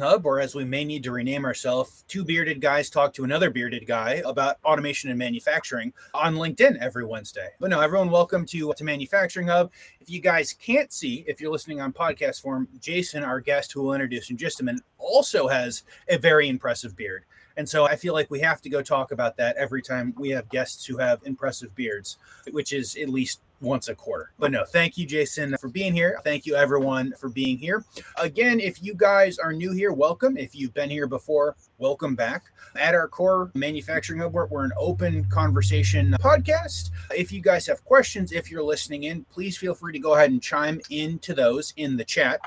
Hub, 0.00 0.26
or 0.26 0.40
as 0.40 0.56
we 0.56 0.64
may 0.64 0.84
need 0.84 1.04
to 1.04 1.12
rename 1.12 1.44
ourselves, 1.44 2.04
two 2.08 2.24
bearded 2.24 2.60
guys 2.60 2.90
talk 2.90 3.12
to 3.14 3.22
another 3.22 3.48
bearded 3.48 3.86
guy 3.86 4.22
about 4.24 4.56
automation 4.64 5.08
and 5.08 5.18
manufacturing 5.18 5.92
on 6.12 6.34
LinkedIn 6.34 6.76
every 6.78 7.04
Wednesday. 7.04 7.50
But 7.60 7.70
no, 7.70 7.80
everyone, 7.80 8.10
welcome 8.10 8.44
to, 8.46 8.74
to 8.74 8.84
Manufacturing 8.84 9.46
Hub. 9.46 9.70
If 10.00 10.10
you 10.10 10.20
guys 10.20 10.52
can't 10.52 10.92
see, 10.92 11.24
if 11.28 11.40
you're 11.40 11.52
listening 11.52 11.80
on 11.80 11.92
podcast 11.92 12.42
form, 12.42 12.68
Jason, 12.80 13.22
our 13.22 13.38
guest 13.38 13.72
who 13.72 13.82
will 13.82 13.94
introduce 13.94 14.30
in 14.30 14.36
just 14.36 14.60
a 14.60 14.64
minute, 14.64 14.82
also 14.98 15.46
has 15.46 15.84
a 16.08 16.18
very 16.18 16.48
impressive 16.48 16.96
beard. 16.96 17.24
And 17.56 17.68
so 17.68 17.84
I 17.84 17.94
feel 17.94 18.14
like 18.14 18.32
we 18.32 18.40
have 18.40 18.60
to 18.62 18.68
go 18.68 18.82
talk 18.82 19.12
about 19.12 19.36
that 19.36 19.56
every 19.56 19.80
time 19.80 20.12
we 20.18 20.30
have 20.30 20.48
guests 20.48 20.84
who 20.84 20.96
have 20.96 21.20
impressive 21.24 21.72
beards, 21.76 22.18
which 22.50 22.72
is 22.72 22.96
at 22.96 23.10
least 23.10 23.42
once 23.60 23.88
a 23.88 23.94
quarter. 23.94 24.30
But 24.38 24.50
no, 24.50 24.64
thank 24.64 24.98
you, 24.98 25.06
Jason, 25.06 25.56
for 25.58 25.68
being 25.68 25.92
here. 25.92 26.20
Thank 26.24 26.46
you, 26.46 26.54
everyone, 26.54 27.14
for 27.18 27.28
being 27.28 27.58
here. 27.58 27.84
Again, 28.18 28.60
if 28.60 28.82
you 28.82 28.94
guys 28.94 29.38
are 29.38 29.52
new 29.52 29.72
here, 29.72 29.92
welcome. 29.92 30.36
If 30.36 30.54
you've 30.54 30.74
been 30.74 30.90
here 30.90 31.06
before, 31.06 31.56
welcome 31.78 32.14
back. 32.14 32.44
At 32.76 32.94
our 32.94 33.08
core, 33.08 33.50
Manufacturing 33.54 34.20
Hub, 34.20 34.32
we're 34.32 34.64
an 34.64 34.72
open 34.76 35.24
conversation 35.26 36.14
podcast. 36.20 36.90
If 37.16 37.32
you 37.32 37.40
guys 37.40 37.66
have 37.66 37.84
questions, 37.84 38.32
if 38.32 38.50
you're 38.50 38.62
listening 38.62 39.04
in, 39.04 39.24
please 39.24 39.56
feel 39.56 39.74
free 39.74 39.92
to 39.92 39.98
go 39.98 40.14
ahead 40.14 40.30
and 40.30 40.42
chime 40.42 40.80
into 40.90 41.34
those 41.34 41.72
in 41.76 41.96
the 41.96 42.04
chat. 42.04 42.40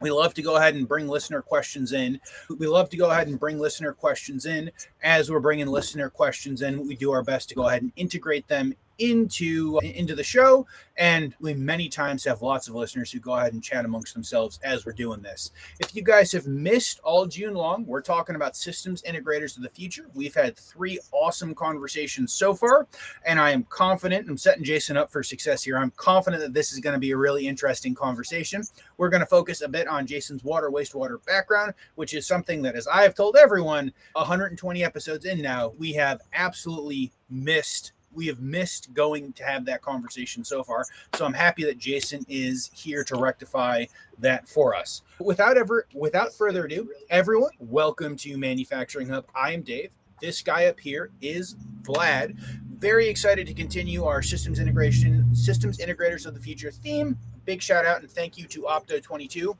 We 0.00 0.10
love 0.10 0.34
to 0.34 0.42
go 0.42 0.56
ahead 0.56 0.74
and 0.74 0.88
bring 0.88 1.06
listener 1.06 1.42
questions 1.42 1.92
in. 1.92 2.20
We 2.58 2.66
love 2.66 2.90
to 2.90 2.96
go 2.96 3.10
ahead 3.10 3.28
and 3.28 3.38
bring 3.38 3.60
listener 3.60 3.92
questions 3.92 4.46
in. 4.46 4.72
As 5.04 5.30
we're 5.30 5.38
bringing 5.38 5.68
listener 5.68 6.10
questions 6.10 6.60
in, 6.62 6.88
we 6.88 6.96
do 6.96 7.12
our 7.12 7.22
best 7.22 7.48
to 7.50 7.54
go 7.54 7.68
ahead 7.68 7.82
and 7.82 7.92
integrate 7.94 8.48
them 8.48 8.74
into 9.02 9.78
into 9.82 10.14
the 10.14 10.22
show. 10.22 10.66
And 10.96 11.34
we 11.40 11.54
many 11.54 11.88
times 11.88 12.24
have 12.24 12.42
lots 12.42 12.68
of 12.68 12.74
listeners 12.74 13.10
who 13.10 13.18
go 13.18 13.34
ahead 13.34 13.54
and 13.54 13.62
chat 13.62 13.84
amongst 13.84 14.12
themselves 14.14 14.60
as 14.62 14.84
we're 14.84 14.92
doing 14.92 15.22
this. 15.22 15.50
If 15.80 15.96
you 15.96 16.02
guys 16.02 16.30
have 16.32 16.46
missed 16.46 17.00
all 17.02 17.26
june 17.26 17.54
long 17.54 17.84
we're 17.86 18.02
talking 18.02 18.36
about 18.36 18.56
systems 18.56 19.02
integrators 19.02 19.56
of 19.56 19.62
the 19.62 19.70
future. 19.70 20.06
We've 20.14 20.34
had 20.34 20.56
three 20.56 21.00
awesome 21.12 21.54
conversations 21.54 22.32
so 22.32 22.54
far 22.54 22.86
and 23.24 23.40
i 23.40 23.50
am 23.50 23.64
confident 23.64 24.28
i'm 24.28 24.36
setting 24.36 24.64
jason 24.64 24.96
up 24.96 25.10
for 25.10 25.22
success 25.22 25.62
here. 25.62 25.78
I'm 25.78 25.92
confident 25.96 26.42
that 26.42 26.54
this 26.54 26.72
is 26.72 26.78
going 26.78 26.94
to 26.94 27.00
be 27.00 27.10
a 27.12 27.16
really 27.16 27.46
interesting 27.46 27.94
conversation. 27.94 28.62
We're 28.96 29.08
going 29.08 29.20
to 29.20 29.26
focus 29.26 29.62
a 29.62 29.68
bit 29.68 29.88
on 29.88 30.06
jason's 30.06 30.44
water 30.44 30.70
wastewater 30.70 31.24
background 31.26 31.74
which 31.94 32.14
is 32.14 32.26
something 32.26 32.62
that 32.62 32.76
as 32.76 32.86
i 32.86 33.02
have 33.02 33.14
told 33.14 33.36
everyone 33.36 33.92
120 34.12 34.84
episodes 34.84 35.24
in 35.24 35.40
now 35.40 35.72
we 35.78 35.92
have 35.92 36.20
absolutely 36.34 37.12
missed 37.30 37.92
we 38.14 38.26
have 38.26 38.40
missed 38.40 38.92
going 38.94 39.32
to 39.34 39.44
have 39.44 39.64
that 39.64 39.82
conversation 39.82 40.44
so 40.44 40.62
far. 40.62 40.84
So 41.14 41.24
I'm 41.24 41.32
happy 41.32 41.64
that 41.64 41.78
Jason 41.78 42.24
is 42.28 42.70
here 42.74 43.04
to 43.04 43.16
rectify 43.16 43.86
that 44.18 44.48
for 44.48 44.74
us. 44.74 45.02
Without 45.18 45.56
ever 45.56 45.86
without 45.94 46.32
further 46.32 46.64
ado, 46.64 46.90
everyone, 47.10 47.52
welcome 47.58 48.16
to 48.16 48.36
Manufacturing 48.36 49.08
Hub. 49.08 49.26
I 49.34 49.52
am 49.52 49.62
Dave. 49.62 49.90
This 50.20 50.42
guy 50.42 50.66
up 50.66 50.78
here 50.78 51.10
is 51.20 51.56
Vlad. 51.82 52.38
Very 52.78 53.08
excited 53.08 53.46
to 53.46 53.54
continue 53.54 54.04
our 54.04 54.22
systems 54.22 54.58
integration, 54.58 55.34
systems 55.34 55.78
integrators 55.78 56.26
of 56.26 56.34
the 56.34 56.40
future 56.40 56.70
theme. 56.70 57.18
Big 57.44 57.62
shout 57.62 57.86
out 57.86 58.00
and 58.00 58.10
thank 58.10 58.38
you 58.38 58.46
to 58.46 58.62
Opto22 58.62 59.56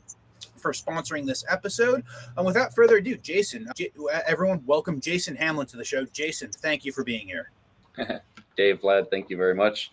for 0.57 0.73
sponsoring 0.73 1.27
this 1.27 1.45
episode. 1.49 2.05
And 2.37 2.47
without 2.47 2.75
further 2.75 2.97
ado, 2.99 3.17
Jason, 3.17 3.69
everyone, 4.27 4.63
welcome 4.67 5.01
Jason 5.01 5.35
Hamlin 5.35 5.67
to 5.69 5.77
the 5.77 5.85
show. 5.85 6.05
Jason, 6.05 6.51
thank 6.51 6.85
you 6.85 6.93
for 6.93 7.05
being 7.05 7.27
here. 7.27 7.51
Dave, 8.57 8.81
Vlad, 8.81 9.11
thank 9.11 9.31
you 9.31 9.37
very 9.37 9.55
much. 9.55 9.91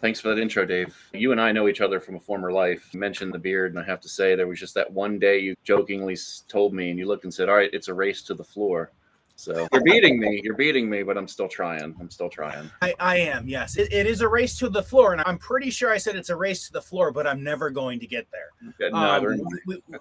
Thanks 0.00 0.20
for 0.20 0.28
that 0.28 0.40
intro, 0.40 0.64
Dave. 0.64 0.96
You 1.12 1.32
and 1.32 1.40
I 1.40 1.52
know 1.52 1.68
each 1.68 1.80
other 1.80 2.00
from 2.00 2.16
a 2.16 2.20
former 2.20 2.52
life. 2.52 2.88
You 2.92 3.00
mentioned 3.00 3.32
the 3.32 3.38
beard, 3.38 3.72
and 3.72 3.78
I 3.78 3.84
have 3.84 4.00
to 4.00 4.08
say, 4.08 4.34
there 4.34 4.46
was 4.46 4.58
just 4.58 4.74
that 4.74 4.90
one 4.90 5.18
day 5.18 5.38
you 5.38 5.54
jokingly 5.64 6.16
told 6.48 6.74
me, 6.74 6.90
and 6.90 6.98
you 6.98 7.06
looked 7.06 7.24
and 7.24 7.32
said, 7.32 7.48
All 7.48 7.56
right, 7.56 7.70
it's 7.72 7.88
a 7.88 7.94
race 7.94 8.22
to 8.22 8.34
the 8.34 8.44
floor. 8.44 8.90
So 9.36 9.68
you're 9.72 9.82
beating 9.82 10.18
me. 10.18 10.40
You're 10.42 10.56
beating 10.56 10.88
me, 10.88 11.02
but 11.02 11.16
I'm 11.16 11.28
still 11.28 11.48
trying. 11.48 11.94
I'm 12.00 12.10
still 12.10 12.28
trying. 12.28 12.70
I, 12.82 12.94
I 12.98 13.16
am, 13.18 13.46
yes. 13.46 13.76
It, 13.76 13.92
it 13.92 14.06
is 14.06 14.22
a 14.22 14.28
race 14.28 14.58
to 14.58 14.68
the 14.68 14.82
floor. 14.82 15.12
And 15.12 15.22
I'm 15.26 15.38
pretty 15.38 15.70
sure 15.70 15.92
I 15.92 15.98
said 15.98 16.16
it's 16.16 16.30
a 16.30 16.36
race 16.36 16.66
to 16.66 16.72
the 16.72 16.82
floor, 16.82 17.12
but 17.12 17.26
I'm 17.26 17.44
never 17.44 17.70
going 17.70 18.00
to 18.00 18.06
get 18.06 18.26
there. 18.32 18.92
Um, 18.92 19.24
we, 19.66 19.82
we, 19.88 19.98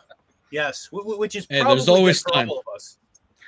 yes, 0.51 0.89
which 0.91 1.35
is 1.35 1.45
hey, 1.49 1.63
there's 1.63 1.89
always 1.89 2.23
time. 2.23 2.49
all 2.49 2.59
of 2.59 2.65
us. 2.73 2.97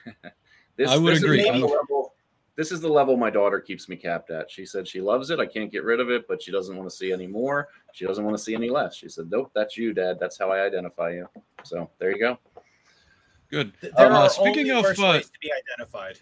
this, 0.75 0.89
I 0.89 0.97
would 0.97 1.17
agree. 1.17 1.49
Level, 1.49 2.13
this 2.57 2.71
is 2.71 2.81
the 2.81 2.89
level 2.89 3.15
my 3.15 3.29
daughter 3.29 3.61
keeps 3.61 3.87
me 3.87 3.95
capped 3.95 4.31
at. 4.31 4.49
She 4.49 4.65
said 4.65 4.87
she 4.87 4.99
loves 4.99 5.29
it. 5.29 5.39
I 5.39 5.45
can't 5.45 5.71
get 5.71 5.83
rid 5.83 5.99
of 5.99 6.09
it, 6.09 6.27
but 6.27 6.41
she 6.41 6.51
doesn't 6.51 6.75
want 6.75 6.89
to 6.89 6.95
see 6.95 7.13
any 7.13 7.27
more. 7.27 7.69
She 7.93 8.05
doesn't 8.05 8.25
want 8.25 8.35
to 8.35 8.43
see 8.43 8.55
any 8.55 8.69
less. 8.69 8.95
She 8.95 9.07
said, 9.07 9.29
"Nope, 9.29 9.51
that's 9.53 9.77
you, 9.77 9.93
Dad. 9.93 10.17
That's 10.19 10.37
how 10.37 10.51
I 10.51 10.65
identify 10.65 11.11
you." 11.11 11.29
So 11.63 11.89
there 11.99 12.11
you 12.11 12.19
go. 12.19 12.39
Good. 13.49 13.73
There 13.81 14.11
uh, 14.11 14.27
speaking 14.27 14.71
of 14.71 14.85
uh, 14.85 14.93
to 14.93 15.29
be 15.39 15.51
identified. 15.53 16.17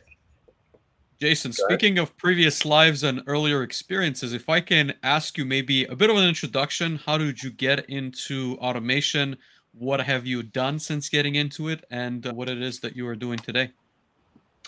Jason, 1.17 1.53
speaking 1.53 1.97
of 1.97 2.15
previous 2.17 2.65
lives 2.65 3.03
and 3.03 3.23
earlier 3.25 3.63
experiences, 3.63 4.33
if 4.33 4.49
I 4.49 4.59
can 4.59 4.93
ask 5.01 5.37
you 5.37 5.45
maybe 5.45 5.85
a 5.85 5.95
bit 5.95 6.09
of 6.09 6.17
an 6.17 6.27
introduction, 6.27 6.97
how 7.05 7.17
did 7.17 7.41
you 7.41 7.49
get 7.49 7.89
into 7.89 8.57
automation? 8.59 9.37
What 9.71 10.01
have 10.01 10.25
you 10.25 10.43
done 10.43 10.77
since 10.79 11.07
getting 11.07 11.35
into 11.35 11.69
it, 11.69 11.85
and 11.89 12.27
uh, 12.27 12.33
what 12.33 12.49
it 12.49 12.61
is 12.61 12.81
that 12.81 12.97
you 12.97 13.07
are 13.07 13.15
doing 13.15 13.39
today? 13.39 13.71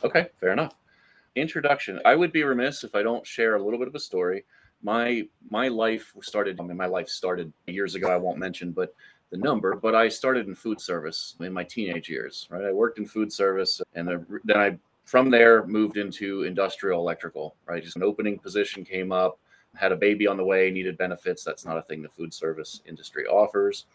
Okay, 0.05 0.27
fair 0.39 0.53
enough 0.53 0.73
introduction 1.39 1.99
i 2.05 2.15
would 2.15 2.31
be 2.31 2.43
remiss 2.43 2.83
if 2.83 2.95
i 2.95 3.03
don't 3.03 3.25
share 3.25 3.55
a 3.55 3.63
little 3.63 3.79
bit 3.79 3.87
of 3.87 3.95
a 3.95 3.99
story. 3.99 4.43
My 4.83 5.27
my 5.49 5.67
life 5.67 6.13
started 6.21 6.59
i 6.59 6.63
mean 6.63 6.77
my 6.77 6.85
life 6.85 7.09
started 7.09 7.51
years 7.65 7.95
ago 7.95 8.09
i 8.09 8.17
won't 8.17 8.37
mention 8.37 8.71
but 8.71 8.93
the 9.31 9.37
number 9.37 9.75
but 9.75 9.95
i 9.95 10.07
started 10.07 10.47
in 10.47 10.53
food 10.53 10.79
service 10.79 11.35
in 11.39 11.51
my 11.51 11.63
teenage 11.63 12.09
years 12.09 12.47
right? 12.51 12.65
I 12.65 12.71
worked 12.71 12.99
in 12.99 13.05
food 13.07 13.33
service 13.33 13.81
and 13.95 14.07
then 14.45 14.57
i 14.57 14.77
from 15.05 15.31
there 15.31 15.65
moved 15.65 15.97
into 15.97 16.43
industrial 16.43 16.99
electrical 16.99 17.55
right? 17.65 17.83
Just 17.83 17.95
an 17.95 18.03
opening 18.03 18.37
position 18.37 18.83
came 18.83 19.11
up 19.11 19.39
had 19.75 19.91
a 19.91 19.95
baby 19.95 20.27
on 20.27 20.37
the 20.37 20.43
way 20.43 20.69
needed 20.71 20.97
benefits. 20.97 21.43
That's 21.43 21.65
not 21.65 21.77
a 21.77 21.81
thing 21.83 22.01
the 22.01 22.09
food 22.09 22.33
service 22.33 22.81
industry 22.85 23.25
offers. 23.25 23.85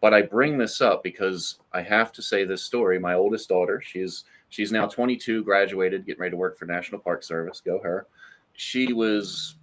But 0.00 0.14
i 0.14 0.22
bring 0.22 0.56
this 0.56 0.80
up 0.80 1.02
because 1.02 1.58
i 1.72 1.82
have 1.82 2.12
to 2.12 2.22
say 2.22 2.44
this 2.44 2.62
story. 2.62 2.98
My 2.98 3.14
oldest 3.14 3.48
daughter 3.48 3.82
she's 3.84 4.24
She's 4.54 4.70
now 4.70 4.86
22, 4.86 5.42
graduated, 5.42 6.06
getting 6.06 6.20
ready 6.20 6.30
to 6.30 6.36
work 6.36 6.56
for 6.56 6.64
National 6.64 7.00
Park 7.00 7.24
Service. 7.24 7.60
Go 7.60 7.80
her. 7.82 8.06
She 8.52 8.92
was 8.92 9.56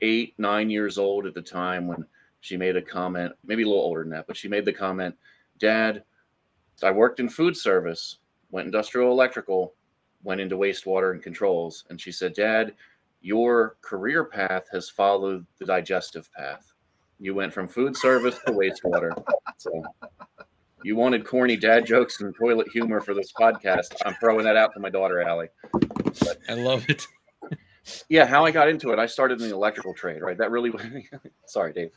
eight, 0.00 0.32
nine 0.38 0.70
years 0.70 0.96
old 0.96 1.26
at 1.26 1.34
the 1.34 1.42
time 1.42 1.86
when 1.86 2.06
she 2.40 2.56
made 2.56 2.74
a 2.74 2.80
comment, 2.80 3.34
maybe 3.44 3.62
a 3.62 3.66
little 3.66 3.82
older 3.82 4.00
than 4.00 4.12
that, 4.12 4.26
but 4.26 4.38
she 4.38 4.48
made 4.48 4.64
the 4.64 4.72
comment, 4.72 5.14
Dad, 5.58 6.02
I 6.82 6.90
worked 6.90 7.20
in 7.20 7.28
food 7.28 7.58
service, 7.58 8.20
went 8.50 8.64
industrial 8.64 9.12
electrical, 9.12 9.74
went 10.22 10.40
into 10.40 10.56
wastewater 10.56 11.12
and 11.12 11.22
controls. 11.22 11.84
And 11.90 12.00
she 12.00 12.10
said, 12.10 12.32
Dad, 12.32 12.72
your 13.20 13.76
career 13.82 14.24
path 14.24 14.64
has 14.72 14.88
followed 14.88 15.44
the 15.58 15.66
digestive 15.66 16.32
path. 16.32 16.72
You 17.20 17.34
went 17.34 17.52
from 17.52 17.68
food 17.68 17.94
service 17.94 18.38
to 18.46 18.52
wastewater. 18.52 19.12
So 19.58 19.82
you 20.84 20.96
wanted 20.96 21.24
corny 21.24 21.56
dad 21.56 21.86
jokes 21.86 22.20
and 22.20 22.34
toilet 22.34 22.68
humor 22.68 23.00
for 23.00 23.14
this 23.14 23.32
podcast. 23.32 23.94
I'm 24.04 24.14
throwing 24.14 24.44
that 24.44 24.56
out 24.56 24.72
to 24.74 24.80
my 24.80 24.90
daughter, 24.90 25.20
Allie. 25.22 25.48
But, 25.72 26.38
I 26.48 26.54
love 26.54 26.84
it. 26.88 27.06
yeah, 28.08 28.26
how 28.26 28.44
I 28.44 28.50
got 28.50 28.68
into 28.68 28.92
it, 28.92 28.98
I 28.98 29.06
started 29.06 29.40
in 29.40 29.48
the 29.48 29.54
electrical 29.54 29.94
trade, 29.94 30.22
right? 30.22 30.38
That 30.38 30.50
really, 30.50 30.72
sorry, 31.46 31.72
Dave. 31.72 31.90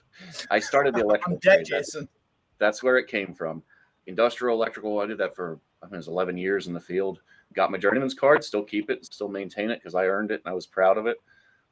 I 0.49 0.59
started 0.59 0.95
the 0.95 1.01
electrical 1.01 1.33
I'm 1.33 1.39
dead, 1.39 1.65
trade. 1.65 1.79
Jason. 1.79 2.01
That's, 2.01 2.77
that's, 2.77 2.83
where 2.83 2.97
it 2.97 3.07
came 3.07 3.33
from. 3.33 3.61
Industrial 4.07 4.55
electrical, 4.55 4.99
I 4.99 5.05
did 5.05 5.17
that 5.19 5.35
for, 5.35 5.59
I 5.83 5.85
mean, 5.87 5.95
it 5.95 5.97
was 5.97 6.07
11 6.07 6.37
years 6.37 6.67
in 6.67 6.73
the 6.73 6.79
field. 6.79 7.21
Got 7.53 7.71
my 7.71 7.77
journeyman's 7.77 8.13
card, 8.13 8.43
still 8.43 8.63
keep 8.63 8.89
it, 8.89 9.05
still 9.05 9.27
maintain 9.27 9.69
it 9.69 9.79
because 9.79 9.95
I 9.95 10.05
earned 10.05 10.31
it 10.31 10.41
and 10.43 10.51
I 10.51 10.55
was 10.55 10.65
proud 10.65 10.97
of 10.97 11.05
it. 11.05 11.17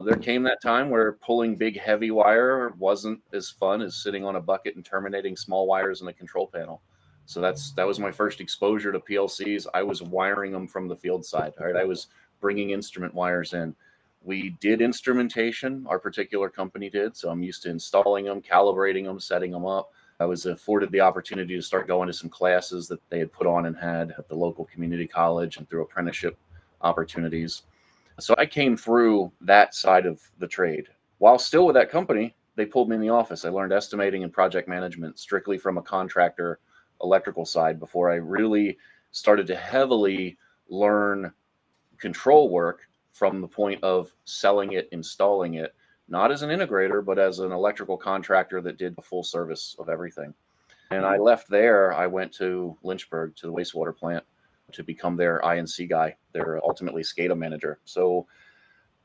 There 0.01 0.15
came 0.15 0.43
that 0.43 0.61
time 0.61 0.89
where 0.89 1.13
pulling 1.13 1.57
big, 1.57 1.77
heavy 1.77 2.09
wire 2.09 2.69
wasn't 2.77 3.21
as 3.33 3.49
fun 3.49 3.81
as 3.81 4.01
sitting 4.01 4.23
on 4.23 4.37
a 4.37 4.41
bucket 4.41 4.75
and 4.75 4.85
terminating 4.85 5.35
small 5.35 5.67
wires 5.67 6.01
in 6.01 6.07
a 6.07 6.13
control 6.13 6.47
panel. 6.47 6.81
So 7.29 7.41
that's 7.41 7.73
that 7.73 7.85
was 7.85 7.99
my 7.99 8.11
first 8.11 8.41
exposure 8.41 8.91
to 8.91 8.99
PLCs. 8.99 9.67
I 9.75 9.83
was 9.83 10.01
wiring 10.01 10.51
them 10.51 10.67
from 10.67 10.87
the 10.87 10.95
field 10.95 11.23
side. 11.23 11.53
Right, 11.59 11.75
I 11.75 11.83
was 11.83 12.07
bringing 12.41 12.71
instrument 12.71 13.13
wires 13.13 13.53
in. 13.53 13.75
We 14.23 14.57
did 14.59 14.81
instrumentation. 14.81 15.85
Our 15.87 15.99
particular 15.99 16.49
company 16.49 16.89
did. 16.89 17.15
So 17.15 17.29
I'm 17.29 17.43
used 17.43 17.61
to 17.63 17.69
installing 17.69 18.25
them, 18.25 18.41
calibrating 18.41 19.03
them, 19.03 19.19
setting 19.19 19.51
them 19.51 19.67
up. 19.67 19.91
I 20.19 20.25
was 20.25 20.47
afforded 20.47 20.91
the 20.91 21.01
opportunity 21.01 21.55
to 21.55 21.61
start 21.61 21.87
going 21.87 22.07
to 22.07 22.13
some 22.13 22.31
classes 22.31 22.87
that 22.87 22.99
they 23.11 23.19
had 23.19 23.31
put 23.31 23.45
on 23.45 23.67
and 23.67 23.77
had 23.77 24.15
at 24.17 24.27
the 24.27 24.35
local 24.35 24.65
community 24.65 25.05
college 25.05 25.57
and 25.57 25.69
through 25.69 25.83
apprenticeship 25.83 26.35
opportunities. 26.81 27.61
So 28.19 28.33
I 28.39 28.47
came 28.47 28.75
through 28.75 29.31
that 29.41 29.75
side 29.75 30.07
of 30.07 30.19
the 30.39 30.47
trade. 30.47 30.87
While 31.19 31.37
still 31.37 31.67
with 31.67 31.75
that 31.75 31.91
company, 31.91 32.35
they 32.55 32.65
pulled 32.65 32.89
me 32.89 32.95
in 32.95 33.01
the 33.01 33.09
office. 33.09 33.45
I 33.45 33.49
learned 33.49 33.71
estimating 33.71 34.23
and 34.23 34.33
project 34.33 34.67
management 34.67 35.19
strictly 35.19 35.59
from 35.59 35.77
a 35.77 35.83
contractor 35.83 36.57
electrical 37.01 37.45
side 37.45 37.79
before 37.79 38.11
I 38.11 38.15
really 38.15 38.77
started 39.11 39.47
to 39.47 39.55
heavily 39.55 40.37
learn 40.69 41.31
control 41.97 42.49
work 42.49 42.87
from 43.11 43.41
the 43.41 43.47
point 43.47 43.83
of 43.83 44.11
selling 44.25 44.73
it, 44.73 44.87
installing 44.91 45.55
it, 45.55 45.75
not 46.07 46.31
as 46.31 46.41
an 46.41 46.49
integrator, 46.49 47.03
but 47.03 47.19
as 47.19 47.39
an 47.39 47.51
electrical 47.51 47.97
contractor 47.97 48.61
that 48.61 48.77
did 48.77 48.95
the 48.95 49.01
full 49.01 49.23
service 49.23 49.75
of 49.79 49.89
everything. 49.89 50.33
And 50.91 51.05
I 51.05 51.15
mm-hmm. 51.15 51.23
left 51.23 51.49
there. 51.49 51.93
I 51.93 52.07
went 52.07 52.33
to 52.35 52.77
Lynchburg 52.83 53.35
to 53.37 53.47
the 53.47 53.53
wastewater 53.53 53.95
plant 53.95 54.23
to 54.71 54.83
become 54.83 55.15
their 55.15 55.43
I&C 55.45 55.85
guy, 55.85 56.15
their 56.31 56.59
ultimately 56.63 57.03
SCADA 57.03 57.37
manager. 57.37 57.79
So 57.85 58.27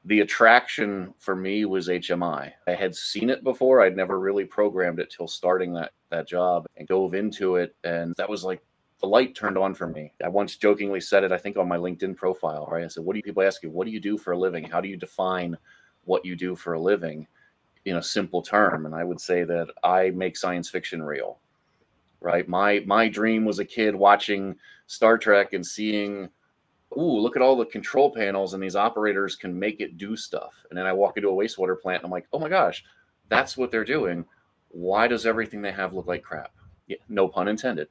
the 0.04 0.20
attraction 0.20 1.14
for 1.18 1.34
me 1.34 1.64
was 1.64 1.88
HMI. 1.88 2.52
I 2.66 2.72
had 2.72 2.94
seen 2.94 3.30
it 3.30 3.42
before. 3.42 3.82
I'd 3.82 3.96
never 3.96 4.20
really 4.20 4.44
programmed 4.44 4.98
it 4.98 5.10
till 5.10 5.28
starting 5.28 5.72
that 5.74 5.92
that 6.14 6.28
job 6.28 6.66
and 6.76 6.88
dove 6.88 7.14
into 7.14 7.56
it. 7.56 7.74
And 7.84 8.14
that 8.16 8.28
was 8.28 8.44
like 8.44 8.62
the 9.00 9.06
light 9.06 9.34
turned 9.34 9.58
on 9.58 9.74
for 9.74 9.86
me. 9.86 10.12
I 10.24 10.28
once 10.28 10.56
jokingly 10.56 11.00
said 11.00 11.24
it, 11.24 11.32
I 11.32 11.38
think 11.38 11.56
on 11.56 11.68
my 11.68 11.76
LinkedIn 11.76 12.16
profile, 12.16 12.68
right? 12.70 12.84
I 12.84 12.88
said, 12.88 13.04
What 13.04 13.14
do 13.14 13.22
people 13.22 13.42
ask 13.42 13.62
you? 13.62 13.70
What 13.70 13.86
do 13.86 13.92
you 13.92 14.00
do 14.00 14.16
for 14.16 14.32
a 14.32 14.38
living? 14.38 14.64
How 14.64 14.80
do 14.80 14.88
you 14.88 14.96
define 14.96 15.56
what 16.04 16.24
you 16.24 16.36
do 16.36 16.54
for 16.56 16.74
a 16.74 16.80
living 16.80 17.26
in 17.84 17.96
a 17.96 18.02
simple 18.02 18.42
term? 18.42 18.86
And 18.86 18.94
I 18.94 19.04
would 19.04 19.20
say 19.20 19.44
that 19.44 19.68
I 19.82 20.10
make 20.10 20.36
science 20.36 20.70
fiction 20.70 21.02
real. 21.02 21.38
Right. 22.20 22.48
My 22.48 22.82
my 22.86 23.08
dream 23.08 23.44
was 23.44 23.58
a 23.58 23.64
kid 23.64 23.94
watching 23.94 24.56
Star 24.86 25.18
Trek 25.18 25.52
and 25.52 25.66
seeing 25.66 26.30
ooh, 26.96 27.18
look 27.18 27.36
at 27.36 27.42
all 27.42 27.56
the 27.56 27.66
control 27.66 28.10
panels 28.14 28.54
and 28.54 28.62
these 28.62 28.76
operators 28.76 29.36
can 29.36 29.58
make 29.58 29.80
it 29.80 29.98
do 29.98 30.16
stuff. 30.16 30.54
And 30.70 30.78
then 30.78 30.86
I 30.86 30.92
walk 30.92 31.16
into 31.16 31.28
a 31.28 31.32
wastewater 31.32 31.80
plant 31.80 32.02
and 32.02 32.06
I'm 32.06 32.12
like, 32.12 32.28
oh 32.32 32.38
my 32.38 32.48
gosh, 32.48 32.84
that's 33.28 33.56
what 33.56 33.70
they're 33.70 33.84
doing. 33.84 34.24
Why 34.74 35.06
does 35.06 35.24
everything 35.24 35.62
they 35.62 35.72
have 35.72 35.94
look 35.94 36.08
like 36.08 36.24
crap? 36.24 36.52
Yeah, 36.88 36.96
no 37.08 37.28
pun 37.28 37.46
intended. 37.46 37.88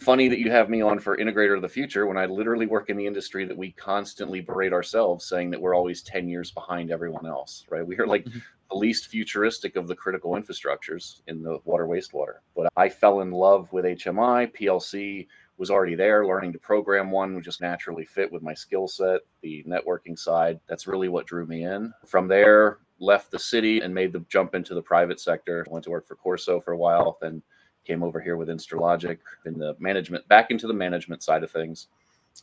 Funny 0.00 0.28
that 0.28 0.40
you 0.40 0.50
have 0.50 0.68
me 0.68 0.82
on 0.82 0.98
for 0.98 1.16
integrator 1.16 1.54
of 1.54 1.62
the 1.62 1.68
future 1.68 2.06
when 2.06 2.16
I 2.16 2.26
literally 2.26 2.66
work 2.66 2.90
in 2.90 2.96
the 2.96 3.06
industry 3.06 3.44
that 3.44 3.56
we 3.56 3.72
constantly 3.72 4.40
berate 4.40 4.72
ourselves 4.72 5.24
saying 5.24 5.50
that 5.50 5.60
we're 5.60 5.74
always 5.74 6.02
10 6.02 6.28
years 6.28 6.50
behind 6.50 6.90
everyone 6.90 7.26
else, 7.26 7.64
right? 7.70 7.86
We 7.86 7.96
are 7.98 8.06
like 8.06 8.24
mm-hmm. 8.24 8.38
the 8.70 8.76
least 8.76 9.06
futuristic 9.06 9.76
of 9.76 9.86
the 9.86 9.94
critical 9.94 10.32
infrastructures 10.32 11.20
in 11.28 11.42
the 11.42 11.58
water 11.64 11.86
wastewater. 11.86 12.38
But 12.56 12.72
I 12.76 12.88
fell 12.88 13.20
in 13.20 13.30
love 13.30 13.72
with 13.72 13.84
HMI, 13.84 14.52
PLC, 14.56 15.28
was 15.58 15.70
already 15.70 15.94
there. 15.94 16.26
Learning 16.26 16.52
to 16.52 16.58
program 16.58 17.10
one 17.10 17.34
would 17.34 17.44
just 17.44 17.60
naturally 17.60 18.04
fit 18.04 18.32
with 18.32 18.42
my 18.42 18.54
skill 18.54 18.88
set, 18.88 19.20
the 19.42 19.64
networking 19.68 20.18
side. 20.18 20.58
That's 20.68 20.86
really 20.86 21.08
what 21.08 21.26
drew 21.26 21.46
me 21.46 21.64
in. 21.64 21.92
From 22.06 22.28
there, 22.28 22.78
left 23.00 23.30
the 23.30 23.38
city 23.38 23.80
and 23.80 23.94
made 23.94 24.12
the 24.12 24.24
jump 24.28 24.54
into 24.54 24.74
the 24.74 24.82
private 24.82 25.20
sector. 25.20 25.66
Went 25.68 25.84
to 25.84 25.90
work 25.90 26.06
for 26.06 26.16
Corso 26.16 26.60
for 26.60 26.72
a 26.72 26.78
while, 26.78 27.18
then 27.20 27.42
came 27.84 28.02
over 28.02 28.20
here 28.20 28.36
with 28.36 28.48
Instrulogic 28.48 29.18
in 29.46 29.58
the 29.58 29.74
management, 29.78 30.26
back 30.28 30.50
into 30.50 30.66
the 30.66 30.74
management 30.74 31.22
side 31.22 31.42
of 31.42 31.50
things. 31.50 31.88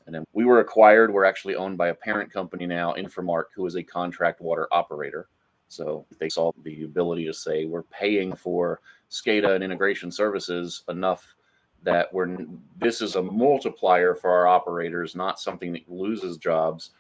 And 0.06 0.16
then 0.16 0.26
we 0.34 0.46
were 0.46 0.60
acquired. 0.60 1.14
We're 1.14 1.26
actually 1.26 1.56
owned 1.56 1.78
by 1.78 1.90
a 1.90 1.94
parent 1.94 2.32
company 2.32 2.66
now, 2.66 2.94
Inframark, 2.94 3.46
who 3.56 3.66
is 3.66 3.76
a 3.76 3.84
contract 3.84 4.42
water 4.42 4.68
operator. 4.72 5.28
So 5.68 6.06
they 6.20 6.30
saw 6.30 6.52
the 6.64 6.84
ability 6.84 7.26
to 7.26 7.34
say 7.34 7.66
we're 7.66 7.84
paying 7.84 8.36
for 8.36 8.82
SCADA 9.10 9.56
and 9.56 9.64
integration 9.64 10.12
services 10.12 10.84
enough 10.90 11.36
that 11.84 12.12
we're 12.14 12.38
this 12.78 13.02
is 13.02 13.16
a 13.16 13.22
multiplier 13.22 14.16
for 14.16 14.32
our 14.32 14.48
operators, 14.48 15.16
not 15.16 15.40
something 15.40 15.72
that 15.74 15.90
loses 15.90 16.38
jobs. 16.38 16.92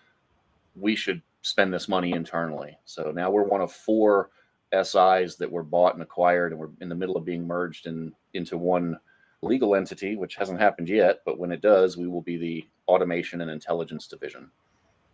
We 0.75 0.95
should 0.95 1.21
spend 1.45 1.71
this 1.71 1.87
money 1.87 2.11
internally. 2.13 2.75
So 2.85 3.11
now 3.11 3.29
we're 3.29 3.43
one 3.43 3.61
of 3.61 3.71
four 3.71 4.31
SIs 4.73 5.35
that 5.35 5.47
were 5.49 5.61
bought 5.61 5.93
and 5.93 6.01
acquired, 6.01 6.51
and 6.51 6.59
we're 6.59 6.71
in 6.81 6.89
the 6.89 6.95
middle 6.95 7.15
of 7.15 7.23
being 7.23 7.45
merged 7.45 7.85
in, 7.85 8.11
into 8.33 8.57
one 8.57 8.97
legal 9.43 9.75
entity, 9.75 10.15
which 10.15 10.35
hasn't 10.35 10.59
happened 10.59 10.89
yet. 10.89 11.21
But 11.23 11.37
when 11.37 11.51
it 11.51 11.61
does, 11.61 11.97
we 11.97 12.07
will 12.07 12.23
be 12.23 12.37
the 12.37 12.67
automation 12.87 13.41
and 13.41 13.51
intelligence 13.51 14.07
division 14.07 14.49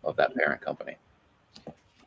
of 0.04 0.16
that 0.16 0.34
parent 0.34 0.62
company. 0.62 0.96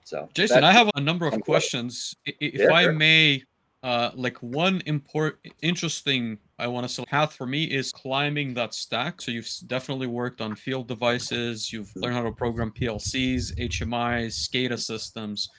So, 0.04 0.27
Jason, 0.33 0.63
I 0.63 0.72
have 0.72 0.89
a 0.95 1.01
number 1.01 1.27
of 1.27 1.39
questions. 1.42 2.16
If 2.25 2.56
yeah, 2.56 2.74
I 2.74 2.86
sure. 2.86 2.94
may 2.94 3.44
uh, 3.85 4.09
like 4.15 4.35
one 4.39 4.81
important 4.87 5.53
interesting 5.61 6.39
i 6.57 6.65
want 6.65 6.87
to 6.87 6.91
say 6.91 7.05
path 7.05 7.33
for 7.33 7.45
me 7.45 7.65
is 7.65 7.91
climbing 7.91 8.55
that 8.55 8.73
stack. 8.73 9.21
So 9.21 9.29
you've 9.29 9.47
definitely 9.67 10.07
worked 10.07 10.41
on 10.41 10.55
field 10.55 10.87
devices. 10.87 11.71
You've 11.71 11.91
learned 11.95 12.15
how 12.15 12.23
to 12.23 12.31
program 12.31 12.71
plcs 12.71 13.53
hmis 13.55 14.33
scada 14.45 14.79
systems 14.79 15.49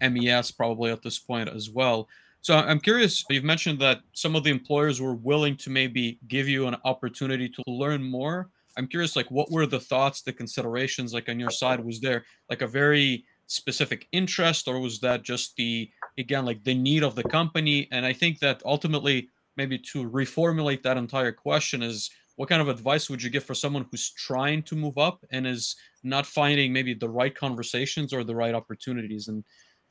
mes 0.00 0.50
probably 0.50 0.90
at 0.90 1.02
this 1.02 1.20
point 1.20 1.48
as 1.48 1.70
well. 1.70 2.08
So 2.40 2.56
i'm 2.56 2.80
curious 2.80 3.24
you've 3.30 3.44
mentioned 3.44 3.78
that 3.78 4.00
some 4.12 4.34
of 4.34 4.42
the 4.42 4.50
employers 4.50 5.00
were 5.00 5.14
willing 5.14 5.56
to 5.58 5.70
maybe 5.70 6.18
give 6.26 6.48
you 6.48 6.66
an 6.66 6.76
opportunity 6.84 7.48
to 7.48 7.62
learn 7.68 8.02
more. 8.02 8.50
I'm 8.76 8.88
curious 8.88 9.14
like 9.14 9.30
what 9.30 9.52
were 9.52 9.66
the 9.66 9.80
thoughts 9.80 10.22
the 10.22 10.32
considerations 10.32 11.14
like 11.14 11.28
on 11.28 11.38
your 11.38 11.52
side? 11.52 11.78
Was 11.78 12.00
there 12.00 12.24
like 12.50 12.62
a 12.62 12.66
very 12.66 13.24
specific 13.46 14.08
interest 14.10 14.66
or 14.66 14.80
was 14.80 14.98
that 15.00 15.22
just 15.22 15.54
the 15.54 15.88
again 16.18 16.44
like 16.44 16.62
the 16.64 16.74
need 16.74 17.02
of 17.02 17.14
the 17.14 17.22
company 17.24 17.88
and 17.92 18.04
i 18.04 18.12
think 18.12 18.38
that 18.38 18.62
ultimately 18.64 19.28
maybe 19.56 19.78
to 19.78 20.08
reformulate 20.10 20.82
that 20.82 20.96
entire 20.96 21.32
question 21.32 21.82
is 21.82 22.10
what 22.36 22.48
kind 22.48 22.60
of 22.60 22.68
advice 22.68 23.08
would 23.08 23.22
you 23.22 23.30
give 23.30 23.44
for 23.44 23.54
someone 23.54 23.86
who's 23.90 24.10
trying 24.10 24.62
to 24.62 24.76
move 24.76 24.98
up 24.98 25.24
and 25.30 25.46
is 25.46 25.76
not 26.02 26.26
finding 26.26 26.72
maybe 26.72 26.92
the 26.92 27.08
right 27.08 27.34
conversations 27.34 28.12
or 28.12 28.24
the 28.24 28.34
right 28.34 28.54
opportunities 28.54 29.28
and 29.28 29.44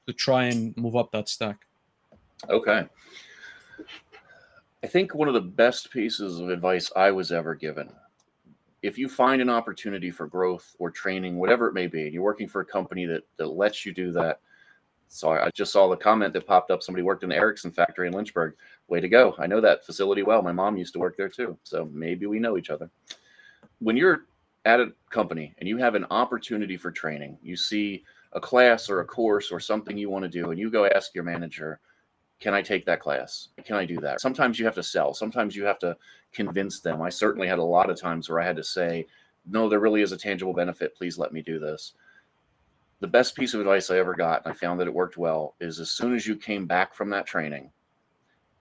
to 0.06 0.13
try 0.13 0.45
and 0.45 0.75
move 0.77 0.95
up 0.95 1.12
that 1.12 1.27
stack 1.27 1.66
okay 2.50 2.86
i 4.83 4.88
think 4.88 5.16
one 5.16 5.27
of 5.27 5.33
the 5.33 5.42
best 5.42 5.92
pieces 5.92 6.39
of 6.39 6.50
advice 6.50 6.92
i 6.95 7.10
was 7.12 7.31
ever 7.31 7.56
given 7.56 7.92
if 8.86 9.00
you 9.00 9.10
find 9.10 9.42
an 9.42 9.50
opportunity 9.50 10.12
for 10.12 10.27
growth 10.27 10.75
or 10.77 10.92
training, 10.92 11.38
whatever 11.38 11.68
it 11.68 11.74
may 11.74 11.88
be, 11.88 12.04
and 12.04 12.13
you're 12.13 12.22
working 12.22 12.48
for 12.48 12.62
a 12.62 12.66
company 12.66 13.07
that, 13.07 13.24
that 13.38 13.48
lets 13.48 13.83
you 13.83 13.92
do 13.92 14.12
that. 14.12 14.42
So 15.07 15.31
I 15.31 15.50
just 15.54 15.72
saw 15.72 15.88
the 15.88 15.96
comment 15.96 16.34
that 16.34 16.48
popped 16.48 16.72
up. 16.72 16.84
Somebody 16.84 17.04
worked 17.04 17.24
in 17.24 17.30
the 17.30 17.36
Ericsson 17.36 17.72
factory 17.72 18.07
in 18.07 18.13
Lynchburg. 18.13 18.56
Way 18.88 19.00
to 19.00 19.07
go. 19.07 19.36
I 19.40 19.48
know 19.48 19.62
that 19.62 19.86
facility 19.86 20.24
well. 20.24 20.42
My 20.42 20.52
mom 20.52 20.78
used 20.78 20.94
to 20.94 21.00
work 21.00 21.16
there 21.16 21.30
too. 21.30 21.57
So 21.63 21.90
maybe 21.94 22.25
we 22.25 22.40
know 22.40 22.57
each 22.57 22.69
other. 22.69 22.90
When 23.80 23.96
you're 23.96 24.25
at 24.66 24.80
a 24.80 24.94
company 25.10 25.54
and 25.60 25.69
you 25.69 25.78
have 25.78 25.96
an 25.96 26.06
opportunity 26.10 26.75
for 26.75 26.92
training, 26.92 27.38
you 27.42 27.56
see 27.56 28.04
a 28.34 28.40
class 28.40 28.90
or 28.90 29.00
a 29.00 29.06
course 29.06 29.52
or 29.52 29.60
something 29.60 29.98
you 29.98 30.10
want 30.10 30.24
to 30.24 30.30
do, 30.30 30.52
and 30.52 30.60
you 30.60 30.69
go 30.69 30.86
ask 30.86 31.16
your 31.16 31.24
manager, 31.24 31.80
can 32.40 32.54
I 32.54 32.62
take 32.62 32.86
that 32.86 33.00
class? 33.00 33.50
Can 33.63 33.78
I 33.78 33.86
do 33.86 33.98
that? 34.01 34.19
Sometimes 34.19 34.60
you 34.60 34.66
have 34.66 34.75
to 34.75 34.84
sell. 34.84 35.13
Sometimes 35.13 35.56
you 35.56 35.63
have 35.63 35.80
to 35.80 35.96
convince 36.34 36.81
them. 36.81 37.01
I 37.01 37.10
certainly 37.10 37.48
had 37.48 37.60
a 37.60 37.63
lot 37.63 37.90
of 37.90 38.00
times 38.00 38.28
where 38.28 38.42
I 38.42 38.46
had 38.46 38.58
to 38.58 38.63
say, 38.63 39.08
no, 39.46 39.69
there 39.69 39.80
really 39.80 40.01
is 40.01 40.12
a 40.12 40.18
tangible 40.18 40.54
benefit. 40.54 40.96
Please 40.96 41.18
let 41.18 41.31
me 41.31 41.42
do 41.42 41.60
this. 41.60 41.94
The 43.01 43.07
best 43.07 43.36
piece 43.36 43.53
of 43.53 43.59
advice 43.59 43.89
I 43.89 43.97
ever 43.97 44.13
got, 44.13 44.44
and 44.45 44.53
I 44.53 44.56
found 44.56 44.80
that 44.80 44.88
it 44.88 44.94
worked 44.94 45.18
well, 45.18 45.56
is 45.59 45.80
as 45.80 45.92
soon 45.92 46.15
as 46.15 46.25
you 46.25 46.36
came 46.36 46.65
back 46.65 46.94
from 46.94 47.09
that 47.09 47.27
training, 47.27 47.71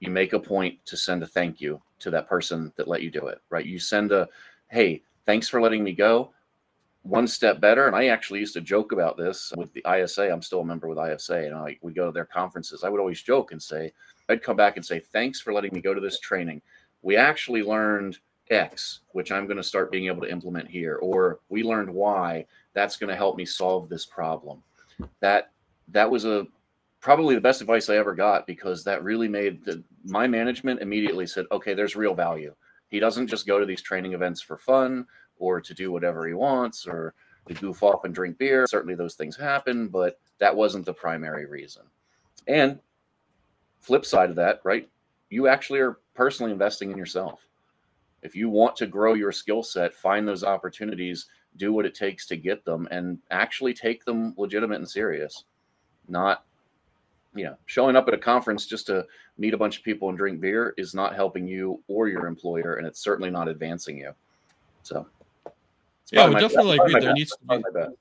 you 0.00 0.10
make 0.10 0.32
a 0.32 0.40
point 0.40 0.84
to 0.86 0.96
send 0.96 1.22
a 1.22 1.26
thank 1.26 1.60
you 1.60 1.81
to 2.00 2.10
that 2.10 2.28
person 2.28 2.72
that 2.76 2.88
let 2.88 3.02
you 3.02 3.10
do 3.10 3.28
it, 3.28 3.40
right? 3.48 3.64
You 3.64 3.78
send 3.78 4.12
a, 4.12 4.28
hey, 4.69 5.02
thanks 5.25 5.48
for 5.48 5.60
letting 5.60 5.84
me 5.84 5.92
go 5.92 6.32
one 7.04 7.28
step 7.28 7.61
better. 7.61 7.87
And 7.87 7.94
I 7.94 8.06
actually 8.06 8.40
used 8.40 8.54
to 8.54 8.61
joke 8.61 8.92
about 8.92 9.16
this 9.16 9.52
with 9.56 9.73
the 9.73 9.85
ISA. 9.88 10.30
I'm 10.30 10.42
still 10.42 10.61
a 10.61 10.64
member 10.64 10.88
with 10.88 10.99
ISA, 10.99 11.37
and 11.37 11.54
I 11.54 11.78
would 11.82 11.94
go 11.94 12.06
to 12.06 12.12
their 12.12 12.25
conferences. 12.25 12.82
I 12.82 12.88
would 12.88 13.00
always 13.00 13.23
joke 13.23 13.52
and 13.52 13.62
say, 13.62 13.92
I'd 14.28 14.42
come 14.42 14.56
back 14.56 14.76
and 14.76 14.85
say, 14.85 14.99
Thanks 14.99 15.40
for 15.40 15.52
letting 15.52 15.73
me 15.73 15.80
go 15.80 15.94
to 15.94 16.00
this 16.00 16.18
training. 16.18 16.62
We 17.02 17.16
actually 17.16 17.62
learned 17.62 18.18
X, 18.50 19.00
which 19.12 19.30
I'm 19.30 19.47
going 19.47 19.59
to 19.59 19.62
start 19.62 19.92
being 19.92 20.06
able 20.06 20.23
to 20.23 20.30
implement 20.30 20.68
here, 20.68 20.97
or 20.97 21.40
we 21.50 21.62
learned 21.62 21.90
Y. 21.90 22.47
That's 22.75 22.97
going 22.97 23.09
to 23.09 23.16
help 23.16 23.37
me 23.37 23.45
solve 23.45 23.88
this 23.88 24.04
problem. 24.04 24.62
That 25.21 25.50
that 25.88 26.11
was 26.11 26.25
a 26.25 26.47
probably 27.00 27.35
the 27.35 27.40
best 27.40 27.61
advice 27.61 27.90
I 27.90 27.97
ever 27.97 28.14
got 28.14 28.47
because 28.47 28.83
that 28.85 29.04
really 29.04 29.28
made 29.28 29.62
the, 29.64 29.83
my 30.04 30.26
management 30.26 30.81
immediately 30.81 31.26
said, 31.26 31.45
okay, 31.52 31.75
there's 31.75 31.97
real 31.97 32.14
value. 32.14 32.54
He 32.88 32.99
doesn't 32.99 33.26
just 33.26 33.47
go 33.47 33.59
to 33.59 33.66
these 33.66 33.83
training 33.83 34.14
events 34.14 34.40
for 34.40 34.57
fun 34.57 35.07
or 35.38 35.61
to 35.61 35.75
do 35.75 35.93
whatever 35.93 36.26
he 36.26 36.33
wants 36.33 36.87
or 36.87 37.12
to 37.47 37.54
goof 37.54 37.83
off 37.83 38.04
and 38.04 38.14
drink 38.14 38.38
beer. 38.38 38.66
Certainly 38.66 38.95
those 38.95 39.16
things 39.16 39.37
happen, 39.37 39.88
but 39.88 40.19
that 40.38 40.57
wasn't 40.57 40.87
the 40.87 40.95
primary 40.95 41.45
reason. 41.45 41.83
And 42.47 42.78
flip 43.81 44.07
side 44.07 44.31
of 44.31 44.37
that, 44.37 44.61
right? 44.64 44.88
You 45.28 45.47
actually 45.47 45.81
are 45.81 45.99
personally 46.14 46.52
investing 46.52 46.90
in 46.90 46.97
yourself. 46.97 47.47
If 48.23 48.35
you 48.35 48.49
want 48.49 48.76
to 48.76 48.87
grow 48.87 49.12
your 49.12 49.33
skill 49.33 49.62
set, 49.62 49.93
find 49.93 50.26
those 50.26 50.43
opportunities, 50.43 51.26
do 51.56 51.73
what 51.73 51.87
it 51.87 51.94
takes 51.94 52.26
to 52.26 52.37
get 52.37 52.64
them, 52.64 52.88
and 52.90 53.18
actually 53.30 53.75
take 53.75 54.04
them 54.04 54.34
legitimate 54.37 54.76
and 54.76 54.88
serious. 54.88 55.44
Not, 56.08 56.44
you 57.34 57.44
know, 57.44 57.56
showing 57.66 57.96
up 57.96 58.08
at 58.08 58.14
a 58.14 58.18
conference 58.18 58.66
just 58.66 58.87
to 58.87 59.06
meet 59.38 59.54
a 59.54 59.58
bunch 59.58 59.78
of 59.78 59.84
people 59.84 60.08
and 60.08 60.18
drink 60.18 60.40
beer 60.40 60.75
is 60.76 60.94
not 60.94 61.14
helping 61.14 61.46
you 61.46 61.80
or 61.88 62.08
your 62.08 62.26
employer, 62.26 62.75
and 62.75 62.87
it's 62.87 63.00
certainly 63.00 63.30
not 63.30 63.49
advancing 63.49 63.99
you. 63.99 64.12
So 64.82 65.06
yeah, 66.12 66.25
I 66.25 66.28
would 66.28 66.40
definitely 66.40 66.78
agree. 66.78 67.00
There 67.00 67.12
needs 67.12 67.37
to 67.37 67.58
be. 67.58 67.94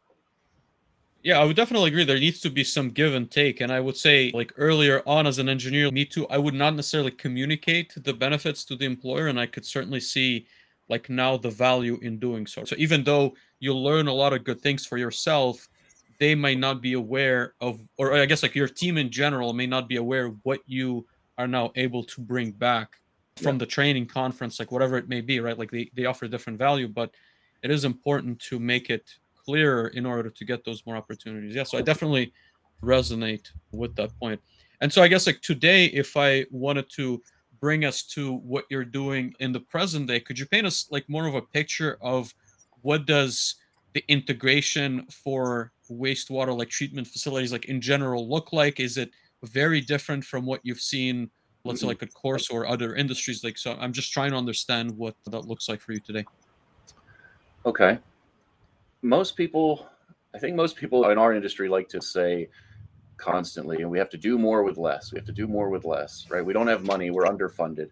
Yeah, 1.24 1.39
I 1.39 1.45
would 1.45 1.55
definitely 1.55 1.88
agree. 1.88 2.03
There 2.03 2.19
needs 2.19 2.41
to 2.41 2.50
be 2.50 2.65
some 2.65 2.89
give 2.89 3.13
and 3.13 3.31
take. 3.31 3.62
And 3.62 3.72
I 3.72 3.79
would 3.79 3.95
say, 3.95 4.29
like 4.33 4.51
earlier 4.57 5.01
on, 5.07 5.25
as 5.25 5.39
an 5.39 5.48
engineer, 5.48 5.89
me 5.89 6.03
too, 6.03 6.27
I 6.27 6.38
would 6.38 6.53
not 6.53 6.75
necessarily 6.75 7.12
communicate 7.12 7.93
the 7.95 8.13
benefits 8.13 8.65
to 8.65 8.75
the 8.75 8.83
employer. 8.83 9.27
And 9.27 9.39
I 9.39 9.45
could 9.45 9.65
certainly 9.65 10.01
see, 10.01 10.48
like, 10.93 11.05
now 11.23 11.33
the 11.45 11.53
value 11.67 11.97
in 12.07 12.13
doing 12.27 12.43
so. 12.53 12.59
So 12.69 12.75
even 12.85 13.00
though 13.03 13.25
you 13.59 13.71
learn 13.89 14.07
a 14.07 14.17
lot 14.23 14.31
of 14.35 14.39
good 14.47 14.62
things 14.65 14.81
for 14.89 14.97
yourself, 15.05 15.55
they 16.19 16.33
might 16.45 16.59
not 16.65 16.77
be 16.88 16.93
aware 17.03 17.41
of, 17.67 17.73
or 18.00 18.05
I 18.13 18.27
guess, 18.29 18.43
like, 18.45 18.55
your 18.62 18.71
team 18.81 18.95
in 19.03 19.09
general 19.21 19.50
may 19.62 19.67
not 19.75 19.85
be 19.93 19.97
aware 20.05 20.25
of 20.29 20.35
what 20.47 20.59
you 20.77 21.05
are 21.38 21.47
now 21.57 21.71
able 21.85 22.03
to 22.13 22.21
bring 22.21 22.51
back 22.51 22.89
from 23.43 23.55
yeah. 23.55 23.63
the 23.63 23.65
training 23.65 24.05
conference, 24.05 24.59
like 24.59 24.71
whatever 24.71 24.95
it 25.01 25.09
may 25.09 25.21
be, 25.31 25.39
right? 25.39 25.57
Like 25.57 25.71
they, 25.71 25.89
they 25.95 26.05
offer 26.05 26.27
different 26.27 26.59
value, 26.59 26.88
but 26.88 27.09
it 27.63 27.71
is 27.71 27.83
important 27.83 28.39
to 28.50 28.59
make 28.59 28.91
it 28.95 29.05
clearer 29.45 29.88
in 29.97 30.05
order 30.05 30.29
to 30.29 30.45
get 30.45 30.63
those 30.63 30.85
more 30.85 30.95
opportunities. 30.95 31.55
Yeah, 31.55 31.65
so 31.65 31.79
I 31.79 31.81
definitely 31.81 32.31
resonate 32.83 33.47
with 33.71 33.95
that 33.95 34.12
point. 34.19 34.39
And 34.81 34.93
so 34.93 35.01
I 35.01 35.07
guess 35.07 35.25
like 35.25 35.41
today, 35.41 35.85
if 35.85 36.15
I 36.15 36.45
wanted 36.51 36.88
to 36.97 37.23
bring 37.63 37.86
us 37.86 38.03
to 38.03 38.34
what 38.39 38.65
you're 38.70 38.84
doing 38.84 39.34
in 39.39 39.53
the 39.53 39.60
present 39.62 40.05
day, 40.05 40.20
could 40.20 40.38
you 40.38 40.46
paint 40.46 40.67
us 40.67 40.86
like 40.91 41.08
more 41.08 41.27
of 41.27 41.34
a 41.34 41.41
picture 41.41 41.98
of 42.01 42.36
what 42.82 43.05
does 43.05 43.55
the 43.93 44.03
integration 44.10 45.08
for 45.10 45.72
wastewater 45.89 46.53
like 46.58 46.67
treatment 46.67 47.08
facilities 47.08 47.53
like 47.53 47.63
in 47.63 47.79
general 47.79 48.27
look 48.27 48.51
like? 48.51 48.82
Is 48.82 48.98
it 48.98 49.12
very 49.43 49.79
different 49.79 50.25
from 50.25 50.46
what 50.46 50.60
you've 50.63 50.82
seen, 50.82 51.32
let's 51.63 51.79
say 51.79 51.86
mm-hmm. 51.86 51.91
like 51.91 52.01
a 52.01 52.08
course 52.08 52.50
or 52.50 52.67
other 52.67 52.96
industries? 52.96 53.46
Like 53.46 53.58
so 53.58 53.77
I'm 53.79 53.93
just 53.93 54.12
trying 54.12 54.32
to 54.32 54.38
understand 54.38 54.91
what 54.98 55.15
that 55.32 55.48
looks 55.48 55.70
like 55.70 55.79
for 55.79 55.93
you 55.93 56.01
today. 56.01 56.25
Okay. 57.65 57.98
Most 59.01 59.38
people 59.38 59.88
I 60.36 60.38
think 60.38 60.58
most 60.58 60.75
people 60.75 61.10
in 61.12 61.17
our 61.17 61.34
industry 61.34 61.70
like 61.70 61.88
to 61.96 62.01
say 62.01 62.50
constantly, 63.17 63.82
and 63.82 63.89
we 63.89 63.98
have 63.98 64.10
to 64.10 64.17
do 64.17 64.38
more 64.38 64.63
with 64.63 64.77
less. 64.77 65.12
We 65.12 65.17
have 65.17 65.25
to 65.27 65.32
do 65.32 65.48
more 65.48 65.70
with 65.70 65.86
less, 65.86 66.25
right? 66.29 66.46
We 66.46 66.53
don't 66.53 66.67
have 66.67 66.86
money. 66.86 67.12
We're 67.12 67.25
underfunded. 67.25 67.89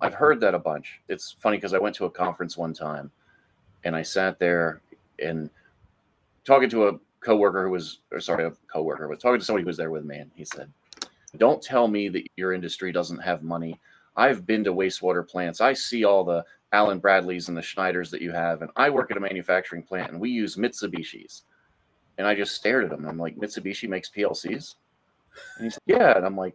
I've 0.00 0.14
heard 0.14 0.40
that 0.40 0.54
a 0.54 0.58
bunch. 0.58 1.00
It's 1.08 1.36
funny 1.40 1.56
because 1.56 1.74
I 1.74 1.78
went 1.78 1.94
to 1.96 2.06
a 2.06 2.10
conference 2.10 2.56
one 2.56 2.72
time 2.72 3.10
and 3.84 3.94
I 3.94 4.02
sat 4.02 4.38
there 4.38 4.80
and 5.18 5.50
talking 6.44 6.70
to 6.70 6.88
a 6.88 6.98
coworker 7.20 7.64
who 7.64 7.70
was, 7.70 8.00
or 8.10 8.20
sorry, 8.20 8.46
a 8.46 8.52
coworker, 8.72 9.08
was 9.08 9.18
talking 9.18 9.38
to 9.38 9.44
somebody 9.44 9.62
who 9.62 9.68
was 9.68 9.76
there 9.76 9.90
with 9.90 10.04
me, 10.04 10.18
and 10.18 10.30
he 10.34 10.44
said, 10.44 10.72
"Don't 11.36 11.62
tell 11.62 11.86
me 11.86 12.08
that 12.08 12.26
your 12.36 12.52
industry 12.52 12.92
doesn't 12.92 13.18
have 13.18 13.42
money. 13.42 13.78
I've 14.16 14.46
been 14.46 14.64
to 14.64 14.72
wastewater 14.72 15.26
plants. 15.28 15.60
I 15.60 15.72
see 15.74 16.04
all 16.04 16.24
the 16.24 16.44
Allen 16.72 16.98
Bradleys 16.98 17.48
and 17.48 17.56
the 17.56 17.62
Schneiders 17.62 18.10
that 18.10 18.22
you 18.22 18.32
have, 18.32 18.62
and 18.62 18.70
I 18.76 18.90
work 18.90 19.10
at 19.10 19.16
a 19.16 19.20
manufacturing 19.20 19.82
plant, 19.82 20.12
and 20.12 20.20
we 20.20 20.30
use 20.30 20.56
Mitsubishi's." 20.56 21.44
And 22.20 22.28
I 22.28 22.34
just 22.34 22.54
stared 22.54 22.84
at 22.84 22.92
him. 22.92 23.06
I'm 23.06 23.16
like, 23.16 23.36
Mitsubishi 23.36 23.88
makes 23.88 24.10
PLCs? 24.10 24.74
And 25.56 25.64
he 25.64 25.70
said, 25.70 25.80
Yeah. 25.86 26.14
And 26.18 26.26
I'm 26.26 26.36
like, 26.36 26.54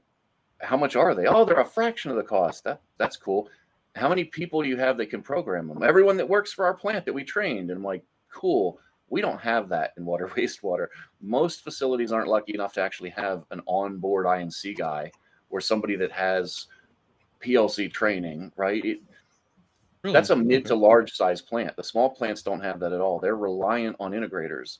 How 0.59 0.77
much 0.77 0.95
are 0.95 1.15
they? 1.15 1.25
Oh, 1.25 1.43
they're 1.43 1.59
a 1.59 1.65
fraction 1.65 2.11
of 2.11 2.17
the 2.17 2.23
cost. 2.23 2.63
That 2.65 2.81
that's 2.99 3.17
cool. 3.17 3.49
How 3.95 4.07
many 4.07 4.25
people 4.25 4.61
do 4.61 4.69
you 4.69 4.77
have 4.77 4.95
that 4.97 5.09
can 5.09 5.23
program 5.23 5.67
them? 5.67 5.81
Everyone 5.81 6.17
that 6.17 6.29
works 6.29 6.53
for 6.53 6.65
our 6.65 6.75
plant 6.75 7.03
that 7.05 7.13
we 7.13 7.23
trained. 7.23 7.71
And 7.71 7.79
I'm 7.79 7.83
like, 7.83 8.03
cool. 8.31 8.79
We 9.09 9.21
don't 9.21 9.39
have 9.39 9.67
that 9.69 9.93
in 9.97 10.05
water 10.05 10.27
wastewater. 10.37 10.87
Most 11.19 11.63
facilities 11.63 12.11
aren't 12.11 12.27
lucky 12.27 12.53
enough 12.53 12.73
to 12.73 12.81
actually 12.81 13.09
have 13.11 13.43
an 13.49 13.61
onboard 13.65 14.27
I&C 14.27 14.75
guy 14.75 15.11
or 15.49 15.59
somebody 15.59 15.95
that 15.95 16.11
has 16.11 16.67
PLC 17.43 17.91
training, 17.91 18.51
right? 18.55 18.85
It, 18.85 18.99
really? 20.03 20.13
That's 20.13 20.29
a 20.29 20.35
mid 20.35 20.65
to 20.67 20.75
large 20.75 21.13
size 21.13 21.41
plant. 21.41 21.75
The 21.75 21.83
small 21.83 22.11
plants 22.11 22.43
don't 22.43 22.61
have 22.61 22.79
that 22.81 22.93
at 22.93 23.01
all. 23.01 23.19
They're 23.19 23.35
reliant 23.35 23.95
on 23.99 24.11
integrators. 24.11 24.77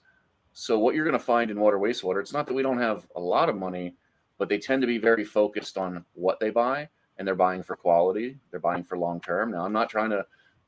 So 0.57 0.79
what 0.79 0.95
you're 0.95 1.03
going 1.03 1.19
to 1.19 1.23
find 1.23 1.51
in 1.51 1.59
water 1.59 1.77
wastewater, 1.77 2.21
it's 2.21 2.31
not 2.31 2.47
that 2.47 2.53
we 2.53 2.63
don't 2.63 2.79
have 2.79 3.05
a 3.17 3.19
lot 3.19 3.49
of 3.49 3.57
money, 3.57 3.93
but 4.37 4.47
they 4.47 4.57
tend 4.57 4.81
to 4.83 4.87
be 4.87 4.97
very 4.97 5.25
focused 5.25 5.77
on 5.77 6.05
what 6.13 6.39
they 6.39 6.49
buy 6.49 6.87
and 7.17 7.27
they're 7.27 7.35
buying 7.35 7.61
for 7.61 7.75
quality, 7.75 8.37
they're 8.51 8.61
buying 8.61 8.83
for 8.85 8.97
long 8.97 9.19
term. 9.19 9.51
Now, 9.51 9.65
I'm 9.65 9.73
not 9.73 9.89
trying 9.89 10.11
to 10.11 10.25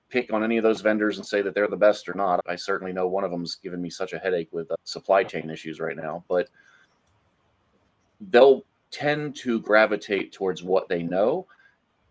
pick 0.09 0.33
on 0.33 0.43
any 0.43 0.57
of 0.57 0.63
those 0.63 0.81
vendors 0.81 1.17
and 1.17 1.25
say 1.25 1.41
that 1.41 1.55
they're 1.55 1.69
the 1.69 1.77
best 1.77 2.09
or 2.09 2.13
not. 2.13 2.41
I 2.45 2.57
certainly 2.57 2.91
know 2.91 3.07
one 3.07 3.23
of 3.23 3.31
them's 3.31 3.55
given 3.55 3.81
me 3.81 3.89
such 3.89 4.11
a 4.11 4.19
headache 4.19 4.49
with 4.51 4.69
uh, 4.71 4.75
supply 4.83 5.23
chain 5.23 5.49
issues 5.49 5.79
right 5.79 5.95
now, 5.95 6.25
but 6.27 6.49
they'll 8.29 8.65
tend 8.91 9.37
to 9.37 9.61
gravitate 9.61 10.33
towards 10.33 10.63
what 10.63 10.89
they 10.89 11.01
know. 11.01 11.47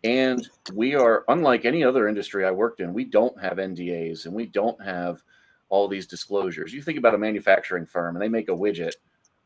And 0.02 0.48
we 0.72 0.94
are 0.94 1.26
unlike 1.28 1.66
any 1.66 1.84
other 1.84 2.08
industry 2.08 2.46
I 2.46 2.52
worked 2.52 2.80
in, 2.80 2.94
we 2.94 3.04
don't 3.04 3.38
have 3.38 3.58
NDAs 3.58 4.24
and 4.24 4.32
we 4.34 4.46
don't 4.46 4.82
have 4.82 5.22
all 5.68 5.88
these 5.88 6.06
disclosures. 6.06 6.72
You 6.72 6.82
think 6.82 6.98
about 6.98 7.14
a 7.14 7.18
manufacturing 7.18 7.86
firm 7.86 8.16
and 8.16 8.22
they 8.22 8.28
make 8.28 8.48
a 8.48 8.52
widget. 8.52 8.92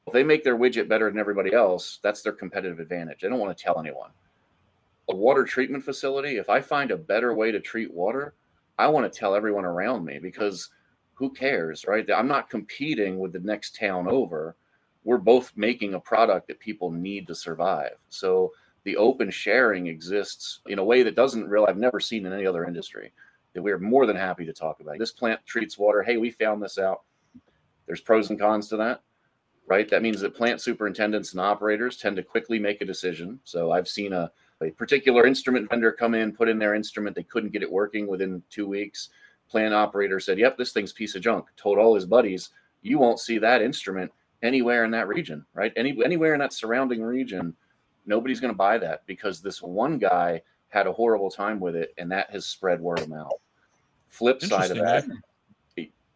If 0.07 0.13
they 0.13 0.25
make 0.25 0.45
their 0.45 0.59
widget 0.59 0.89
better 0.89 1.11
than 1.11 1.19
everybody 1.19 1.53
else, 1.53 2.01
that's 2.03 2.23
their 2.23 2.33
competitive 2.33 2.81
advantage. 2.81 3.21
They 3.21 3.29
don't 3.29 3.39
want 3.39 3.57
to 3.57 3.63
tell 3.63 3.79
anyone. 3.79 4.11
A 5.09 5.15
water 5.15 5.45
treatment 5.45 5.85
facility, 5.85 6.37
if 6.37 6.49
I 6.49 6.61
find 6.61 6.91
a 6.91 6.97
better 6.97 7.35
way 7.35 7.51
to 7.53 7.61
treat 7.61 7.93
water, 7.93 8.35
I 8.79 8.87
want 8.89 9.11
to 9.11 9.19
tell 9.19 9.35
everyone 9.35 9.65
around 9.65 10.05
me 10.05 10.19
because 10.19 10.71
who 11.15 11.31
cares, 11.31 11.85
right? 11.87 12.07
I'm 12.15 12.29
not 12.29 12.49
competing 12.49 13.19
with 13.19 13.33
the 13.33 13.41
next 13.41 13.77
town 13.77 14.09
over. 14.09 14.57
We're 15.05 15.19
both 15.19 15.53
making 15.57 15.95
a 15.95 16.01
product 16.01 16.49
that 16.49 16.61
people 16.61 16.91
need 16.91 17.27
to 17.27 17.35
survive. 17.35 17.97
So 18.09 18.53
the 18.85 18.97
open 18.97 19.31
sharing 19.31 19.87
exists 19.87 20.61
in 20.67 20.79
a 20.79 20.85
way 20.85 21.03
that 21.03 21.17
doesn't 21.17 21.49
really, 21.49 21.69
I've 21.69 21.77
never 21.77 22.01
seen 22.01 22.25
in 22.25 22.33
any 22.33 22.47
other 22.47 22.65
industry 22.65 23.13
that 23.53 23.63
we're 23.63 23.79
more 23.79 24.07
than 24.07 24.17
happy 24.17 24.45
to 24.47 24.53
talk 24.53 24.81
about. 24.81 24.99
This 24.99 25.13
plant 25.13 25.41
treats 25.45 25.79
water. 25.79 26.03
Hey, 26.03 26.17
we 26.17 26.31
found 26.31 26.63
this 26.63 26.79
out. 26.79 27.03
There's 27.87 28.01
pros 28.01 28.31
and 28.31 28.39
cons 28.39 28.69
to 28.69 28.77
that, 28.77 29.03
right? 29.67 29.89
That 29.89 30.03
means 30.03 30.21
that 30.21 30.35
plant 30.35 30.61
superintendents 30.61 31.33
and 31.33 31.41
operators 31.41 31.97
tend 31.97 32.17
to 32.17 32.23
quickly 32.23 32.59
make 32.59 32.81
a 32.81 32.85
decision. 32.85 33.41
So 33.45 33.73
I've 33.73 33.89
seen 33.89 34.13
a, 34.13 34.31
a 34.63 34.71
particular 34.71 35.27
instrument 35.27 35.69
vendor 35.69 35.91
come 35.91 36.15
in, 36.15 36.33
put 36.33 36.49
in 36.49 36.59
their 36.59 36.75
instrument. 36.75 37.17
They 37.17 37.25
couldn't 37.25 37.53
get 37.53 37.63
it 37.63 37.71
working 37.71 38.07
within 38.07 38.43
two 38.51 38.69
weeks. 38.69 39.09
Plant 39.49 39.75
operator 39.75 40.21
said, 40.21 40.39
Yep, 40.39 40.57
this 40.57 40.73
thing's 40.73 40.93
piece 40.93 41.17
of 41.17 41.23
junk. 41.23 41.47
Told 41.57 41.79
all 41.79 41.97
his 41.97 42.07
buddies, 42.07 42.51
You 42.83 42.99
won't 42.99 43.19
see 43.19 43.39
that 43.39 43.63
instrument 43.63 44.13
anywhere 44.43 44.85
in 44.85 44.91
that 44.93 45.09
region, 45.09 45.45
right? 45.55 45.73
Any 45.77 45.99
anywhere 46.05 46.35
in 46.35 46.41
that 46.41 46.53
surrounding 46.53 47.03
region, 47.03 47.57
nobody's 48.07 48.41
going 48.41 48.53
to 48.53 48.57
buy 48.57 48.79
that 48.79 49.05
because 49.07 49.41
this 49.41 49.61
one 49.63 49.99
guy 49.99 50.43
had 50.71 50.87
a 50.87 50.93
horrible 50.93 51.31
time 51.31 51.61
with 51.61 51.77
it, 51.77 51.95
and 51.99 52.11
that 52.11 52.31
has 52.31 52.47
spread 52.47 52.81
word 52.81 53.01
of 53.01 53.09
mouth. 53.09 53.33
Flip 54.09 54.43
side 54.43 54.71
of 54.71 54.79
that, 54.79 55.05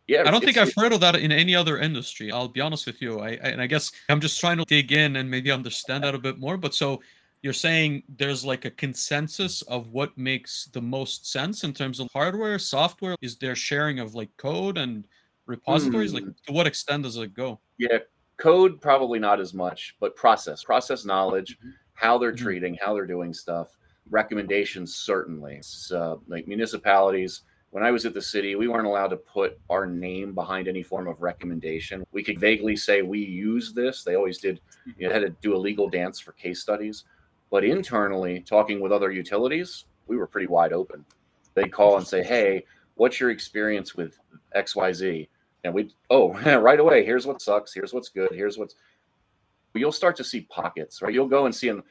yeah, 0.06 0.22
I 0.26 0.30
don't 0.30 0.44
think 0.44 0.58
I've 0.58 0.74
heard 0.76 0.92
of 0.92 1.00
that 1.00 1.16
in 1.16 1.32
any 1.32 1.54
other 1.54 1.78
industry. 1.78 2.30
I'll 2.30 2.48
be 2.48 2.60
honest 2.60 2.86
with 2.86 3.00
you. 3.00 3.20
I, 3.20 3.28
I, 3.28 3.48
and 3.48 3.60
I 3.60 3.66
guess 3.66 3.90
I'm 4.08 4.20
just 4.20 4.38
trying 4.38 4.58
to 4.58 4.64
dig 4.64 4.92
in 4.92 5.16
and 5.16 5.30
maybe 5.30 5.50
understand 5.50 6.04
that 6.04 6.14
a 6.14 6.18
bit 6.18 6.38
more. 6.38 6.58
But 6.58 6.74
so 6.74 7.00
you're 7.40 7.54
saying 7.54 8.02
there's 8.18 8.44
like 8.44 8.66
a 8.66 8.70
consensus 8.70 9.62
of 9.62 9.88
what 9.92 10.16
makes 10.18 10.66
the 10.72 10.82
most 10.82 11.30
sense 11.30 11.64
in 11.64 11.72
terms 11.72 12.00
of 12.00 12.08
hardware, 12.12 12.58
software. 12.58 13.16
Is 13.22 13.36
there 13.36 13.56
sharing 13.56 13.98
of 13.98 14.14
like 14.14 14.28
code 14.36 14.76
and 14.76 15.04
repositories? 15.46 16.12
Mm. 16.12 16.14
Like 16.14 16.24
to 16.46 16.52
what 16.52 16.66
extent 16.66 17.04
does 17.04 17.16
it 17.16 17.32
go? 17.32 17.58
Yeah, 17.78 17.98
code 18.36 18.82
probably 18.82 19.18
not 19.18 19.40
as 19.40 19.54
much, 19.54 19.96
but 20.00 20.14
process, 20.16 20.62
process 20.64 21.06
knowledge, 21.06 21.56
mm-hmm. 21.58 21.70
how 21.94 22.18
they're 22.18 22.32
mm-hmm. 22.32 22.44
treating, 22.44 22.78
how 22.78 22.92
they're 22.92 23.06
doing 23.06 23.32
stuff 23.32 23.74
recommendations 24.10 24.94
certainly. 24.94 25.60
Uh, 25.92 26.16
like 26.28 26.46
municipalities 26.46 27.42
when 27.70 27.82
i 27.82 27.90
was 27.90 28.06
at 28.06 28.14
the 28.14 28.22
city 28.22 28.54
we 28.54 28.68
weren't 28.68 28.86
allowed 28.86 29.08
to 29.08 29.16
put 29.16 29.58
our 29.68 29.84
name 29.84 30.32
behind 30.32 30.68
any 30.68 30.82
form 30.82 31.08
of 31.08 31.20
recommendation. 31.20 32.04
We 32.12 32.22
could 32.22 32.38
vaguely 32.38 32.76
say 32.76 33.02
we 33.02 33.18
use 33.18 33.72
this. 33.72 34.04
They 34.04 34.14
always 34.14 34.38
did 34.38 34.60
you 34.96 35.08
know, 35.08 35.12
had 35.12 35.22
to 35.22 35.30
do 35.42 35.56
a 35.56 35.58
legal 35.58 35.88
dance 35.88 36.20
for 36.20 36.32
case 36.32 36.60
studies. 36.60 37.04
But 37.50 37.64
internally 37.64 38.40
talking 38.40 38.80
with 38.80 38.92
other 38.92 39.10
utilities 39.10 39.86
we 40.06 40.16
were 40.16 40.26
pretty 40.26 40.46
wide 40.46 40.72
open. 40.72 41.04
They'd 41.54 41.72
call 41.72 41.96
and 41.96 42.06
say 42.06 42.22
hey 42.22 42.64
what's 42.94 43.18
your 43.18 43.30
experience 43.30 43.94
with 43.96 44.18
xyz 44.56 45.28
and 45.64 45.74
we 45.74 45.90
oh 46.10 46.32
right 46.60 46.78
away 46.78 47.04
here's 47.04 47.26
what 47.26 47.42
sucks 47.42 47.74
here's 47.74 47.92
what's 47.92 48.08
good 48.08 48.30
here's 48.32 48.56
what's 48.56 48.76
you'll 49.74 49.90
start 49.90 50.14
to 50.16 50.24
see 50.24 50.42
pockets 50.42 51.02
right? 51.02 51.12
You'll 51.12 51.26
go 51.26 51.46
and 51.46 51.54
see 51.54 51.68
them 51.68 51.82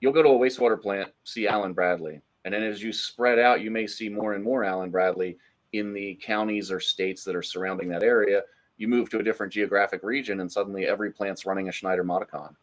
you'll 0.00 0.12
go 0.12 0.22
to 0.22 0.28
a 0.28 0.38
wastewater 0.38 0.80
plant, 0.80 1.10
see 1.24 1.46
Allen 1.46 1.72
Bradley. 1.72 2.20
And 2.44 2.54
then 2.54 2.62
as 2.62 2.82
you 2.82 2.92
spread 2.92 3.38
out, 3.38 3.60
you 3.60 3.70
may 3.70 3.86
see 3.86 4.08
more 4.08 4.34
and 4.34 4.44
more 4.44 4.64
Allen 4.64 4.90
Bradley 4.90 5.36
in 5.72 5.92
the 5.92 6.18
counties 6.22 6.70
or 6.70 6.80
states 6.80 7.24
that 7.24 7.36
are 7.36 7.42
surrounding 7.42 7.88
that 7.88 8.02
area. 8.02 8.42
You 8.78 8.88
move 8.88 9.10
to 9.10 9.18
a 9.18 9.22
different 9.22 9.52
geographic 9.52 10.02
region, 10.02 10.40
and 10.40 10.50
suddenly 10.50 10.86
every 10.86 11.10
plant's 11.10 11.44
running 11.44 11.68
a 11.68 11.72
Schneider 11.72 12.04
Modicon. 12.04 12.54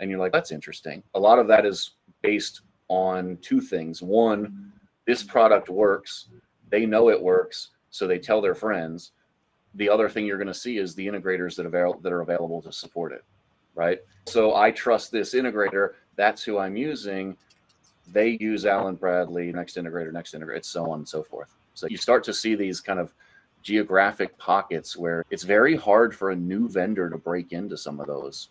And 0.00 0.10
you're 0.10 0.18
like, 0.18 0.32
that's 0.32 0.50
interesting. 0.50 1.02
A 1.14 1.20
lot 1.20 1.38
of 1.38 1.46
that 1.48 1.64
is 1.64 1.92
based 2.22 2.62
on 2.88 3.38
two 3.40 3.60
things. 3.60 4.02
One, 4.02 4.72
this 5.06 5.22
product 5.22 5.68
works, 5.68 6.28
they 6.70 6.86
know 6.86 7.08
it 7.08 7.22
works, 7.22 7.70
so 7.90 8.06
they 8.06 8.18
tell 8.18 8.40
their 8.40 8.54
friends. 8.54 9.12
The 9.76 9.88
other 9.88 10.08
thing 10.08 10.26
you're 10.26 10.38
going 10.38 10.48
to 10.48 10.54
see 10.54 10.78
is 10.78 10.94
the 10.94 11.06
integrators 11.06 11.56
that, 11.56 11.66
avail- 11.66 12.00
that 12.02 12.12
are 12.12 12.22
available 12.22 12.60
to 12.62 12.72
support 12.72 13.12
it, 13.12 13.24
right? 13.74 14.00
So 14.26 14.54
I 14.56 14.70
trust 14.70 15.12
this 15.12 15.34
integrator 15.34 15.92
that's 16.16 16.42
who 16.42 16.58
I'm 16.58 16.76
using. 16.76 17.36
They 18.12 18.36
use 18.40 18.66
Allen 18.66 18.96
Bradley, 18.96 19.52
next 19.52 19.76
integrator, 19.76 20.12
next 20.12 20.34
integrator, 20.34 20.64
so 20.64 20.90
on 20.90 21.00
and 21.00 21.08
so 21.08 21.22
forth. 21.22 21.54
So 21.74 21.86
you 21.88 21.96
start 21.96 22.22
to 22.24 22.34
see 22.34 22.54
these 22.54 22.80
kind 22.80 23.00
of 23.00 23.12
geographic 23.62 24.36
pockets 24.38 24.96
where 24.96 25.24
it's 25.30 25.42
very 25.42 25.74
hard 25.74 26.14
for 26.14 26.30
a 26.30 26.36
new 26.36 26.68
vendor 26.68 27.08
to 27.08 27.16
break 27.16 27.52
into 27.52 27.76
some 27.76 27.98
of 27.98 28.06
those. 28.06 28.50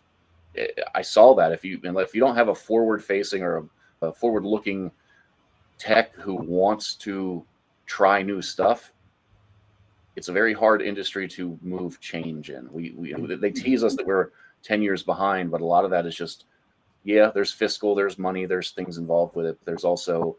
Eh, 0.56 0.68
I 0.96 1.02
saw 1.02 1.36
that 1.36 1.52
if 1.52 1.64
you 1.64 1.80
if 1.84 2.16
you 2.16 2.20
don't 2.20 2.36
have 2.36 2.50
a 2.50 2.56
forward 2.56 3.04
facing 3.04 3.44
or 3.44 3.58
a, 4.02 4.08
a 4.08 4.14
forward 4.14 4.44
looking 4.44 4.92
tech 5.78 6.14
who 6.16 6.34
wants 6.36 6.96
to 6.96 7.46
try 7.86 8.22
new 8.24 8.42
stuff, 8.42 8.92
it's 10.16 10.28
a 10.28 10.34
very 10.34 10.54
hard 10.54 10.82
industry 10.82 11.28
to 11.28 11.58
move 11.62 12.00
change 12.00 12.50
in. 12.50 12.72
We, 12.72 12.92
we 12.96 13.14
they 13.36 13.52
tease 13.52 13.84
us 13.84 13.96
that 13.96 14.06
we're 14.06 14.30
10 14.64 14.82
years 14.82 15.04
behind, 15.04 15.52
but 15.52 15.62
a 15.62 15.66
lot 15.66 15.86
of 15.86 15.92
that 15.92 16.06
is 16.06 16.16
just 16.16 16.46
yeah, 17.04 17.32
there's 17.34 17.52
fiscal, 17.52 17.96
there's 17.96 18.18
money, 18.18 18.46
there's 18.46 18.72
things 18.72 18.98
involved 18.98 19.36
with 19.36 19.46
it. 19.46 19.58
There's 19.66 19.84
also 19.84 20.38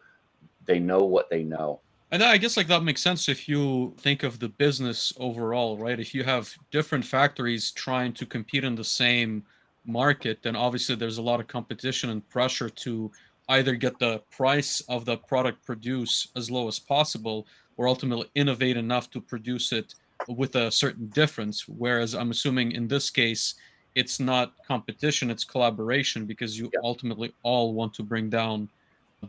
they 0.65 0.79
know 0.79 1.05
what 1.05 1.29
they 1.31 1.45
know. 1.45 1.81
And 2.11 2.23
I 2.23 2.37
guess 2.37 2.57
like 2.57 2.69
that 2.69 2.85
makes 2.85 3.03
sense 3.03 3.29
if 3.29 3.49
you 3.49 3.95
think 3.99 4.23
of 4.23 4.39
the 4.39 4.49
business 4.49 5.13
overall, 5.19 5.77
right? 5.77 5.99
If 5.99 6.15
you 6.15 6.23
have 6.23 6.55
different 6.71 7.05
factories 7.05 7.73
trying 7.73 8.13
to 8.15 8.27
compete 8.27 8.65
in 8.65 8.75
the 8.75 8.85
same 8.85 9.45
market, 9.85 10.39
then 10.43 10.57
obviously 10.57 10.95
there's 10.95 11.19
a 11.19 11.23
lot 11.23 11.41
of 11.41 11.49
competition 11.49 12.11
and 12.11 12.27
pressure 12.29 12.71
to 12.71 13.11
either 13.49 13.75
get 13.75 13.99
the 13.99 14.23
price 14.31 14.81
of 14.83 15.05
the 15.05 15.17
product 15.17 15.65
produced 15.67 16.29
as 16.37 16.51
low 16.51 16.69
as 16.69 16.79
possible 16.79 17.47
or 17.77 17.89
ultimately 17.89 18.29
innovate 18.35 18.77
enough 18.77 19.11
to 19.11 19.21
produce 19.21 19.73
it 19.73 19.95
with 20.29 20.55
a 20.57 20.71
certain 20.71 21.09
difference. 21.09 21.69
Whereas 21.69 22.15
I'm 22.15 22.31
assuming 22.31 22.73
in 22.73 22.89
this 22.89 23.11
case, 23.11 23.55
it's 23.95 24.19
not 24.21 24.53
competition, 24.67 25.31
it's 25.31 25.45
collaboration 25.45 26.27
because 26.27 26.59
you 26.59 26.71
yeah. 26.73 26.81
ultimately 26.83 27.33
all 27.43 27.75
want 27.75 27.95
to 27.95 28.03
bring 28.03 28.29
down 28.29 28.69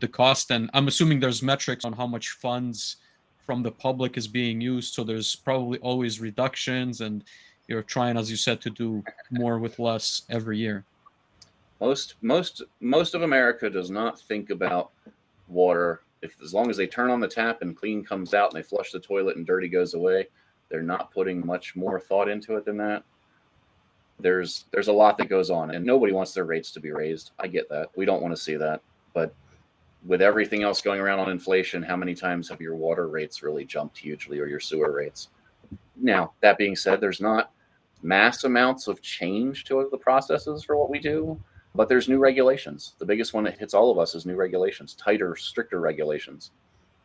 the 0.00 0.08
cost. 0.08 0.50
And 0.50 0.70
I'm 0.74 0.88
assuming 0.88 1.20
there's 1.20 1.42
metrics 1.42 1.84
on 1.84 1.92
how 1.92 2.06
much 2.06 2.30
funds 2.30 2.96
from 3.44 3.62
the 3.62 3.70
public 3.70 4.16
is 4.16 4.26
being 4.26 4.60
used. 4.60 4.94
So 4.94 5.04
there's 5.04 5.36
probably 5.36 5.78
always 5.78 6.20
reductions 6.20 7.00
and 7.00 7.24
you're 7.68 7.82
trying, 7.82 8.16
as 8.16 8.30
you 8.30 8.36
said, 8.36 8.60
to 8.62 8.70
do 8.70 9.02
more 9.30 9.58
with 9.58 9.78
less 9.78 10.22
every 10.30 10.58
year. 10.58 10.84
Most 11.80 12.14
most 12.22 12.62
most 12.80 13.14
of 13.14 13.22
America 13.22 13.68
does 13.68 13.90
not 13.90 14.18
think 14.20 14.50
about 14.50 14.92
water. 15.48 16.02
If 16.22 16.40
as 16.42 16.54
long 16.54 16.70
as 16.70 16.76
they 16.76 16.86
turn 16.86 17.10
on 17.10 17.20
the 17.20 17.28
tap 17.28 17.62
and 17.62 17.76
clean 17.76 18.04
comes 18.04 18.34
out 18.34 18.52
and 18.52 18.58
they 18.58 18.66
flush 18.66 18.92
the 18.92 19.00
toilet 19.00 19.36
and 19.36 19.46
dirty 19.46 19.68
goes 19.68 19.94
away, 19.94 20.28
they're 20.68 20.82
not 20.82 21.12
putting 21.12 21.44
much 21.44 21.76
more 21.76 22.00
thought 22.00 22.28
into 22.28 22.56
it 22.56 22.64
than 22.64 22.76
that. 22.78 23.04
There's 24.18 24.64
there's 24.70 24.88
a 24.88 24.92
lot 24.92 25.18
that 25.18 25.28
goes 25.28 25.50
on, 25.50 25.72
and 25.72 25.84
nobody 25.84 26.12
wants 26.12 26.32
their 26.32 26.44
rates 26.44 26.70
to 26.72 26.80
be 26.80 26.90
raised. 26.90 27.32
I 27.38 27.48
get 27.48 27.68
that. 27.68 27.90
We 27.96 28.06
don't 28.06 28.22
want 28.22 28.34
to 28.34 28.40
see 28.40 28.56
that, 28.56 28.80
but 29.12 29.34
with 30.06 30.22
everything 30.22 30.62
else 30.62 30.80
going 30.80 31.00
around 31.00 31.18
on 31.18 31.30
inflation, 31.30 31.82
how 31.82 31.96
many 31.96 32.14
times 32.14 32.48
have 32.48 32.60
your 32.60 32.76
water 32.76 33.08
rates 33.08 33.42
really 33.42 33.64
jumped 33.64 33.98
hugely 33.98 34.38
or 34.38 34.46
your 34.46 34.60
sewer 34.60 34.92
rates? 34.92 35.28
Now, 35.96 36.32
that 36.40 36.58
being 36.58 36.76
said, 36.76 37.00
there's 37.00 37.20
not 37.20 37.50
mass 38.02 38.44
amounts 38.44 38.86
of 38.86 39.02
change 39.02 39.64
to 39.64 39.88
the 39.90 39.98
processes 39.98 40.62
for 40.62 40.76
what 40.76 40.90
we 40.90 40.98
do, 40.98 41.40
but 41.74 41.88
there's 41.88 42.08
new 42.08 42.18
regulations. 42.18 42.94
The 42.98 43.06
biggest 43.06 43.34
one 43.34 43.44
that 43.44 43.58
hits 43.58 43.74
all 43.74 43.90
of 43.90 43.98
us 43.98 44.14
is 44.14 44.26
new 44.26 44.36
regulations, 44.36 44.94
tighter, 44.94 45.34
stricter 45.36 45.80
regulations. 45.80 46.52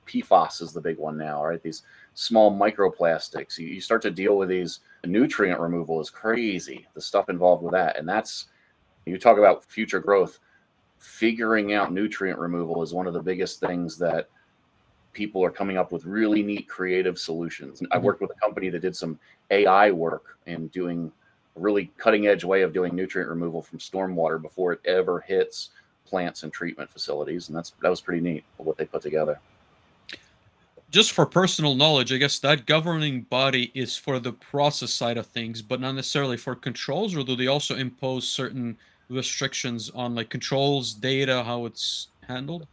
PFAS 0.08 0.62
is 0.62 0.74
the 0.74 0.82
big 0.82 0.98
one 0.98 1.18
now, 1.18 1.44
right? 1.44 1.62
These 1.62 1.84
small 2.14 2.52
microplastics. 2.52 3.58
You, 3.58 3.68
you 3.68 3.82
start 3.82 4.02
to 4.04 4.12
deal 4.12 4.38
with 4.38 4.50
these. 4.50 4.82
Nutrient 5.06 5.60
removal 5.60 6.00
is 6.00 6.10
crazy. 6.10 6.88
The 6.94 7.02
stuff 7.02 7.30
involved 7.30 7.64
with 7.64 7.74
that, 7.74 7.98
and 7.98 8.08
that's 8.08 8.48
you 9.06 9.18
talk 9.18 9.38
about 9.38 9.66
future 9.66 10.00
growth. 10.00 10.40
Figuring 11.00 11.74
out 11.74 11.92
nutrient 11.92 12.38
removal 12.38 12.84
is 12.84 12.94
one 12.94 13.08
of 13.08 13.14
the 13.14 13.22
biggest 13.22 13.60
things 13.60 13.98
that 13.98 14.30
people 15.14 15.44
are 15.44 15.50
coming 15.50 15.78
up 15.78 15.92
with 15.92 16.06
really 16.06 16.44
neat 16.44 16.70
creative 16.70 17.18
solutions. 17.18 17.82
Mm-hmm. 17.82 17.94
I 17.94 17.98
worked 17.98 18.22
with 18.22 18.30
a 18.30 18.40
company 18.40 18.70
that 18.70 18.82
did 18.82 18.96
some 18.96 19.20
AI 19.50 19.90
work 19.90 20.38
and 20.46 20.72
doing 20.72 21.12
a 21.58 21.60
really 21.60 21.92
cutting 21.98 22.28
edge 22.28 22.44
way 22.44 22.62
of 22.62 22.74
doing 22.74 22.96
nutrient 22.96 23.30
removal 23.30 23.64
from 23.64 23.80
stormwater 23.80 24.40
before 24.40 24.74
it 24.74 24.82
ever 24.86 25.20
hits 25.22 25.72
plants 26.06 26.44
and 26.44 26.54
treatment 26.54 26.92
facilities. 26.92 27.50
And 27.50 27.58
that's 27.58 27.74
that 27.82 27.90
was 27.90 28.02
pretty 28.02 28.22
neat 28.22 28.44
what 28.58 28.78
they 28.78 28.86
put 28.86 29.02
together 29.02 29.40
just 30.92 31.14
for 31.14 31.26
personal 31.26 31.74
knowledge, 31.74 32.12
I 32.12 32.18
guess 32.18 32.38
that 32.40 32.66
governing 32.66 33.22
body 33.22 33.72
is 33.74 33.96
for 33.96 34.20
the 34.20 34.34
process 34.34 34.92
side 34.92 35.18
of 35.18 35.26
things, 35.26 35.62
but 35.62 35.80
not 35.80 35.96
necessarily 35.96 36.38
for 36.38 36.54
controls, 36.54 37.16
or 37.16 37.24
do 37.24 37.36
they 37.36 37.48
also 37.48 37.76
impose 37.76 38.28
certain 38.28 38.78
restrictions 39.10 39.90
on 39.92 40.16
like 40.16 40.30
controls, 40.30 40.94
data, 40.94 41.44
how 41.44 41.66
it's 41.66 42.10
handled? 42.28 42.68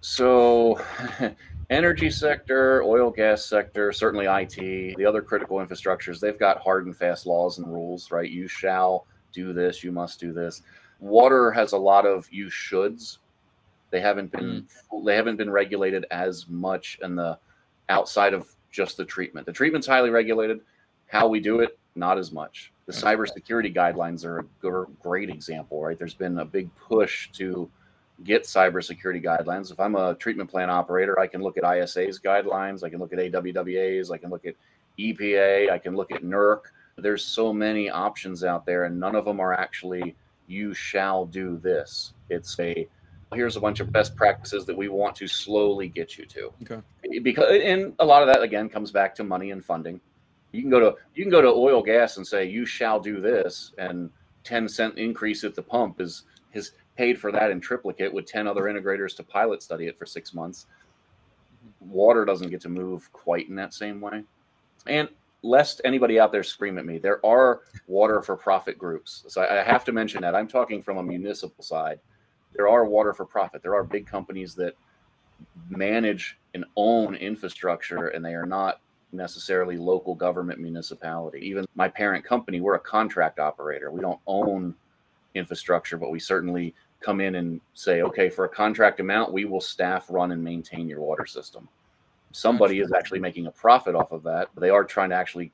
So, 0.00 0.80
energy 1.70 2.10
sector, 2.10 2.82
oil 2.84 3.10
gas 3.10 3.44
sector, 3.44 3.92
certainly 3.92 4.26
IT, 4.26 4.96
the 4.96 5.04
other 5.04 5.20
critical 5.20 5.58
infrastructures, 5.58 6.20
they've 6.20 6.38
got 6.38 6.62
hard 6.62 6.86
and 6.86 6.96
fast 6.96 7.26
laws 7.26 7.58
and 7.58 7.66
rules, 7.66 8.12
right? 8.12 8.30
You 8.30 8.46
shall 8.46 9.06
do 9.32 9.52
this, 9.52 9.82
you 9.82 9.90
must 9.90 10.20
do 10.20 10.32
this. 10.32 10.62
Water 11.00 11.50
has 11.50 11.72
a 11.72 11.78
lot 11.78 12.06
of 12.06 12.28
you 12.30 12.46
shoulds 12.46 13.18
they 13.90 14.00
haven't 14.00 14.32
been 14.32 14.66
mm. 14.92 15.04
they 15.04 15.16
haven't 15.16 15.36
been 15.36 15.50
regulated 15.50 16.06
as 16.10 16.46
much 16.48 16.98
in 17.02 17.16
the 17.16 17.38
outside 17.88 18.34
of 18.34 18.48
just 18.70 18.96
the 18.96 19.04
treatment. 19.04 19.46
The 19.46 19.52
treatment's 19.52 19.86
highly 19.86 20.10
regulated. 20.10 20.60
How 21.06 21.26
we 21.26 21.40
do 21.40 21.60
it, 21.60 21.78
not 21.96 22.18
as 22.18 22.30
much. 22.30 22.72
The 22.86 22.92
cybersecurity 22.92 23.74
guidelines 23.74 24.24
are 24.24 24.40
a 24.40 24.86
great 25.02 25.28
example, 25.28 25.82
right? 25.82 25.98
There's 25.98 26.14
been 26.14 26.38
a 26.38 26.44
big 26.44 26.74
push 26.76 27.30
to 27.32 27.68
get 28.24 28.44
cybersecurity 28.44 29.24
guidelines. 29.24 29.72
If 29.72 29.80
I'm 29.80 29.96
a 29.96 30.14
treatment 30.14 30.50
plant 30.50 30.70
operator, 30.70 31.18
I 31.18 31.26
can 31.26 31.42
look 31.42 31.56
at 31.56 31.64
ISA's 31.64 32.20
guidelines, 32.20 32.84
I 32.84 32.90
can 32.90 32.98
look 32.98 33.12
at 33.12 33.18
AWWA's, 33.18 34.10
I 34.10 34.18
can 34.18 34.30
look 34.30 34.44
at 34.46 34.54
EPA, 34.98 35.70
I 35.70 35.78
can 35.78 35.96
look 35.96 36.12
at 36.12 36.22
NERC. 36.22 36.60
There's 36.96 37.24
so 37.24 37.52
many 37.52 37.88
options 37.88 38.44
out 38.44 38.66
there, 38.66 38.84
and 38.84 39.00
none 39.00 39.14
of 39.14 39.24
them 39.24 39.40
are 39.40 39.52
actually 39.52 40.14
you 40.46 40.74
shall 40.74 41.24
do 41.24 41.58
this. 41.58 42.12
It's 42.28 42.58
a 42.58 42.88
here's 43.34 43.56
a 43.56 43.60
bunch 43.60 43.80
of 43.80 43.92
best 43.92 44.16
practices 44.16 44.66
that 44.66 44.76
we 44.76 44.88
want 44.88 45.14
to 45.16 45.28
slowly 45.28 45.88
get 45.88 46.18
you 46.18 46.26
to. 46.26 46.52
Okay. 46.62 47.20
Because 47.22 47.60
and 47.62 47.94
a 47.98 48.04
lot 48.04 48.22
of 48.22 48.28
that 48.28 48.42
again 48.42 48.68
comes 48.68 48.90
back 48.90 49.14
to 49.16 49.24
money 49.24 49.50
and 49.50 49.64
funding. 49.64 50.00
You 50.52 50.62
can 50.62 50.70
go 50.70 50.80
to 50.80 50.96
you 51.14 51.24
can 51.24 51.30
go 51.30 51.40
to 51.40 51.48
oil 51.48 51.82
gas 51.82 52.16
and 52.16 52.26
say 52.26 52.46
you 52.46 52.66
shall 52.66 52.98
do 52.98 53.20
this, 53.20 53.72
and 53.78 54.10
10 54.44 54.68
cent 54.68 54.98
increase 54.98 55.44
at 55.44 55.54
the 55.54 55.62
pump 55.62 56.00
is 56.00 56.24
is 56.52 56.72
paid 56.96 57.18
for 57.18 57.30
that 57.32 57.50
in 57.50 57.60
triplicate 57.60 58.12
with 58.12 58.26
10 58.26 58.46
other 58.46 58.62
integrators 58.62 59.14
to 59.16 59.22
pilot 59.22 59.62
study 59.62 59.86
it 59.86 59.98
for 59.98 60.06
six 60.06 60.34
months. 60.34 60.66
Water 61.80 62.24
doesn't 62.24 62.50
get 62.50 62.60
to 62.62 62.68
move 62.68 63.10
quite 63.12 63.48
in 63.48 63.54
that 63.54 63.72
same 63.72 64.00
way. 64.00 64.24
And 64.86 65.08
lest 65.42 65.80
anybody 65.84 66.18
out 66.18 66.32
there 66.32 66.42
scream 66.42 66.78
at 66.78 66.84
me, 66.84 66.98
there 66.98 67.24
are 67.24 67.60
water 67.86 68.20
for 68.22 68.36
profit 68.36 68.76
groups. 68.76 69.24
So 69.28 69.42
I 69.42 69.62
have 69.62 69.84
to 69.84 69.92
mention 69.92 70.22
that. 70.22 70.34
I'm 70.34 70.48
talking 70.48 70.82
from 70.82 70.98
a 70.98 71.02
municipal 71.02 71.62
side 71.62 72.00
there 72.54 72.68
are 72.68 72.84
water 72.84 73.12
for 73.12 73.24
profit. 73.24 73.62
There 73.62 73.74
are 73.74 73.84
big 73.84 74.06
companies 74.06 74.54
that 74.56 74.74
manage 75.68 76.38
and 76.54 76.64
own 76.76 77.14
infrastructure, 77.14 78.08
and 78.08 78.24
they 78.24 78.34
are 78.34 78.46
not 78.46 78.80
necessarily 79.12 79.76
local 79.76 80.14
government 80.14 80.60
municipality. 80.60 81.40
Even 81.40 81.64
my 81.74 81.88
parent 81.88 82.24
company, 82.24 82.60
we're 82.60 82.74
a 82.74 82.80
contract 82.80 83.38
operator. 83.38 83.90
We 83.90 84.00
don't 84.00 84.20
own 84.26 84.74
infrastructure, 85.34 85.96
but 85.96 86.10
we 86.10 86.18
certainly 86.18 86.74
come 87.00 87.20
in 87.20 87.36
and 87.36 87.60
say, 87.74 88.02
okay, 88.02 88.28
for 88.28 88.44
a 88.44 88.48
contract 88.48 89.00
amount, 89.00 89.32
we 89.32 89.44
will 89.44 89.60
staff, 89.60 90.06
run, 90.10 90.32
and 90.32 90.42
maintain 90.42 90.88
your 90.88 91.00
water 91.00 91.26
system. 91.26 91.68
Somebody 92.32 92.80
is 92.80 92.92
actually 92.92 93.20
making 93.20 93.46
a 93.46 93.50
profit 93.50 93.94
off 93.94 94.12
of 94.12 94.22
that. 94.24 94.48
But 94.54 94.60
they 94.60 94.70
are 94.70 94.84
trying 94.84 95.10
to 95.10 95.16
actually, 95.16 95.50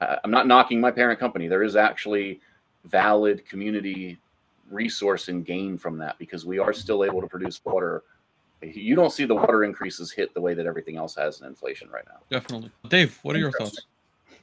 uh, 0.00 0.16
I'm 0.24 0.30
not 0.30 0.46
knocking 0.46 0.80
my 0.80 0.90
parent 0.90 1.20
company. 1.20 1.48
There 1.48 1.62
is 1.62 1.76
actually 1.76 2.40
valid 2.84 3.46
community 3.48 4.18
resource 4.70 5.28
and 5.28 5.44
gain 5.44 5.78
from 5.78 5.98
that 5.98 6.18
because 6.18 6.44
we 6.44 6.58
are 6.58 6.72
still 6.72 7.04
able 7.04 7.20
to 7.20 7.26
produce 7.26 7.60
water. 7.64 8.02
You 8.62 8.96
don't 8.96 9.12
see 9.12 9.24
the 9.24 9.34
water 9.34 9.64
increases 9.64 10.10
hit 10.10 10.34
the 10.34 10.40
way 10.40 10.54
that 10.54 10.66
everything 10.66 10.96
else 10.96 11.14
has 11.14 11.40
in 11.40 11.46
inflation 11.46 11.88
right 11.90 12.04
now. 12.08 12.20
Definitely, 12.30 12.70
Dave. 12.88 13.18
What 13.22 13.36
are 13.36 13.38
your 13.38 13.52
thoughts? 13.52 13.80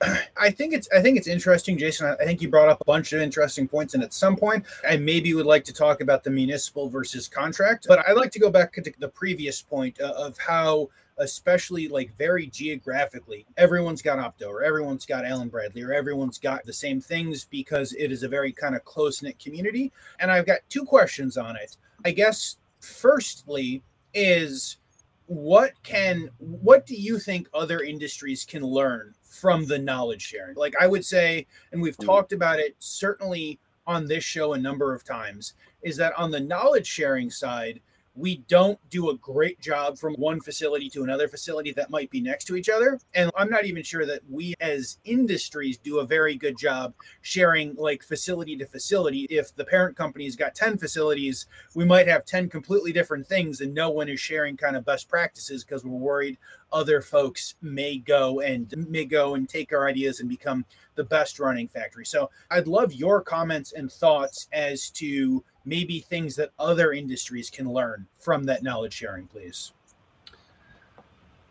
I 0.38 0.50
think 0.52 0.74
it's 0.74 0.90
I 0.96 1.02
think 1.02 1.18
it's 1.18 1.28
interesting, 1.28 1.78
Jason. 1.78 2.16
I 2.20 2.26
think 2.26 2.42
you 2.42 2.50
brought 2.50 2.70
up 2.70 2.82
a 2.82 2.86
bunch 2.86 3.14
of 3.14 3.22
interesting 3.22 3.68
points, 3.68 3.94
and 3.94 4.04
at 4.04 4.14
some 4.14 4.36
point, 4.36 4.66
I 4.88 4.98
maybe 4.98 5.34
would 5.34 5.46
like 5.46 5.64
to 5.66 5.74
talk 5.74 6.02
about 6.02 6.24
the 6.24 6.30
municipal 6.30 6.90
versus 6.90 7.28
contract. 7.28 7.86
But 7.88 8.08
I'd 8.08 8.18
like 8.18 8.32
to 8.32 8.40
go 8.40 8.50
back 8.50 8.74
to 8.74 8.94
the 9.00 9.08
previous 9.08 9.62
point 9.62 10.00
uh, 10.00 10.14
of 10.18 10.38
how 10.38 10.90
especially 11.18 11.88
like 11.88 12.16
very 12.18 12.48
geographically. 12.48 13.46
Everyone's 13.58 14.02
got 14.02 14.18
Opto 14.18 14.48
or 14.48 14.64
everyone's 14.64 15.06
got 15.06 15.26
Allen 15.26 15.50
Bradley 15.50 15.82
or 15.82 15.94
everyone's 15.94 16.38
got 16.38 16.66
the 16.66 16.74
same 16.74 17.00
things 17.00 17.46
because 17.46 17.94
it 17.94 18.12
is 18.12 18.24
a 18.24 18.30
very 18.30 18.52
kind 18.52 18.76
of 18.76 18.84
close 18.84 19.22
knit 19.22 19.40
community. 19.40 19.92
And 20.20 20.30
I've 20.30 20.46
got 20.46 20.60
two 20.70 20.84
questions 20.84 21.38
on 21.38 21.56
it. 21.56 21.78
I 22.04 22.12
guess, 22.12 22.58
firstly, 22.80 23.82
is 24.14 24.78
what 25.28 25.72
can 25.84 26.30
what 26.38 26.86
do 26.86 26.96
you 26.96 27.18
think 27.18 27.50
other 27.54 27.82
industries 27.82 28.46
can 28.46 28.62
learn 28.62 29.14
from 29.24 29.66
the 29.66 29.78
knowledge 29.78 30.22
sharing 30.22 30.56
like 30.56 30.76
i 30.80 30.86
would 30.86 31.04
say 31.04 31.48
and 31.72 31.82
we've 31.82 31.98
mm-hmm. 31.98 32.06
talked 32.06 32.32
about 32.32 32.60
it 32.60 32.76
certainly 32.78 33.60
on 33.88 34.06
this 34.06 34.24
show 34.24 34.54
a 34.54 34.58
number 34.58 34.94
of 34.94 35.04
times 35.04 35.56
is 35.82 35.98
that 35.98 36.14
on 36.16 36.30
the 36.30 36.40
knowledge 36.40 36.86
sharing 36.86 37.32
side 37.32 37.82
we 38.16 38.38
don't 38.48 38.80
do 38.90 39.10
a 39.10 39.18
great 39.18 39.60
job 39.60 39.98
from 39.98 40.14
one 40.16 40.40
facility 40.40 40.90
to 40.90 41.04
another 41.04 41.28
facility 41.28 41.72
that 41.74 41.90
might 41.90 42.10
be 42.10 42.22
next 42.22 42.46
to 42.46 42.56
each 42.56 42.70
other. 42.70 43.00
And 43.14 43.30
I'm 43.36 43.50
not 43.50 43.66
even 43.66 43.84
sure 43.84 44.06
that 44.06 44.22
we 44.30 44.54
as 44.60 44.98
industries 45.04 45.78
do 45.78 46.00
a 46.00 46.06
very 46.06 46.36
good 46.36 46.58
job 46.58 46.94
sharing 47.22 47.76
like 47.76 48.04
facility 48.04 48.56
to 48.58 48.66
facility. 48.66 49.28
If 49.30 49.54
the 49.56 49.66
parent 49.66 49.98
company's 49.98 50.36
got 50.36 50.56
10 50.56 50.78
facilities, 50.78 51.48
we 51.74 51.84
might 51.84 52.08
have 52.08 52.26
10 52.26 52.50
completely 52.50 52.94
different 52.94 53.28
things 53.28 53.62
and 53.62 53.74
no 53.74 53.90
one 53.90 54.08
is 54.08 54.20
sharing 54.20 54.56
kind 54.56 54.78
of 54.78 54.86
best 54.86 55.10
practices 55.10 55.64
because 55.64 55.84
we're 55.84 55.92
worried 55.92 56.38
other 56.72 57.02
folks 57.02 57.56
may 57.62 57.98
go 57.98 58.42
and 58.42 58.74
may 58.90 59.06
go 59.06 59.36
and 59.36 59.48
take 59.48 59.72
our 59.72 59.88
ideas 59.88 60.20
and 60.20 60.30
become 60.30 60.66
the 60.96 61.04
best 61.04 61.40
running 61.40 61.68
factory. 61.68 62.06
So 62.06 62.30
I'd 62.52 62.68
love 62.68 62.94
your 62.94 63.22
comments 63.22 63.74
and 63.74 63.92
thoughts 63.92 64.48
as 64.52 64.90
to 64.92 65.44
maybe 65.66 66.00
things 66.00 66.36
that 66.36 66.52
other 66.60 66.94
industries 66.94 67.50
can 67.50 67.72
learn 67.72 68.08
from 68.20 68.44
that 68.46 68.64
knowledge 68.64 68.94
sharing, 68.94 69.28
please. 69.28 69.74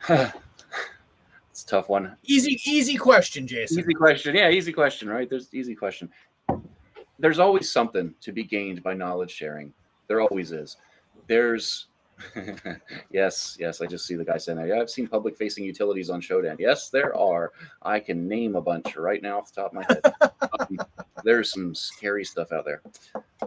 it's 0.08 0.32
a 1.62 1.66
tough 1.66 1.88
one. 1.88 2.16
Easy, 2.24 2.60
easy 2.66 2.96
question, 2.96 3.46
Jason. 3.46 3.80
Easy 3.80 3.94
question. 3.94 4.34
Yeah, 4.34 4.50
easy 4.50 4.72
question, 4.72 5.08
right? 5.08 5.28
There's 5.28 5.52
easy 5.52 5.74
question. 5.74 6.10
There's 7.18 7.38
always 7.38 7.70
something 7.70 8.14
to 8.20 8.32
be 8.32 8.44
gained 8.44 8.82
by 8.82 8.94
knowledge 8.94 9.30
sharing. 9.30 9.72
There 10.08 10.20
always 10.20 10.52
is. 10.52 10.76
There's 11.26 11.86
yes, 13.10 13.56
yes. 13.58 13.80
I 13.80 13.86
just 13.86 14.06
see 14.06 14.14
the 14.14 14.24
guy 14.24 14.36
saying 14.38 14.58
that. 14.58 14.68
Yeah, 14.68 14.80
I've 14.80 14.90
seen 14.90 15.06
public 15.06 15.36
facing 15.36 15.64
utilities 15.64 16.10
on 16.10 16.20
Shodan. 16.20 16.56
Yes, 16.58 16.90
there 16.90 17.16
are. 17.16 17.52
I 17.82 18.00
can 18.00 18.28
name 18.28 18.56
a 18.56 18.60
bunch 18.60 18.96
right 18.96 19.22
now 19.22 19.38
off 19.38 19.52
the 19.52 19.62
top 19.62 19.74
of 19.74 19.74
my 19.74 19.84
head. 19.88 20.32
Um, 20.60 20.78
there's 21.24 21.52
some 21.52 21.74
scary 21.74 22.24
stuff 22.24 22.52
out 22.52 22.64
there. 22.64 22.82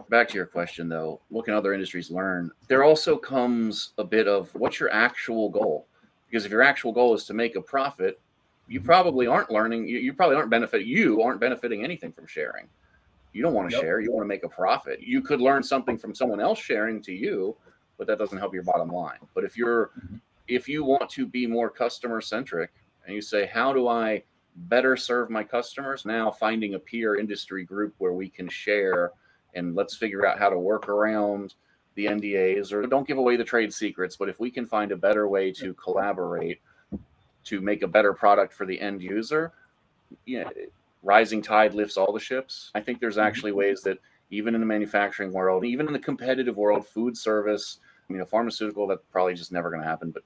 Back 0.08 0.28
to 0.28 0.34
your 0.34 0.46
question 0.46 0.88
though, 0.88 1.20
what 1.28 1.44
can 1.44 1.54
other 1.54 1.72
industries 1.72 2.10
learn? 2.10 2.50
There 2.68 2.84
also 2.84 3.16
comes 3.16 3.92
a 3.98 4.04
bit 4.04 4.28
of 4.28 4.54
what's 4.54 4.80
your 4.80 4.92
actual 4.92 5.48
goal? 5.48 5.86
Because 6.28 6.44
if 6.44 6.50
your 6.50 6.62
actual 6.62 6.92
goal 6.92 7.14
is 7.14 7.24
to 7.24 7.34
make 7.34 7.56
a 7.56 7.62
profit, 7.62 8.20
you 8.66 8.80
probably 8.80 9.26
aren't 9.26 9.50
learning. 9.50 9.88
You, 9.88 9.98
you 9.98 10.12
probably 10.12 10.36
aren't 10.36 10.50
benefit. 10.50 10.84
You 10.84 11.22
aren't 11.22 11.40
benefiting 11.40 11.84
anything 11.84 12.12
from 12.12 12.26
sharing. 12.26 12.68
You 13.32 13.42
don't 13.42 13.54
want 13.54 13.70
to 13.70 13.76
yep. 13.76 13.82
share. 13.82 14.00
You 14.00 14.12
want 14.12 14.24
to 14.24 14.28
make 14.28 14.44
a 14.44 14.48
profit. 14.48 15.00
You 15.00 15.22
could 15.22 15.40
learn 15.40 15.62
something 15.62 15.96
from 15.96 16.14
someone 16.14 16.40
else 16.40 16.58
sharing 16.58 17.00
to 17.02 17.12
you 17.12 17.56
but 17.98 18.06
that 18.06 18.18
doesn't 18.18 18.38
help 18.38 18.54
your 18.54 18.62
bottom 18.62 18.88
line. 18.88 19.18
But 19.34 19.44
if 19.44 19.56
you're 19.56 19.90
mm-hmm. 19.98 20.16
if 20.46 20.68
you 20.68 20.84
want 20.84 21.10
to 21.10 21.26
be 21.26 21.46
more 21.46 21.68
customer 21.68 22.20
centric 22.22 22.70
and 23.04 23.14
you 23.14 23.20
say, 23.20 23.44
how 23.46 23.72
do 23.72 23.88
I 23.88 24.22
better 24.68 24.96
serve 24.96 25.30
my 25.30 25.44
customers? 25.44 26.04
Now 26.04 26.30
finding 26.30 26.74
a 26.74 26.78
peer 26.78 27.16
industry 27.16 27.64
group 27.64 27.94
where 27.98 28.12
we 28.12 28.28
can 28.28 28.48
share 28.48 29.12
and 29.54 29.74
let's 29.74 29.96
figure 29.96 30.26
out 30.26 30.38
how 30.38 30.48
to 30.50 30.58
work 30.58 30.88
around 30.88 31.54
the 31.94 32.06
NDAs 32.06 32.72
or 32.72 32.86
don't 32.86 33.06
give 33.06 33.18
away 33.18 33.36
the 33.36 33.44
trade 33.44 33.72
secrets, 33.72 34.16
but 34.16 34.28
if 34.28 34.38
we 34.38 34.50
can 34.50 34.66
find 34.66 34.92
a 34.92 34.96
better 34.96 35.28
way 35.28 35.50
to 35.52 35.74
collaborate 35.74 36.60
to 37.44 37.60
make 37.60 37.82
a 37.82 37.88
better 37.88 38.12
product 38.12 38.52
for 38.52 38.66
the 38.66 38.80
end 38.80 39.02
user, 39.02 39.52
yeah, 40.26 40.48
rising 41.02 41.42
tide 41.42 41.74
lifts 41.74 41.96
all 41.96 42.12
the 42.12 42.20
ships. 42.20 42.70
I 42.74 42.80
think 42.80 43.00
there's 43.00 43.16
mm-hmm. 43.16 43.26
actually 43.26 43.52
ways 43.52 43.82
that 43.82 43.98
even 44.30 44.54
in 44.54 44.60
the 44.60 44.66
manufacturing 44.66 45.32
world, 45.32 45.64
even 45.64 45.86
in 45.86 45.92
the 45.92 45.98
competitive 45.98 46.56
world, 46.56 46.86
food 46.86 47.16
service, 47.16 47.78
I 48.08 48.12
mean, 48.12 48.22
a 48.22 48.26
pharmaceutical, 48.26 48.86
that's 48.86 49.02
probably 49.10 49.34
just 49.34 49.52
never 49.52 49.70
going 49.70 49.82
to 49.82 49.88
happen. 49.88 50.10
But 50.10 50.22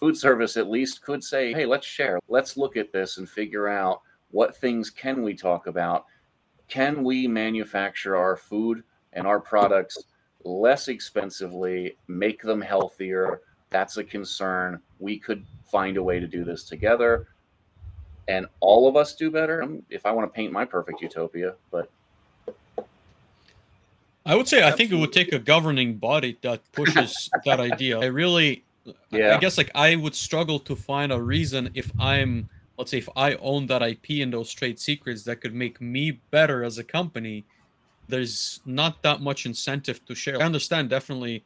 food 0.00 0.16
service 0.16 0.56
at 0.56 0.70
least 0.70 1.02
could 1.02 1.22
say, 1.22 1.52
hey, 1.52 1.66
let's 1.66 1.86
share. 1.86 2.18
Let's 2.28 2.56
look 2.56 2.76
at 2.76 2.92
this 2.92 3.18
and 3.18 3.28
figure 3.28 3.68
out 3.68 4.00
what 4.30 4.56
things 4.56 4.90
can 4.90 5.22
we 5.22 5.34
talk 5.34 5.66
about. 5.66 6.06
Can 6.68 7.04
we 7.04 7.28
manufacture 7.28 8.16
our 8.16 8.36
food 8.36 8.82
and 9.12 9.26
our 9.26 9.38
products 9.38 10.04
less 10.44 10.88
expensively, 10.88 11.96
make 12.08 12.42
them 12.42 12.60
healthier? 12.60 13.42
That's 13.68 13.98
a 13.98 14.04
concern. 14.04 14.80
We 14.98 15.18
could 15.18 15.44
find 15.70 15.96
a 15.96 16.02
way 16.02 16.18
to 16.18 16.26
do 16.26 16.44
this 16.44 16.64
together 16.64 17.28
and 18.30 18.46
all 18.60 18.88
of 18.88 18.96
us 18.96 19.14
do 19.14 19.30
better. 19.30 19.66
If 19.90 20.06
I 20.06 20.12
want 20.12 20.32
to 20.32 20.34
paint 20.34 20.52
my 20.52 20.64
perfect 20.64 21.02
utopia, 21.02 21.54
but 21.70 21.90
I 24.24 24.34
would 24.34 24.46
say 24.46 24.62
Absolutely. 24.62 24.62
I 24.62 24.70
think 24.76 24.92
it 24.92 24.96
would 24.96 25.12
take 25.12 25.32
a 25.32 25.38
governing 25.38 25.96
body 25.96 26.38
that 26.42 26.60
pushes 26.72 27.28
that 27.44 27.58
idea. 27.58 27.98
I 27.98 28.06
really, 28.06 28.62
yeah. 29.10 29.36
I 29.36 29.38
guess 29.38 29.58
like 29.58 29.70
I 29.74 29.96
would 29.96 30.14
struggle 30.14 30.58
to 30.60 30.76
find 30.76 31.12
a 31.12 31.20
reason 31.20 31.70
if 31.74 31.90
I'm, 31.98 32.48
let's 32.78 32.90
say, 32.90 32.98
if 32.98 33.08
I 33.16 33.34
own 33.34 33.66
that 33.66 33.82
IP 33.82 34.22
and 34.22 34.32
those 34.32 34.52
trade 34.52 34.78
secrets 34.78 35.22
that 35.24 35.40
could 35.40 35.54
make 35.54 35.80
me 35.80 36.20
better 36.30 36.64
as 36.64 36.78
a 36.78 36.84
company. 36.84 37.44
There's 38.08 38.60
not 38.66 39.02
that 39.02 39.20
much 39.20 39.46
incentive 39.46 40.04
to 40.06 40.16
share. 40.16 40.42
I 40.42 40.44
understand 40.44 40.90
definitely 40.90 41.44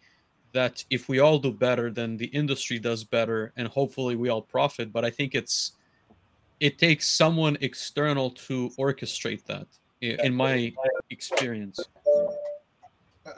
that 0.52 0.82
if 0.88 1.08
we 1.08 1.18
all 1.18 1.38
do 1.38 1.52
better, 1.52 1.90
then 1.90 2.16
the 2.16 2.26
industry 2.26 2.78
does 2.78 3.04
better, 3.04 3.52
and 3.56 3.68
hopefully 3.68 4.16
we 4.16 4.30
all 4.30 4.40
profit. 4.40 4.92
But 4.92 5.04
I 5.04 5.10
think 5.10 5.34
it's 5.34 5.72
it 6.60 6.78
takes 6.78 7.10
someone 7.10 7.58
external 7.60 8.30
to 8.30 8.70
orchestrate 8.78 9.44
that, 9.44 9.66
in 10.00 10.34
my 10.34 10.72
experience. 11.10 11.80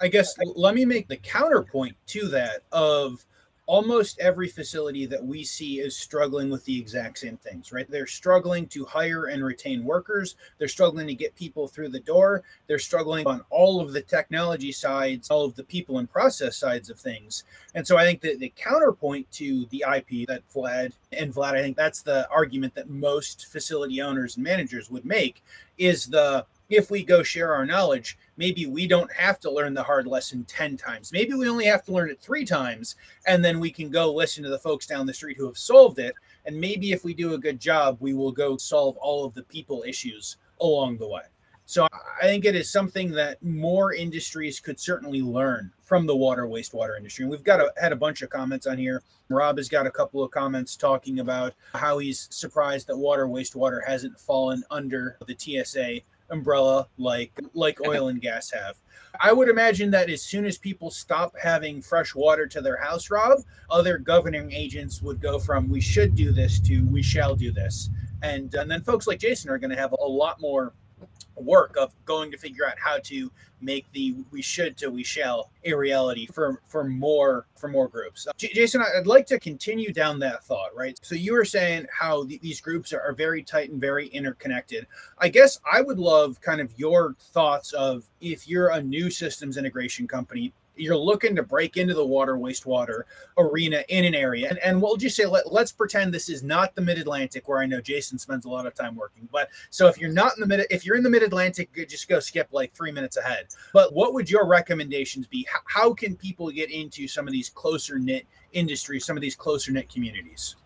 I 0.01 0.09
guess 0.09 0.35
let 0.55 0.75
me 0.75 0.85
make 0.85 1.09
the 1.09 1.17
counterpoint 1.17 1.97
to 2.09 2.29
that 2.29 2.63
of 2.71 3.25
almost 3.67 4.21
every 4.21 4.49
facility 4.49 5.07
that 5.07 5.25
we 5.25 5.43
see 5.43 5.81
is 5.81 5.97
struggling 5.97 6.51
with 6.51 6.65
the 6.65 6.79
exact 6.79 7.19
same 7.19 7.37
things, 7.37 7.73
right? 7.73 7.91
They're 7.91 8.07
struggling 8.07 8.69
to 8.69 8.85
hire 8.85 9.27
and 9.27 9.45
retain 9.45 9.85
workers. 9.85 10.37
They're 10.59 10.69
struggling 10.69 11.09
to 11.09 11.15
get 11.15 11.35
people 11.35 11.67
through 11.67 11.89
the 11.89 12.01
door. 12.01 12.45
They're 12.69 12.79
struggling 12.79 13.27
on 13.27 13.45
all 13.51 13.81
of 13.81 13.93
the 13.93 14.03
technology 14.03 14.71
sides, 14.71 15.31
all 15.31 15.45
of 15.45 15.57
the 15.57 15.65
people 15.65 15.99
and 15.99 16.09
process 16.09 16.57
sides 16.57 16.91
of 16.91 16.99
things. 16.99 17.43
And 17.75 17.85
so 17.85 17.97
I 17.97 18.05
think 18.05 18.21
that 18.21 18.39
the 18.39 18.53
counterpoint 18.57 19.31
to 19.33 19.67
the 19.71 19.85
IP 19.97 20.29
that 20.29 20.43
Vlad 20.55 20.93
and 21.11 21.35
Vlad, 21.35 21.55
I 21.55 21.63
think 21.63 21.77
that's 21.77 22.03
the 22.03 22.29
argument 22.31 22.75
that 22.77 22.89
most 22.89 23.47
facility 23.47 24.01
owners 24.01 24.37
and 24.37 24.45
managers 24.45 24.91
would 24.91 25.05
make 25.05 25.43
is 25.77 26.07
the 26.07 26.47
if 26.69 26.91
we 26.91 27.05
go 27.05 27.23
share 27.23 27.55
our 27.55 27.67
knowledge, 27.67 28.19
maybe 28.37 28.67
we 28.67 28.87
don't 28.87 29.13
have 29.13 29.39
to 29.41 29.51
learn 29.51 29.75
the 29.75 29.83
hard 29.83 30.07
lesson 30.07 30.45
10 30.45 30.77
times. 30.77 31.13
Maybe 31.13 31.35
we 31.35 31.49
only 31.49 31.67
have 31.67 31.85
to 31.85 31.93
learn 31.93 32.11
it 32.11 32.21
three 32.21 32.45
times, 32.45 32.97
and 33.27 33.45
then 33.45 33.61
we 33.61 33.71
can 33.71 33.91
go 33.91 34.13
listen 34.13 34.43
to 34.45 34.51
the 34.51 34.59
folks 34.59 34.87
down 34.87 35.07
the 35.07 35.15
street 35.15 35.37
who 35.37 35.47
have 35.47 35.59
solved 35.59 35.99
it. 35.99 36.15
And 36.45 36.61
maybe 36.61 36.93
if 36.93 37.05
we 37.05 37.15
do 37.15 37.35
a 37.35 37.39
good 37.39 37.61
job, 37.61 37.99
we 38.01 38.15
will 38.15 38.33
go 38.33 38.57
solve 38.57 38.97
all 38.97 39.25
of 39.25 39.35
the 39.35 39.45
people 39.45 39.85
issues 39.87 40.37
along 40.61 40.99
the 40.99 41.09
way. 41.09 41.23
So 41.69 41.89
I 41.93 42.23
think 42.23 42.45
it 42.45 42.55
is 42.55 42.71
something 42.71 43.11
that 43.13 43.43
more 43.43 43.93
industries 43.93 44.61
could 44.61 44.79
certainly 44.79 45.21
learn 45.21 45.73
from 45.83 46.07
the 46.07 46.15
water 46.15 46.47
wastewater 46.47 46.97
industry. 46.97 47.25
And 47.25 47.31
we've 47.31 47.43
got 47.43 47.61
a, 47.61 47.73
had 47.81 47.93
a 47.93 47.97
bunch 47.97 48.23
of 48.23 48.31
comments 48.31 48.69
on 48.69 48.79
here. 48.79 49.03
Rob 49.29 49.57
has 49.57 49.69
got 49.69 49.85
a 49.85 49.91
couple 49.91 50.23
of 50.23 50.31
comments 50.31 50.77
talking 50.77 51.19
about 51.19 51.55
how 51.75 51.99
he's 51.99 52.29
surprised 52.31 52.87
that 52.87 52.97
water 52.97 53.27
wastewater 53.27 53.85
hasn't 53.85 54.19
fallen 54.21 54.63
under 54.71 55.19
the 55.27 55.37
TSA 55.37 56.03
umbrella 56.31 56.89
like 56.99 57.33
like 57.55 57.81
oil 57.87 58.09
and 58.09 58.21
gas 58.21 58.51
have. 58.51 58.77
I 59.21 59.33
would 59.33 59.49
imagine 59.49 59.91
that 59.93 60.11
as 60.11 60.23
soon 60.23 60.45
as 60.45 60.59
people 60.59 60.91
stop 60.91 61.35
having 61.41 61.81
fresh 61.81 62.15
water 62.15 62.47
to 62.49 62.61
their 62.61 62.77
house, 62.77 63.11
Rob, 63.11 63.41
other 63.71 63.99
governing 63.99 64.53
agents 64.53 65.01
would 65.03 65.21
go 65.21 65.39
from 65.39 65.69
"we 65.69 65.81
should 65.81 66.15
do 66.15 66.33
this" 66.33 66.61
to 66.61 66.87
"we 66.89 67.03
shall 67.03 67.35
do 67.35 67.51
this," 67.53 67.91
and 68.23 68.55
and 68.55 68.71
then 68.71 68.83
folks 68.83 69.07
like 69.07 69.19
Jason 69.19 69.51
are 69.51 69.59
going 69.59 69.71
to 69.71 69.77
have 69.77 69.93
a 69.93 70.05
lot 70.05 70.41
more 70.41 70.75
work 71.37 71.77
of 71.77 71.93
going 72.05 72.31
to 72.31 72.39
figure 72.39 72.67
out 72.67 72.79
how 72.79 72.99
to 72.99 73.31
make 73.61 73.91
the 73.93 74.15
we 74.31 74.43
should 74.43 74.77
to 74.77 74.91
we 74.91 75.03
shall 75.03 75.51
a 75.65 75.73
reality 75.73 76.27
for 76.27 76.61
for 76.69 76.85
more 76.85 77.47
for 77.57 77.69
more 77.69 77.89
groups. 77.89 78.27
Uh, 78.27 78.33
J- 78.37 78.53
Jason, 78.53 78.83
I'd 78.83 79.07
like 79.07 79.27
to 79.27 79.39
continue 79.39 79.93
down 79.93 80.19
that 80.21 80.45
thought, 80.45 80.77
right? 80.77 80.99
So 81.03 81.15
you 81.15 81.33
were 81.33 81.45
saying 81.45 81.87
how 81.91 82.27
th- 82.27 82.41
these 82.41 82.61
groups 82.61 82.93
are, 82.93 83.01
are 83.01 83.15
very 83.15 83.43
tight 83.43 83.71
and 83.71 83.81
very 83.81 84.09
interconnected. 84.09 84.87
I 85.19 85.29
guess 85.29 85.59
I 85.71 85.81
would 85.81 85.99
love 85.99 86.41
kind 86.41 86.61
of 86.61 86.73
your 86.79 87.15
thoughts 87.33 87.73
of 87.73 88.05
if 88.21 88.47
you're 88.47 88.69
a 88.69 88.83
new 88.83 89.11
systems 89.11 89.57
integration 89.57 90.07
company 90.07 90.53
you're 90.77 90.97
looking 90.97 91.35
to 91.37 91.43
break 91.43 91.77
into 91.77 91.95
the 91.95 92.05
water 92.05 92.35
wastewater 92.35 93.03
arena 93.39 93.83
in 93.89 94.05
an 94.05 94.15
area. 94.15 94.49
And, 94.49 94.59
and 94.59 94.81
we'll 94.81 94.97
just 94.97 95.17
say? 95.17 95.27
Let, 95.27 95.53
let's 95.53 95.73
pretend 95.73 96.13
this 96.13 96.29
is 96.29 96.43
not 96.43 96.75
the 96.75 96.81
mid-atlantic 96.81 97.49
where 97.49 97.59
i 97.59 97.67
know 97.67 97.81
jason 97.81 98.19
spends 98.19 98.45
a 98.45 98.49
lot 98.49 98.67
of 98.67 98.75
time 98.75 98.95
working. 98.95 99.29
But 99.33 99.49
so 99.71 99.89
if 99.89 99.99
you're 99.99 100.13
not 100.13 100.35
in 100.37 100.41
the 100.41 100.47
mid 100.47 100.67
if 100.71 100.85
you're 100.85 100.97
in 100.97 101.03
the 101.03 101.11
mid-atlantic 101.11 101.71
just 101.89 102.09
go 102.09 102.21
skip 102.21 102.49
like 102.53 102.75
three 102.75 102.93
minutes 102.93 103.17
ahead. 103.17 103.47
But 103.73 103.93
what 103.93 104.15
would 104.15 104.31
your 104.31 104.47
recommendations 104.47 105.27
be? 105.27 105.47
How, 105.51 105.61
how 105.67 105.95
can 105.95 106.17
people 106.17 106.51
get 106.51 106.71
into 106.71 107.09
some 107.09 107.27
of 107.27 107.33
these 107.33 107.51
closer 107.51 107.99
knit 107.99 108.27
industries 108.53 109.05
some 109.05 109.17
of 109.17 109.21
these 109.21 109.37
closer 109.37 109.73
knit 109.73 109.89
communities? 109.89 110.57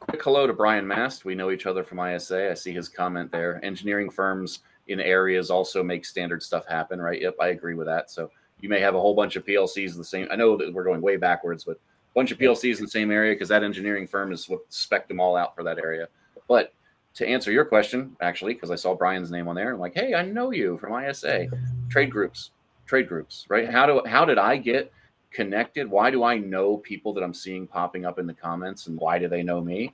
Quick 0.00 0.22
hello 0.22 0.46
to 0.46 0.52
brian 0.52 0.86
mast. 0.86 1.24
We 1.24 1.34
know 1.34 1.50
each 1.50 1.66
other 1.66 1.82
from 1.82 1.98
isa 2.00 2.50
i 2.50 2.54
see 2.54 2.72
his 2.72 2.88
comment 2.88 3.30
there. 3.32 3.64
Engineering 3.64 4.10
firms 4.10 4.60
in 4.88 5.00
areas 5.00 5.50
also 5.50 5.82
make 5.82 6.04
standard 6.04 6.42
stuff 6.42 6.66
happen, 6.66 7.00
right? 7.00 7.20
Yep, 7.20 7.36
I 7.40 7.48
agree 7.48 7.74
with 7.74 7.86
that. 7.86 8.10
So 8.10 8.30
you 8.60 8.68
may 8.68 8.80
have 8.80 8.94
a 8.94 9.00
whole 9.00 9.14
bunch 9.14 9.36
of 9.36 9.44
PLCs 9.44 9.92
in 9.92 9.98
the 9.98 10.04
same. 10.04 10.28
I 10.30 10.36
know 10.36 10.56
that 10.56 10.72
we're 10.72 10.84
going 10.84 11.00
way 11.00 11.16
backwards, 11.16 11.64
but 11.64 11.76
a 11.76 12.14
bunch 12.14 12.30
of 12.30 12.38
PLCs 12.38 12.78
in 12.78 12.84
the 12.84 12.90
same 12.90 13.10
area 13.10 13.34
because 13.34 13.48
that 13.48 13.62
engineering 13.62 14.06
firm 14.06 14.32
is 14.32 14.48
what 14.48 14.60
spec 14.68 15.08
them 15.08 15.20
all 15.20 15.36
out 15.36 15.54
for 15.54 15.62
that 15.64 15.78
area. 15.78 16.08
But 16.48 16.72
to 17.14 17.26
answer 17.26 17.50
your 17.50 17.64
question, 17.64 18.16
actually, 18.20 18.54
because 18.54 18.70
I 18.70 18.76
saw 18.76 18.94
Brian's 18.94 19.30
name 19.30 19.48
on 19.48 19.56
there, 19.56 19.72
I'm 19.72 19.80
like, 19.80 19.94
hey, 19.94 20.14
I 20.14 20.22
know 20.22 20.50
you 20.50 20.78
from 20.78 21.02
ISA. 21.02 21.48
Trade 21.88 22.10
groups, 22.10 22.50
trade 22.86 23.08
groups, 23.08 23.46
right? 23.48 23.68
How 23.70 23.86
do 23.86 24.02
how 24.06 24.24
did 24.24 24.38
I 24.38 24.56
get 24.56 24.92
connected? 25.30 25.90
Why 25.90 26.10
do 26.10 26.24
I 26.24 26.38
know 26.38 26.78
people 26.78 27.12
that 27.14 27.24
I'm 27.24 27.34
seeing 27.34 27.66
popping 27.66 28.04
up 28.04 28.18
in 28.18 28.26
the 28.26 28.34
comments, 28.34 28.86
and 28.86 28.98
why 28.98 29.18
do 29.18 29.28
they 29.28 29.42
know 29.42 29.60
me? 29.60 29.92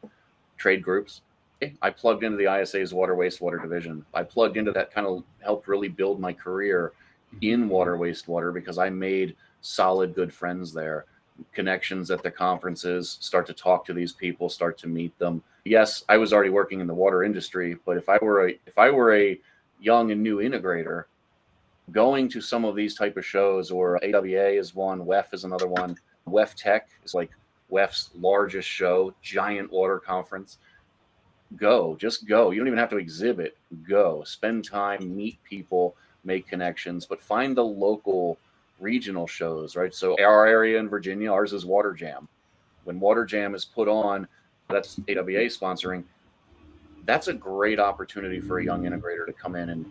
Trade 0.56 0.82
groups 0.82 1.22
I 1.82 1.90
plugged 1.90 2.24
into 2.24 2.36
the 2.36 2.60
ISA's 2.60 2.94
water 2.94 3.14
wastewater 3.14 3.60
division. 3.60 4.04
I 4.14 4.22
plugged 4.22 4.56
into 4.56 4.72
that 4.72 4.92
kind 4.92 5.06
of 5.06 5.24
helped 5.40 5.68
really 5.68 5.88
build 5.88 6.20
my 6.20 6.32
career 6.32 6.92
mm-hmm. 7.34 7.38
in 7.42 7.68
water 7.68 7.96
wastewater 7.96 8.52
because 8.52 8.78
I 8.78 8.90
made 8.90 9.36
solid 9.60 10.14
good 10.14 10.32
friends 10.32 10.72
there. 10.72 11.06
Connections 11.52 12.10
at 12.10 12.22
the 12.22 12.30
conferences, 12.30 13.16
start 13.20 13.46
to 13.46 13.52
talk 13.54 13.84
to 13.86 13.92
these 13.92 14.12
people, 14.12 14.48
start 14.48 14.76
to 14.78 14.88
meet 14.88 15.16
them. 15.18 15.42
Yes, 15.64 16.04
I 16.08 16.16
was 16.16 16.32
already 16.32 16.50
working 16.50 16.80
in 16.80 16.86
the 16.86 16.94
water 16.94 17.22
industry, 17.24 17.76
but 17.86 17.96
if 17.96 18.08
I 18.08 18.18
were 18.20 18.48
a 18.48 18.58
if 18.66 18.78
I 18.78 18.90
were 18.90 19.14
a 19.14 19.40
young 19.80 20.10
and 20.10 20.22
new 20.22 20.38
integrator, 20.38 21.04
going 21.90 22.28
to 22.28 22.40
some 22.40 22.64
of 22.64 22.76
these 22.76 22.94
type 22.94 23.16
of 23.16 23.24
shows 23.24 23.70
or 23.70 24.02
AWA 24.04 24.50
is 24.50 24.74
one, 24.74 25.00
WEF 25.04 25.32
is 25.32 25.44
another 25.44 25.68
one. 25.68 25.96
WEFTEC 26.28 26.82
is 27.04 27.14
like 27.14 27.30
WEF's 27.70 28.10
largest 28.20 28.68
show, 28.68 29.14
giant 29.22 29.72
water 29.72 29.98
conference. 29.98 30.58
Go, 31.56 31.96
just 31.96 32.26
go. 32.26 32.50
You 32.50 32.58
don't 32.58 32.68
even 32.68 32.78
have 32.78 32.90
to 32.90 32.98
exhibit. 32.98 33.56
Go, 33.88 34.22
spend 34.24 34.64
time, 34.64 35.14
meet 35.14 35.42
people, 35.44 35.96
make 36.24 36.46
connections, 36.46 37.06
but 37.06 37.20
find 37.20 37.56
the 37.56 37.64
local 37.64 38.38
regional 38.80 39.26
shows, 39.26 39.76
right? 39.76 39.94
So 39.94 40.16
our 40.18 40.46
area 40.46 40.78
in 40.78 40.88
Virginia, 40.88 41.32
ours 41.32 41.52
is 41.52 41.64
Water 41.64 41.92
Jam. 41.92 42.28
When 42.84 42.98
Water 43.00 43.24
Jam 43.24 43.54
is 43.54 43.64
put 43.64 43.88
on, 43.88 44.26
that's 44.68 44.98
AWA 45.08 45.46
sponsoring. 45.46 46.04
That's 47.04 47.28
a 47.28 47.34
great 47.34 47.78
opportunity 47.78 48.40
for 48.40 48.58
a 48.58 48.64
young 48.64 48.84
integrator 48.84 49.26
to 49.26 49.32
come 49.32 49.56
in 49.56 49.70
and 49.70 49.86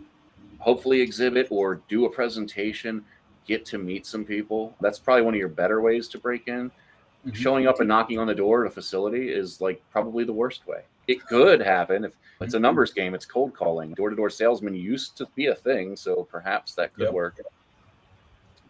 hopefully 0.58 1.00
exhibit 1.00 1.48
or 1.50 1.80
do 1.88 2.04
a 2.06 2.10
presentation, 2.10 3.04
get 3.46 3.64
to 3.66 3.78
meet 3.78 4.06
some 4.06 4.24
people. 4.24 4.74
That's 4.80 4.98
probably 4.98 5.22
one 5.22 5.34
of 5.34 5.38
your 5.38 5.48
better 5.48 5.80
ways 5.80 6.08
to 6.08 6.18
break 6.18 6.48
in. 6.48 6.70
Mm-hmm. 6.70 7.32
Showing 7.32 7.66
up 7.66 7.80
and 7.80 7.88
knocking 7.88 8.18
on 8.18 8.26
the 8.26 8.34
door 8.34 8.64
at 8.64 8.70
a 8.70 8.74
facility 8.74 9.30
is 9.30 9.60
like 9.60 9.82
probably 9.90 10.24
the 10.24 10.32
worst 10.32 10.66
way. 10.66 10.82
It 11.08 11.26
could 11.26 11.60
happen 11.60 12.04
if 12.04 12.12
it's 12.40 12.54
a 12.54 12.58
numbers 12.58 12.92
game, 12.92 13.14
it's 13.14 13.26
cold 13.26 13.54
calling. 13.54 13.92
Door 13.94 14.10
to 14.10 14.16
door 14.16 14.30
salesman 14.30 14.74
used 14.74 15.16
to 15.16 15.26
be 15.34 15.46
a 15.46 15.54
thing, 15.54 15.96
so 15.96 16.24
perhaps 16.24 16.74
that 16.74 16.94
could 16.94 17.04
yep. 17.04 17.12
work. 17.12 17.40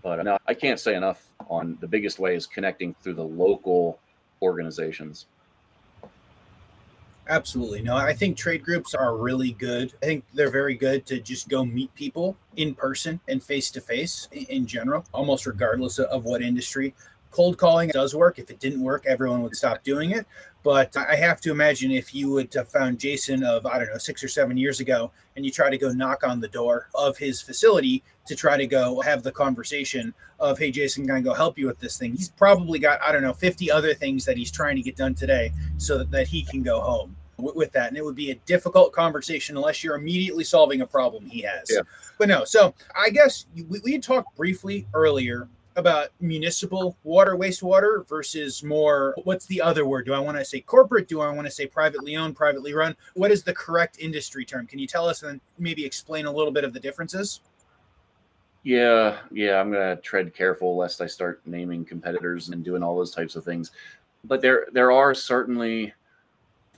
But 0.03 0.21
uh, 0.21 0.23
no, 0.23 0.39
I 0.47 0.55
can't 0.55 0.81
say 0.81 0.95
enough 0.95 1.27
on 1.49 1.79
the 1.81 1.87
biggest 1.87 2.19
way 2.19 2.35
is 2.35 2.47
connecting 2.47 2.95
through 3.03 3.15
the 3.15 3.25
local 3.25 3.99
organizations. 4.41 5.27
Absolutely. 7.29 7.83
No, 7.83 7.97
I 7.97 8.13
think 8.13 8.37
trade 8.37 8.65
groups 8.65 8.95
are 8.95 9.17
really 9.17 9.53
good. 9.53 9.93
I 10.03 10.07
think 10.07 10.25
they're 10.35 10.51
very 10.51 10.75
good 10.75 11.07
to 11.07 11.21
just 11.21 11.49
go 11.49 11.65
meet 11.65 11.95
people 11.95 12.37
in 12.57 12.75
person 12.75 13.21
and 13.29 13.43
face 13.43 13.71
to 13.71 13.81
face 13.81 14.29
in 14.33 14.67
general, 14.67 15.05
almost 15.13 15.47
regardless 15.47 15.99
of 16.01 16.25
what 16.25 16.43
industry. 16.43 16.95
Cold 17.31 17.57
calling 17.57 17.89
does 17.91 18.15
work. 18.15 18.39
If 18.39 18.51
it 18.51 18.59
didn't 18.59 18.83
work, 18.83 19.07
everyone 19.07 19.43
would 19.43 19.55
stop 19.55 19.85
doing 19.85 20.11
it. 20.11 20.27
But 20.63 20.97
I 20.97 21.17
have 21.17 21.41
to 21.41 21.51
imagine 21.51 21.91
if 21.91 22.15
you 22.15 22.31
would 22.31 22.55
have 22.55 22.69
found 22.69 23.01
Jason 23.01 23.43
of, 23.43 23.67
I 23.67 23.79
don't 23.79 23.89
know, 23.89 23.99
six 23.99 24.23
or 24.23 24.29
seven 24.29 24.57
years 24.57 24.79
ago, 24.79 25.11
and 25.35 25.45
you 25.45 25.51
try 25.51 25.71
to 25.71 25.79
go 25.79 25.91
knock 25.91 26.25
on 26.25 26.41
the 26.41 26.49
door 26.49 26.89
of 26.95 27.19
his 27.19 27.41
facility 27.41 28.03
to 28.27 28.37
try 28.37 28.57
to 28.57 28.67
go 28.67 29.01
have 29.01 29.23
the 29.23 29.33
conversation 29.33 30.15
of, 30.39 30.59
hey, 30.59 30.71
Jason, 30.71 31.07
can 31.07 31.17
I 31.17 31.21
go 31.21 31.35
help 31.35 31.59
you 31.59 31.67
with 31.67 31.81
this 31.81 31.99
thing? 31.99 32.13
He's 32.13 32.31
probably 32.31 32.79
got, 32.79 33.03
I 33.03 33.11
don't 33.11 33.23
know, 33.23 33.33
50 33.33 33.71
other 33.71 33.93
things 33.93 34.25
that 34.25 34.37
he's 34.37 34.53
trying 34.53 34.77
to 34.77 34.83
get 34.83 34.97
done 34.97 35.15
today 35.15 35.53
so 35.79 35.99
that, 35.99 36.11
that 36.13 36.29
he 36.29 36.43
can 36.45 36.63
go 36.63 36.81
home 36.81 37.17
with 37.39 37.73
that. 37.73 37.89
And 37.89 37.97
it 37.97 38.05
would 38.05 38.15
be 38.15 38.31
a 38.31 38.37
difficult 38.47 38.93
conversation 38.93 39.57
unless 39.57 39.83
you're 39.83 39.97
immediately 39.97 40.45
solving 40.45 40.83
a 40.83 40.87
problem 40.87 41.27
he 41.27 41.41
has. 41.41 41.69
Yeah. 41.71 41.81
But 42.19 42.29
no, 42.29 42.45
so 42.45 42.75
I 42.97 43.11
guess 43.11 43.47
we, 43.69 43.81
we 43.81 43.99
talked 43.99 44.37
briefly 44.37 44.87
earlier 44.95 45.49
about 45.77 46.09
municipal 46.21 46.97
water 47.05 47.37
wastewater 47.37 48.07
versus 48.09 48.63
more 48.63 49.15
what's 49.25 49.47
the 49.47 49.61
other 49.61 49.87
word? 49.87 50.07
Do 50.07 50.15
i 50.15 50.19
want 50.19 50.39
to 50.39 50.45
say 50.45 50.61
corporate? 50.61 51.09
Do 51.09 51.21
i 51.21 51.31
want 51.31 51.47
to 51.47 51.51
say 51.51 51.67
privately 51.67 52.17
owned 52.17 52.37
privately 52.37 52.75
run? 52.75 52.97
What 53.15 53.31
is 53.31 53.43
the 53.43 53.55
correct 53.55 53.99
industry 53.99 54.45
term? 54.45 54.67
Can 54.67 54.79
you 54.79 54.87
tell 54.87 55.09
us 55.09 55.23
and 55.23 55.41
maybe 55.59 55.85
explain 55.85 56.27
a 56.27 56.33
little 56.33 56.53
bit 56.53 56.65
of 56.65 56.73
the 56.73 56.81
differences? 56.81 57.41
Yeah 58.65 59.19
yeah 59.31 59.61
i'm 59.61 59.73
going 59.73 59.97
to 59.97 60.03
tread 60.03 60.35
careful 60.35 60.77
lest 60.77 61.01
i 61.01 61.07
start 61.07 61.41
naming 61.47 61.85
competitors 61.85 62.49
and 62.49 62.65
doing 62.65 62.83
all 62.83 62.97
those 62.97 63.15
types 63.15 63.37
of 63.37 63.45
things. 63.45 63.71
But 64.25 64.41
there 64.41 64.67
there 64.73 64.93
are 64.93 65.15
certainly 65.15 65.93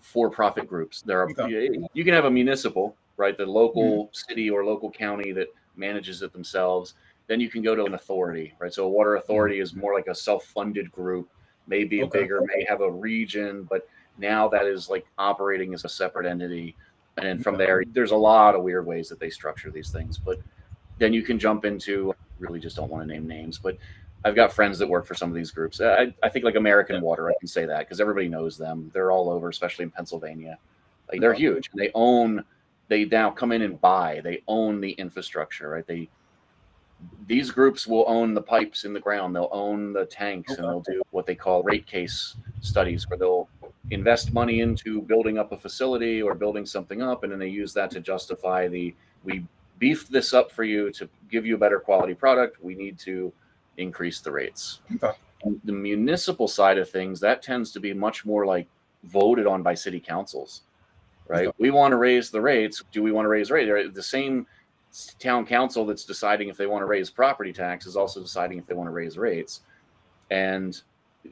for-profit 0.00 0.68
groups. 0.68 1.02
There 1.02 1.20
are 1.20 1.30
okay. 1.30 1.70
you 1.92 2.04
can 2.04 2.14
have 2.14 2.26
a 2.26 2.30
municipal 2.30 2.96
right 3.16 3.36
the 3.36 3.46
local 3.46 4.04
mm-hmm. 4.04 4.30
city 4.30 4.50
or 4.50 4.64
local 4.64 4.90
county 4.90 5.32
that 5.32 5.48
manages 5.76 6.22
it 6.22 6.32
themselves 6.32 6.94
then 7.26 7.40
you 7.40 7.48
can 7.48 7.62
go 7.62 7.74
to 7.74 7.84
an 7.84 7.94
authority, 7.94 8.54
right? 8.58 8.72
So 8.72 8.84
a 8.84 8.88
water 8.88 9.16
authority 9.16 9.60
is 9.60 9.72
mm-hmm. 9.72 9.80
more 9.80 9.94
like 9.94 10.08
a 10.08 10.14
self-funded 10.14 10.90
group, 10.92 11.28
maybe 11.66 12.02
okay. 12.02 12.20
bigger, 12.20 12.40
may 12.42 12.64
have 12.68 12.80
a 12.80 12.90
region, 12.90 13.64
but 13.64 13.88
now 14.18 14.48
that 14.48 14.66
is 14.66 14.88
like 14.88 15.06
operating 15.18 15.74
as 15.74 15.84
a 15.84 15.88
separate 15.88 16.26
entity. 16.26 16.76
And 17.16 17.26
then 17.26 17.38
from 17.42 17.56
there, 17.56 17.84
there's 17.92 18.10
a 18.10 18.16
lot 18.16 18.54
of 18.54 18.62
weird 18.62 18.86
ways 18.86 19.08
that 19.08 19.20
they 19.20 19.30
structure 19.30 19.70
these 19.70 19.90
things. 19.90 20.18
But 20.18 20.38
then 20.98 21.12
you 21.12 21.22
can 21.22 21.38
jump 21.38 21.64
into 21.64 22.14
really 22.38 22.60
just 22.60 22.76
don't 22.76 22.90
want 22.90 23.06
to 23.06 23.12
name 23.12 23.26
names, 23.26 23.58
but 23.58 23.76
I've 24.24 24.34
got 24.34 24.52
friends 24.52 24.78
that 24.78 24.88
work 24.88 25.06
for 25.06 25.14
some 25.14 25.28
of 25.28 25.34
these 25.34 25.50
groups. 25.50 25.80
I, 25.80 26.14
I 26.22 26.28
think 26.28 26.44
like 26.44 26.56
American 26.56 27.00
Water, 27.02 27.28
I 27.30 27.34
can 27.38 27.48
say 27.48 27.66
that 27.66 27.80
because 27.80 28.00
everybody 28.00 28.28
knows 28.28 28.56
them. 28.56 28.90
They're 28.94 29.10
all 29.10 29.28
over, 29.28 29.48
especially 29.48 29.84
in 29.84 29.90
Pennsylvania. 29.90 30.58
Like 31.10 31.20
they're 31.20 31.34
huge. 31.34 31.70
They 31.74 31.90
own. 31.94 32.44
They 32.88 33.04
now 33.04 33.30
come 33.30 33.52
in 33.52 33.62
and 33.62 33.80
buy. 33.80 34.20
They 34.24 34.42
own 34.46 34.80
the 34.80 34.92
infrastructure, 34.92 35.70
right? 35.70 35.86
They 35.86 36.08
these 37.26 37.50
groups 37.50 37.86
will 37.86 38.04
own 38.06 38.34
the 38.34 38.42
pipes 38.42 38.84
in 38.84 38.92
the 38.92 39.00
ground. 39.00 39.34
They'll 39.34 39.48
own 39.50 39.92
the 39.92 40.04
tanks 40.06 40.54
and 40.54 40.64
they'll 40.64 40.80
do 40.80 41.02
what 41.10 41.26
they 41.26 41.34
call 41.34 41.62
rate 41.62 41.86
case 41.86 42.36
studies 42.60 43.08
where 43.08 43.18
they'll 43.18 43.48
invest 43.90 44.32
money 44.32 44.60
into 44.60 45.02
building 45.02 45.38
up 45.38 45.52
a 45.52 45.56
facility 45.56 46.20
or 46.22 46.34
building 46.34 46.66
something 46.66 47.02
up. 47.02 47.22
And 47.22 47.32
then 47.32 47.38
they 47.38 47.48
use 47.48 47.72
that 47.74 47.90
to 47.92 48.00
justify 48.00 48.68
the, 48.68 48.94
we 49.24 49.44
beefed 49.78 50.10
this 50.12 50.34
up 50.34 50.52
for 50.52 50.64
you 50.64 50.90
to 50.92 51.08
give 51.30 51.46
you 51.46 51.54
a 51.54 51.58
better 51.58 51.80
quality 51.80 52.14
product. 52.14 52.62
We 52.62 52.74
need 52.74 52.98
to 53.00 53.32
increase 53.76 54.20
the 54.20 54.30
rates. 54.30 54.80
Okay. 54.96 55.16
The 55.64 55.72
municipal 55.72 56.48
side 56.48 56.78
of 56.78 56.88
things, 56.88 57.20
that 57.20 57.42
tends 57.42 57.70
to 57.72 57.80
be 57.80 57.92
much 57.92 58.24
more 58.24 58.46
like 58.46 58.66
voted 59.04 59.46
on 59.46 59.62
by 59.62 59.74
city 59.74 60.00
councils, 60.00 60.62
right? 61.28 61.48
Okay. 61.48 61.56
We 61.58 61.70
want 61.70 61.92
to 61.92 61.96
raise 61.96 62.30
the 62.30 62.40
rates. 62.40 62.82
Do 62.92 63.02
we 63.02 63.12
want 63.12 63.26
to 63.26 63.28
raise 63.28 63.50
rates? 63.50 63.94
The 63.94 64.02
same 64.02 64.46
town 65.18 65.44
council 65.44 65.84
that's 65.84 66.04
deciding 66.04 66.48
if 66.48 66.56
they 66.56 66.66
want 66.66 66.82
to 66.82 66.86
raise 66.86 67.10
property 67.10 67.52
tax 67.52 67.86
is 67.86 67.96
also 67.96 68.20
deciding 68.20 68.58
if 68.58 68.66
they 68.66 68.74
want 68.74 68.86
to 68.86 68.92
raise 68.92 69.18
rates. 69.18 69.60
And 70.30 70.80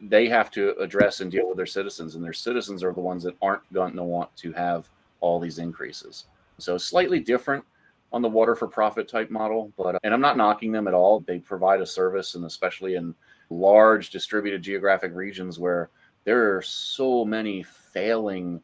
they 0.02 0.28
have 0.28 0.50
to 0.52 0.76
address 0.78 1.20
and 1.20 1.30
deal 1.30 1.48
with 1.48 1.56
their 1.56 1.66
citizens 1.66 2.14
and 2.14 2.24
their 2.24 2.32
citizens 2.32 2.82
are 2.82 2.92
the 2.92 3.00
ones 3.00 3.22
that 3.24 3.36
aren't 3.42 3.70
going 3.72 3.94
to 3.94 4.02
want 4.02 4.34
to 4.36 4.52
have 4.52 4.88
all 5.20 5.38
these 5.38 5.58
increases. 5.58 6.24
So 6.58 6.78
slightly 6.78 7.20
different 7.20 7.64
on 8.12 8.22
the 8.22 8.28
water 8.28 8.54
for 8.54 8.68
profit 8.68 9.08
type 9.08 9.30
model 9.30 9.72
but 9.78 9.98
and 10.02 10.12
i'm 10.12 10.20
not 10.20 10.36
knocking 10.36 10.72
them 10.72 10.88
at 10.88 10.94
all. 10.94 11.20
They 11.20 11.38
provide 11.38 11.80
a 11.80 11.86
service 11.86 12.34
and 12.34 12.44
especially 12.44 12.96
in 12.96 13.14
large 13.50 14.10
distributed 14.10 14.62
geographic 14.62 15.14
regions 15.14 15.58
where 15.58 15.90
there 16.24 16.56
are 16.56 16.62
so 16.62 17.24
many 17.24 17.62
failing 17.62 18.60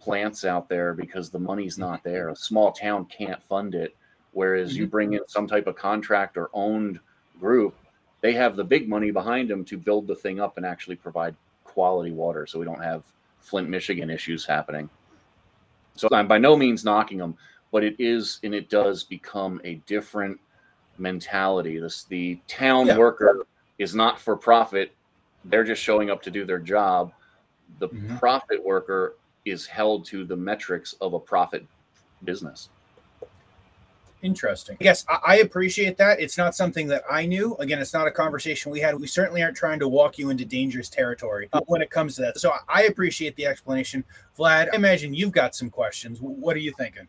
plants 0.00 0.44
out 0.44 0.68
there 0.68 0.92
because 0.92 1.30
the 1.30 1.38
money's 1.38 1.78
not 1.78 2.02
there. 2.02 2.28
A 2.28 2.36
small 2.36 2.72
town 2.72 3.06
can't 3.06 3.42
fund 3.42 3.74
it 3.74 3.96
Whereas 4.34 4.72
mm-hmm. 4.72 4.80
you 4.80 4.86
bring 4.86 5.12
in 5.14 5.20
some 5.26 5.46
type 5.46 5.66
of 5.66 5.76
contract 5.76 6.36
or 6.36 6.50
owned 6.52 7.00
group, 7.40 7.74
they 8.20 8.32
have 8.32 8.56
the 8.56 8.64
big 8.64 8.88
money 8.88 9.10
behind 9.10 9.48
them 9.48 9.64
to 9.66 9.78
build 9.78 10.06
the 10.06 10.14
thing 10.14 10.40
up 10.40 10.56
and 10.56 10.66
actually 10.66 10.96
provide 10.96 11.34
quality 11.62 12.10
water. 12.10 12.46
So 12.46 12.58
we 12.58 12.64
don't 12.64 12.82
have 12.82 13.04
Flint, 13.40 13.68
Michigan 13.68 14.10
issues 14.10 14.44
happening. 14.44 14.90
So 15.96 16.08
I'm 16.12 16.26
by 16.26 16.38
no 16.38 16.56
means 16.56 16.84
knocking 16.84 17.18
them, 17.18 17.36
but 17.70 17.84
it 17.84 17.94
is 17.98 18.40
and 18.42 18.54
it 18.54 18.68
does 18.68 19.04
become 19.04 19.60
a 19.64 19.74
different 19.86 20.40
mentality. 20.98 21.78
This 21.78 22.04
the 22.04 22.40
town 22.48 22.88
yeah. 22.88 22.96
worker 22.96 23.46
is 23.78 23.94
not 23.94 24.20
for 24.20 24.36
profit. 24.36 24.92
They're 25.44 25.64
just 25.64 25.82
showing 25.82 26.10
up 26.10 26.22
to 26.22 26.30
do 26.30 26.44
their 26.44 26.58
job. 26.58 27.12
The 27.78 27.88
mm-hmm. 27.88 28.16
profit 28.16 28.64
worker 28.64 29.16
is 29.44 29.66
held 29.66 30.04
to 30.06 30.24
the 30.24 30.36
metrics 30.36 30.94
of 31.00 31.14
a 31.14 31.20
profit 31.20 31.66
business. 32.24 32.70
Interesting. 34.24 34.78
Yes, 34.80 35.04
I 35.26 35.40
appreciate 35.40 35.98
that. 35.98 36.18
It's 36.18 36.38
not 36.38 36.54
something 36.54 36.86
that 36.88 37.02
I 37.10 37.26
knew. 37.26 37.56
Again, 37.56 37.78
it's 37.78 37.92
not 37.92 38.06
a 38.06 38.10
conversation 38.10 38.72
we 38.72 38.80
had. 38.80 38.98
We 38.98 39.06
certainly 39.06 39.42
aren't 39.42 39.54
trying 39.54 39.78
to 39.80 39.86
walk 39.86 40.16
you 40.16 40.30
into 40.30 40.46
dangerous 40.46 40.88
territory 40.88 41.50
uh, 41.52 41.60
when 41.66 41.82
it 41.82 41.90
comes 41.90 42.16
to 42.16 42.22
that. 42.22 42.40
So 42.40 42.50
I 42.66 42.84
appreciate 42.84 43.36
the 43.36 43.44
explanation. 43.44 44.02
Vlad, 44.38 44.70
I 44.72 44.76
imagine 44.76 45.12
you've 45.12 45.32
got 45.32 45.54
some 45.54 45.68
questions. 45.68 46.22
What 46.22 46.56
are 46.56 46.60
you 46.60 46.72
thinking? 46.72 47.06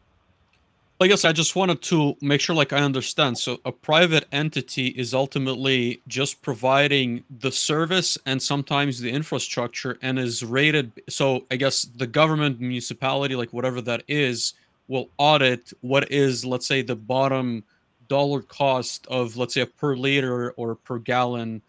I 0.99 1.07
guess 1.07 1.23
I 1.23 1.31
just 1.31 1.55
wanted 1.55 1.81
to 1.83 2.17
make 2.21 2.41
sure 2.41 2.53
like 2.53 2.73
I 2.73 2.79
understand. 2.79 3.37
So 3.37 3.59
a 3.63 3.71
private 3.71 4.25
entity 4.33 4.87
is 4.87 5.13
ultimately 5.13 6.01
just 6.09 6.41
providing 6.41 7.23
the 7.29 7.51
service 7.51 8.17
and 8.25 8.43
sometimes 8.43 8.99
the 8.99 9.09
infrastructure 9.09 9.97
and 10.01 10.19
is 10.19 10.43
rated 10.43 10.91
so 11.07 11.45
I 11.49 11.55
guess 11.55 11.83
the 11.83 12.07
government 12.07 12.59
municipality 12.59 13.35
like 13.35 13.51
whatever 13.51 13.81
that 13.81 14.03
is 14.07 14.53
will 14.87 15.09
audit 15.17 15.73
what 15.81 16.11
is, 16.11 16.45
let's 16.45 16.67
say, 16.67 16.81
the 16.81 16.95
bottom 16.95 17.63
dollar 18.07 18.41
cost 18.41 19.07
of, 19.07 19.37
let's 19.37 19.53
say, 19.53 19.61
a 19.61 19.65
per 19.65 19.95
liter 19.95 20.51
or 20.51 20.75
per 20.75 20.99
gallon 20.99 21.61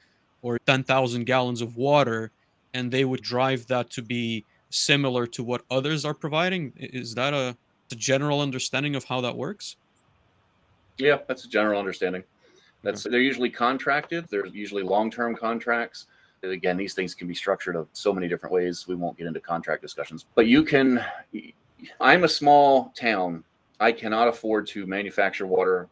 or 0.42 0.58
10,000 0.66 1.24
gallons 1.24 1.60
of 1.60 1.76
water, 1.76 2.30
and 2.74 2.90
they 2.90 3.04
would 3.04 3.22
drive 3.22 3.66
that 3.66 3.90
to 3.90 4.02
be 4.02 4.44
similar 4.70 5.26
to 5.26 5.42
what 5.42 5.62
others 5.70 6.04
are 6.04 6.14
providing. 6.14 6.72
Is 6.76 7.14
that 7.14 7.32
a, 7.32 7.56
a 7.90 7.94
general 7.94 8.40
understanding 8.40 8.94
of 8.96 9.04
how 9.04 9.20
that 9.22 9.36
works? 9.36 9.76
Yeah, 10.98 11.18
that's 11.26 11.44
a 11.44 11.48
general 11.48 11.78
understanding. 11.78 12.22
That's 12.82 13.02
they're 13.02 13.20
usually 13.20 13.50
contracted. 13.50 14.26
They're 14.30 14.46
usually 14.46 14.82
long-term 14.82 15.36
contracts. 15.36 16.06
Again, 16.42 16.76
these 16.76 16.94
things 16.94 17.14
can 17.14 17.26
be 17.26 17.34
structured 17.34 17.74
of 17.74 17.88
so 17.92 18.12
many 18.12 18.28
different 18.28 18.52
ways. 18.52 18.86
We 18.86 18.94
won't 18.94 19.18
get 19.18 19.26
into 19.26 19.40
contract 19.40 19.82
discussions, 19.82 20.26
but 20.34 20.46
you 20.46 20.62
can 20.62 21.04
I'm 22.00 22.24
a 22.24 22.28
small 22.28 22.92
town. 22.96 23.44
I 23.80 23.92
cannot 23.92 24.28
afford 24.28 24.66
to 24.68 24.86
manufacture 24.86 25.46
water 25.46 25.88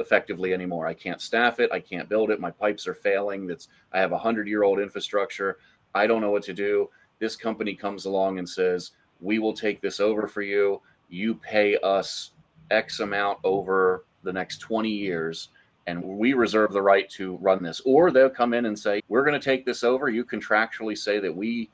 effectively 0.00 0.52
anymore. 0.52 0.86
I 0.86 0.94
can't 0.94 1.20
staff 1.20 1.60
it. 1.60 1.70
I 1.72 1.80
can't 1.80 2.08
build 2.08 2.30
it. 2.30 2.40
My 2.40 2.50
pipes 2.50 2.86
are 2.86 2.94
failing. 2.94 3.46
That's 3.46 3.68
I 3.92 4.00
have 4.00 4.12
a 4.12 4.18
hundred 4.18 4.48
year 4.48 4.64
old 4.64 4.80
infrastructure. 4.80 5.58
I 5.94 6.06
don't 6.06 6.20
know 6.20 6.32
what 6.32 6.42
to 6.44 6.52
do. 6.52 6.90
This 7.20 7.36
company 7.36 7.74
comes 7.74 8.06
along 8.06 8.38
and 8.38 8.48
says, 8.48 8.92
we 9.20 9.38
will 9.38 9.54
take 9.54 9.80
this 9.80 10.00
over 10.00 10.26
for 10.26 10.42
you. 10.42 10.80
You 11.08 11.36
pay 11.36 11.78
us 11.78 12.32
X 12.70 13.00
amount 13.00 13.38
over 13.44 14.04
the 14.24 14.32
next 14.32 14.58
20 14.58 14.88
years 14.88 15.50
and 15.86 16.02
we 16.02 16.32
reserve 16.32 16.72
the 16.72 16.82
right 16.82 17.08
to 17.10 17.36
run 17.36 17.62
this. 17.62 17.80
Or 17.84 18.10
they'll 18.10 18.30
come 18.30 18.54
in 18.54 18.66
and 18.66 18.78
say, 18.78 19.02
We're 19.08 19.24
going 19.24 19.38
to 19.38 19.44
take 19.44 19.64
this 19.66 19.84
over. 19.84 20.08
You 20.08 20.24
contractually 20.24 20.96
say 20.96 21.20
that 21.20 21.34
we 21.34 21.70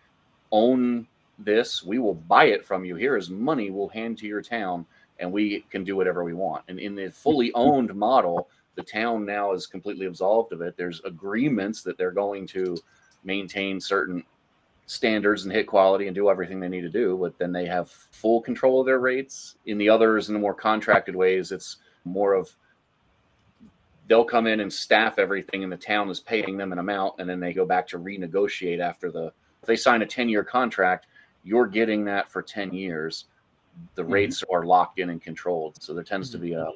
own 0.53 1.07
this. 1.45 1.83
We 1.83 1.99
will 1.99 2.15
buy 2.15 2.47
it 2.47 2.65
from 2.65 2.85
you. 2.85 2.97
Here 2.97 3.17
is 3.17 3.31
money 3.31 3.71
we'll 3.71 3.89
hand 3.89 4.19
to 4.19 4.27
your 4.27 4.43
town, 4.43 4.87
and 5.19 5.31
we 5.33 5.65
can 5.71 5.85
do 5.85 5.97
whatever 5.97 6.25
we 6.25 6.35
want. 6.35 6.65
And 6.69 6.79
in 6.79 6.95
the 6.95 7.11
fully 7.11 7.53
owned 7.55 7.95
model, 7.95 8.49
the 8.77 8.83
town 8.83 9.27
now 9.27 9.53
is 9.53 9.67
completely 9.67 10.07
absolved 10.07 10.53
of 10.53 10.63
it. 10.63 10.77
There's 10.77 11.01
agreements 11.05 11.83
that 11.83 11.99
they're 11.99 12.13
going 12.13 12.47
to 12.49 12.77
maintain 13.25 13.81
certain 13.81 14.25
standards 14.87 15.45
and 15.45 15.53
hit 15.53 15.67
quality 15.67 16.07
and 16.07 16.15
do 16.15 16.31
everything 16.31 16.59
they 16.59 16.69
need 16.69 16.81
to 16.81 16.89
do, 16.89 17.17
but 17.17 17.39
then 17.39 17.53
they 17.53 17.67
have 17.67 17.91
full 17.91 18.41
control 18.41 18.81
of 18.81 18.87
their 18.87 18.99
rates. 18.99 19.57
In 19.67 19.79
the 19.79 19.89
others, 19.89 20.29
in 20.29 20.35
the 20.35 20.41
more 20.41 20.55
contracted 20.55 21.15
ways, 21.15 21.53
it's 21.53 21.77
more 22.05 22.35
of 22.35 22.55
they'll 24.09 24.25
come 24.25 24.49
in 24.49 24.59
and 24.59 24.73
staff 24.73 25.21
everything 25.21 25.63
and 25.63 25.73
the 25.73 25.77
town 25.77 26.11
is 26.11 26.19
paying 26.19 26.57
them 26.57 26.73
an 26.73 26.81
amount 26.81 27.15
and 27.21 27.31
then 27.31 27.39
they 27.39 27.53
go 27.53 27.65
back 27.65 27.87
to 27.87 27.99
renegotiate 27.99 28.81
after 28.81 29.13
the 29.13 29.33
if 29.63 29.67
they 29.67 29.77
sign 29.77 30.03
a 30.03 30.07
10 30.07 30.29
year 30.29 30.43
contract 30.43 31.07
you're 31.45 31.67
getting 31.67 32.05
that 32.05 32.29
for 32.29 32.43
10 32.43 32.73
years 32.73 33.27
the 33.95 34.03
mm-hmm. 34.03 34.13
rates 34.13 34.45
are 34.53 34.65
locked 34.65 34.99
in 34.99 35.11
and 35.11 35.23
controlled 35.23 35.81
so 35.81 35.95
there 35.95 36.05
tends 36.05 36.29
mm-hmm. 36.29 36.39
to 36.39 36.43
be 36.43 36.53
a 36.53 36.71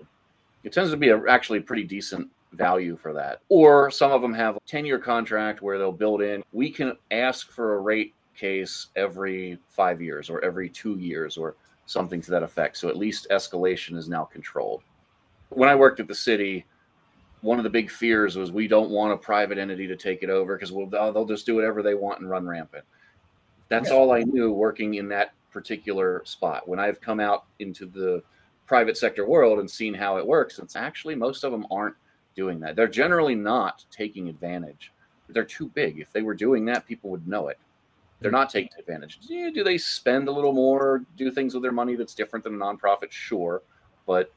it 0.62 0.72
tends 0.72 0.90
to 0.90 0.96
be 0.96 1.10
a 1.10 1.20
actually 1.28 1.60
pretty 1.60 1.84
decent 1.84 2.28
value 2.52 2.96
for 2.96 3.12
that 3.12 3.40
or 3.48 3.90
some 3.90 4.12
of 4.12 4.22
them 4.22 4.32
have 4.32 4.56
a 4.56 4.60
10 4.66 4.86
year 4.86 4.98
contract 4.98 5.60
where 5.60 5.78
they'll 5.78 5.92
build 5.92 6.22
in 6.22 6.42
we 6.52 6.70
can 6.70 6.96
ask 7.10 7.50
for 7.50 7.76
a 7.76 7.80
rate 7.80 8.14
case 8.36 8.88
every 8.96 9.58
five 9.70 10.00
years 10.00 10.30
or 10.30 10.44
every 10.44 10.68
two 10.68 10.96
years 10.98 11.36
or 11.36 11.56
something 11.86 12.20
to 12.20 12.30
that 12.30 12.42
effect 12.42 12.76
so 12.76 12.88
at 12.88 12.96
least 12.96 13.26
escalation 13.30 13.96
is 13.96 14.08
now 14.08 14.24
controlled 14.24 14.82
when 15.50 15.68
i 15.68 15.74
worked 15.74 16.00
at 16.00 16.08
the 16.08 16.14
city 16.14 16.64
one 17.44 17.58
of 17.58 17.64
the 17.64 17.70
big 17.70 17.90
fears 17.90 18.36
was 18.36 18.50
we 18.50 18.66
don't 18.66 18.88
want 18.88 19.12
a 19.12 19.16
private 19.16 19.58
entity 19.58 19.86
to 19.86 19.96
take 19.96 20.22
it 20.22 20.30
over 20.30 20.56
because 20.56 20.72
we'll, 20.72 20.86
they'll 20.86 21.26
just 21.26 21.44
do 21.44 21.54
whatever 21.54 21.82
they 21.82 21.94
want 21.94 22.18
and 22.20 22.30
run 22.30 22.46
rampant. 22.46 22.84
That's 23.68 23.90
yeah. 23.90 23.96
all 23.96 24.12
I 24.12 24.22
knew 24.22 24.52
working 24.52 24.94
in 24.94 25.08
that 25.08 25.32
particular 25.50 26.22
spot. 26.24 26.68
When 26.68 26.78
I've 26.78 27.00
come 27.00 27.20
out 27.20 27.44
into 27.58 27.86
the 27.86 28.22
private 28.66 28.96
sector 28.96 29.26
world 29.26 29.58
and 29.58 29.70
seen 29.70 29.94
how 29.94 30.16
it 30.16 30.26
works, 30.26 30.58
it's 30.58 30.76
actually 30.76 31.14
most 31.14 31.44
of 31.44 31.52
them 31.52 31.66
aren't 31.70 31.96
doing 32.34 32.60
that. 32.60 32.76
They're 32.76 32.88
generally 32.88 33.34
not 33.34 33.84
taking 33.90 34.28
advantage. 34.28 34.92
They're 35.28 35.44
too 35.44 35.68
big. 35.68 36.00
If 36.00 36.12
they 36.12 36.22
were 36.22 36.34
doing 36.34 36.64
that, 36.66 36.86
people 36.86 37.10
would 37.10 37.26
know 37.26 37.48
it. 37.48 37.58
They're 38.20 38.30
hmm. 38.30 38.36
not 38.36 38.50
taking 38.50 38.72
advantage. 38.78 39.20
Do 39.20 39.64
they 39.64 39.78
spend 39.78 40.28
a 40.28 40.32
little 40.32 40.52
more, 40.52 41.04
do 41.16 41.30
things 41.30 41.54
with 41.54 41.62
their 41.62 41.72
money 41.72 41.94
that's 41.94 42.14
different 42.14 42.44
than 42.44 42.54
a 42.54 42.58
nonprofit? 42.58 43.10
Sure. 43.10 43.62
But 44.06 44.32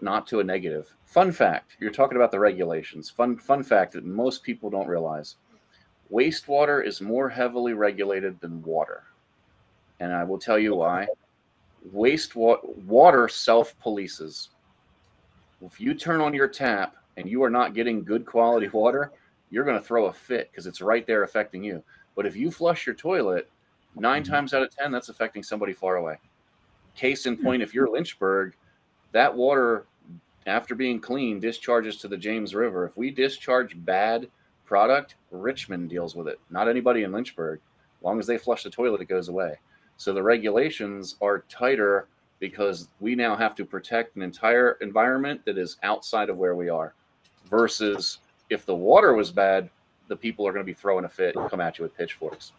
not 0.00 0.26
to 0.28 0.40
a 0.40 0.44
negative. 0.44 0.94
Fun 1.06 1.32
fact: 1.32 1.76
You're 1.80 1.90
talking 1.90 2.16
about 2.16 2.30
the 2.30 2.38
regulations. 2.38 3.10
Fun 3.10 3.36
fun 3.36 3.62
fact 3.62 3.92
that 3.92 4.04
most 4.04 4.42
people 4.42 4.70
don't 4.70 4.86
realize: 4.86 5.36
wastewater 6.12 6.84
is 6.84 7.00
more 7.00 7.28
heavily 7.28 7.74
regulated 7.74 8.40
than 8.40 8.62
water, 8.62 9.04
and 10.00 10.12
I 10.12 10.24
will 10.24 10.38
tell 10.38 10.58
you 10.58 10.74
why. 10.74 11.06
Wastewater 11.94 12.76
water 12.84 13.28
self 13.28 13.74
polices. 13.80 14.48
If 15.60 15.80
you 15.80 15.94
turn 15.94 16.20
on 16.20 16.34
your 16.34 16.48
tap 16.48 16.96
and 17.16 17.28
you 17.28 17.42
are 17.42 17.50
not 17.50 17.74
getting 17.74 18.04
good 18.04 18.26
quality 18.26 18.68
water, 18.72 19.12
you're 19.50 19.64
going 19.64 19.78
to 19.78 19.84
throw 19.84 20.06
a 20.06 20.12
fit 20.12 20.50
because 20.50 20.66
it's 20.66 20.80
right 20.80 21.06
there 21.06 21.22
affecting 21.22 21.64
you. 21.64 21.82
But 22.14 22.26
if 22.26 22.36
you 22.36 22.50
flush 22.50 22.86
your 22.86 22.94
toilet, 22.94 23.50
9 23.96 24.22
mm-hmm. 24.22 24.32
times 24.32 24.54
out 24.54 24.62
of 24.62 24.74
ten, 24.74 24.92
that's 24.92 25.08
affecting 25.08 25.42
somebody 25.42 25.72
far 25.72 25.96
away. 25.96 26.18
Case 26.94 27.26
in 27.26 27.36
point, 27.36 27.62
if 27.62 27.72
you're 27.72 27.88
Lynchburg 27.88 28.54
that 29.12 29.34
water, 29.34 29.86
after 30.46 30.74
being 30.74 31.00
clean, 31.00 31.40
discharges 31.40 31.96
to 31.98 32.08
the 32.08 32.16
James 32.16 32.54
River. 32.54 32.86
If 32.86 32.96
we 32.96 33.10
discharge 33.10 33.82
bad 33.84 34.28
product, 34.68 35.16
Richmond 35.30 35.88
deals 35.88 36.14
with 36.14 36.28
it, 36.28 36.38
not 36.50 36.68
anybody 36.68 37.02
in 37.02 37.10
Lynchburg. 37.10 37.60
As 37.98 38.04
long 38.04 38.20
as 38.20 38.26
they 38.26 38.38
flush 38.38 38.62
the 38.62 38.70
toilet, 38.70 39.00
it 39.00 39.06
goes 39.08 39.28
away. 39.28 39.56
So 39.96 40.12
the 40.12 40.22
regulations 40.22 41.16
are 41.20 41.44
tighter 41.48 42.06
because 42.38 42.88
we 43.00 43.16
now 43.16 43.34
have 43.34 43.56
to 43.56 43.64
protect 43.64 44.14
an 44.14 44.22
entire 44.22 44.72
environment 44.80 45.40
that 45.46 45.58
is 45.58 45.78
outside 45.82 46.28
of 46.28 46.36
where 46.36 46.54
we 46.54 46.68
are. 46.68 46.94
Versus 47.46 48.18
if 48.50 48.66
the 48.66 48.74
water 48.74 49.14
was 49.14 49.32
bad, 49.32 49.70
the 50.06 50.16
people 50.16 50.46
are 50.46 50.52
going 50.52 50.64
to 50.64 50.70
be 50.70 50.74
throwing 50.74 51.06
a 51.06 51.08
fit 51.08 51.34
and 51.34 51.50
come 51.50 51.60
at 51.60 51.78
you 51.78 51.82
with 51.82 51.96
pitchforks. 51.96 52.52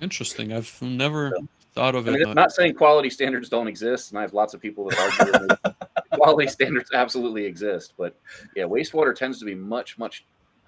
Interesting. 0.00 0.52
I've 0.52 0.76
never 0.82 1.32
thought 1.74 1.94
of 1.94 2.08
I 2.08 2.12
mean, 2.12 2.22
it. 2.22 2.28
I'm 2.28 2.34
not 2.34 2.52
saying 2.52 2.74
quality 2.74 3.10
standards 3.10 3.48
don't 3.48 3.68
exist, 3.68 4.10
and 4.10 4.18
I 4.18 4.22
have 4.22 4.34
lots 4.34 4.54
of 4.54 4.60
people 4.60 4.88
that 4.88 4.98
argue 4.98 5.74
quality 6.12 6.48
standards 6.48 6.90
absolutely 6.92 7.44
exist. 7.44 7.92
But 7.96 8.16
yeah, 8.56 8.64
wastewater 8.64 9.14
tends 9.14 9.38
to 9.38 9.44
be 9.44 9.54
much 9.54 9.98
much 9.98 10.24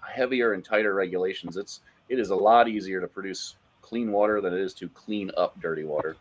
heavier 0.08 0.52
and 0.52 0.64
tighter 0.64 0.94
regulations. 0.94 1.56
It's 1.56 1.80
it 2.08 2.18
is 2.18 2.30
a 2.30 2.36
lot 2.36 2.68
easier 2.68 3.00
to 3.00 3.08
produce 3.08 3.56
clean 3.82 4.10
water 4.12 4.40
than 4.40 4.52
it 4.52 4.60
is 4.60 4.74
to 4.74 4.88
clean 4.88 5.30
up 5.36 5.60
dirty 5.60 5.84
water. 5.84 6.16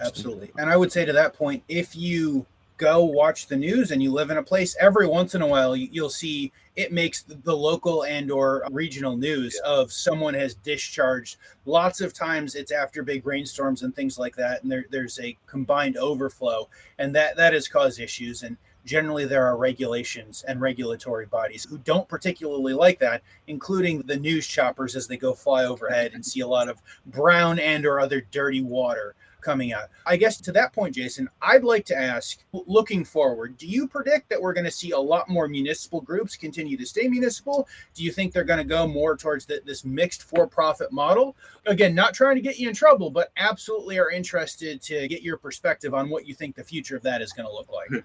Absolutely, 0.00 0.50
and 0.58 0.68
I 0.68 0.76
would 0.76 0.92
say 0.92 1.04
to 1.04 1.12
that 1.12 1.34
point, 1.34 1.62
if 1.68 1.94
you 1.94 2.46
go 2.76 3.04
watch 3.04 3.46
the 3.46 3.56
news 3.56 3.92
and 3.92 4.02
you 4.02 4.10
live 4.10 4.30
in 4.30 4.38
a 4.38 4.42
place 4.42 4.76
every 4.80 5.06
once 5.06 5.34
in 5.34 5.42
a 5.42 5.46
while 5.46 5.76
you'll 5.76 6.10
see 6.10 6.50
it 6.74 6.92
makes 6.92 7.22
the 7.22 7.56
local 7.56 8.04
and 8.04 8.32
or 8.32 8.64
regional 8.72 9.16
news 9.16 9.58
yeah. 9.64 9.70
of 9.70 9.92
someone 9.92 10.34
has 10.34 10.54
discharged 10.54 11.36
lots 11.66 12.00
of 12.00 12.12
times 12.12 12.56
it's 12.56 12.72
after 12.72 13.04
big 13.04 13.24
rainstorms 13.24 13.82
and 13.82 13.94
things 13.94 14.18
like 14.18 14.34
that 14.34 14.62
and 14.62 14.72
there, 14.72 14.84
there's 14.90 15.20
a 15.20 15.36
combined 15.46 15.96
overflow 15.96 16.68
and 16.98 17.14
that 17.14 17.36
that 17.36 17.52
has 17.52 17.68
caused 17.68 18.00
issues 18.00 18.42
and 18.42 18.56
generally 18.84 19.24
there 19.24 19.46
are 19.46 19.56
regulations 19.56 20.44
and 20.46 20.60
regulatory 20.60 21.26
bodies 21.26 21.64
who 21.64 21.78
don't 21.78 22.08
particularly 22.08 22.72
like 22.72 22.98
that 22.98 23.22
including 23.46 24.00
the 24.02 24.16
news 24.16 24.46
choppers 24.46 24.94
as 24.96 25.06
they 25.06 25.16
go 25.16 25.32
fly 25.34 25.64
overhead 25.64 26.12
and 26.14 26.24
see 26.24 26.40
a 26.40 26.46
lot 26.46 26.68
of 26.68 26.80
brown 27.06 27.58
and 27.58 27.86
or 27.86 28.00
other 28.00 28.20
dirty 28.30 28.62
water 28.62 29.14
coming 29.44 29.72
out. 29.72 29.90
I 30.06 30.16
guess 30.16 30.40
to 30.40 30.52
that 30.52 30.72
point, 30.72 30.94
Jason, 30.94 31.28
I'd 31.42 31.62
like 31.62 31.84
to 31.86 31.96
ask 31.96 32.42
looking 32.52 33.04
forward, 33.04 33.56
do 33.58 33.66
you 33.66 33.86
predict 33.86 34.28
that 34.30 34.40
we're 34.40 34.54
going 34.54 34.64
to 34.64 34.70
see 34.70 34.92
a 34.92 34.98
lot 34.98 35.28
more 35.28 35.46
municipal 35.46 36.00
groups 36.00 36.36
continue 36.36 36.76
to 36.76 36.86
stay 36.86 37.06
municipal? 37.06 37.68
Do 37.94 38.02
you 38.02 38.10
think 38.10 38.32
they're 38.32 38.44
going 38.44 38.58
to 38.58 38.64
go 38.64 38.88
more 38.88 39.16
towards 39.16 39.44
the, 39.46 39.60
this 39.64 39.84
mixed 39.84 40.22
for 40.22 40.46
profit 40.46 40.90
model? 40.90 41.36
Again, 41.66 41.94
not 41.94 42.14
trying 42.14 42.36
to 42.36 42.42
get 42.42 42.58
you 42.58 42.68
in 42.68 42.74
trouble, 42.74 43.10
but 43.10 43.30
absolutely 43.36 43.98
are 43.98 44.10
interested 44.10 44.80
to 44.82 45.06
get 45.06 45.22
your 45.22 45.36
perspective 45.36 45.94
on 45.94 46.08
what 46.08 46.26
you 46.26 46.34
think 46.34 46.56
the 46.56 46.64
future 46.64 46.96
of 46.96 47.02
that 47.02 47.22
is 47.22 47.32
going 47.32 47.46
to 47.46 47.52
look 47.52 47.70
like. 47.70 48.04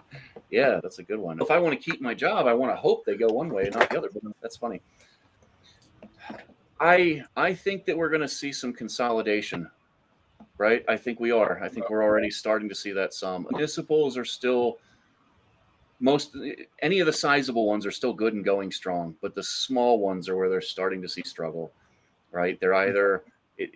yeah, 0.50 0.80
that's 0.82 0.98
a 0.98 1.02
good 1.02 1.18
one. 1.18 1.40
If 1.40 1.50
I 1.50 1.58
want 1.58 1.80
to 1.80 1.90
keep 1.90 2.00
my 2.00 2.14
job, 2.14 2.46
I 2.46 2.54
want 2.54 2.72
to 2.72 2.76
hope 2.76 3.04
they 3.04 3.16
go 3.16 3.28
one 3.28 3.48
way 3.48 3.64
and 3.66 3.74
not 3.74 3.88
the 3.88 3.98
other. 3.98 4.10
But 4.12 4.22
that's 4.40 4.56
funny. 4.56 4.82
I 6.80 7.22
I 7.36 7.54
think 7.54 7.84
that 7.86 7.96
we're 7.96 8.08
going 8.08 8.22
to 8.22 8.28
see 8.28 8.52
some 8.52 8.72
consolidation 8.72 9.70
right? 10.58 10.84
I 10.88 10.96
think 10.96 11.20
we 11.20 11.30
are. 11.30 11.60
I 11.62 11.68
think 11.68 11.90
we're 11.90 12.02
already 12.02 12.30
starting 12.30 12.68
to 12.68 12.74
see 12.74 12.92
that 12.92 13.14
some. 13.14 13.46
Municipals 13.50 14.16
are 14.16 14.24
still 14.24 14.78
most 16.02 16.36
any 16.82 16.98
of 16.98 17.06
the 17.06 17.12
sizable 17.12 17.66
ones 17.66 17.86
are 17.86 17.92
still 17.92 18.12
good 18.12 18.34
and 18.34 18.44
going 18.44 18.72
strong, 18.72 19.14
but 19.22 19.34
the 19.34 19.42
small 19.42 20.00
ones 20.00 20.28
are 20.28 20.36
where 20.36 20.50
they're 20.50 20.60
starting 20.60 21.00
to 21.00 21.08
see 21.08 21.22
struggle, 21.22 21.72
right? 22.32 22.58
They're 22.60 22.72
mm-hmm. 22.72 22.90
either 22.90 23.22
it, 23.56 23.70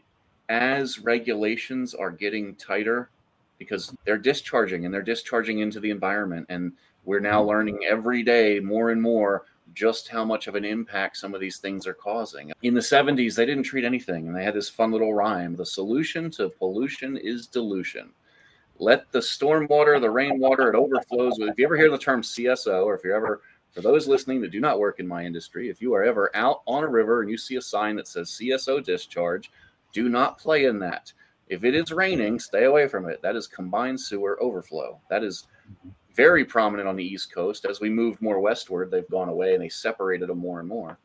as 0.48 0.98
regulations 0.98 1.94
are 1.94 2.10
getting 2.10 2.56
tighter 2.56 3.10
because 3.58 3.94
they're 4.04 4.18
discharging 4.18 4.84
and 4.84 4.92
they're 4.92 5.02
discharging 5.02 5.60
into 5.60 5.78
the 5.78 5.90
environment 5.90 6.46
and 6.48 6.72
we're 7.04 7.20
now 7.20 7.40
mm-hmm. 7.40 7.48
learning 7.48 7.80
every 7.88 8.24
day 8.24 8.58
more 8.58 8.90
and 8.90 9.00
more 9.00 9.44
just 9.74 10.08
how 10.08 10.24
much 10.24 10.46
of 10.46 10.54
an 10.54 10.64
impact 10.64 11.16
some 11.16 11.34
of 11.34 11.40
these 11.40 11.58
things 11.58 11.86
are 11.86 11.94
causing. 11.94 12.52
In 12.62 12.74
the 12.74 12.80
70s, 12.80 13.34
they 13.34 13.46
didn't 13.46 13.64
treat 13.64 13.84
anything, 13.84 14.26
and 14.26 14.36
they 14.36 14.44
had 14.44 14.54
this 14.54 14.68
fun 14.68 14.92
little 14.92 15.14
rhyme 15.14 15.54
The 15.56 15.66
solution 15.66 16.30
to 16.32 16.48
pollution 16.48 17.16
is 17.16 17.46
dilution. 17.46 18.10
Let 18.78 19.10
the 19.10 19.20
stormwater, 19.20 20.00
the 20.00 20.10
rainwater, 20.10 20.68
it 20.68 20.76
overflows. 20.76 21.38
If 21.38 21.58
you 21.58 21.64
ever 21.64 21.76
hear 21.76 21.90
the 21.90 21.98
term 21.98 22.22
CSO, 22.22 22.84
or 22.84 22.94
if 22.94 23.04
you're 23.04 23.16
ever, 23.16 23.40
for 23.72 23.80
those 23.80 24.06
listening 24.06 24.40
that 24.42 24.50
do 24.50 24.60
not 24.60 24.78
work 24.78 25.00
in 25.00 25.08
my 25.08 25.24
industry, 25.24 25.68
if 25.68 25.80
you 25.80 25.94
are 25.94 26.04
ever 26.04 26.30
out 26.34 26.62
on 26.66 26.84
a 26.84 26.88
river 26.88 27.22
and 27.22 27.30
you 27.30 27.38
see 27.38 27.56
a 27.56 27.62
sign 27.62 27.96
that 27.96 28.08
says 28.08 28.30
CSO 28.30 28.84
discharge, 28.84 29.50
do 29.92 30.08
not 30.08 30.38
play 30.38 30.66
in 30.66 30.78
that. 30.80 31.12
If 31.48 31.64
it 31.64 31.74
is 31.74 31.92
raining, 31.92 32.38
stay 32.38 32.64
away 32.64 32.88
from 32.88 33.08
it. 33.08 33.22
That 33.22 33.36
is 33.36 33.46
combined 33.46 34.00
sewer 34.00 34.36
overflow. 34.42 35.00
That 35.08 35.22
is 35.22 35.46
very 36.16 36.44
prominent 36.44 36.88
on 36.88 36.96
the 36.96 37.04
East 37.04 37.32
Coast. 37.32 37.66
As 37.66 37.80
we 37.80 37.90
moved 37.90 38.22
more 38.22 38.40
westward, 38.40 38.90
they've 38.90 39.08
gone 39.10 39.28
away 39.28 39.54
and 39.54 39.62
they 39.62 39.68
separated 39.68 40.28
them 40.28 40.38
more 40.38 40.58
and 40.58 40.68
more. 40.68 40.98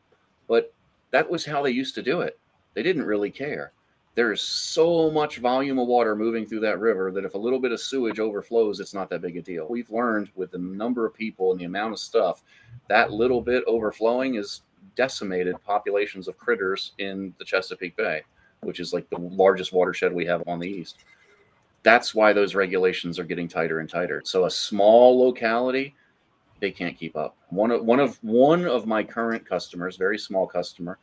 But 0.48 0.72
that 1.10 1.28
was 1.28 1.44
how 1.44 1.62
they 1.62 1.70
used 1.70 1.94
to 1.96 2.02
do 2.02 2.22
it. 2.22 2.38
They 2.74 2.82
didn't 2.82 3.04
really 3.04 3.30
care. 3.30 3.72
There 4.14 4.32
is 4.32 4.42
so 4.42 5.10
much 5.10 5.38
volume 5.38 5.78
of 5.78 5.86
water 5.86 6.14
moving 6.14 6.46
through 6.46 6.60
that 6.60 6.80
river 6.80 7.10
that 7.12 7.24
if 7.24 7.34
a 7.34 7.38
little 7.38 7.58
bit 7.58 7.72
of 7.72 7.80
sewage 7.80 8.18
overflows, 8.18 8.80
it's 8.80 8.92
not 8.92 9.08
that 9.10 9.22
big 9.22 9.36
a 9.36 9.42
deal. 9.42 9.66
We've 9.68 9.90
learned 9.90 10.30
with 10.34 10.50
the 10.50 10.58
number 10.58 11.06
of 11.06 11.14
people 11.14 11.50
and 11.50 11.60
the 11.60 11.64
amount 11.64 11.92
of 11.92 11.98
stuff, 11.98 12.42
that 12.88 13.10
little 13.10 13.40
bit 13.40 13.64
overflowing 13.66 14.34
is 14.34 14.62
decimated 14.96 15.56
populations 15.64 16.28
of 16.28 16.36
critters 16.36 16.92
in 16.98 17.32
the 17.38 17.44
Chesapeake 17.44 17.96
Bay, 17.96 18.22
which 18.60 18.80
is 18.80 18.92
like 18.92 19.08
the 19.08 19.18
largest 19.18 19.72
watershed 19.72 20.12
we 20.12 20.26
have 20.26 20.42
on 20.46 20.58
the 20.58 20.68
east. 20.68 21.04
That's 21.82 22.14
why 22.14 22.32
those 22.32 22.54
regulations 22.54 23.18
are 23.18 23.24
getting 23.24 23.48
tighter 23.48 23.80
and 23.80 23.88
tighter. 23.88 24.22
So 24.24 24.44
a 24.44 24.50
small 24.50 25.18
locality, 25.18 25.94
they 26.60 26.70
can't 26.70 26.96
keep 26.96 27.16
up. 27.16 27.36
One 27.48 27.70
of 27.70 27.84
one 27.84 27.98
of 27.98 28.18
one 28.22 28.66
of 28.66 28.86
my 28.86 29.02
current 29.02 29.46
customers, 29.46 29.96
very 29.96 30.18
small 30.18 30.46
customer, 30.46 30.98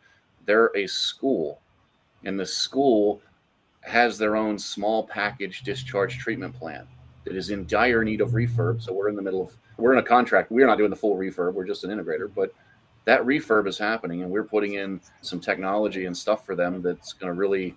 they're 0.46 0.72
a 0.76 0.88
school, 0.88 1.62
and 2.24 2.40
the 2.40 2.46
school 2.46 3.22
has 3.82 4.18
their 4.18 4.36
own 4.36 4.58
small 4.58 5.06
package 5.08 5.62
discharge 5.62 6.18
treatment 6.18 6.54
plant 6.56 6.88
that 7.26 7.36
is 7.36 7.50
in 7.50 7.66
dire 7.68 8.04
need 8.04 8.22
of 8.22 8.32
refurb. 8.32 8.82
So 8.82 8.94
we're 8.94 9.10
in 9.10 9.16
the 9.16 9.22
middle 9.22 9.42
of 9.42 9.56
we're 9.78 9.94
in 9.94 10.00
a 10.00 10.04
contract. 10.04 10.52
We're 10.52 10.68
not 10.68 10.78
doing 10.78 10.90
the 10.90 10.96
full 10.96 11.16
refurb. 11.16 11.54
We're 11.54 11.66
just 11.66 11.84
an 11.84 11.92
integrator, 11.92 12.32
but 12.34 12.54
that 13.06 13.22
refurb 13.22 13.68
is 13.68 13.78
happening, 13.78 14.24
and 14.24 14.32
we're 14.32 14.44
putting 14.44 14.74
in 14.74 15.02
some 15.22 15.40
technology 15.40 16.06
and 16.06 16.16
stuff 16.16 16.46
for 16.46 16.56
them 16.56 16.82
that's 16.82 17.14
going 17.14 17.34
to 17.34 17.38
really 17.38 17.76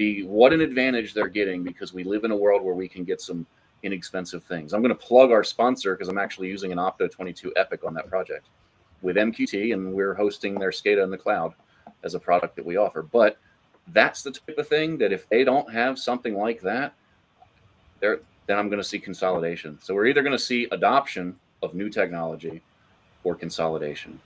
be 0.00 0.22
what 0.22 0.54
an 0.54 0.62
advantage 0.62 1.12
they're 1.12 1.28
getting 1.28 1.62
because 1.62 1.92
we 1.92 2.04
live 2.04 2.24
in 2.24 2.30
a 2.30 2.36
world 2.36 2.62
where 2.62 2.74
we 2.74 2.88
can 2.88 3.04
get 3.04 3.20
some 3.20 3.46
inexpensive 3.82 4.42
things. 4.42 4.72
I'm 4.72 4.80
going 4.80 4.96
to 4.96 5.06
plug 5.06 5.30
our 5.30 5.44
sponsor 5.44 5.94
because 5.94 6.08
I'm 6.08 6.16
actually 6.16 6.48
using 6.48 6.72
an 6.72 6.78
Opto 6.78 7.10
22 7.10 7.52
Epic 7.54 7.84
on 7.84 7.92
that 7.92 8.08
project 8.08 8.46
with 9.02 9.16
MQTT, 9.16 9.74
and 9.74 9.92
we're 9.92 10.14
hosting 10.14 10.58
their 10.58 10.70
SCADA 10.70 11.04
in 11.04 11.10
the 11.10 11.18
cloud 11.18 11.52
as 12.02 12.14
a 12.14 12.18
product 12.18 12.56
that 12.56 12.64
we 12.64 12.78
offer. 12.78 13.02
But 13.02 13.36
that's 13.88 14.22
the 14.22 14.30
type 14.30 14.56
of 14.56 14.66
thing 14.68 14.96
that 14.96 15.12
if 15.12 15.28
they 15.28 15.44
don't 15.44 15.70
have 15.70 15.98
something 15.98 16.34
like 16.34 16.62
that, 16.62 16.94
they're 18.00 18.20
then 18.46 18.58
I'm 18.58 18.68
going 18.68 18.82
to 18.82 18.88
see 18.88 18.98
consolidation. 18.98 19.78
So 19.82 19.94
we're 19.94 20.06
either 20.06 20.22
going 20.22 20.36
to 20.36 20.38
see 20.42 20.66
adoption 20.72 21.38
of 21.62 21.74
new 21.74 21.90
technology 21.90 22.62
or 23.22 23.34
consolidation. 23.34 24.18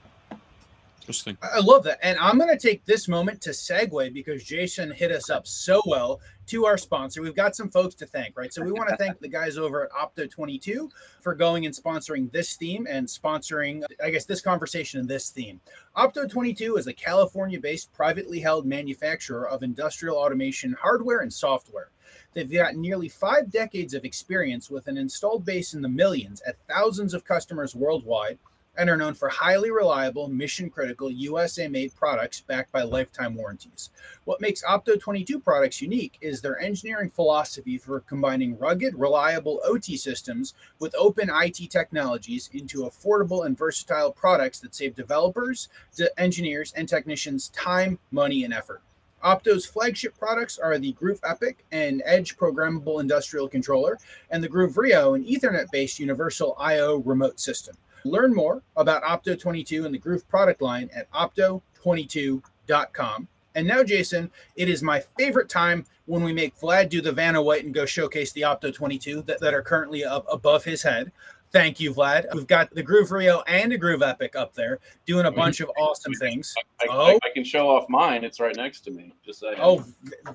Interesting. 1.01 1.37
I 1.43 1.59
love 1.59 1.83
that. 1.83 1.99
And 2.01 2.17
I'm 2.19 2.39
going 2.39 2.49
to 2.49 2.57
take 2.57 2.83
this 2.85 3.07
moment 3.07 3.39
to 3.41 3.51
segue 3.51 4.11
because 4.11 4.43
Jason 4.43 4.89
hit 4.89 5.11
us 5.11 5.29
up 5.29 5.45
so 5.45 5.81
well 5.85 6.19
to 6.47 6.65
our 6.65 6.79
sponsor. 6.79 7.21
We've 7.21 7.35
got 7.35 7.55
some 7.55 7.69
folks 7.69 7.93
to 7.95 8.07
thank, 8.07 8.35
right? 8.35 8.51
So 8.51 8.63
we 8.63 8.71
want 8.71 8.89
to 8.89 8.97
thank 8.97 9.19
the 9.19 9.27
guys 9.27 9.59
over 9.59 9.83
at 9.83 9.91
Opto 9.91 10.29
22 10.29 10.89
for 11.21 11.35
going 11.35 11.67
and 11.67 11.75
sponsoring 11.75 12.31
this 12.31 12.55
theme 12.55 12.87
and 12.89 13.07
sponsoring, 13.07 13.83
I 14.03 14.09
guess, 14.09 14.25
this 14.25 14.41
conversation 14.41 14.99
and 14.99 15.07
this 15.07 15.29
theme. 15.29 15.61
Opto 15.95 16.27
22 16.27 16.77
is 16.77 16.87
a 16.87 16.93
California 16.93 17.59
based 17.59 17.93
privately 17.93 18.39
held 18.39 18.65
manufacturer 18.65 19.47
of 19.47 19.61
industrial 19.61 20.17
automation 20.17 20.73
hardware 20.73 21.19
and 21.19 21.31
software. 21.31 21.89
They've 22.33 22.51
got 22.51 22.75
nearly 22.75 23.09
five 23.09 23.51
decades 23.51 23.93
of 23.93 24.05
experience 24.05 24.71
with 24.71 24.87
an 24.87 24.97
installed 24.97 25.45
base 25.45 25.75
in 25.75 25.83
the 25.83 25.89
millions 25.89 26.41
at 26.47 26.57
thousands 26.67 27.13
of 27.13 27.23
customers 27.23 27.75
worldwide 27.75 28.39
and 28.77 28.89
are 28.89 28.97
known 28.97 29.13
for 29.13 29.29
highly 29.29 29.71
reliable, 29.71 30.27
mission 30.27 30.69
critical 30.69 31.09
USA 31.09 31.67
made 31.67 31.95
products 31.95 32.41
backed 32.41 32.71
by 32.71 32.83
lifetime 32.83 33.35
warranties. 33.35 33.89
What 34.25 34.41
makes 34.41 34.63
Opto 34.63 34.99
22 34.99 35.39
products 35.39 35.81
unique 35.81 36.17
is 36.21 36.41
their 36.41 36.59
engineering 36.59 37.09
philosophy 37.09 37.77
for 37.77 38.01
combining 38.01 38.57
rugged, 38.57 38.95
reliable 38.95 39.61
OT 39.63 39.97
systems 39.97 40.53
with 40.79 40.95
open 40.97 41.29
IT 41.31 41.69
technologies 41.69 42.49
into 42.53 42.83
affordable 42.83 43.45
and 43.45 43.57
versatile 43.57 44.11
products 44.11 44.59
that 44.59 44.75
save 44.75 44.95
developers, 44.95 45.69
engineers, 46.17 46.73
and 46.75 46.89
technicians 46.89 47.49
time, 47.49 47.99
money, 48.11 48.43
and 48.43 48.53
effort. 48.53 48.81
Opto's 49.23 49.65
flagship 49.65 50.15
products 50.19 50.59
are 50.59 50.77
the 50.77 50.93
groov 50.93 51.19
EPIC, 51.23 51.65
and 51.71 52.03
edge 52.05 52.37
programmable 52.37 53.01
industrial 53.01 53.47
controller, 53.47 53.97
and 54.29 54.43
the 54.43 54.49
groov 54.49 54.77
RIO, 54.77 55.15
an 55.15 55.25
Ethernet 55.25 55.71
based 55.71 55.99
universal 55.99 56.55
I/O 56.59 56.97
remote 56.97 57.39
system. 57.39 57.75
Learn 58.05 58.33
more 58.33 58.63
about 58.77 59.03
Opto 59.03 59.37
22 59.37 59.85
and 59.85 59.93
the 59.93 59.99
groov 59.99 60.25
product 60.27 60.61
line 60.61 60.89
at 60.95 61.11
opto22.com. 61.11 63.27
And 63.55 63.67
now, 63.67 63.83
Jason, 63.83 64.31
it 64.55 64.69
is 64.69 64.81
my 64.83 65.01
favorite 65.17 65.49
time 65.49 65.85
when 66.05 66.23
we 66.23 66.31
make 66.31 66.55
Vlad 66.59 66.89
do 66.89 67.01
the 67.01 67.11
Vanna 67.11 67.41
White 67.41 67.65
and 67.65 67.73
go 67.73 67.87
showcase 67.87 68.31
the 68.33 68.41
Opto 68.41 68.71
22 68.71 69.23
that, 69.23 69.39
that 69.39 69.55
are 69.55 69.63
currently 69.63 70.05
up 70.05 70.27
above 70.31 70.63
his 70.63 70.83
head. 70.83 71.11
Thank 71.55 71.79
you, 71.79 71.93
Vlad. 71.93 72.25
We've 72.33 72.45
got 72.45 72.69
the 72.75 72.83
groov 72.83 73.11
RIO 73.11 73.41
and 73.47 73.71
a 73.71 73.79
groov 73.79 74.01
EPIC 74.01 74.35
up 74.35 74.53
there 74.53 74.79
doing 75.05 75.25
a 75.25 75.29
mm-hmm. 75.29 75.39
bunch 75.39 75.61
of 75.61 75.71
awesome 75.77 76.13
things. 76.15 76.53
I, 76.81 76.83
I, 76.83 76.87
oh. 76.91 77.19
I, 77.23 77.29
can 77.33 77.45
show 77.45 77.69
off 77.69 77.87
mine. 77.87 78.25
It's 78.25 78.41
right 78.41 78.53
next 78.57 78.81
to 78.81 78.91
me. 78.91 79.13
Just 79.25 79.39
saying. 79.39 79.55
Oh, 79.61 79.85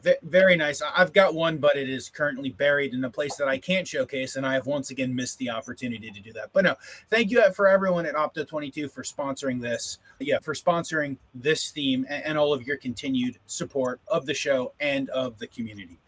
v- 0.03 0.15
very 0.23 0.57
nice. 0.57 0.81
I've 0.81 1.13
got 1.13 1.35
one, 1.35 1.59
but 1.59 1.77
it 1.77 1.91
is 1.91 2.09
currently 2.09 2.49
buried 2.49 2.95
in 2.95 3.05
a 3.05 3.11
place 3.11 3.37
that 3.37 3.49
I 3.49 3.59
can't 3.59 3.87
showcase, 3.87 4.37
and 4.37 4.47
I 4.47 4.55
have 4.55 4.65
once 4.65 4.89
again 4.89 5.15
missed 5.15 5.37
the 5.37 5.51
opportunity 5.51 6.11
to 6.11 6.21
do 6.21 6.33
that. 6.33 6.55
But 6.55 6.65
no, 6.65 6.77
thank 7.11 7.31
you 7.31 7.53
for 7.53 7.69
everyone 7.69 8.07
at 8.07 8.15
Opto 8.15 8.49
22 8.49 8.89
for 8.89 9.03
sponsoring 9.03 9.61
this. 9.61 9.99
Yeah, 10.21 10.39
for 10.39 10.55
sponsoring 10.55 11.19
this 11.35 11.71
theme 11.71 12.07
and, 12.09 12.25
and 12.25 12.39
all 12.39 12.55
of 12.55 12.67
your 12.67 12.79
continued 12.79 13.39
support 13.45 14.01
of 14.09 14.25
the 14.25 14.33
show 14.33 14.73
and 14.81 15.11
of 15.11 15.39
the 15.39 15.49
community. 15.49 15.99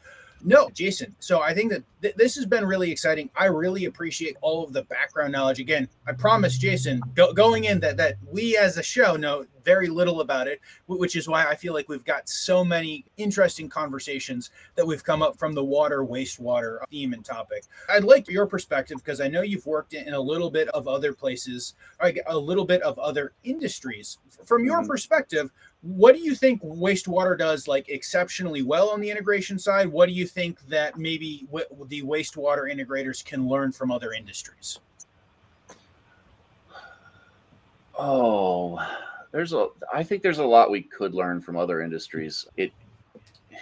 No, 0.45 0.68
Jason. 0.70 1.14
So 1.20 1.40
I 1.40 1.55
think 1.55 1.70
that 1.70 1.84
th- 2.03 2.14
this 2.16 2.34
has 2.36 2.47
been 2.47 2.64
really 2.64 2.90
exciting. 2.90 3.30
I 3.36 3.47
really 3.47 3.84
appreciate 3.84 4.36
all 4.40 4.64
of 4.64 4.72
the 4.72 4.82
background 4.82 5.32
knowledge. 5.32 5.61
Again, 5.61 5.88
I 6.07 6.12
promise, 6.12 6.59
Jason, 6.59 7.01
go- 7.14 7.32
going 7.32 7.64
in 7.64 7.80
that 7.80 7.97
that 7.99 8.16
we 8.30 8.57
as 8.57 8.76
a 8.76 8.82
show 8.82 9.16
know 9.16 9.47
very 9.64 9.88
little 9.88 10.20
about 10.20 10.49
it, 10.49 10.61
which 10.86 11.14
is 11.14 11.28
why 11.28 11.47
I 11.47 11.55
feel 11.55 11.72
like 11.72 11.88
we've 11.88 12.05
got 12.05 12.28
so 12.28 12.64
many 12.64 13.05
interesting 13.16 13.68
conversations 13.68 14.51
that 14.74 14.86
we've 14.86 15.05
come 15.05 15.22
up 15.22 15.38
from 15.38 15.55
the 15.55 15.64
water 15.64 16.05
wastewater 16.05 16.78
theme 16.90 17.12
and 17.12 17.24
topic. 17.24 17.64
I'd 17.88 18.05
like 18.05 18.28
your 18.28 18.47
perspective 18.47 18.99
because 18.99 19.20
I 19.20 19.28
know 19.28 19.43
you've 19.43 19.66
worked 19.66 19.95
in 19.95 20.12
a 20.14 20.20
little 20.20 20.51
bit 20.51 20.68
of 20.68 20.88
other 20.88 21.12
places, 21.12 21.74
a 22.01 22.36
little 22.36 22.64
bit 22.64 22.82
of 22.82 22.99
other 22.99 23.32
industries. 23.45 24.18
From 24.45 24.64
your 24.64 24.78
mm-hmm. 24.78 24.88
perspective, 24.88 25.53
what 25.83 26.14
do 26.14 26.20
you 26.20 26.35
think 26.35 26.62
wastewater 26.62 27.37
does 27.37 27.66
like 27.66 27.89
exceptionally 27.89 28.62
well 28.62 28.89
on 28.91 29.01
the 29.01 29.11
integration 29.11 29.59
side? 29.59 29.89
What 29.89 30.07
do 30.07 30.14
you 30.14 30.26
think 30.26 30.61
that 30.68 30.97
maybe 30.97 31.45
w- 31.47 31.66
the 31.89 32.03
wastewater 32.03 32.72
integrators 32.72 33.24
can 33.24 33.49
learn 33.49 33.72
from 33.72 33.91
other 33.91 34.12
industries? 34.12 34.78
Oh, 37.99 38.80
there's 39.33 39.53
a 39.53 39.68
I 39.93 40.05
think 40.05 40.22
there's 40.22 40.39
a 40.39 40.45
lot 40.45 40.70
we 40.70 40.83
could 40.83 41.14
learn 41.14 41.41
from 41.41 41.57
other 41.57 41.83
industries. 41.83 42.47
It 42.57 42.72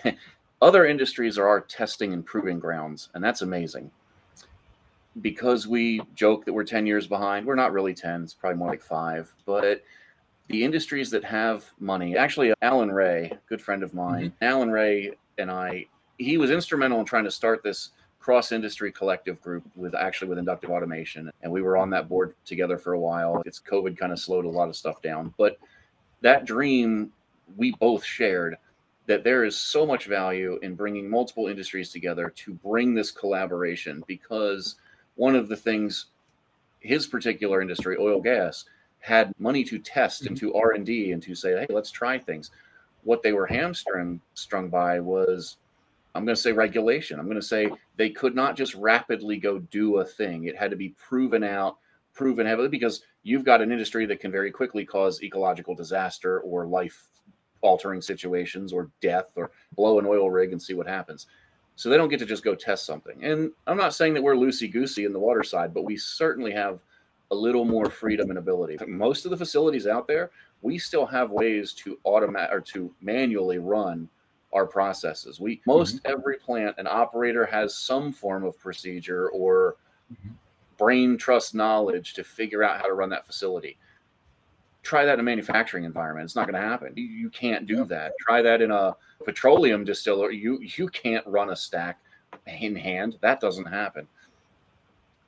other 0.62 0.84
industries 0.86 1.38
are 1.38 1.48
our 1.48 1.60
testing 1.62 2.12
and 2.12 2.24
proving 2.24 2.58
grounds, 2.58 3.08
and 3.14 3.24
that's 3.24 3.40
amazing. 3.40 3.90
Because 5.22 5.66
we 5.66 6.02
joke 6.14 6.44
that 6.44 6.52
we're 6.52 6.64
10 6.64 6.86
years 6.86 7.06
behind, 7.06 7.44
we're 7.44 7.56
not 7.56 7.72
really 7.72 7.94
10, 7.94 8.22
it's 8.22 8.34
probably 8.34 8.58
more 8.58 8.68
like 8.68 8.82
five, 8.82 9.34
but 9.44 9.82
the 10.50 10.64
industries 10.64 11.10
that 11.10 11.24
have 11.24 11.64
money. 11.78 12.16
Actually, 12.16 12.52
Alan 12.60 12.90
Ray, 12.90 13.32
good 13.48 13.62
friend 13.62 13.82
of 13.82 13.94
mine, 13.94 14.26
mm-hmm. 14.26 14.44
Alan 14.44 14.70
Ray 14.70 15.12
and 15.38 15.50
I, 15.50 15.86
he 16.18 16.36
was 16.36 16.50
instrumental 16.50 16.98
in 17.00 17.06
trying 17.06 17.24
to 17.24 17.30
start 17.30 17.62
this 17.62 17.90
cross 18.18 18.52
industry 18.52 18.92
collective 18.92 19.40
group 19.40 19.64
with 19.76 19.94
actually 19.94 20.28
with 20.28 20.38
inductive 20.38 20.70
automation. 20.70 21.30
And 21.42 21.50
we 21.50 21.62
were 21.62 21.76
on 21.76 21.88
that 21.90 22.08
board 22.08 22.34
together 22.44 22.78
for 22.78 22.92
a 22.92 22.98
while. 22.98 23.42
It's 23.46 23.60
COVID 23.60 23.96
kind 23.96 24.12
of 24.12 24.18
slowed 24.18 24.44
a 24.44 24.48
lot 24.48 24.68
of 24.68 24.76
stuff 24.76 25.00
down. 25.00 25.32
But 25.38 25.58
that 26.20 26.44
dream 26.44 27.12
we 27.56 27.72
both 27.72 28.04
shared 28.04 28.56
that 29.06 29.24
there 29.24 29.44
is 29.44 29.56
so 29.56 29.86
much 29.86 30.06
value 30.06 30.58
in 30.62 30.74
bringing 30.74 31.08
multiple 31.08 31.48
industries 31.48 31.90
together 31.90 32.32
to 32.36 32.54
bring 32.54 32.94
this 32.94 33.10
collaboration 33.10 34.04
because 34.06 34.76
one 35.16 35.34
of 35.34 35.48
the 35.48 35.56
things 35.56 36.06
his 36.80 37.06
particular 37.06 37.60
industry 37.60 37.96
oil 37.98 38.20
gas 38.20 38.64
had 39.00 39.32
money 39.38 39.64
to 39.64 39.78
test 39.78 40.26
and 40.26 40.36
mm-hmm. 40.36 40.48
to 40.48 40.54
r&d 40.54 41.12
and 41.12 41.22
to 41.22 41.34
say 41.34 41.52
hey 41.52 41.66
let's 41.70 41.90
try 41.90 42.18
things. 42.18 42.50
What 43.02 43.22
they 43.22 43.32
were 43.32 43.46
hamstrung 43.46 44.20
strung 44.34 44.68
by 44.68 45.00
was 45.00 45.56
i'm 46.14 46.24
going 46.24 46.34
to 46.34 46.40
say 46.40 46.52
regulation. 46.52 47.18
I'm 47.18 47.26
going 47.26 47.40
to 47.40 47.46
say 47.46 47.70
they 47.96 48.10
could 48.10 48.34
not 48.34 48.56
just 48.56 48.74
rapidly 48.74 49.38
go 49.38 49.58
do 49.58 49.98
a 49.98 50.04
thing. 50.04 50.44
It 50.44 50.56
had 50.56 50.70
to 50.70 50.76
be 50.76 50.90
proven 50.90 51.42
out 51.42 51.78
proven 52.12 52.46
heavily 52.46 52.68
because 52.68 53.02
you've 53.22 53.44
got 53.44 53.62
an 53.62 53.72
industry 53.72 54.04
that 54.06 54.20
can 54.20 54.32
very 54.32 54.50
quickly 54.50 54.84
cause 54.84 55.22
ecological 55.22 55.74
disaster 55.74 56.40
or 56.40 56.66
life 56.66 57.06
altering 57.62 58.00
situations 58.00 58.72
or 58.72 58.90
death 59.00 59.30
or 59.36 59.50
blow 59.76 59.98
an 59.98 60.06
oil 60.06 60.30
rig 60.30 60.52
and 60.52 60.60
see 60.60 60.74
what 60.74 60.86
happens. 60.86 61.26
So 61.76 61.88
they 61.88 61.96
don't 61.96 62.08
get 62.08 62.18
to 62.18 62.26
just 62.26 62.44
go 62.44 62.54
test 62.54 62.84
something. 62.84 63.24
And 63.24 63.52
i'm 63.66 63.76
not 63.76 63.94
saying 63.94 64.14
that 64.14 64.22
we're 64.22 64.34
loosey 64.34 64.70
goosey 64.70 65.04
in 65.04 65.12
the 65.12 65.18
water 65.18 65.42
side 65.42 65.72
but 65.72 65.84
we 65.84 65.96
certainly 65.96 66.52
have 66.52 66.80
a 67.30 67.34
little 67.34 67.64
more 67.64 67.88
freedom 67.88 68.30
and 68.30 68.38
ability. 68.38 68.78
Most 68.86 69.24
of 69.24 69.30
the 69.30 69.36
facilities 69.36 69.86
out 69.86 70.06
there, 70.06 70.30
we 70.62 70.78
still 70.78 71.06
have 71.06 71.30
ways 71.30 71.72
to 71.74 71.98
automate 72.04 72.52
or 72.52 72.60
to 72.60 72.92
manually 73.00 73.58
run 73.58 74.08
our 74.52 74.66
processes. 74.66 75.38
We 75.38 75.60
most 75.66 75.96
mm-hmm. 75.96 76.12
every 76.12 76.36
plant 76.38 76.74
and 76.78 76.88
operator 76.88 77.46
has 77.46 77.76
some 77.76 78.12
form 78.12 78.44
of 78.44 78.58
procedure 78.58 79.28
or 79.30 79.76
mm-hmm. 80.12 80.30
brain 80.76 81.16
trust 81.16 81.54
knowledge 81.54 82.14
to 82.14 82.24
figure 82.24 82.64
out 82.64 82.80
how 82.80 82.86
to 82.86 82.94
run 82.94 83.10
that 83.10 83.26
facility. 83.26 83.78
Try 84.82 85.04
that 85.04 85.14
in 85.14 85.20
a 85.20 85.22
manufacturing 85.22 85.84
environment. 85.84 86.24
It's 86.24 86.34
not 86.34 86.50
going 86.50 86.60
to 86.60 86.68
happen. 86.68 86.94
You, 86.96 87.04
you 87.04 87.30
can't 87.30 87.66
do 87.66 87.84
that. 87.84 88.12
Try 88.20 88.42
that 88.42 88.62
in 88.62 88.70
a 88.70 88.96
petroleum 89.24 89.84
distiller. 89.84 90.32
You 90.32 90.60
you 90.60 90.88
can't 90.88 91.26
run 91.26 91.50
a 91.50 91.56
stack 91.56 92.00
in 92.46 92.74
hand. 92.74 93.18
That 93.20 93.40
doesn't 93.40 93.66
happen 93.66 94.08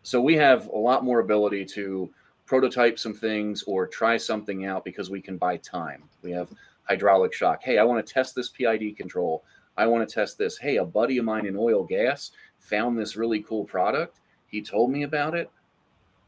so 0.02 0.20
we 0.20 0.34
have 0.36 0.66
a 0.68 0.76
lot 0.76 1.04
more 1.04 1.20
ability 1.20 1.64
to 1.66 2.10
prototype 2.46 2.98
some 2.98 3.14
things 3.14 3.62
or 3.64 3.86
try 3.86 4.16
something 4.16 4.66
out 4.66 4.84
because 4.84 5.10
we 5.10 5.20
can 5.20 5.36
buy 5.36 5.56
time. 5.58 6.02
We 6.22 6.32
have 6.32 6.48
hydraulic 6.84 7.32
shock. 7.32 7.62
Hey, 7.62 7.78
I 7.78 7.84
want 7.84 8.04
to 8.04 8.12
test 8.12 8.34
this 8.34 8.48
PID 8.48 8.96
control. 8.96 9.44
I 9.76 9.86
want 9.86 10.06
to 10.06 10.12
test 10.12 10.38
this. 10.38 10.58
Hey, 10.58 10.76
a 10.76 10.84
buddy 10.84 11.18
of 11.18 11.24
mine 11.24 11.46
in 11.46 11.56
oil 11.56 11.84
gas 11.84 12.32
found 12.58 12.98
this 12.98 13.16
really 13.16 13.42
cool 13.42 13.64
product. 13.64 14.20
He 14.48 14.60
told 14.60 14.90
me 14.90 15.04
about 15.04 15.34
it. 15.34 15.50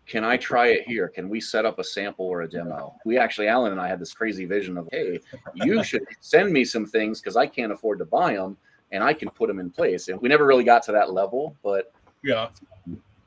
Can 0.07 0.23
I 0.23 0.37
try 0.37 0.69
it 0.69 0.87
here? 0.87 1.09
Can 1.09 1.29
we 1.29 1.41
set 1.41 1.65
up 1.65 1.79
a 1.79 1.85
sample 1.85 2.27
or 2.27 2.43
a 2.43 2.49
demo? 2.49 2.95
We 3.07 3.19
actually, 3.19 3.49
Alan 3.49 3.73
and 3.73 3.81
I 3.81 3.89
had 3.89 3.99
this 3.99 4.13
crazy 4.13 4.45
vision 4.45 4.77
of, 4.77 4.89
hey, 4.93 5.19
you 5.55 5.83
should 5.83 6.05
send 6.21 6.53
me 6.53 6.65
some 6.65 6.85
things 6.85 7.21
because 7.21 7.37
I 7.37 7.47
can't 7.47 7.73
afford 7.73 7.99
to 8.01 8.05
buy 8.05 8.35
them 8.35 8.57
and 8.93 9.03
I 9.03 9.15
can 9.15 9.31
put 9.31 9.49
them 9.49 9.59
in 9.59 9.71
place. 9.71 10.09
And 10.09 10.21
we 10.21 10.29
never 10.29 10.47
really 10.47 10.65
got 10.65 10.83
to 10.85 10.93
that 10.93 11.13
level, 11.13 11.57
but 11.63 11.93
yeah. 12.23 12.49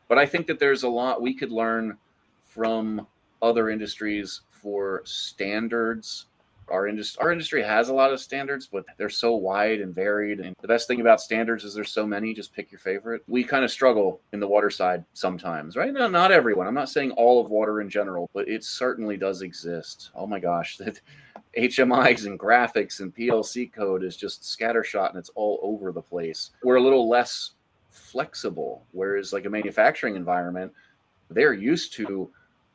But 0.08 0.18
I 0.18 0.26
think 0.26 0.48
that 0.48 0.60
there's 0.60 0.84
a 0.84 0.90
lot 0.90 1.22
we 1.22 1.34
could 1.34 1.52
learn 1.52 1.98
from 2.46 3.06
other 3.42 3.70
industries 3.70 4.42
for 4.50 5.02
standards. 5.06 6.26
Our 6.70 6.88
industry 6.88 7.22
our 7.22 7.32
industry 7.32 7.64
has 7.64 7.88
a 7.88 7.94
lot 7.94 8.12
of 8.12 8.20
standards 8.20 8.68
but 8.68 8.84
they're 8.98 9.10
so 9.10 9.36
wide 9.36 9.80
and 9.80 9.96
varied. 9.96 10.42
And 10.42 10.54
the 10.60 10.68
best 10.68 10.88
thing 10.88 11.00
about 11.00 11.22
standards 11.22 11.64
is 11.64 11.74
there's 11.74 11.92
so 11.92 12.06
many 12.06 12.34
just 12.34 12.54
pick 12.54 12.72
your 12.72 12.80
favorite. 12.80 13.24
We 13.28 13.44
kind 13.44 13.64
of 13.64 13.72
struggle 13.72 14.20
in 14.34 14.42
the 14.42 14.48
water 14.48 14.70
side 14.70 15.06
sometimes 15.14 15.78
right? 15.78 15.94
Now 15.94 16.08
not 16.08 16.32
everyone. 16.32 16.68
I'm 16.68 16.74
not 16.74 16.90
saying 16.90 17.12
all 17.12 17.40
of 17.40 17.50
water 17.50 17.80
in 17.80 17.90
general 17.90 18.30
but 18.34 18.50
it 18.50 18.66
certainly 18.66 19.16
does 19.16 19.44
exist. 19.44 20.12
Oh 20.14 20.28
my 20.28 20.40
gosh 20.40 20.78
that 20.80 21.00
hmis 21.58 22.26
and 22.26 22.38
graphics 22.38 23.00
and 23.00 23.16
plc 23.16 23.72
code 23.72 24.04
is 24.04 24.18
just 24.18 24.44
scattershot 24.44 25.10
and 25.10 25.18
it's 25.18 25.32
all 25.36 25.60
over 25.62 25.94
the 25.94 26.02
place. 26.02 26.52
We're 26.64 26.76
a 26.76 26.84
little 26.84 27.08
less 27.08 27.52
flexible 27.98 28.84
whereas 28.92 29.34
like 29.34 29.46
a 29.46 29.50
manufacturing 29.50 30.16
environment 30.16 30.72
they're 31.30 31.54
used 31.54 31.94
to 31.94 32.32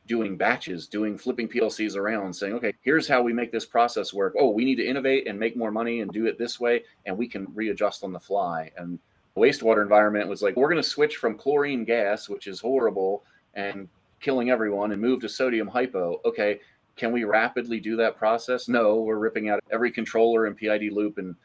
doing 0.07 0.35
batches, 0.35 0.87
doing 0.87 1.17
flipping 1.17 1.47
PLCs 1.47 1.95
around, 1.95 2.33
saying, 2.33 2.53
okay, 2.53 2.73
here's 2.81 3.07
how 3.07 3.21
we 3.21 3.31
make 3.31 3.51
this 3.51 3.65
process 3.65 4.13
work. 4.13 4.35
Oh, 4.37 4.49
we 4.49 4.65
need 4.65 4.75
to 4.75 4.85
innovate 4.85 5.27
and 5.27 5.39
make 5.39 5.55
more 5.55 5.71
money 5.71 6.01
and 6.01 6.11
do 6.11 6.25
it 6.25 6.37
this 6.37 6.59
way, 6.59 6.83
and 7.05 7.17
we 7.17 7.27
can 7.27 7.47
readjust 7.53 8.03
on 8.03 8.11
the 8.11 8.19
fly. 8.19 8.69
And 8.77 8.99
the 9.33 9.41
wastewater 9.41 9.81
environment 9.81 10.27
was 10.27 10.41
like, 10.41 10.55
we're 10.55 10.69
going 10.69 10.81
to 10.81 10.87
switch 10.87 11.17
from 11.17 11.37
chlorine 11.37 11.85
gas, 11.85 12.27
which 12.27 12.47
is 12.47 12.59
horrible 12.59 13.23
and 13.53 13.87
killing 14.19 14.49
everyone, 14.49 14.91
and 14.91 15.01
move 15.01 15.21
to 15.21 15.29
sodium 15.29 15.67
hypo. 15.67 16.19
Okay, 16.25 16.59
can 16.95 17.11
we 17.11 17.23
rapidly 17.23 17.79
do 17.79 17.95
that 17.95 18.17
process? 18.17 18.67
No, 18.67 19.01
we're 19.01 19.17
ripping 19.17 19.49
out 19.49 19.63
every 19.71 19.91
controller 19.91 20.47
and 20.47 20.57
PID 20.57 20.91
loop 20.91 21.17
and 21.17 21.35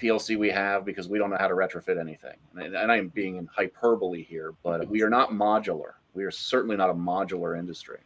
PLC 0.00 0.38
we 0.38 0.50
have 0.50 0.84
because 0.84 1.08
we 1.08 1.18
don't 1.18 1.30
know 1.30 1.36
how 1.38 1.48
to 1.48 1.54
retrofit 1.54 2.00
anything. 2.00 2.36
And, 2.54 2.74
and 2.74 2.90
I'm 2.90 3.08
being 3.08 3.36
in 3.36 3.46
hyperbole 3.46 4.22
here, 4.22 4.54
but 4.62 4.88
we 4.88 5.02
are 5.02 5.10
not 5.10 5.30
modular 5.30 5.94
we 6.14 6.24
are 6.24 6.30
certainly 6.30 6.76
not 6.76 6.90
a 6.90 6.94
modular 6.94 7.58
industry. 7.58 7.98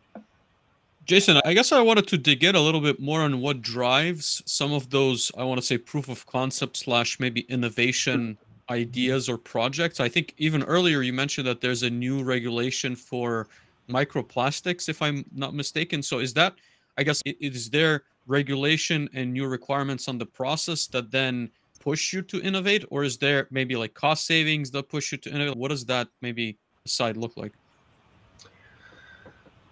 Jason, 1.04 1.40
I 1.44 1.54
guess 1.54 1.70
I 1.70 1.80
wanted 1.80 2.08
to 2.08 2.18
dig 2.18 2.42
in 2.42 2.56
a 2.56 2.60
little 2.60 2.80
bit 2.80 2.98
more 2.98 3.20
on 3.20 3.40
what 3.40 3.62
drives 3.62 4.42
some 4.44 4.72
of 4.72 4.90
those, 4.90 5.30
I 5.38 5.44
want 5.44 5.60
to 5.60 5.66
say 5.66 5.78
proof 5.78 6.08
of 6.08 6.26
concept 6.26 6.76
slash 6.76 7.20
maybe 7.20 7.42
innovation 7.42 8.36
ideas 8.68 9.28
or 9.28 9.38
projects. 9.38 10.00
I 10.00 10.08
think 10.08 10.34
even 10.38 10.64
earlier 10.64 11.02
you 11.02 11.12
mentioned 11.12 11.46
that 11.46 11.60
there's 11.60 11.84
a 11.84 11.90
new 11.90 12.24
regulation 12.24 12.96
for 12.96 13.46
microplastics, 13.88 14.88
if 14.88 15.00
I'm 15.00 15.24
not 15.32 15.54
mistaken. 15.54 16.02
So 16.02 16.18
is 16.18 16.34
that, 16.34 16.54
I 16.98 17.04
guess, 17.04 17.22
is 17.24 17.70
there 17.70 18.02
regulation 18.26 19.08
and 19.14 19.32
new 19.32 19.46
requirements 19.46 20.08
on 20.08 20.18
the 20.18 20.26
process 20.26 20.88
that 20.88 21.12
then 21.12 21.50
push 21.86 22.12
you 22.12 22.20
to 22.20 22.42
innovate? 22.42 22.84
Or 22.90 23.04
is 23.04 23.16
there 23.16 23.46
maybe 23.52 23.76
like 23.76 23.94
cost 23.94 24.26
savings 24.26 24.72
that 24.72 24.88
push 24.88 25.12
you 25.12 25.18
to 25.18 25.30
innovate? 25.30 25.56
What 25.56 25.68
does 25.68 25.84
that 25.84 26.08
maybe 26.20 26.58
side 26.84 27.16
look 27.16 27.36
like? 27.36 27.52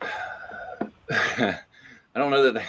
I 1.11 2.21
don't 2.21 2.31
know 2.31 2.53
that 2.53 2.63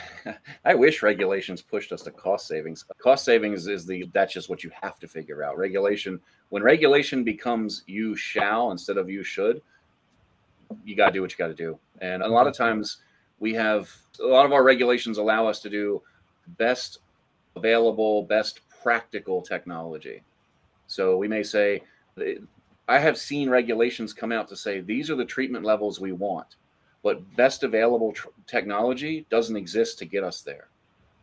I 0.65 0.73
wish 0.73 1.03
regulations 1.03 1.61
pushed 1.61 1.91
us 1.91 2.01
to 2.03 2.11
cost 2.11 2.47
savings. 2.47 2.83
Cost 2.97 3.23
savings 3.23 3.67
is 3.67 3.85
the 3.85 4.09
that's 4.13 4.33
just 4.33 4.49
what 4.49 4.63
you 4.63 4.71
have 4.81 4.97
to 4.99 5.07
figure 5.07 5.43
out. 5.43 5.59
Regulation 5.59 6.19
when 6.49 6.63
regulation 6.63 7.23
becomes 7.23 7.83
you 7.85 8.15
shall 8.15 8.71
instead 8.71 8.97
of 8.97 9.11
you 9.11 9.23
should, 9.23 9.61
you 10.83 10.95
got 10.95 11.07
to 11.07 11.13
do 11.13 11.21
what 11.21 11.31
you 11.31 11.37
got 11.37 11.49
to 11.49 11.53
do. 11.53 11.77
And 12.01 12.23
a 12.23 12.27
lot 12.27 12.47
of 12.47 12.55
times 12.55 12.97
we 13.37 13.53
have 13.53 13.95
a 14.19 14.25
lot 14.25 14.47
of 14.47 14.53
our 14.53 14.63
regulations 14.63 15.19
allow 15.19 15.45
us 15.45 15.59
to 15.59 15.69
do 15.69 16.01
best 16.57 16.97
available, 17.55 18.23
best 18.23 18.64
practical 18.85 19.41
technology. 19.41 20.21
So 20.87 21.17
we 21.17 21.27
may 21.27 21.43
say 21.43 21.83
I 22.87 22.99
have 22.99 23.17
seen 23.17 23.49
regulations 23.49 24.13
come 24.13 24.31
out 24.31 24.47
to 24.49 24.55
say 24.55 24.79
these 24.79 25.09
are 25.09 25.15
the 25.15 25.25
treatment 25.25 25.65
levels 25.65 25.99
we 25.99 26.11
want 26.11 26.55
but 27.05 27.35
best 27.35 27.61
available 27.61 28.11
tr- 28.11 28.29
technology 28.47 29.27
doesn't 29.29 29.55
exist 29.55 29.99
to 29.99 30.05
get 30.05 30.23
us 30.23 30.41
there. 30.41 30.69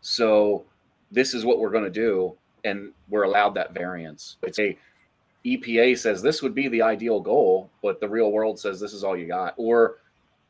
So 0.00 0.64
this 1.10 1.34
is 1.34 1.44
what 1.44 1.58
we're 1.58 1.72
going 1.72 1.82
to 1.82 1.90
do, 1.90 2.36
and 2.62 2.92
we're 3.08 3.24
allowed 3.24 3.56
that 3.56 3.74
variance. 3.74 4.36
It's 4.44 4.60
a 4.60 4.78
EPA 5.44 5.98
says 5.98 6.22
this 6.22 6.40
would 6.40 6.54
be 6.54 6.68
the 6.68 6.82
ideal 6.82 7.18
goal, 7.18 7.68
but 7.82 7.98
the 7.98 8.08
real 8.08 8.30
world 8.30 8.60
says 8.60 8.78
this 8.78 8.92
is 8.92 9.02
all 9.02 9.16
you 9.16 9.26
got. 9.26 9.54
Or 9.56 9.96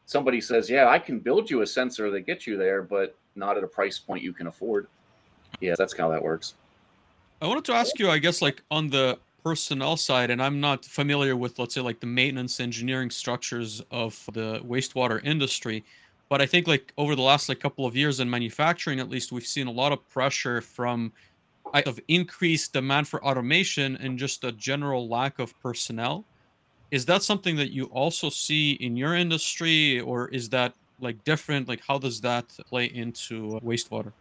somebody 0.05 0.39
says, 0.39 0.69
yeah, 0.69 0.89
I 0.89 0.99
can 0.99 1.19
build 1.19 1.49
you 1.49 1.63
a 1.63 1.67
sensor 1.67 2.11
that 2.11 2.27
gets 2.27 2.47
you 2.47 2.59
there, 2.59 2.83
but 2.83 3.17
not 3.35 3.57
at 3.57 3.65
a 3.65 3.69
price 3.69 3.99
point 3.99 4.23
you 4.23 4.35
can 4.35 4.49
afford. 4.49 4.87
Yeah, 5.63 5.77
that's 5.79 5.97
how 5.97 6.11
that 6.11 6.23
works. 6.23 6.57
I 7.43 7.47
wanted 7.47 7.65
to 7.65 7.73
ask 7.73 7.99
you, 7.99 8.09
I 8.09 8.19
guess, 8.19 8.41
like 8.41 8.63
on 8.71 8.89
the 8.89 9.19
personnel 9.43 9.97
side, 9.97 10.31
and 10.31 10.41
I'm 10.41 10.61
not 10.61 10.85
familiar 10.85 11.35
with, 11.35 11.59
let's 11.59 11.75
say, 11.75 11.81
like 11.81 11.99
the 11.99 12.07
maintenance 12.07 12.61
engineering 12.61 13.11
structures 13.11 13.83
of 13.91 14.25
the 14.33 14.61
wastewater 14.61 15.21
industry, 15.25 15.85
but 16.29 16.41
I 16.41 16.47
think 16.47 16.69
like 16.69 16.93
over 16.97 17.17
the 17.17 17.23
last 17.23 17.49
like 17.49 17.59
couple 17.59 17.85
of 17.85 17.97
years 17.97 18.21
in 18.21 18.31
manufacturing, 18.31 19.01
at 19.01 19.11
least, 19.11 19.33
we've 19.33 19.45
seen 19.45 19.67
a 19.67 19.73
lot 19.73 19.91
of 19.91 20.09
pressure 20.09 20.61
from 20.61 21.13
of 21.75 21.99
increased 22.07 22.75
demand 22.75 23.09
for 23.09 23.25
automation 23.25 23.97
and 23.97 24.21
just 24.21 24.45
a 24.45 24.53
general 24.53 25.09
lack 25.09 25.41
of 25.41 25.53
personnel. 25.63 26.25
Is 26.93 27.07
that 27.07 27.25
something 27.25 27.57
that 27.57 27.73
you 27.73 27.87
also 27.87 28.31
see 28.31 28.73
in 28.75 28.97
your 28.97 29.17
industry, 29.17 29.99
or 29.99 30.29
is 30.29 30.49
that 30.51 30.75
like 31.01 31.25
different? 31.25 31.67
Like, 31.67 31.83
how 31.89 31.99
does 31.99 32.21
that 32.21 32.45
play 32.69 32.85
into 32.85 33.57
uh, 33.57 33.61
wastewater? 33.61 34.13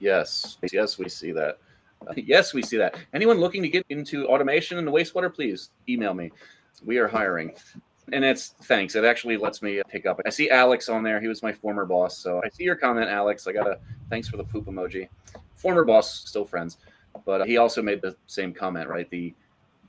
Yes, 0.00 0.58
yes, 0.70 0.98
we 0.98 1.08
see 1.08 1.32
that. 1.32 1.58
yes, 2.16 2.54
we 2.54 2.62
see 2.62 2.76
that. 2.78 2.96
Anyone 3.12 3.38
looking 3.38 3.62
to 3.62 3.68
get 3.68 3.84
into 3.88 4.26
automation 4.26 4.78
in 4.78 4.84
the 4.84 4.92
wastewater, 4.92 5.32
please 5.32 5.70
email 5.88 6.14
me. 6.14 6.30
We 6.84 6.98
are 6.98 7.08
hiring. 7.08 7.54
And 8.12 8.24
it's 8.24 8.54
thanks. 8.64 8.94
It 8.94 9.04
actually 9.04 9.36
lets 9.36 9.60
me 9.60 9.82
pick 9.88 10.06
up. 10.06 10.20
I 10.24 10.30
see 10.30 10.48
Alex 10.48 10.88
on 10.88 11.02
there. 11.02 11.20
He 11.20 11.28
was 11.28 11.42
my 11.42 11.52
former 11.52 11.84
boss. 11.84 12.16
So 12.16 12.40
I 12.42 12.48
see 12.48 12.64
your 12.64 12.76
comment, 12.76 13.08
Alex. 13.08 13.46
I 13.46 13.52
got 13.52 13.66
a 13.66 13.78
thanks 14.08 14.28
for 14.28 14.38
the 14.38 14.44
poop 14.44 14.66
emoji. 14.66 15.08
Former 15.56 15.84
boss, 15.84 16.26
still 16.26 16.44
friends. 16.44 16.78
But 17.26 17.46
he 17.46 17.58
also 17.58 17.82
made 17.82 18.00
the 18.00 18.16
same 18.26 18.54
comment, 18.54 18.88
right? 18.88 19.10
The 19.10 19.34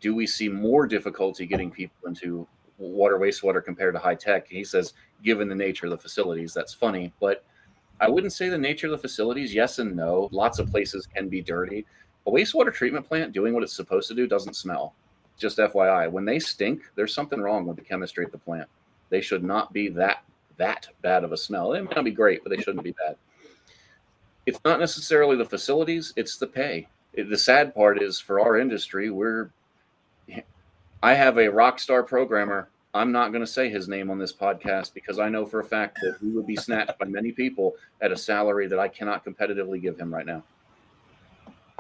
do 0.01 0.15
we 0.15 0.27
see 0.27 0.49
more 0.49 0.87
difficulty 0.87 1.45
getting 1.45 1.71
people 1.71 2.07
into 2.07 2.47
water, 2.77 3.17
wastewater 3.17 3.63
compared 3.63 3.93
to 3.93 3.99
high 3.99 4.15
tech? 4.15 4.47
He 4.47 4.63
says, 4.63 4.93
given 5.23 5.47
the 5.47 5.55
nature 5.55 5.85
of 5.85 5.91
the 5.91 5.97
facilities, 5.97 6.53
that's 6.53 6.73
funny. 6.73 7.13
But 7.19 7.45
I 8.01 8.09
wouldn't 8.09 8.33
say 8.33 8.49
the 8.49 8.57
nature 8.57 8.87
of 8.87 8.91
the 8.91 8.97
facilities, 8.97 9.53
yes 9.53 9.79
and 9.79 9.95
no. 9.95 10.29
Lots 10.31 10.59
of 10.59 10.65
mm-hmm. 10.65 10.73
places 10.73 11.07
can 11.07 11.29
be 11.29 11.41
dirty. 11.41 11.85
A 12.27 12.31
wastewater 12.31 12.73
treatment 12.73 13.07
plant 13.07 13.33
doing 13.33 13.53
what 13.53 13.63
it's 13.63 13.75
supposed 13.75 14.07
to 14.09 14.15
do 14.15 14.27
doesn't 14.27 14.55
smell. 14.55 14.93
Just 15.37 15.57
FYI, 15.57 16.11
when 16.11 16.25
they 16.25 16.39
stink, 16.39 16.83
there's 16.95 17.13
something 17.13 17.39
wrong 17.39 17.65
with 17.65 17.77
the 17.77 17.83
chemistry 17.83 18.25
of 18.25 18.31
the 18.31 18.37
plant. 18.37 18.67
They 19.09 19.21
should 19.21 19.43
not 19.43 19.73
be 19.73 19.89
that 19.89 20.23
that 20.57 20.89
bad 21.01 21.23
of 21.23 21.31
a 21.31 21.37
smell. 21.37 21.69
They 21.69 21.81
might 21.81 21.95
not 21.95 22.03
be 22.05 22.11
great, 22.11 22.43
but 22.43 22.49
they 22.49 22.61
shouldn't 22.61 22.83
be 22.83 22.91
bad. 22.91 23.15
It's 24.45 24.59
not 24.65 24.79
necessarily 24.79 25.37
the 25.37 25.45
facilities; 25.45 26.13
it's 26.15 26.37
the 26.37 26.47
pay. 26.47 26.87
The 27.13 27.37
sad 27.37 27.73
part 27.73 28.01
is 28.01 28.19
for 28.19 28.39
our 28.39 28.57
industry, 28.57 29.09
we're. 29.09 29.49
I 31.01 31.13
have 31.13 31.37
a 31.37 31.47
rock 31.47 31.79
star 31.79 32.03
programmer 32.03 32.67
I'm 32.93 33.11
not 33.11 33.31
going 33.31 33.45
to 33.45 33.51
say 33.51 33.69
his 33.69 33.87
name 33.87 34.09
on 34.09 34.17
this 34.17 34.33
podcast 34.33 34.93
because 34.93 35.19
I 35.19 35.29
know 35.29 35.45
for 35.45 35.59
a 35.59 35.65
fact 35.65 35.99
that 36.01 36.17
he 36.19 36.29
would 36.29 36.47
be 36.47 36.55
snatched 36.55 36.97
by 36.97 37.05
many 37.05 37.31
people 37.31 37.75
at 38.01 38.11
a 38.11 38.17
salary 38.17 38.67
that 38.67 38.79
I 38.79 38.87
cannot 38.87 39.23
competitively 39.23 39.79
give 39.81 39.99
him 39.99 40.13
right 40.13 40.25
now. 40.25 40.43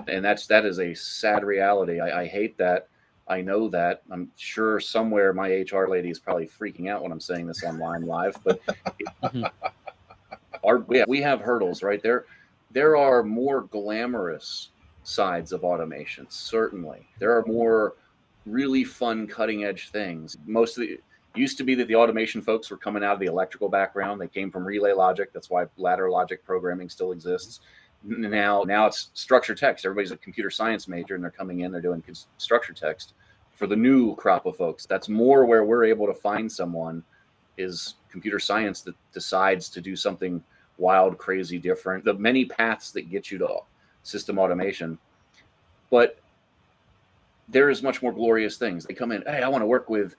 And 0.07 0.23
that's 0.23 0.45
that 0.47 0.65
is 0.65 0.79
a 0.79 0.93
sad 0.93 1.43
reality. 1.43 1.99
I, 1.99 2.21
I 2.21 2.27
hate 2.27 2.57
that. 2.57 2.87
I 3.27 3.41
know 3.41 3.69
that. 3.69 4.03
I'm 4.11 4.31
sure 4.37 4.79
somewhere 4.79 5.33
my 5.33 5.49
HR 5.49 5.87
lady 5.87 6.09
is 6.09 6.19
probably 6.19 6.47
freaking 6.47 6.89
out 6.89 7.03
when 7.03 7.11
I'm 7.11 7.19
saying 7.19 7.47
this 7.47 7.63
online 7.63 8.05
live. 8.05 8.37
But 8.43 8.61
our 10.63 10.79
we 10.79 10.99
have, 10.99 11.07
we 11.07 11.21
have 11.21 11.41
hurdles, 11.41 11.83
right? 11.83 12.01
There 12.01 12.25
there 12.71 12.95
are 12.97 13.23
more 13.23 13.61
glamorous 13.61 14.69
sides 15.03 15.51
of 15.51 15.63
automation. 15.63 16.27
Certainly, 16.29 17.07
there 17.19 17.35
are 17.35 17.45
more 17.45 17.95
really 18.49 18.83
fun 18.83 19.27
cutting 19.27 19.63
edge 19.63 19.89
things. 19.91 20.37
Most 20.45 20.77
of 20.77 20.81
the 20.81 20.99
used 21.35 21.57
to 21.57 21.63
be 21.63 21.75
that 21.75 21.87
the 21.87 21.95
automation 21.95 22.41
folks 22.41 22.69
were 22.69 22.77
coming 22.77 23.03
out 23.03 23.13
of 23.13 23.19
the 23.19 23.27
electrical 23.27 23.69
background. 23.69 24.19
They 24.19 24.27
came 24.27 24.51
from 24.51 24.65
relay 24.65 24.93
logic. 24.93 25.31
That's 25.31 25.49
why 25.49 25.65
ladder 25.77 26.09
logic 26.09 26.43
programming 26.43 26.89
still 26.89 27.11
exists. 27.11 27.59
Now, 28.03 28.63
now 28.63 28.87
it's 28.87 29.11
structure 29.13 29.53
text. 29.53 29.85
Everybody's 29.85 30.11
a 30.11 30.17
computer 30.17 30.49
science 30.49 30.87
major, 30.87 31.15
and 31.15 31.23
they're 31.23 31.31
coming 31.31 31.61
in. 31.61 31.71
They're 31.71 31.81
doing 31.81 32.03
structure 32.37 32.73
text 32.73 33.13
for 33.55 33.67
the 33.67 33.75
new 33.75 34.15
crop 34.15 34.45
of 34.45 34.55
folks. 34.55 34.85
That's 34.85 35.09
more 35.09 35.45
where 35.45 35.65
we're 35.65 35.83
able 35.83 36.07
to 36.07 36.13
find 36.13 36.51
someone 36.51 37.03
is 37.57 37.95
computer 38.09 38.39
science 38.39 38.81
that 38.81 38.95
decides 39.13 39.69
to 39.69 39.81
do 39.81 39.95
something 39.95 40.41
wild, 40.77 41.17
crazy, 41.17 41.59
different. 41.59 42.05
The 42.05 42.13
many 42.13 42.45
paths 42.45 42.91
that 42.91 43.09
get 43.09 43.31
you 43.31 43.37
to 43.39 43.57
system 44.03 44.39
automation, 44.39 44.97
but 45.89 46.17
there 47.49 47.69
is 47.69 47.81
much 47.81 48.01
more 48.01 48.11
glorious 48.11 48.57
things. 48.57 48.85
They 48.85 48.93
come 48.93 49.11
in, 49.11 49.23
hey, 49.23 49.41
I 49.41 49.47
want 49.47 49.61
to 49.61 49.67
work 49.67 49.89
with, 49.89 50.15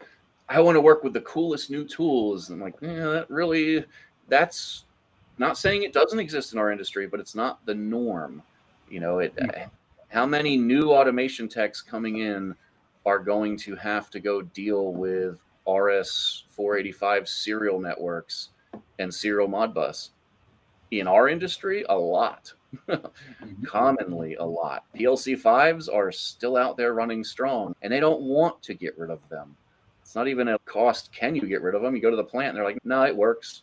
I 0.48 0.60
want 0.60 0.76
to 0.76 0.80
work 0.80 1.04
with 1.04 1.12
the 1.12 1.20
coolest 1.20 1.70
new 1.70 1.84
tools. 1.84 2.50
And 2.50 2.56
I'm 2.56 2.64
like, 2.64 2.74
yeah, 2.80 3.08
that 3.08 3.30
really, 3.30 3.84
that's 4.28 4.84
not 5.38 5.56
saying 5.56 5.82
it 5.82 5.92
doesn't 5.92 6.18
exist 6.18 6.52
in 6.52 6.58
our 6.58 6.70
industry, 6.70 7.06
but 7.06 7.20
it's 7.20 7.34
not 7.34 7.64
the 7.66 7.74
norm. 7.74 8.42
You 8.88 9.00
know, 9.00 9.20
it. 9.20 9.34
Mm-hmm. 9.36 9.68
How 10.08 10.26
many 10.26 10.56
new 10.56 10.90
automation 10.90 11.48
techs 11.48 11.80
coming 11.80 12.18
in 12.18 12.56
are 13.06 13.20
going 13.20 13.56
to 13.58 13.76
have 13.76 14.10
to 14.10 14.18
go 14.18 14.42
deal 14.42 14.92
with 14.92 15.38
RS 15.68 16.46
485 16.50 17.28
serial 17.28 17.80
networks 17.80 18.48
and 18.98 19.14
serial 19.14 19.46
Modbus? 19.46 20.10
In 20.90 21.06
our 21.06 21.28
industry, 21.28 21.84
a 21.88 21.96
lot. 21.96 22.52
Commonly 23.64 24.34
a 24.36 24.44
lot. 24.44 24.84
PLC 24.96 25.38
fives 25.38 25.88
are 25.88 26.12
still 26.12 26.56
out 26.56 26.76
there 26.76 26.94
running 26.94 27.24
strong, 27.24 27.74
and 27.82 27.92
they 27.92 28.00
don't 28.00 28.22
want 28.22 28.62
to 28.62 28.74
get 28.74 28.98
rid 28.98 29.10
of 29.10 29.20
them. 29.28 29.56
It's 30.02 30.14
not 30.14 30.28
even 30.28 30.48
a 30.48 30.58
cost. 30.60 31.12
Can 31.12 31.34
you 31.34 31.42
get 31.42 31.62
rid 31.62 31.74
of 31.74 31.82
them? 31.82 31.94
You 31.94 32.02
go 32.02 32.10
to 32.10 32.16
the 32.16 32.24
plant, 32.24 32.48
and 32.48 32.56
they're 32.56 32.64
like, 32.64 32.84
"No, 32.84 33.04
it 33.04 33.16
works." 33.16 33.62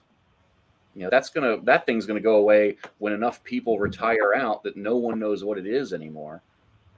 You 0.95 1.03
know, 1.03 1.09
that's 1.09 1.29
gonna 1.29 1.57
that 1.61 1.85
thing's 1.85 2.05
gonna 2.05 2.19
go 2.19 2.37
away 2.37 2.77
when 2.97 3.13
enough 3.13 3.43
people 3.43 3.79
retire 3.79 4.33
out 4.33 4.63
that 4.63 4.75
no 4.75 4.97
one 4.97 5.19
knows 5.19 5.43
what 5.43 5.57
it 5.57 5.67
is 5.67 5.93
anymore, 5.93 6.41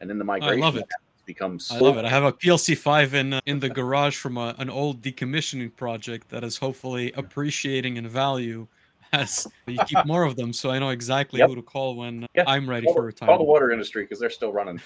and 0.02 0.10
then 0.10 0.18
the 0.18 0.24
migration. 0.24 0.64
I 0.64 0.66
love 0.66 0.78
it. 0.78 0.86
Becomes 1.26 1.70
I 1.70 1.78
love 1.78 1.98
it. 1.98 2.06
I 2.06 2.10
have 2.10 2.24
a 2.24 2.32
PLC 2.32 2.76
five 2.76 3.14
in 3.14 3.34
uh, 3.34 3.42
in 3.46 3.60
the 3.60 3.70
garage 3.70 4.16
from 4.16 4.38
a, 4.38 4.56
an 4.58 4.70
old 4.70 5.02
decommissioning 5.02 5.76
project 5.76 6.30
that 6.30 6.44
is 6.44 6.58
hopefully 6.58 7.12
appreciating 7.12 7.98
in 7.98 8.08
value 8.08 8.68
as 9.14 9.48
you 9.66 9.80
keep 9.86 10.06
more 10.06 10.24
of 10.24 10.36
them, 10.36 10.54
so 10.54 10.70
I 10.72 10.80
know 10.80 10.90
exactly 10.90 11.40
yep. 11.40 11.50
who 11.50 11.56
to 11.56 11.62
call 11.62 11.96
when 11.96 12.28
yeah. 12.36 12.44
I'm 12.48 12.70
ready 12.70 12.86
call, 12.86 12.96
for 12.96 13.02
retirement. 13.04 13.38
Call 13.38 13.46
the 13.46 13.52
water 13.52 13.72
industry 13.72 14.04
because 14.04 14.20
they're 14.20 14.30
still 14.30 14.54
running. 14.54 14.80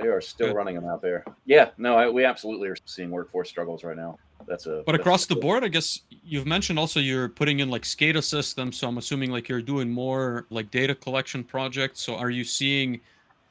They 0.00 0.08
are 0.08 0.20
still 0.20 0.48
Good. 0.48 0.56
running 0.56 0.74
them 0.74 0.86
out 0.86 1.02
there. 1.02 1.24
Yeah, 1.44 1.70
no, 1.76 1.96
I, 1.96 2.08
we 2.08 2.24
absolutely 2.24 2.68
are 2.68 2.76
seeing 2.86 3.10
workforce 3.10 3.48
struggles 3.48 3.84
right 3.84 3.96
now. 3.96 4.18
That's 4.46 4.66
a. 4.66 4.82
But 4.86 4.92
that's 4.92 5.00
across 5.00 5.26
the 5.26 5.36
board, 5.36 5.64
I 5.64 5.68
guess 5.68 6.00
you've 6.24 6.46
mentioned 6.46 6.78
also 6.78 6.98
you're 6.98 7.28
putting 7.28 7.60
in 7.60 7.68
like 7.68 7.82
SCADA 7.82 8.22
systems. 8.24 8.78
So 8.78 8.88
I'm 8.88 8.98
assuming 8.98 9.30
like 9.30 9.48
you're 9.48 9.62
doing 9.62 9.90
more 9.90 10.46
like 10.50 10.70
data 10.70 10.94
collection 10.94 11.44
projects. 11.44 12.00
So 12.00 12.16
are 12.16 12.30
you 12.30 12.44
seeing 12.44 13.00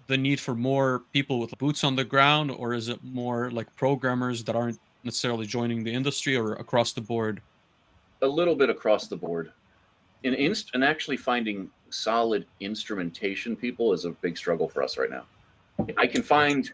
the 0.07 0.17
need 0.17 0.39
for 0.39 0.55
more 0.55 1.03
people 1.13 1.39
with 1.39 1.55
boots 1.57 1.83
on 1.83 1.95
the 1.95 2.03
ground, 2.03 2.51
or 2.51 2.73
is 2.73 2.89
it 2.89 3.03
more 3.03 3.51
like 3.51 3.73
programmers 3.75 4.43
that 4.45 4.55
aren't 4.55 4.79
necessarily 5.03 5.45
joining 5.45 5.83
the 5.83 5.93
industry, 5.93 6.35
or 6.35 6.53
across 6.53 6.91
the 6.91 7.01
board? 7.01 7.41
A 8.23 8.27
little 8.27 8.55
bit 8.55 8.69
across 8.69 9.07
the 9.07 9.15
board 9.15 9.51
in 10.23 10.33
inst 10.33 10.71
and 10.73 10.83
actually 10.83 11.17
finding 11.17 11.69
solid 11.89 12.45
instrumentation 12.59 13.55
people 13.55 13.93
is 13.93 14.05
a 14.05 14.11
big 14.11 14.37
struggle 14.37 14.67
for 14.67 14.83
us 14.83 14.97
right 14.97 15.09
now. 15.09 15.25
I 15.97 16.07
can 16.07 16.23
find 16.23 16.71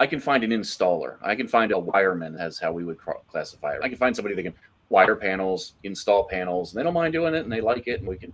I 0.00 0.06
can 0.06 0.20
find 0.20 0.42
an 0.42 0.50
installer. 0.50 1.16
I 1.22 1.34
can 1.34 1.46
find 1.46 1.70
a 1.70 1.76
wireman 1.76 2.38
as 2.38 2.58
how 2.58 2.72
we 2.72 2.84
would 2.84 2.98
classify 3.28 3.74
it. 3.74 3.80
I 3.82 3.88
can 3.88 3.98
find 3.98 4.16
somebody 4.16 4.34
that 4.34 4.42
can 4.42 4.54
wire 4.88 5.14
panels, 5.14 5.74
install 5.84 6.24
panels, 6.24 6.72
and 6.72 6.78
they 6.78 6.82
don't 6.82 6.94
mind 6.94 7.12
doing 7.12 7.34
it 7.34 7.44
and 7.44 7.52
they 7.52 7.60
like 7.60 7.86
it 7.86 8.00
and 8.00 8.08
we 8.08 8.16
can 8.16 8.32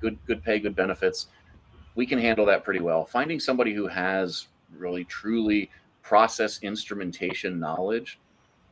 good 0.00 0.18
good 0.26 0.42
pay, 0.42 0.58
good 0.58 0.76
benefits. 0.76 1.28
We 1.94 2.06
can 2.06 2.18
handle 2.18 2.44
that 2.46 2.64
pretty 2.64 2.80
well. 2.80 3.04
Finding 3.04 3.40
somebody 3.40 3.72
who 3.72 3.86
has 3.86 4.48
really 4.76 5.04
truly 5.04 5.70
process 6.02 6.62
instrumentation 6.62 7.58
knowledge 7.58 8.18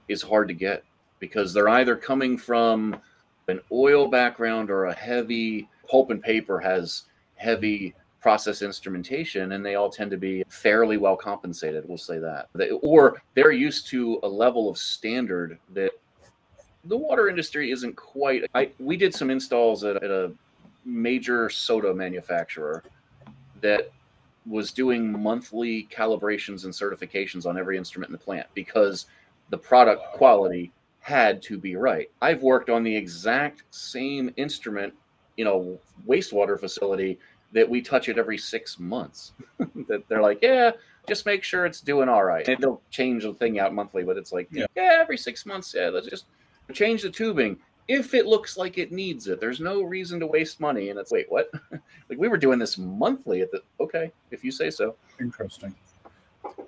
is 0.09 0.23
hard 0.23 0.49
to 0.49 0.55
get 0.55 0.85
because 1.19 1.53
they're 1.53 1.69
either 1.69 1.97
coming 1.97 2.37
from 2.37 3.01
an 3.49 3.61
oil 3.73 4.09
background 4.09 4.71
or 4.71 4.87
a 4.87 4.95
heavy 4.95 5.69
pulp 5.89 6.11
and 6.11 6.23
paper 6.23 6.59
has 6.59 7.05
heavy 7.37 7.95
process 8.21 8.63
instrumentation 8.63 9.53
and 9.53 9.65
they 9.65 9.75
all 9.75 9.91
tend 9.91 10.11
to 10.11 10.17
be 10.17 10.43
fairly 10.49 10.97
well 10.97 11.17
compensated 11.17 11.85
we'll 11.87 11.99
say 11.99 12.19
that. 12.19 12.49
Or 12.83 13.23
they're 13.35 13.53
used 13.53 13.87
to 13.89 14.19
a 14.23 14.29
level 14.29 14.71
of 14.71 14.79
standard 14.79 15.59
that 15.75 15.93
the 16.85 16.97
water 16.97 17.29
industry 17.29 17.71
isn't 17.71 17.97
quite 17.97 18.45
I, 18.55 18.71
we 18.79 18.97
did 18.97 19.15
some 19.15 19.31
installs 19.31 19.85
at, 19.85 19.97
at 19.97 20.11
a 20.11 20.33
major 20.85 21.51
soda 21.51 21.95
manufacturer 21.95 22.83
that 23.61 23.91
was 24.47 24.73
doing 24.73 25.23
monthly 25.23 25.89
calibrations 25.91 26.65
and 26.65 26.73
certifications 26.73 27.47
on 27.47 27.59
every 27.59 27.79
instrument 27.79 28.11
in 28.11 28.13
the 28.13 28.19
plant 28.19 28.47
because 28.55 29.07
the 29.51 29.59
product 29.59 30.03
quality 30.15 30.73
had 31.05 31.43
to 31.43 31.59
be 31.59 31.77
right. 31.77 32.11
I've 32.23 32.43
worked 32.43 32.71
on 32.71 32.83
the 32.83 32.97
exact 32.97 33.65
same 33.69 34.33
instrument 34.39 34.95
in 35.37 35.47
a 35.47 35.77
wastewater 36.09 36.59
facility 36.59 37.19
that 37.53 37.69
we 37.69 37.83
touch 37.83 38.09
it 38.09 38.17
every 38.17 38.39
six 38.39 38.79
months. 38.79 39.33
that 39.59 40.03
they're 40.09 40.23
like, 40.23 40.39
yeah, 40.41 40.71
just 41.07 41.27
make 41.27 41.45
sure 41.45 41.67
it's 41.67 41.83
doing 41.83 42.09
all 42.09 42.25
right. 42.25 42.49
And 42.49 42.59
they'll 42.59 42.81
change 42.89 43.25
the 43.25 43.35
thing 43.35 43.59
out 43.59 43.75
monthly, 43.75 44.03
but 44.03 44.17
it's 44.17 44.33
like, 44.33 44.49
yeah, 44.51 44.65
yeah 44.75 44.97
every 44.99 45.19
six 45.19 45.45
months, 45.45 45.75
yeah, 45.77 45.91
let's 45.91 46.07
just 46.07 46.25
change 46.73 47.03
the 47.03 47.11
tubing 47.11 47.59
if 47.87 48.15
it 48.15 48.25
looks 48.25 48.57
like 48.57 48.79
it 48.79 48.91
needs 48.91 49.29
it. 49.29 49.41
There's 49.41 49.61
no 49.61 49.83
reason 49.83 50.19
to 50.21 50.27
waste 50.27 50.59
money. 50.59 50.89
And 50.89 50.99
it's 50.99 51.13
wait, 51.13 51.31
what? 51.31 51.51
like 51.71 52.19
we 52.19 52.29
were 52.29 52.39
doing 52.39 52.59
this 52.59 52.79
monthly 52.79 53.43
at 53.43 53.51
the 53.51 53.61
okay, 53.79 54.11
if 54.31 54.43
you 54.43 54.51
say 54.51 54.71
so. 54.71 54.97
Interesting. 55.21 55.75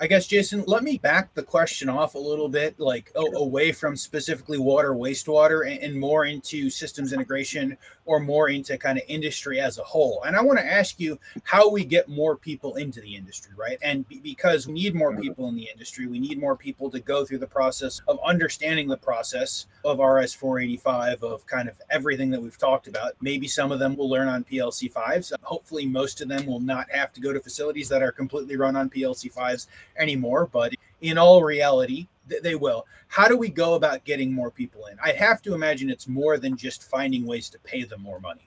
I 0.01 0.07
guess, 0.07 0.27
Jason, 0.27 0.65
let 0.67 0.83
me 0.83 0.99
back 0.99 1.33
the 1.35 1.43
question 1.43 1.89
off 1.89 2.15
a 2.15 2.19
little 2.19 2.49
bit, 2.49 2.79
like 2.79 3.11
oh, 3.15 3.33
away 3.37 3.73
from 3.73 3.97
specifically 3.97 4.59
water, 4.59 4.93
wastewater, 4.93 5.71
and, 5.71 5.83
and, 5.83 5.99
more 5.99 6.27
into 6.27 6.69
systems 6.69 7.13
integration 7.13 7.77
or 8.07 8.21
more 8.21 8.49
into 8.49 8.79
kind 8.79 8.99
of 8.99 9.05
industry 9.09 9.61
as 9.61 9.79
a 9.79 9.83
whole. 9.83 10.23
And 10.25 10.37
I 10.37 10.41
want 10.41 10.59
to 10.59 10.65
ask 10.65 10.99
you 10.99 11.19
how 11.43 11.69
we 11.69 11.85
get 11.85 12.09
more 12.09 12.37
people 12.37 12.77
into 12.77 13.01
the 13.01 13.15
industry, 13.15 13.53
right? 13.57 13.79
And 13.83 14.09
b- 14.09 14.21
because 14.23 14.67
we 14.67 14.73
need 14.73 14.95
more 14.95 15.13
mm-hmm. 15.13 15.21
people 15.21 15.49
in 15.49 15.57
the 15.57 15.69
industry, 15.71 16.07
we 16.07 16.19
need 16.19 16.39
more 16.39 16.57
people 16.57 16.91
to 16.91 17.01
go 17.01 17.25
through 17.25 17.39
the 17.39 17.47
process 17.47 18.01
of 18.09 18.19
understanding 18.25 18.89
the 18.89 18.97
process 18.97 19.67
of 19.85 19.99
RS 19.99 20.33
485, 20.35 21.23
of 21.23 21.47
kind 21.47 21.69
of 21.69 21.81
everything 21.91 22.31
that 22.31 22.41
we've 22.41 22.59
talked 22.59 22.87
about. 22.87 23.13
Maybe 23.21 23.49
some 23.49 23.73
of 23.73 23.79
them 23.79 23.97
will 23.97 24.09
learn 24.09 24.29
on 24.29 24.45
PLC 24.45 24.91
5s. 24.93 25.33
Hopefully, 25.43 25.85
most 25.85 26.21
of 26.21 26.29
them 26.29 26.47
will 26.47 26.61
not 26.61 26.91
have 26.91 27.13
to 27.13 27.21
go 27.21 27.33
to 27.33 27.41
facilities 27.41 27.89
that 27.89 28.03
are 28.03 28.13
completely 28.13 28.57
run 28.57 28.77
on 28.77 28.89
PLC 28.89 29.33
5s 29.33 29.67
anymore, 29.99 30.49
but 30.53 30.73
in 31.01 31.19
all 31.19 31.43
reality, 31.43 32.07
they 32.43 32.55
will. 32.55 32.87
How 33.09 33.29
do 33.29 33.37
we 33.37 33.49
go 33.49 33.75
about 33.75 34.05
getting 34.05 34.33
more 34.33 34.51
people 34.51 34.87
in? 34.87 34.97
I 35.03 35.13
have 35.13 35.43
to 35.43 35.55
imagine 35.55 35.91
it's 35.91 36.09
more 36.09 36.39
than 36.39 36.57
just 36.57 36.89
finding 36.91 37.27
ways 37.27 37.49
to 37.51 37.59
pay 37.61 37.85
them 37.85 38.03
more 38.03 38.21
money. 38.21 38.47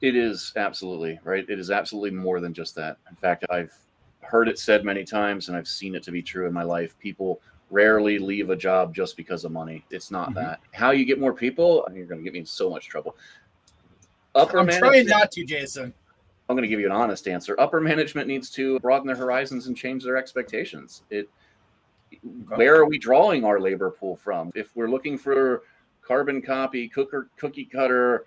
It 0.00 0.16
is 0.16 0.52
absolutely 0.56 1.20
right. 1.24 1.48
It 1.48 1.58
is 1.58 1.70
absolutely 1.70 2.10
more 2.10 2.40
than 2.40 2.54
just 2.54 2.74
that. 2.76 2.96
In 3.08 3.16
fact, 3.16 3.44
I've 3.50 3.72
heard 4.20 4.48
it 4.48 4.58
said 4.58 4.84
many 4.84 5.04
times 5.04 5.48
and 5.48 5.56
I've 5.56 5.68
seen 5.68 5.94
it 5.94 6.02
to 6.04 6.10
be 6.10 6.22
true 6.22 6.46
in 6.46 6.52
my 6.52 6.62
life. 6.62 6.98
People 6.98 7.40
rarely 7.70 8.18
leave 8.18 8.50
a 8.50 8.56
job 8.56 8.94
just 8.94 9.16
because 9.16 9.44
of 9.44 9.52
money. 9.52 9.84
It's 9.90 10.10
not 10.10 10.30
mm-hmm. 10.30 10.36
that. 10.36 10.60
How 10.72 10.90
you 10.90 11.04
get 11.04 11.20
more 11.20 11.32
people, 11.32 11.86
you're 11.92 12.06
going 12.06 12.20
to 12.20 12.24
get 12.24 12.32
me 12.32 12.40
in 12.40 12.46
so 12.46 12.70
much 12.70 12.88
trouble. 12.88 13.16
Upper 14.34 14.58
I'm 14.58 14.68
trying 14.68 15.06
not 15.06 15.30
to, 15.32 15.44
Jason. 15.44 15.92
I'm 16.48 16.56
going 16.56 16.62
to 16.62 16.68
give 16.68 16.80
you 16.80 16.86
an 16.86 16.92
honest 16.92 17.28
answer. 17.28 17.54
Upper 17.60 17.80
management 17.80 18.26
needs 18.26 18.50
to 18.50 18.80
broaden 18.80 19.06
their 19.06 19.16
horizons 19.16 19.66
and 19.66 19.76
change 19.76 20.02
their 20.02 20.16
expectations. 20.16 21.02
It 21.10 21.28
where 22.56 22.76
are 22.76 22.86
we 22.86 22.98
drawing 22.98 23.44
our 23.44 23.60
labor 23.60 23.90
pool 23.90 24.16
from? 24.16 24.50
If 24.54 24.74
we're 24.74 24.90
looking 24.90 25.16
for 25.18 25.62
carbon 26.02 26.42
copy, 26.42 26.88
cooker, 26.88 27.28
cookie 27.36 27.64
cutter 27.64 28.26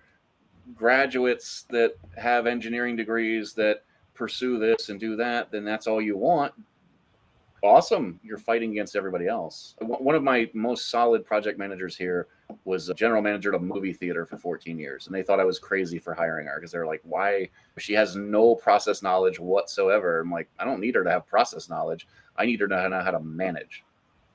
graduates 0.74 1.66
that 1.70 1.94
have 2.16 2.46
engineering 2.46 2.96
degrees 2.96 3.52
that 3.54 3.84
pursue 4.14 4.58
this 4.58 4.88
and 4.88 4.98
do 4.98 5.16
that, 5.16 5.50
then 5.50 5.64
that's 5.64 5.86
all 5.86 6.00
you 6.00 6.16
want 6.16 6.52
awesome. 7.64 8.20
You're 8.22 8.38
fighting 8.38 8.70
against 8.72 8.94
everybody 8.94 9.26
else. 9.26 9.74
One 9.80 10.14
of 10.14 10.22
my 10.22 10.48
most 10.52 10.90
solid 10.90 11.24
project 11.24 11.58
managers 11.58 11.96
here 11.96 12.28
was 12.64 12.88
a 12.88 12.94
general 12.94 13.22
manager 13.22 13.54
at 13.54 13.60
a 13.60 13.62
movie 13.62 13.92
theater 13.92 14.24
for 14.24 14.36
14 14.36 14.78
years. 14.78 15.06
And 15.06 15.14
they 15.14 15.22
thought 15.22 15.40
I 15.40 15.44
was 15.44 15.58
crazy 15.58 15.98
for 15.98 16.14
hiring 16.14 16.46
her 16.46 16.56
because 16.56 16.72
they're 16.72 16.86
like, 16.86 17.00
why? 17.04 17.48
She 17.78 17.92
has 17.94 18.16
no 18.16 18.54
process 18.54 19.02
knowledge 19.02 19.38
whatsoever. 19.38 20.20
I'm 20.20 20.30
like, 20.30 20.48
I 20.58 20.64
don't 20.64 20.80
need 20.80 20.94
her 20.94 21.04
to 21.04 21.10
have 21.10 21.26
process 21.26 21.68
knowledge. 21.68 22.06
I 22.36 22.46
need 22.46 22.60
her 22.60 22.68
to 22.68 22.88
know 22.88 23.00
how 23.00 23.10
to 23.10 23.20
manage. 23.20 23.84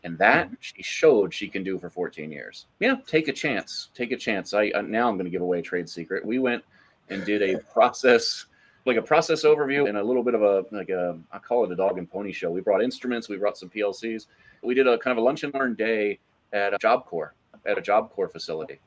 And 0.04 0.18
that 0.20 0.48
mm-hmm. 0.48 0.56
she 0.60 0.82
showed 0.82 1.34
she 1.34 1.48
can 1.48 1.64
do 1.64 1.78
for 1.78 1.90
14 1.90 2.32
years. 2.32 2.68
Yeah, 2.80 2.96
take 3.06 3.28
a 3.28 3.34
chance. 3.34 3.90
Take 3.94 4.12
a 4.12 4.18
chance. 4.18 4.54
I 4.54 4.70
uh, 4.70 4.82
now 4.82 5.10
I'm 5.10 5.16
going 5.16 5.26
to 5.26 5.32
give 5.32 5.42
away 5.42 5.60
a 5.60 5.64
trade 5.64 5.90
secret. 5.90 6.26
We 6.26 6.40
went 6.40 6.64
and 7.10 7.26
did 7.26 7.42
a 7.42 7.60
process 7.74 8.46
like 8.86 8.96
a 8.96 9.02
process 9.02 9.44
overview 9.44 9.90
and 9.90 9.98
a 9.98 10.04
little 10.04 10.24
bit 10.24 10.36
of 10.36 10.42
a 10.42 10.64
like 10.72 10.90
a 10.90 11.20
I 11.32 11.40
call 11.40 11.66
it 11.66 11.72
a 11.72 11.76
dog 11.76 11.98
and 11.98 12.10
pony 12.10 12.32
show. 12.32 12.50
We 12.50 12.62
brought 12.62 12.82
instruments, 12.82 13.28
we 13.28 13.38
brought 13.38 13.58
some 13.58 13.70
PLCs. 13.70 14.28
We 14.64 14.74
did 14.74 14.88
a 14.88 14.98
kind 14.98 15.12
of 15.12 15.22
a 15.22 15.26
lunch 15.26 15.44
and 15.44 15.54
learn 15.54 15.76
day 15.76 16.20
at 16.54 16.74
a 16.74 16.78
Job 16.78 17.06
Corps 17.06 17.34
at 17.70 17.78
a 17.78 17.82
Job 17.82 18.12
Corps 18.12 18.30
facility. 18.30 18.80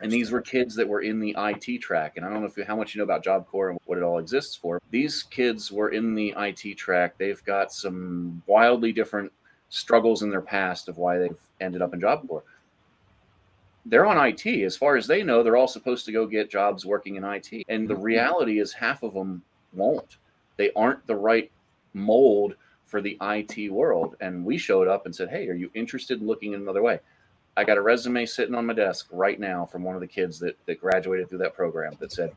And 0.00 0.12
these 0.12 0.30
were 0.30 0.40
kids 0.40 0.76
that 0.76 0.86
were 0.86 1.00
in 1.00 1.18
the 1.18 1.34
IT 1.36 1.80
track. 1.80 2.16
And 2.16 2.24
I 2.24 2.28
don't 2.28 2.40
know 2.40 2.46
if 2.46 2.56
you, 2.56 2.64
how 2.64 2.76
much 2.76 2.94
you 2.94 3.00
know 3.00 3.04
about 3.04 3.24
Job 3.24 3.46
Corps 3.48 3.70
and 3.70 3.78
what 3.86 3.98
it 3.98 4.04
all 4.04 4.18
exists 4.18 4.54
for. 4.54 4.80
These 4.90 5.24
kids 5.24 5.72
were 5.72 5.88
in 5.88 6.14
the 6.14 6.34
IT 6.36 6.76
track. 6.76 7.18
They've 7.18 7.42
got 7.44 7.72
some 7.72 8.42
wildly 8.46 8.92
different 8.92 9.32
struggles 9.70 10.22
in 10.22 10.30
their 10.30 10.40
past 10.40 10.88
of 10.88 10.98
why 10.98 11.18
they've 11.18 11.40
ended 11.60 11.82
up 11.82 11.94
in 11.94 12.00
Job 12.00 12.28
Corps 12.28 12.44
they're 13.88 14.06
on 14.06 14.24
IT. 14.26 14.46
As 14.46 14.76
far 14.76 14.96
as 14.96 15.06
they 15.06 15.22
know, 15.22 15.42
they're 15.42 15.56
all 15.56 15.68
supposed 15.68 16.04
to 16.06 16.12
go 16.12 16.26
get 16.26 16.50
jobs 16.50 16.84
working 16.84 17.16
in 17.16 17.24
IT. 17.24 17.64
And 17.68 17.88
the 17.88 17.94
mm-hmm. 17.94 18.02
reality 18.02 18.60
is, 18.60 18.72
half 18.72 19.02
of 19.02 19.14
them 19.14 19.42
won't. 19.72 20.18
They 20.56 20.70
aren't 20.76 21.06
the 21.06 21.16
right 21.16 21.50
mold 21.94 22.54
for 22.86 23.00
the 23.00 23.16
IT 23.20 23.72
world. 23.72 24.16
And 24.20 24.44
we 24.44 24.58
showed 24.58 24.88
up 24.88 25.06
and 25.06 25.14
said, 25.14 25.30
Hey, 25.30 25.48
are 25.48 25.54
you 25.54 25.70
interested 25.74 26.20
in 26.20 26.26
looking 26.26 26.54
another 26.54 26.82
way? 26.82 27.00
I 27.58 27.64
got 27.64 27.76
a 27.76 27.82
resume 27.82 28.24
sitting 28.24 28.54
on 28.54 28.66
my 28.66 28.72
desk 28.72 29.08
right 29.10 29.40
now 29.40 29.66
from 29.66 29.82
one 29.82 29.96
of 29.96 30.00
the 30.00 30.06
kids 30.06 30.38
that, 30.38 30.56
that 30.66 30.80
graduated 30.80 31.28
through 31.28 31.38
that 31.38 31.56
program 31.56 31.96
that 31.98 32.12
said, 32.12 32.30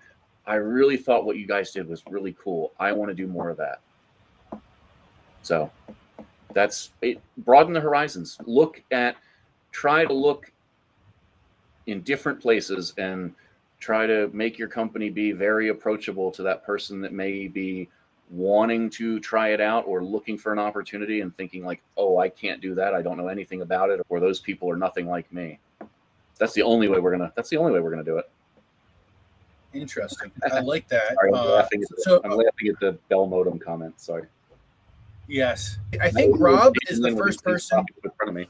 I 0.48 0.56
really 0.56 0.98
thought 0.98 1.26
what 1.26 1.38
you 1.38 1.46
guys 1.46 1.70
did 1.70 1.88
was 1.88 2.02
really 2.10 2.36
cool. 2.44 2.72
I 2.80 2.92
want 2.92 3.10
to 3.10 3.14
do 3.14 3.28
more 3.28 3.52
of 3.52 3.58
that. 3.58 3.82
So 5.44 5.70
that's 6.56 6.90
it. 7.04 7.22
Broaden 7.38 7.72
the 7.72 7.80
horizons. 7.80 8.40
Look 8.48 8.82
at, 8.90 9.16
try 9.72 10.06
to 10.06 10.14
look 10.14 10.52
in 11.86 12.02
different 12.02 12.42
places 12.42 12.96
and 12.98 13.36
try 13.80 14.08
to 14.08 14.28
make 14.34 14.58
your 14.58 14.70
company 14.70 15.12
be 15.12 15.34
very 15.34 15.70
approachable 15.70 16.32
to 16.32 16.42
that 16.42 16.66
person 16.66 17.00
that 17.02 17.14
may 17.14 17.48
be 17.48 17.88
wanting 18.32 18.90
to 18.90 19.20
try 19.20 19.50
it 19.50 19.60
out 19.60 19.84
or 19.86 20.04
looking 20.04 20.38
for 20.38 20.54
an 20.54 20.60
opportunity 20.60 21.20
and 21.20 21.36
thinking 21.36 21.66
like 21.66 21.82
oh 21.98 22.18
i 22.18 22.30
can't 22.30 22.62
do 22.62 22.74
that. 22.76 22.94
I 22.94 23.02
don't 23.02 23.18
know 23.18 23.28
anything 23.28 23.62
about 23.62 23.90
it 23.90 24.00
or 24.10 24.20
those 24.20 24.40
people 24.40 24.70
are 24.72 24.78
nothing 24.78 25.06
like 25.06 25.32
me. 25.34 25.60
That's 26.40 26.54
the 26.54 26.64
only 26.64 26.88
way 26.88 27.00
we're 27.00 27.12
gonna 27.12 27.34
that's 27.36 27.50
the 27.50 27.58
only 27.58 27.74
way 27.74 27.82
we're 27.82 27.92
gonna 27.92 28.04
do 28.04 28.18
it. 28.18 28.30
Interesting. 29.74 30.32
I 30.52 30.60
like 30.62 30.88
that 30.88 31.14
sorry, 31.16 31.30
I'm, 31.30 31.36
uh, 31.36 31.46
laughing 31.46 31.82
the, 31.82 31.88
so, 32.00 32.22
I'm 32.24 32.32
laughing 32.32 32.70
at 32.70 32.80
the 32.80 32.94
bell 33.10 33.28
modem 33.28 33.60
comment 33.60 34.00
sorry. 34.00 34.28
Yes. 35.28 35.78
I 36.02 36.10
think 36.10 36.40
rob 36.40 36.74
is 36.90 37.00
the 37.00 37.16
first 37.16 37.44
person 37.44 37.86
in 38.04 38.12
front 38.12 38.30
of 38.30 38.36
me 38.36 38.48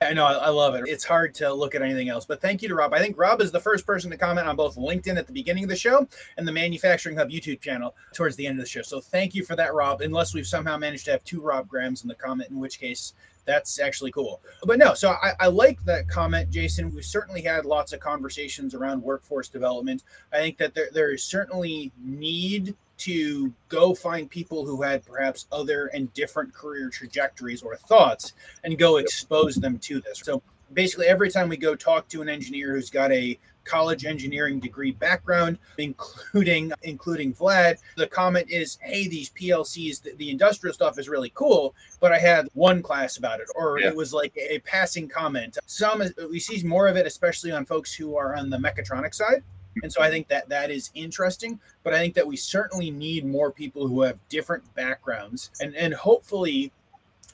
I 0.00 0.12
know, 0.12 0.26
I 0.26 0.48
love 0.48 0.74
it. 0.74 0.84
It's 0.86 1.04
hard 1.04 1.34
to 1.36 1.52
look 1.52 1.74
at 1.74 1.82
anything 1.82 2.08
else, 2.08 2.24
but 2.24 2.40
thank 2.40 2.62
you 2.62 2.68
to 2.68 2.74
Rob. 2.74 2.92
I 2.92 2.98
think 2.98 3.16
Rob 3.16 3.40
is 3.40 3.52
the 3.52 3.60
first 3.60 3.86
person 3.86 4.10
to 4.10 4.16
comment 4.16 4.48
on 4.48 4.56
both 4.56 4.76
LinkedIn 4.76 5.16
at 5.16 5.26
the 5.26 5.32
beginning 5.32 5.64
of 5.64 5.70
the 5.70 5.76
show 5.76 6.06
and 6.36 6.46
the 6.46 6.52
Manufacturing 6.52 7.16
Hub 7.16 7.30
YouTube 7.30 7.60
channel 7.60 7.94
towards 8.12 8.36
the 8.36 8.46
end 8.46 8.58
of 8.58 8.64
the 8.64 8.68
show. 8.68 8.82
So 8.82 9.00
thank 9.00 9.34
you 9.34 9.44
for 9.44 9.56
that, 9.56 9.74
Rob. 9.74 10.00
Unless 10.00 10.34
we've 10.34 10.46
somehow 10.46 10.76
managed 10.76 11.04
to 11.06 11.12
have 11.12 11.24
two 11.24 11.40
Rob 11.40 11.68
Grahams 11.68 12.02
in 12.02 12.08
the 12.08 12.14
comment, 12.14 12.50
in 12.50 12.58
which 12.58 12.80
case 12.80 13.14
that's 13.44 13.80
actually 13.80 14.12
cool. 14.12 14.40
But 14.64 14.78
no, 14.78 14.94
so 14.94 15.10
I, 15.10 15.32
I, 15.40 15.46
like 15.48 15.84
that 15.84 16.08
comment, 16.08 16.50
Jason. 16.50 16.94
We've 16.94 17.04
certainly 17.04 17.42
had 17.42 17.64
lots 17.64 17.92
of 17.92 18.00
conversations 18.00 18.74
around 18.74 19.02
workforce 19.02 19.48
development. 19.48 20.04
I 20.32 20.38
think 20.38 20.58
that 20.58 20.74
there, 20.74 20.88
there 20.92 21.12
is 21.12 21.24
certainly 21.24 21.90
need 22.00 22.76
to 23.02 23.52
go 23.68 23.94
find 23.94 24.30
people 24.30 24.64
who 24.64 24.82
had 24.82 25.04
perhaps 25.04 25.46
other 25.50 25.86
and 25.88 26.12
different 26.14 26.52
career 26.52 26.88
trajectories 26.88 27.62
or 27.62 27.76
thoughts 27.76 28.34
and 28.64 28.78
go 28.78 28.96
expose 28.96 29.56
them 29.56 29.78
to 29.80 30.00
this. 30.00 30.20
So 30.22 30.42
basically, 30.72 31.06
every 31.06 31.30
time 31.30 31.48
we 31.48 31.56
go 31.56 31.74
talk 31.74 32.08
to 32.08 32.22
an 32.22 32.28
engineer 32.28 32.74
who's 32.74 32.90
got 32.90 33.10
a 33.12 33.38
college 33.64 34.04
engineering 34.04 34.60
degree 34.60 34.92
background, 34.92 35.58
including 35.78 36.72
including 36.82 37.32
Vlad. 37.34 37.78
The 37.96 38.06
comment 38.06 38.50
is, 38.50 38.78
"Hey, 38.82 39.08
these 39.08 39.30
PLCs, 39.30 40.02
the, 40.02 40.14
the, 40.16 40.30
industrial 40.30 40.74
stuff 40.74 40.98
is 40.98 41.08
really 41.08 41.30
cool, 41.34 41.74
but 42.00 42.12
I 42.12 42.18
had 42.18 42.48
one 42.54 42.82
class 42.82 43.16
about 43.18 43.40
it, 43.40 43.46
or 43.54 43.78
yeah. 43.78 43.88
it 43.88 43.96
was 43.96 44.12
like 44.12 44.36
a 44.36 44.58
passing 44.60 45.08
comment." 45.08 45.58
Some 45.66 46.02
we 46.30 46.40
see 46.40 46.62
more 46.66 46.88
of 46.88 46.96
it, 46.96 47.06
especially 47.06 47.52
on 47.52 47.64
folks 47.64 47.94
who 47.94 48.16
are 48.16 48.34
on 48.36 48.50
the 48.50 48.58
mechatronic 48.58 49.14
side. 49.14 49.42
And 49.82 49.92
so 49.92 50.02
I 50.02 50.10
think 50.10 50.28
that 50.28 50.48
that 50.48 50.70
is 50.70 50.90
interesting, 50.94 51.58
but 51.82 51.94
I 51.94 51.98
think 51.98 52.14
that 52.14 52.26
we 52.26 52.36
certainly 52.36 52.90
need 52.90 53.24
more 53.24 53.50
people 53.50 53.88
who 53.88 54.02
have 54.02 54.18
different 54.28 54.62
backgrounds 54.74 55.50
and 55.60 55.74
and 55.74 55.94
hopefully 55.94 56.72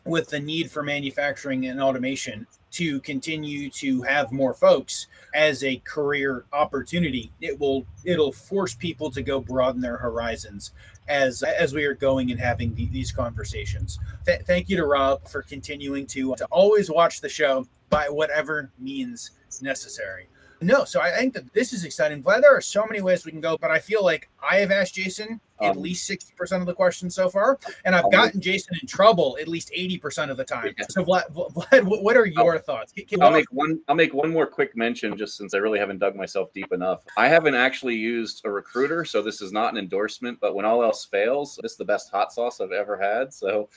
with 0.05 0.29
the 0.29 0.41
need 0.41 0.71
for 0.71 0.83
manufacturing 0.83 1.67
and 1.67 1.81
automation 1.81 2.47
to 2.71 3.01
continue 3.01 3.69
to 3.71 4.03
have 4.03 4.31
more 4.31 4.55
folks 4.55 5.07
as 5.35 5.65
a 5.65 5.77
career 5.79 6.45
opportunity 6.53 7.33
it 7.41 7.59
will 7.59 7.85
it'll 8.05 8.33
force 8.33 8.75
people 8.75 9.11
to 9.11 9.23
go 9.23 9.41
broaden 9.41 9.81
their 9.81 9.97
horizons 9.97 10.73
as 11.09 11.43
as 11.43 11.73
we 11.75 11.85
are 11.85 11.95
going 11.95 12.31
and 12.31 12.39
having 12.39 12.75
the, 12.75 12.87
these 12.87 13.11
conversations. 13.11 13.99
Th- 14.27 14.43
thank 14.43 14.69
you 14.69 14.77
to 14.77 14.87
rob 14.87 15.27
for 15.27 15.43
continuing 15.43 16.07
to 16.09 16.35
to 16.37 16.45
always 16.47 16.91
watch 16.91 17.21
the 17.21 17.29
show 17.29 17.67
by 17.91 18.09
whatever 18.09 18.71
means 18.79 19.33
necessary 19.63 20.29
no, 20.61 20.85
so 20.85 21.01
I 21.01 21.11
think 21.11 21.35
that 21.35 21.53
this 21.53 21.73
is 21.73 21.85
exciting. 21.85 22.23
Vlad, 22.23 22.43
there 22.43 22.57
are 22.57 22.61
so 22.61 22.85
many 22.87 23.01
ways 23.01 23.25
we 23.25 23.31
can 23.31 23.41
go, 23.41 23.57
but 23.61 23.71
I 23.71 23.79
feel 23.79 24.05
like 24.05 24.29
I 24.43 24.57
have 24.57 24.71
asked 24.71 24.95
Jason 24.95 25.41
at 25.61 25.73
um, 25.73 25.83
least 25.83 26.09
60% 26.09 26.61
of 26.61 26.67
the 26.67 26.75
questions 26.75 27.15
so 27.15 27.29
far, 27.29 27.59
and 27.85 27.95
I've 27.95 28.11
gotten 28.13 28.41
Jason 28.41 28.77
in 28.81 28.87
trouble 28.87 29.37
at 29.41 29.49
least 29.49 29.73
80% 29.77 30.31
of 30.31 30.37
the 30.37 30.45
time. 30.45 30.75
Yeah. 30.79 30.87
So 30.89 31.05
Vlad, 31.05 31.33
Vlad, 31.33 32.03
what 32.03 32.17
are 32.17 32.27
your 32.27 32.55
I'll, 32.55 32.61
thoughts? 32.61 32.93
Can, 32.93 33.23
I'll 33.23 33.31
make 33.31 33.51
one 33.53 33.81
I'll 33.89 33.95
make 33.95 34.15
one 34.15 34.33
more 34.33 34.47
quick 34.47 34.77
mention 34.77 35.17
just 35.17 35.37
since 35.37 35.55
I 35.55 35.59
really 35.59 35.79
haven't 35.79 35.99
dug 35.99 36.15
myself 36.15 36.53
deep 36.53 36.73
enough. 36.73 37.03
I 37.17 37.29
haven't 37.29 37.55
actually 37.55 37.97
used 37.97 38.43
a 38.45 38.51
recruiter, 38.51 39.05
so 39.05 39.23
this 39.23 39.41
is 39.41 39.53
not 39.53 39.73
an 39.73 39.79
endorsement, 39.79 40.39
but 40.41 40.55
when 40.55 40.65
all 40.65 40.83
else 40.83 41.05
fails, 41.05 41.59
this 41.63 41.73
is 41.73 41.79
the 41.79 41.85
best 41.85 42.11
hot 42.11 42.33
sauce 42.33 42.61
I've 42.61 42.73
ever 42.73 42.97
had. 42.97 43.33
So 43.33 43.69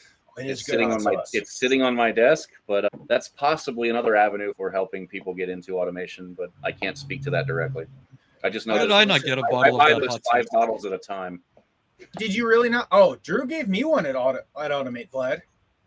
it's 0.47 0.65
sitting 0.65 0.91
on 0.91 1.03
my 1.03 1.15
it's 1.33 1.59
sitting 1.59 1.81
on 1.81 1.95
my 1.95 2.11
desk, 2.11 2.49
but 2.67 2.85
uh, 2.85 2.89
that's 3.07 3.29
possibly 3.29 3.89
another 3.89 4.15
avenue 4.15 4.53
for 4.55 4.71
helping 4.71 5.07
people 5.07 5.33
get 5.33 5.49
into 5.49 5.79
automation. 5.79 6.33
But 6.33 6.51
I 6.63 6.71
can't 6.71 6.97
speak 6.97 7.21
to 7.23 7.29
that 7.31 7.47
directly. 7.47 7.85
I 8.43 8.49
just 8.49 8.67
know. 8.67 8.75
How 8.75 8.83
did 8.83 8.91
I 8.91 9.05
not 9.05 9.23
get 9.23 9.37
a 9.37 9.43
bottle 9.43 9.79
I, 9.79 9.87
I 9.87 9.91
of 9.91 10.21
five 10.31 10.45
bottles 10.51 10.85
at 10.85 10.93
a 10.93 10.97
time. 10.97 11.41
Did 12.17 12.33
you 12.33 12.47
really 12.47 12.69
not? 12.69 12.87
Oh, 12.91 13.15
Drew 13.23 13.45
gave 13.45 13.67
me 13.67 13.83
one 13.83 14.05
at 14.05 14.15
Auto, 14.15 14.39
at 14.59 14.71
Automate 14.71 15.11
Vlad. 15.11 15.41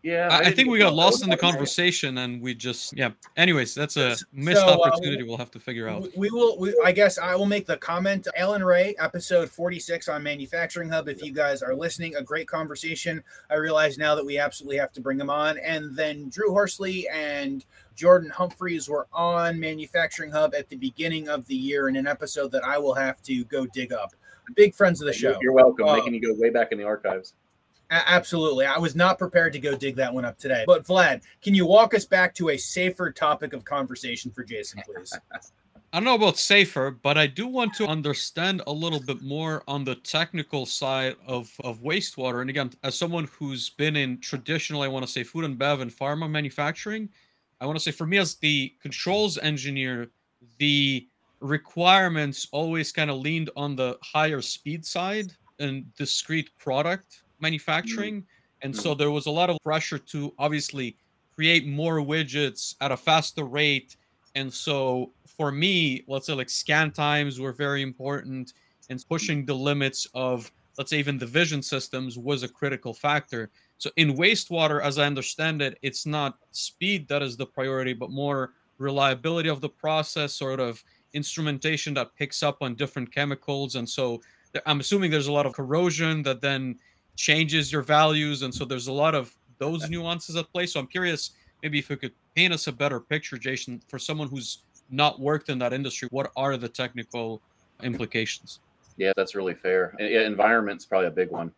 Yeah, 0.05 0.29
I, 0.31 0.41
I 0.41 0.51
think 0.51 0.69
we 0.69 0.79
got 0.79 0.93
lost 0.93 1.25
in 1.25 1.31
the 1.31 1.37
conversation 1.37 2.19
and 2.19 2.39
we 2.39 2.55
just 2.55 2.95
yeah. 2.95 3.13
Anyways, 3.39 3.75
that's 3.75 3.97
a 3.97 4.15
missed 4.35 4.61
so, 4.61 4.69
uh, 4.69 4.87
opportunity. 4.87 5.23
Uh, 5.23 5.27
we'll 5.27 5.39
have 5.39 5.51
to 5.53 5.59
figure 5.59 5.89
out. 5.89 6.07
We 6.15 6.29
will. 6.31 6.59
We, 6.59 6.79
I 6.85 6.93
guess 6.93 7.17
I 7.17 7.35
will 7.35 7.47
make 7.47 7.67
the 7.67 7.79
comment. 7.79 8.29
Ellen 8.37 8.63
Ray, 8.63 8.95
episode 8.99 9.49
forty-six 9.49 10.07
on 10.09 10.23
Manufacturing 10.23 10.91
Hub. 10.91 11.09
If 11.09 11.23
you 11.23 11.33
guys 11.33 11.63
are 11.63 11.75
listening, 11.75 12.17
a 12.17 12.23
great 12.23 12.47
conversation. 12.47 13.25
I 13.49 13.55
realize 13.55 13.97
now 13.97 14.15
that 14.15 14.27
we 14.27 14.37
absolutely 14.37 14.77
have 14.77 14.93
to 14.93 15.01
bring 15.01 15.17
them 15.17 15.31
on. 15.31 15.57
And 15.57 15.97
then 15.97 16.29
Drew 16.29 16.51
Horsley 16.51 17.09
and 17.09 17.65
Jordan 17.95 18.29
Humphreys 18.29 18.91
were 18.91 19.07
on 19.11 19.59
Manufacturing 19.59 20.31
Hub 20.31 20.55
at 20.55 20.69
the 20.69 20.77
beginning 20.77 21.31
of 21.31 21.47
the 21.47 21.57
year 21.57 21.89
in 21.89 21.97
an 21.97 22.07
episode 22.07 22.53
that 22.53 22.63
I 22.63 22.77
will 22.77 22.95
have 22.95 23.23
to 23.23 23.43
go 23.47 23.65
dig 23.65 23.95
up. 23.95 24.13
Big 24.55 24.75
friends 24.75 25.01
of 25.01 25.07
the 25.07 25.15
show. 25.15 25.39
You're 25.41 25.55
welcome. 25.55 25.89
Uh, 25.89 25.97
Making 25.97 26.13
you 26.13 26.21
go 26.21 26.35
way 26.39 26.51
back 26.51 26.73
in 26.73 26.79
the 26.79 26.85
archives. 26.85 27.33
Absolutely. 27.91 28.67
I 28.67 28.79
was 28.79 28.97
not 28.97 29.19
prepared 29.19 29.53
to 29.53 29.59
go 29.59 29.77
dig 29.77 29.97
that 29.97 30.13
one 30.13 30.25
up 30.25 30.39
today. 30.39 30.65
But 30.67 30.85
Vlad, 30.85 31.23
can 31.43 31.55
you 31.55 31.67
walk 31.67 31.95
us 31.95 32.05
back 32.05 32.35
to 32.37 32.51
a 32.51 32.57
safer 32.57 33.11
topic 33.11 33.53
of 33.53 33.65
conversation 33.65 34.31
for 34.31 34.43
Jason, 34.43 34.83
please? 34.87 35.13
I 35.93 35.99
don't 35.99 36.07
know 36.07 36.17
about 36.17 36.39
safer, 36.39 36.91
but 36.91 37.17
I 37.17 37.29
do 37.29 37.47
want 37.47 37.73
to 37.75 37.87
understand 37.87 38.63
a 38.67 38.73
little 38.73 38.99
bit 38.99 39.23
more 39.23 39.63
on 39.69 39.85
the 39.85 39.95
technical 39.95 40.67
side 40.67 41.15
of, 41.25 41.53
of 41.63 41.83
wastewater. 41.83 42.41
And 42.41 42.51
again, 42.51 42.73
as 42.83 42.99
someone 42.99 43.29
who's 43.39 43.71
been 43.71 43.95
in 43.95 44.19
traditional, 44.19 44.83
I 44.83 44.89
want 44.89 45.07
to 45.07 45.13
say 45.13 45.23
food 45.23 45.45
and 45.45 45.57
bev 45.57 45.81
and 45.81 45.93
pharma 45.93 46.29
manufacturing, 46.29 47.09
I 47.61 47.67
want 47.67 47.79
to 47.79 47.85
say 47.85 47.93
for 47.93 48.07
me 48.07 48.19
as 48.19 48.35
the 48.35 48.75
controls 48.83 49.39
engineer, 49.39 50.11
the 50.59 51.07
requirements 51.41 52.49
always 52.51 52.91
kind 52.91 53.11
of 53.11 53.19
leaned 53.19 53.51
on 53.55 53.77
the 53.77 53.97
higher 54.03 54.43
speed 54.43 54.85
side 54.85 55.33
and 55.61 55.95
discrete 55.95 56.51
product 56.59 57.23
manufacturing. 57.41 58.23
Mm-hmm. 58.23 58.63
And 58.63 58.77
so 58.77 58.91
mm-hmm. 58.91 58.99
there 58.99 59.11
was 59.11 59.27
a 59.27 59.31
lot 59.31 59.51
of 59.51 59.59
pressure 59.63 59.99
to 59.99 60.33
obviously 60.39 60.97
create 61.35 61.67
more 61.67 61.97
widgets 61.97 62.75
at 62.81 62.93
a 62.93 62.97
faster 62.97 63.45
rate. 63.45 63.97
And 64.35 64.53
so 64.53 65.13
for 65.27 65.51
me, 65.51 66.05
let's 66.07 66.27
say 66.27 66.33
like 66.35 66.51
scan 66.51 66.91
times 66.91 67.41
were 67.41 67.53
very 67.53 67.83
important 67.83 68.53
and 68.91 69.05
pushing 69.09 69.45
the 69.45 69.55
limits 69.55 70.07
of 70.15 70.51
let's 70.79 70.91
say 70.91 70.99
even 70.99 71.19
the 71.19 71.27
vision 71.27 71.63
systems 71.63 72.19
was 72.19 72.43
a 72.43 72.49
critical 72.49 72.93
factor. 72.93 73.51
So 73.79 73.91
in 73.97 74.17
wastewater, 74.17 74.83
as 74.83 74.99
I 74.99 75.07
understand 75.07 75.63
it, 75.63 75.79
it's 75.83 76.07
not 76.07 76.39
speed 76.51 77.09
that 77.09 77.23
is 77.23 77.37
the 77.37 77.47
priority, 77.47 77.93
but 77.93 78.11
more 78.11 78.53
reliability 78.79 79.49
of 79.49 79.61
the 79.61 79.69
process, 79.69 80.33
sort 80.33 80.61
of 80.61 80.83
instrumentation 81.13 81.95
that 81.95 82.15
picks 82.17 82.43
up 82.43 82.59
on 82.61 82.75
different 82.75 83.13
chemicals. 83.15 83.77
And 83.77 83.89
so 83.89 84.21
I'm 84.67 84.81
assuming 84.81 85.11
there's 85.11 85.29
a 85.29 85.33
lot 85.33 85.47
of 85.47 85.53
corrosion 85.53 86.23
that 86.25 86.41
then 86.41 86.79
changes 87.17 87.73
your 87.73 87.83
values 87.83 88.43
and 88.43 88.55
so 88.55 88.65
there's 88.65 88.89
a 88.89 88.93
lot 88.93 89.15
of 89.15 89.35
those 89.59 89.89
nuances 89.89 90.37
at 90.37 90.51
play. 90.53 90.67
So 90.67 90.81
i'm 90.81 90.87
curious 90.87 91.31
maybe 91.63 91.79
if 91.79 91.89
you 91.89 91.97
could 91.97 92.13
paint 92.35 92.53
us 92.53 92.67
a 92.67 92.73
better 92.73 93.01
picture 93.01 93.39
jason 93.39 93.81
for 93.89 93.99
someone 93.99 94.29
who's 94.29 94.59
not 94.91 95.21
worked 95.21 95.49
in 95.49 95.59
that 95.59 95.73
industry 95.73 96.09
what 96.11 96.31
are 96.37 96.57
the 96.57 96.69
technical 96.69 97.41
implications? 97.83 98.61
Yeah 98.97 99.13
that's 99.17 99.35
really 99.35 99.55
fair. 99.55 99.95
Environment's 99.99 100.87
probably 100.87 101.09
a 101.09 101.13
big 101.13 101.31
one 101.31 101.53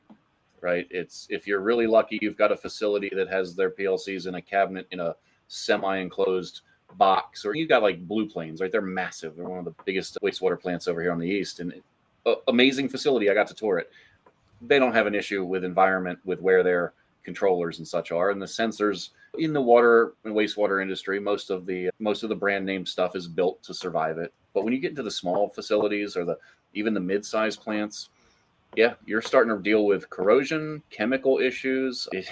right? 0.63 0.87
It's 0.91 1.27
if 1.31 1.47
you're 1.47 1.61
really 1.61 1.87
lucky 1.87 2.19
you've 2.21 2.37
got 2.37 2.53
a 2.53 2.57
facility 2.57 3.11
that 3.15 3.29
has 3.29 3.55
their 3.55 3.71
plcs 3.71 4.27
in 4.27 4.37
a 4.37 4.43
cabinet 4.43 4.87
in 4.91 5.01
a 5.01 5.15
semi-enclosed 5.49 6.63
box 6.95 7.45
or 7.45 7.55
you've 7.55 7.69
got 7.69 7.83
like 7.83 8.07
blue 8.07 8.29
plains 8.29 8.61
right? 8.61 8.73
They're 8.73 8.81
massive. 8.81 9.37
They're 9.37 9.49
one 9.49 9.59
of 9.59 9.65
the 9.65 9.75
biggest 9.85 10.19
wastewater 10.23 10.61
plants 10.61 10.89
over 10.89 11.01
here 11.01 11.13
on 11.13 11.19
the 11.19 11.29
east 11.29 11.61
and 11.61 11.73
uh, 12.25 12.35
amazing 12.49 12.89
facility. 12.89 13.31
I 13.31 13.35
got 13.35 13.47
to 13.49 13.55
tour 13.55 13.79
it 13.79 13.91
they 14.63 14.79
don't 14.79 14.95
have 14.95 15.07
an 15.07 15.15
issue 15.15 15.45
with 15.45 15.65
environment 15.65 16.19
with 16.25 16.41
where 16.41 16.63
their 16.63 16.93
controllers 17.25 17.79
and 17.79 17.87
such 17.89 18.13
are 18.13 18.31
and 18.31 18.41
the 18.41 18.47
sensors 18.47 19.11
in 19.39 19.53
the 19.53 19.61
water 19.61 20.15
and 20.25 20.35
wastewater 20.35 20.81
industry, 20.81 21.19
most 21.21 21.51
of 21.51 21.67
the 21.67 21.91
most 21.99 22.23
of 22.23 22.29
the 22.29 22.35
brand 22.35 22.65
name 22.65 22.87
stuff 22.87 23.17
is 23.17 23.29
built 23.29 23.63
to 23.65 23.75
survive 23.75 24.19
it. 24.19 24.33
But 24.55 24.65
when 24.65 24.73
you 24.73 24.79
get 24.79 24.91
into 24.91 25.03
the 25.03 25.11
small 25.11 25.49
facilities 25.49 26.17
or 26.17 26.25
the 26.25 26.39
even 26.75 26.95
the 26.95 27.01
mid-sized 27.01 27.61
plants, 27.61 28.11
yeah, 28.77 28.95
you're 29.07 29.23
starting 29.23 29.55
to 29.55 29.63
deal 29.63 29.87
with 29.87 30.09
corrosion, 30.11 30.83
chemical 30.91 31.39
issues. 31.39 32.09
It, 32.17 32.29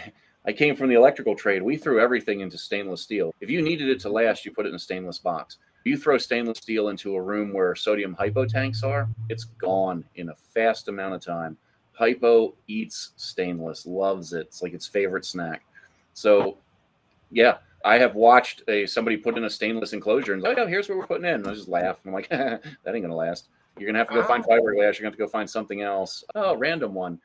I 0.47 0.53
came 0.53 0.77
from 0.77 0.91
the 0.91 0.95
electrical 0.95 1.35
trade. 1.35 1.63
We 1.63 1.79
threw 1.79 1.99
everything 1.99 2.41
into 2.41 2.59
stainless 2.59 3.01
steel. 3.01 3.35
If 3.41 3.49
you 3.49 3.63
needed 3.63 3.89
it 3.89 3.99
to 4.01 4.11
last, 4.11 4.45
you 4.45 4.53
put 4.53 4.67
it 4.67 4.69
in 4.69 4.75
a 4.75 4.79
stainless 4.79 5.19
box. 5.19 5.57
You 5.85 5.97
throw 5.97 6.19
stainless 6.19 6.59
steel 6.59 6.89
into 6.89 7.15
a 7.15 7.23
room 7.23 7.55
where 7.55 7.75
sodium 7.75 8.13
hypo 8.13 8.45
tanks 8.45 8.83
are, 8.83 9.09
it's 9.31 9.45
gone 9.45 10.05
in 10.17 10.29
a 10.29 10.35
fast 10.35 10.89
amount 10.89 11.15
of 11.15 11.23
time. 11.23 11.57
Hypo 11.95 12.55
eats 12.67 13.13
stainless, 13.17 13.87
loves 13.87 14.33
it. 14.33 14.47
It's 14.49 14.63
like 14.63 14.75
its 14.75 14.87
favorite 14.87 15.25
snack. 15.25 15.65
So, 16.13 16.59
yeah, 17.31 17.59
I 17.85 17.99
have 17.99 18.15
watched 18.15 18.63
a 18.69 18.87
somebody 18.87 19.17
put 19.17 19.37
in 19.37 19.45
a 19.45 19.51
stainless 19.51 19.93
enclosure 19.93 20.33
and 20.33 20.43
like, 20.43 20.59
oh, 20.59 20.67
here's 20.67 20.89
what 20.89 20.99
we're 20.99 21.07
putting 21.07 21.27
in. 21.27 21.35
And 21.35 21.47
I 21.47 21.55
just 21.55 21.69
laugh. 21.69 21.99
I'm 22.05 22.13
like, 22.13 22.29
that 22.31 22.63
ain't 22.87 23.03
gonna 23.03 23.15
last. 23.15 23.49
You're 23.79 23.87
gonna 23.87 23.99
have 23.99 24.09
to 24.09 24.15
go 24.15 24.25
find 24.25 24.45
fiberglass. 24.45 24.99
You're 24.99 25.03
gonna 25.03 25.07
have 25.07 25.13
to 25.15 25.19
go 25.19 25.29
find 25.29 25.49
something 25.49 25.83
else. 25.83 26.25
Oh, 26.35 26.57
random 26.57 26.95
one. 26.95 27.21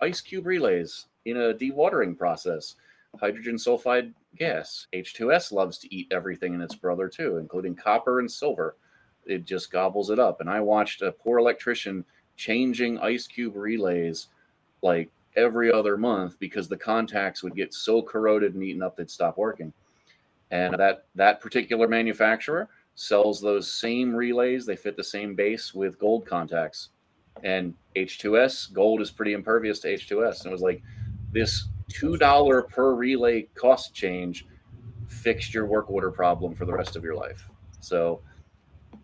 Ice 0.00 0.20
cube 0.20 0.46
relays 0.46 1.06
in 1.24 1.36
a 1.36 1.54
dewatering 1.54 2.16
process. 2.16 2.76
Hydrogen 3.18 3.56
sulfide 3.56 4.12
gas. 4.36 4.86
H2S 4.94 5.50
loves 5.52 5.78
to 5.78 5.94
eat 5.94 6.08
everything 6.12 6.54
in 6.54 6.60
its 6.60 6.74
brother 6.74 7.08
too, 7.08 7.38
including 7.38 7.74
copper 7.74 8.20
and 8.20 8.30
silver. 8.30 8.76
It 9.26 9.44
just 9.44 9.72
gobbles 9.72 10.10
it 10.10 10.18
up. 10.18 10.40
And 10.40 10.48
I 10.48 10.60
watched 10.60 11.02
a 11.02 11.12
poor 11.12 11.38
electrician 11.38 12.04
changing 12.38 12.98
ice 13.00 13.26
cube 13.26 13.56
relays 13.56 14.28
like 14.80 15.10
every 15.36 15.70
other 15.70 15.98
month 15.98 16.38
because 16.38 16.68
the 16.68 16.76
contacts 16.76 17.42
would 17.42 17.54
get 17.54 17.74
so 17.74 18.00
corroded 18.00 18.54
and 18.54 18.64
eaten 18.64 18.82
up 18.82 18.96
they'd 18.96 19.10
stop 19.10 19.36
working. 19.36 19.72
And 20.50 20.74
that 20.78 21.04
that 21.14 21.40
particular 21.40 21.86
manufacturer 21.86 22.70
sells 22.94 23.40
those 23.40 23.70
same 23.70 24.14
relays. 24.14 24.64
They 24.64 24.76
fit 24.76 24.96
the 24.96 25.04
same 25.04 25.34
base 25.34 25.74
with 25.74 25.98
gold 25.98 26.24
contacts. 26.24 26.88
And 27.44 27.74
H2S, 27.94 28.72
gold 28.72 29.00
is 29.00 29.10
pretty 29.10 29.34
impervious 29.34 29.80
to 29.80 29.88
H2S. 29.88 30.40
And 30.40 30.46
it 30.46 30.52
was 30.52 30.62
like 30.62 30.82
this 31.30 31.68
$2 31.92 32.68
per 32.68 32.94
relay 32.94 33.42
cost 33.54 33.94
change 33.94 34.46
fixed 35.06 35.52
your 35.54 35.66
work 35.66 35.90
order 35.90 36.10
problem 36.10 36.54
for 36.54 36.64
the 36.64 36.72
rest 36.72 36.96
of 36.96 37.04
your 37.04 37.14
life. 37.14 37.48
So 37.80 38.22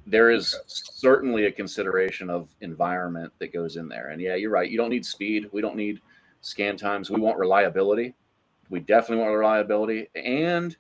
there 0.06 0.30
is 0.30 0.54
certainly 0.66 1.46
a 1.46 1.52
consideration 1.52 2.28
of 2.28 2.48
environment 2.60 3.32
that 3.38 3.52
goes 3.52 3.76
in 3.76 3.88
there. 3.88 4.08
And 4.08 4.20
yeah, 4.20 4.34
you're 4.34 4.50
right. 4.50 4.70
You 4.70 4.76
don't 4.76 4.90
need 4.90 5.06
speed. 5.06 5.48
We 5.52 5.62
don't 5.62 5.76
need 5.76 6.00
scan 6.40 6.76
times. 6.76 7.10
We 7.10 7.20
want 7.20 7.38
reliability. 7.38 8.14
We 8.70 8.80
definitely 8.80 9.24
want 9.24 9.36
reliability. 9.36 10.08
And 10.14 10.76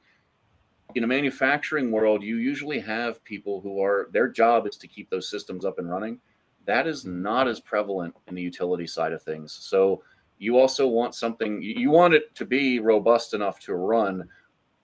in 0.94 1.04
a 1.04 1.06
manufacturing 1.06 1.90
world, 1.90 2.22
you 2.22 2.36
usually 2.36 2.80
have 2.80 3.24
people 3.24 3.60
who 3.60 3.82
are 3.82 4.08
their 4.12 4.28
job 4.28 4.66
is 4.66 4.76
to 4.76 4.86
keep 4.86 5.08
those 5.10 5.28
systems 5.28 5.64
up 5.64 5.78
and 5.78 5.90
running. 5.90 6.20
That 6.66 6.86
is 6.86 7.04
not 7.04 7.48
as 7.48 7.60
prevalent 7.60 8.14
in 8.26 8.34
the 8.34 8.42
utility 8.42 8.86
side 8.86 9.12
of 9.12 9.22
things. 9.22 9.52
So 9.52 10.02
you 10.38 10.58
also 10.58 10.86
want 10.86 11.14
something 11.14 11.62
you 11.62 11.90
want 11.90 12.14
it 12.14 12.34
to 12.34 12.44
be 12.44 12.80
robust 12.80 13.34
enough 13.34 13.58
to 13.60 13.74
run 13.74 14.28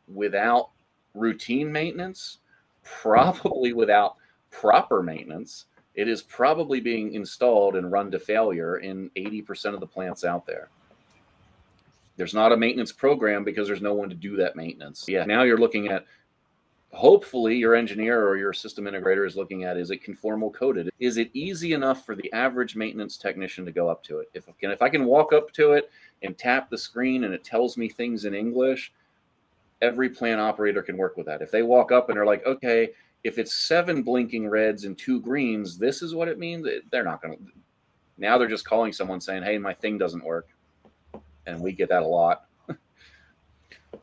without 0.08 0.70
routine 1.14 1.70
maintenance, 1.70 2.38
probably 2.82 3.72
without 3.72 4.16
proper 4.50 5.02
maintenance. 5.02 5.66
It 5.94 6.08
is 6.08 6.22
probably 6.22 6.80
being 6.80 7.14
installed 7.14 7.76
and 7.76 7.90
run 7.90 8.10
to 8.12 8.18
failure 8.18 8.78
in 8.78 9.10
80% 9.16 9.74
of 9.74 9.80
the 9.80 9.86
plants 9.86 10.24
out 10.24 10.46
there. 10.46 10.68
There's 12.16 12.34
not 12.34 12.52
a 12.52 12.56
maintenance 12.56 12.92
program 12.92 13.44
because 13.44 13.66
there's 13.66 13.80
no 13.80 13.94
one 13.94 14.08
to 14.10 14.14
do 14.14 14.36
that 14.36 14.54
maintenance. 14.54 15.06
Yeah, 15.08 15.24
now 15.24 15.42
you're 15.42 15.58
looking 15.58 15.88
at 15.88 16.04
hopefully 16.92 17.56
your 17.56 17.74
engineer 17.74 18.26
or 18.26 18.36
your 18.36 18.52
system 18.52 18.84
integrator 18.84 19.26
is 19.26 19.36
looking 19.36 19.62
at 19.64 19.76
is 19.76 19.92
it 19.92 20.02
conformal 20.02 20.52
coated 20.52 20.90
is 20.98 21.18
it 21.18 21.30
easy 21.34 21.72
enough 21.72 22.04
for 22.04 22.16
the 22.16 22.32
average 22.32 22.74
maintenance 22.74 23.16
technician 23.16 23.64
to 23.64 23.70
go 23.70 23.88
up 23.88 24.02
to 24.02 24.18
it 24.18 24.28
if 24.34 24.48
I 24.48 24.52
can 24.60 24.70
if 24.72 24.82
i 24.82 24.88
can 24.88 25.04
walk 25.04 25.32
up 25.32 25.52
to 25.52 25.72
it 25.72 25.88
and 26.22 26.36
tap 26.36 26.68
the 26.68 26.76
screen 26.76 27.24
and 27.24 27.32
it 27.32 27.44
tells 27.44 27.76
me 27.76 27.88
things 27.88 28.24
in 28.24 28.34
english 28.34 28.92
every 29.82 30.10
plant 30.10 30.40
operator 30.40 30.82
can 30.82 30.96
work 30.96 31.16
with 31.16 31.26
that 31.26 31.42
if 31.42 31.52
they 31.52 31.62
walk 31.62 31.92
up 31.92 32.08
and 32.08 32.16
they're 32.16 32.26
like 32.26 32.44
okay 32.44 32.90
if 33.24 33.38
it's 33.38 33.52
seven 33.52 34.02
blinking 34.02 34.48
reds 34.48 34.84
and 34.84 34.96
two 34.98 35.20
greens 35.20 35.78
this 35.78 36.02
is 36.02 36.14
what 36.14 36.28
it 36.28 36.38
means 36.38 36.66
they're 36.90 37.04
not 37.04 37.22
going 37.22 37.36
to 37.36 37.44
now 38.18 38.38
they're 38.38 38.48
just 38.48 38.64
calling 38.64 38.92
someone 38.92 39.20
saying 39.20 39.42
hey 39.42 39.58
my 39.58 39.74
thing 39.74 39.98
doesn't 39.98 40.24
work 40.24 40.48
and 41.46 41.60
we 41.60 41.72
get 41.72 41.88
that 41.88 42.02
a 42.02 42.06
lot 42.06 42.46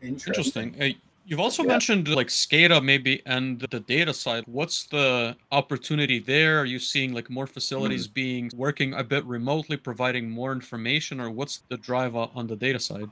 interesting, 0.02 0.74
interesting. 0.74 1.02
You've 1.28 1.42
also 1.42 1.64
yeah. 1.64 1.74
mentioned 1.74 2.08
like 2.08 2.28
SCADA 2.28 2.82
maybe 2.82 3.22
and 3.26 3.60
the 3.60 3.82
data 3.82 4.14
side. 4.14 4.46
What's 4.48 4.86
the 4.86 5.36
opportunity 5.52 6.20
there? 6.20 6.62
Are 6.62 6.66
you 6.66 6.80
seeing 6.80 7.14
like 7.14 7.30
more 7.30 7.46
facilities 7.46 8.08
mm. 8.08 8.14
being 8.14 8.52
working 8.56 8.94
a 8.94 9.04
bit 9.04 9.26
remotely, 9.26 9.76
providing 9.76 10.30
more 10.30 10.54
information, 10.54 11.20
or 11.20 11.30
what's 11.30 11.64
the 11.68 11.76
drive 11.76 12.16
on 12.16 12.48
the 12.48 12.56
data 12.56 12.80
side? 12.80 13.10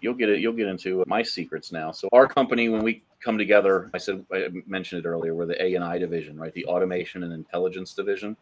You'll 0.00 0.14
get 0.14 0.28
it. 0.28 0.40
You'll 0.40 0.54
get 0.54 0.66
into 0.66 1.04
my 1.06 1.22
secrets 1.22 1.70
now. 1.70 1.92
So 1.92 2.08
our 2.12 2.26
company, 2.26 2.68
when 2.68 2.82
we 2.82 3.04
come 3.20 3.38
together, 3.38 3.90
I 3.94 3.98
said 3.98 4.24
I 4.32 4.48
mentioned 4.66 5.04
it 5.04 5.08
earlier. 5.08 5.34
We're 5.34 5.46
the 5.46 5.62
A 5.62 5.74
and 5.74 5.84
I 5.84 5.98
division, 5.98 6.38
right? 6.38 6.52
The 6.52 6.66
automation 6.66 7.22
and 7.24 7.32
intelligence 7.32 7.94
division. 7.94 8.36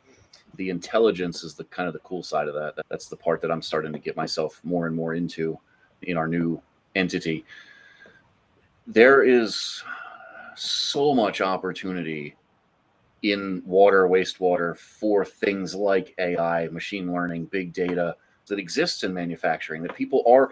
The 0.56 0.70
intelligence 0.70 1.42
is 1.44 1.54
the 1.54 1.64
kind 1.64 1.86
of 1.86 1.92
the 1.92 2.00
cool 2.00 2.22
side 2.22 2.48
of 2.48 2.54
that. 2.54 2.74
That's 2.88 3.08
the 3.08 3.16
part 3.16 3.40
that 3.42 3.50
I'm 3.50 3.62
starting 3.62 3.92
to 3.92 3.98
get 3.98 4.16
myself 4.16 4.60
more 4.64 4.86
and 4.86 4.94
more 4.94 5.14
into 5.14 5.58
in 6.02 6.16
our 6.16 6.28
new 6.28 6.60
entity. 6.94 7.44
There 8.86 9.22
is 9.22 9.82
so 10.54 11.14
much 11.14 11.40
opportunity 11.40 12.36
in 13.22 13.62
water, 13.66 14.06
wastewater 14.08 14.76
for 14.76 15.24
things 15.24 15.74
like 15.74 16.14
AI, 16.18 16.68
machine 16.68 17.12
learning, 17.12 17.46
big 17.46 17.72
data 17.72 18.16
that 18.46 18.58
exists 18.58 19.02
in 19.02 19.12
manufacturing 19.12 19.82
that 19.82 19.96
people 19.96 20.22
are 20.26 20.50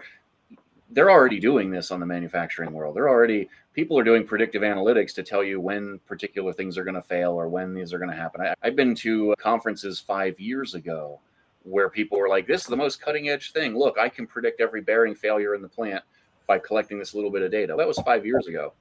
they're 0.91 1.09
already 1.09 1.39
doing 1.39 1.71
this 1.71 1.91
on 1.91 1.99
the 1.99 2.05
manufacturing 2.05 2.71
world. 2.71 2.95
They're 2.95 3.09
already 3.09 3.49
people 3.73 3.97
are 3.97 4.03
doing 4.03 4.25
predictive 4.25 4.61
analytics 4.61 5.13
to 5.15 5.23
tell 5.23 5.43
you 5.43 5.59
when 5.59 5.99
particular 6.05 6.53
things 6.53 6.77
are 6.77 6.83
going 6.83 6.95
to 6.95 7.01
fail 7.01 7.31
or 7.31 7.49
when 7.49 7.73
these 7.73 7.93
are 7.93 7.97
going 7.97 8.11
to 8.11 8.15
happen. 8.15 8.41
I, 8.41 8.53
have 8.61 8.75
been 8.75 8.95
to 8.95 9.35
conferences 9.37 9.99
five 9.99 10.39
years 10.39 10.75
ago 10.75 11.19
where 11.63 11.89
people 11.89 12.19
were 12.19 12.29
like, 12.29 12.45
"This 12.47 12.61
is 12.61 12.67
the 12.67 12.77
most 12.77 13.01
cutting 13.01 13.29
edge 13.29 13.51
thing. 13.51 13.75
Look, 13.75 13.97
I 13.97 14.09
can 14.09 14.27
predict 14.27 14.61
every 14.61 14.81
bearing 14.81 15.15
failure 15.15 15.55
in 15.55 15.61
the 15.61 15.67
plant 15.67 16.03
by 16.47 16.59
collecting 16.59 16.99
this 16.99 17.13
little 17.13 17.31
bit 17.31 17.41
of 17.41 17.51
data. 17.51 17.75
That 17.77 17.87
was 17.87 17.97
five 17.99 18.25
years 18.25 18.47
ago. 18.47 18.73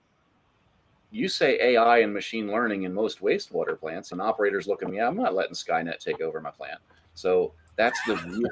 You 1.11 1.28
say 1.28 1.59
AI 1.61 1.98
and 1.98 2.12
machine 2.12 2.48
learning 2.48 2.82
in 2.82 2.92
most 2.92 3.20
wastewater 3.20 3.78
plants, 3.78 4.12
and 4.12 4.20
operators 4.20 4.66
look 4.66 4.82
at 4.82 4.90
me, 4.90 5.00
I'm 5.00 5.16
not 5.16 5.34
letting 5.34 5.55
Skynet 5.55 5.98
take 5.98 6.20
over 6.20 6.40
my 6.40 6.50
plant. 6.50 6.80
So 7.14 7.52
that's 7.76 7.98
the 8.07 8.16
view. 8.16 8.48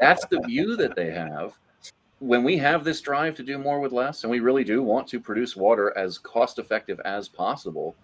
that's 0.00 0.26
the 0.26 0.40
view 0.46 0.76
that 0.76 0.94
they 0.94 1.10
have. 1.10 1.56
When 2.18 2.44
we 2.44 2.56
have 2.58 2.82
this 2.82 3.00
drive 3.00 3.34
to 3.36 3.42
do 3.42 3.58
more 3.58 3.80
with 3.80 3.92
less, 3.92 4.24
and 4.24 4.30
we 4.30 4.40
really 4.40 4.64
do 4.64 4.82
want 4.82 5.06
to 5.08 5.20
produce 5.20 5.54
water 5.54 5.96
as 5.98 6.18
cost 6.18 6.58
effective 6.58 6.98
as 7.00 7.28
possible, 7.28 7.94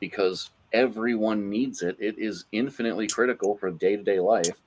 because 0.00 0.50
everyone 0.72 1.48
needs 1.48 1.82
it, 1.82 1.96
it 2.00 2.18
is 2.18 2.46
infinitely 2.52 3.06
critical 3.06 3.56
for 3.56 3.70
day 3.70 3.96
to 3.96 4.02
day 4.02 4.18
life 4.18 4.60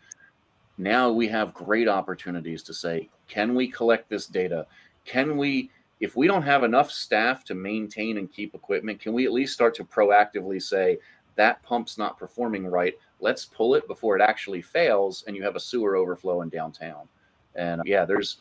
now 0.77 1.11
we 1.11 1.27
have 1.27 1.53
great 1.53 1.88
opportunities 1.88 2.61
to 2.63 2.73
say, 2.73 3.09
can 3.27 3.55
we 3.55 3.67
collect 3.67 4.09
this 4.09 4.27
data? 4.27 4.67
Can 5.05 5.38
we, 5.38 5.71
if 5.99 6.15
we 6.15 6.27
don't 6.27 6.43
have 6.43 6.63
enough 6.63 6.91
staff 6.91 7.43
to 7.45 7.55
maintain 7.55 8.17
and 8.17 8.31
keep 8.31 8.53
equipment, 8.53 8.99
can 8.99 9.13
we 9.13 9.25
at 9.25 9.31
least 9.31 9.53
start 9.53 9.73
to 9.75 9.83
proactively 9.83 10.61
say, 10.61 10.97
that 11.35 11.61
pump's 11.63 11.97
not 11.97 12.17
performing 12.17 12.65
right? 12.65 12.93
Let's 13.19 13.45
pull 13.45 13.75
it 13.75 13.88
before 13.88 14.15
it 14.15 14.21
actually 14.21 14.61
fails 14.61 15.23
and 15.27 15.35
you 15.35 15.43
have 15.43 15.55
a 15.55 15.59
sewer 15.59 15.95
overflow 15.95 16.41
in 16.41 16.49
downtown. 16.49 17.07
And 17.55 17.81
yeah, 17.85 18.05
there's 18.05 18.38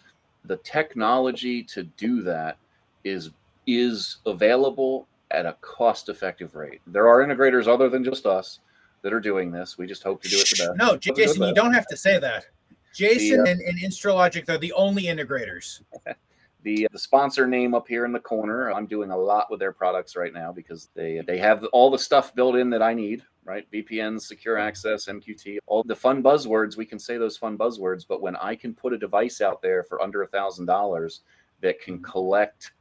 the 0.46 0.56
technology 0.58 1.62
to 1.64 1.84
do 1.84 2.22
that 2.22 2.58
is 3.04 3.30
is 3.66 4.18
available 4.26 5.06
at 5.32 5.44
a 5.46 5.56
cost 5.60 6.08
effective 6.08 6.54
rate. 6.54 6.80
There 6.86 7.08
are 7.08 7.24
integrators 7.24 7.66
other 7.66 7.88
than 7.88 8.04
just 8.04 8.26
us 8.26 8.60
that 9.02 9.12
are 9.12 9.20
doing 9.20 9.50
this. 9.50 9.76
We 9.76 9.86
just 9.86 10.02
hope 10.02 10.22
to 10.22 10.28
do 10.28 10.36
it 10.36 10.48
the 10.50 10.66
best. 10.66 10.78
No, 10.78 10.96
Jason, 10.96 11.42
you 11.42 11.54
don't 11.54 11.72
have 11.72 11.86
to 11.88 11.96
say 11.96 12.18
that. 12.18 12.46
Jason 12.94 13.44
the, 13.44 13.50
uh, 13.50 13.52
and, 13.52 13.60
and 13.60 13.78
Instrulogic 13.78 14.48
are 14.48 14.58
the 14.58 14.72
only 14.72 15.04
integrators. 15.04 15.82
the 16.62 16.88
the 16.92 16.98
sponsor 16.98 17.46
name 17.46 17.74
up 17.74 17.86
here 17.86 18.04
in 18.04 18.12
the 18.12 18.20
corner. 18.20 18.72
I'm 18.72 18.86
doing 18.86 19.10
a 19.10 19.16
lot 19.16 19.50
with 19.50 19.60
their 19.60 19.72
products 19.72 20.16
right 20.16 20.32
now 20.32 20.52
because 20.52 20.88
they 20.94 21.22
they 21.26 21.38
have 21.38 21.64
all 21.72 21.90
the 21.90 21.98
stuff 21.98 22.34
built 22.34 22.56
in 22.56 22.70
that 22.70 22.82
I 22.82 22.94
need. 22.94 23.22
Right, 23.46 23.70
VPNs, 23.70 24.22
secure 24.22 24.58
access, 24.58 25.06
MQTT, 25.06 25.58
all 25.66 25.84
the 25.84 25.94
fun 25.94 26.20
buzzwords. 26.20 26.76
We 26.76 26.84
can 26.84 26.98
say 26.98 27.16
those 27.16 27.36
fun 27.36 27.56
buzzwords, 27.56 28.04
but 28.06 28.20
when 28.20 28.34
I 28.34 28.56
can 28.56 28.74
put 28.74 28.92
a 28.92 28.98
device 28.98 29.40
out 29.40 29.62
there 29.62 29.84
for 29.84 30.02
under 30.02 30.22
a 30.22 30.26
thousand 30.26 30.66
dollars 30.66 31.20
that 31.60 31.80
can 31.80 32.02
collect 32.02 32.72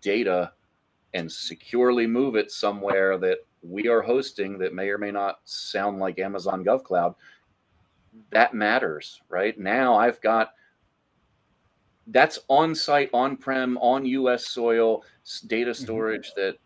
data 0.00 0.52
and 1.14 1.30
securely 1.30 2.08
move 2.08 2.34
it 2.34 2.50
somewhere 2.50 3.18
that 3.18 3.38
we 3.62 3.88
are 3.88 4.02
hosting 4.02 4.58
that 4.58 4.74
may 4.74 4.88
or 4.88 4.98
may 4.98 5.12
not 5.12 5.40
sound 5.44 6.00
like 6.00 6.18
Amazon 6.18 6.64
GovCloud, 6.64 7.14
that 8.30 8.52
matters, 8.52 9.20
right? 9.28 9.58
Now 9.58 9.94
I've 9.94 10.20
got 10.20 10.54
that's 12.08 12.40
on 12.48 12.74
site, 12.74 13.10
on 13.12 13.36
prem, 13.36 13.78
on 13.78 14.04
US 14.04 14.46
soil 14.46 15.04
data 15.46 15.70
mm-hmm. 15.70 15.84
storage 15.84 16.32
that 16.34 16.56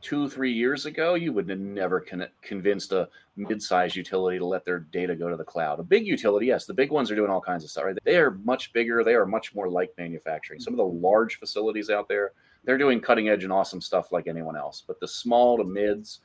two, 0.00 0.28
three 0.28 0.52
years 0.52 0.86
ago, 0.86 1.14
you 1.14 1.32
would 1.32 1.48
have 1.48 1.58
never 1.58 2.00
con- 2.00 2.28
convinced 2.42 2.92
a 2.92 3.08
mid-sized 3.36 3.96
utility 3.96 4.38
to 4.38 4.46
let 4.46 4.64
their 4.64 4.80
data 4.80 5.14
go 5.14 5.28
to 5.28 5.36
the 5.36 5.44
cloud. 5.44 5.78
A 5.80 5.82
big 5.82 6.06
utility, 6.06 6.46
yes, 6.46 6.66
the 6.66 6.74
big 6.74 6.90
ones 6.90 7.10
are 7.10 7.16
doing 7.16 7.30
all 7.30 7.40
kinds 7.40 7.64
of 7.64 7.70
stuff. 7.70 7.84
Right? 7.84 7.98
They 8.04 8.16
are 8.16 8.32
much 8.44 8.72
bigger. 8.72 9.04
They 9.04 9.14
are 9.14 9.26
much 9.26 9.54
more 9.54 9.68
like 9.68 9.92
manufacturing. 9.98 10.60
Some 10.60 10.74
of 10.74 10.78
the 10.78 10.84
large 10.84 11.38
facilities 11.38 11.90
out 11.90 12.08
there, 12.08 12.32
they're 12.64 12.78
doing 12.78 13.00
cutting 13.00 13.28
edge 13.28 13.44
and 13.44 13.52
awesome 13.52 13.80
stuff 13.80 14.12
like 14.12 14.26
anyone 14.26 14.56
else. 14.56 14.82
But 14.86 15.00
the 15.00 15.08
small 15.08 15.56
to 15.56 15.64
mids, 15.64 16.20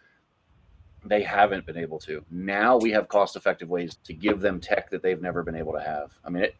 they 1.05 1.21
haven't 1.21 1.65
been 1.65 1.77
able 1.77 1.99
to. 1.99 2.23
Now 2.31 2.77
we 2.77 2.91
have 2.91 3.07
cost-effective 3.07 3.69
ways 3.69 3.97
to 4.03 4.13
give 4.13 4.41
them 4.41 4.59
tech 4.59 4.89
that 4.89 5.01
they've 5.01 5.21
never 5.21 5.43
been 5.43 5.55
able 5.55 5.73
to 5.73 5.81
have. 5.81 6.11
I 6.25 6.29
mean, 6.29 6.43
it, 6.43 6.55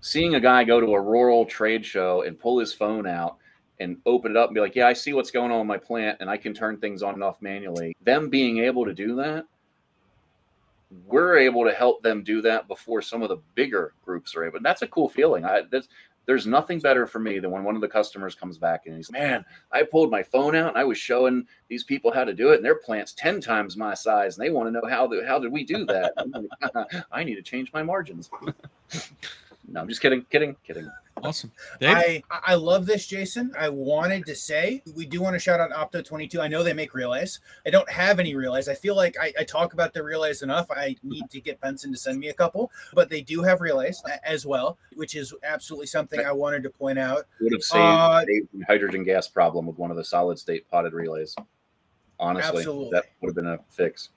seeing 0.00 0.34
a 0.34 0.40
guy 0.40 0.64
go 0.64 0.80
to 0.80 0.94
a 0.94 1.00
rural 1.00 1.46
trade 1.46 1.86
show 1.86 2.22
and 2.22 2.38
pull 2.38 2.58
his 2.58 2.72
phone 2.72 3.06
out 3.06 3.38
and 3.80 3.96
open 4.06 4.30
it 4.30 4.36
up 4.36 4.48
and 4.48 4.54
be 4.54 4.60
like, 4.60 4.74
yeah, 4.74 4.86
I 4.86 4.92
see 4.92 5.12
what's 5.12 5.30
going 5.30 5.50
on 5.50 5.60
in 5.60 5.66
my 5.66 5.78
plant 5.78 6.18
and 6.20 6.30
I 6.30 6.36
can 6.36 6.54
turn 6.54 6.78
things 6.78 7.02
on 7.02 7.14
and 7.14 7.24
off 7.24 7.42
manually. 7.42 7.96
Them 8.02 8.28
being 8.28 8.58
able 8.58 8.84
to 8.84 8.94
do 8.94 9.16
that, 9.16 9.46
we're 11.06 11.38
able 11.38 11.64
to 11.64 11.72
help 11.72 12.02
them 12.02 12.22
do 12.22 12.40
that 12.42 12.68
before 12.68 13.02
some 13.02 13.22
of 13.22 13.28
the 13.28 13.38
bigger 13.54 13.94
groups 14.04 14.36
are 14.36 14.44
able. 14.44 14.58
And 14.58 14.66
that's 14.66 14.82
a 14.82 14.86
cool 14.86 15.08
feeling. 15.08 15.44
I 15.44 15.62
that's 15.70 15.88
there's 16.26 16.46
nothing 16.46 16.78
better 16.78 17.06
for 17.06 17.18
me 17.18 17.38
than 17.38 17.50
when 17.50 17.64
one 17.64 17.74
of 17.74 17.80
the 17.80 17.88
customers 17.88 18.34
comes 18.34 18.56
back 18.56 18.86
and 18.86 18.96
he's, 18.96 19.10
man, 19.10 19.44
I 19.72 19.82
pulled 19.82 20.10
my 20.10 20.22
phone 20.22 20.54
out 20.54 20.70
and 20.70 20.78
I 20.78 20.84
was 20.84 20.98
showing 20.98 21.46
these 21.68 21.84
people 21.84 22.12
how 22.12 22.24
to 22.24 22.32
do 22.32 22.50
it, 22.50 22.56
and 22.56 22.64
their 22.64 22.76
plant's 22.76 23.12
ten 23.12 23.40
times 23.40 23.76
my 23.76 23.94
size, 23.94 24.36
and 24.36 24.44
they 24.44 24.50
want 24.50 24.66
to 24.68 24.70
know 24.70 24.88
how 24.88 25.06
the, 25.06 25.24
how 25.26 25.38
did 25.38 25.52
we 25.52 25.64
do 25.64 25.84
that? 25.86 26.14
Uh-huh, 26.62 27.02
I 27.12 27.24
need 27.24 27.34
to 27.34 27.42
change 27.42 27.72
my 27.72 27.82
margins. 27.82 28.30
no, 29.68 29.80
I'm 29.80 29.88
just 29.88 30.00
kidding, 30.00 30.24
kidding, 30.30 30.56
kidding. 30.66 30.90
Awesome. 31.24 31.52
Dave? 31.80 32.22
I 32.30 32.40
I 32.44 32.54
love 32.54 32.84
this, 32.84 33.06
Jason. 33.06 33.52
I 33.58 33.70
wanted 33.70 34.26
to 34.26 34.34
say 34.34 34.82
we 34.94 35.06
do 35.06 35.22
want 35.22 35.34
to 35.34 35.38
shout 35.38 35.58
out 35.58 35.70
Opto 35.70 36.04
22. 36.04 36.40
I 36.40 36.48
know 36.48 36.62
they 36.62 36.74
make 36.74 36.94
relays. 36.94 37.40
I 37.66 37.70
don't 37.70 37.90
have 37.90 38.20
any 38.20 38.34
relays. 38.34 38.68
I 38.68 38.74
feel 38.74 38.94
like 38.94 39.16
I, 39.20 39.32
I 39.38 39.44
talk 39.44 39.72
about 39.72 39.94
the 39.94 40.02
relays 40.02 40.42
enough. 40.42 40.70
I 40.70 40.96
need 41.02 41.30
to 41.30 41.40
get 41.40 41.60
Benson 41.60 41.92
to 41.92 41.98
send 41.98 42.20
me 42.20 42.28
a 42.28 42.34
couple, 42.34 42.70
but 42.92 43.08
they 43.08 43.22
do 43.22 43.42
have 43.42 43.62
relays 43.62 44.02
as 44.22 44.44
well, 44.44 44.76
which 44.96 45.14
is 45.14 45.32
absolutely 45.42 45.86
something 45.86 46.20
I 46.20 46.32
wanted 46.32 46.62
to 46.64 46.70
point 46.70 46.98
out. 46.98 47.24
Would 47.40 47.52
have 47.52 47.62
saved 47.62 47.82
uh, 47.82 48.24
the 48.26 48.64
hydrogen 48.66 49.02
gas 49.02 49.26
problem 49.26 49.66
with 49.66 49.78
one 49.78 49.90
of 49.90 49.96
the 49.96 50.04
solid 50.04 50.38
state 50.38 50.70
potted 50.70 50.92
relays. 50.92 51.34
Honestly, 52.20 52.58
absolutely. 52.58 52.90
that 52.92 53.04
would 53.20 53.28
have 53.28 53.34
been 53.34 53.46
a 53.46 53.58
fix. 53.70 54.10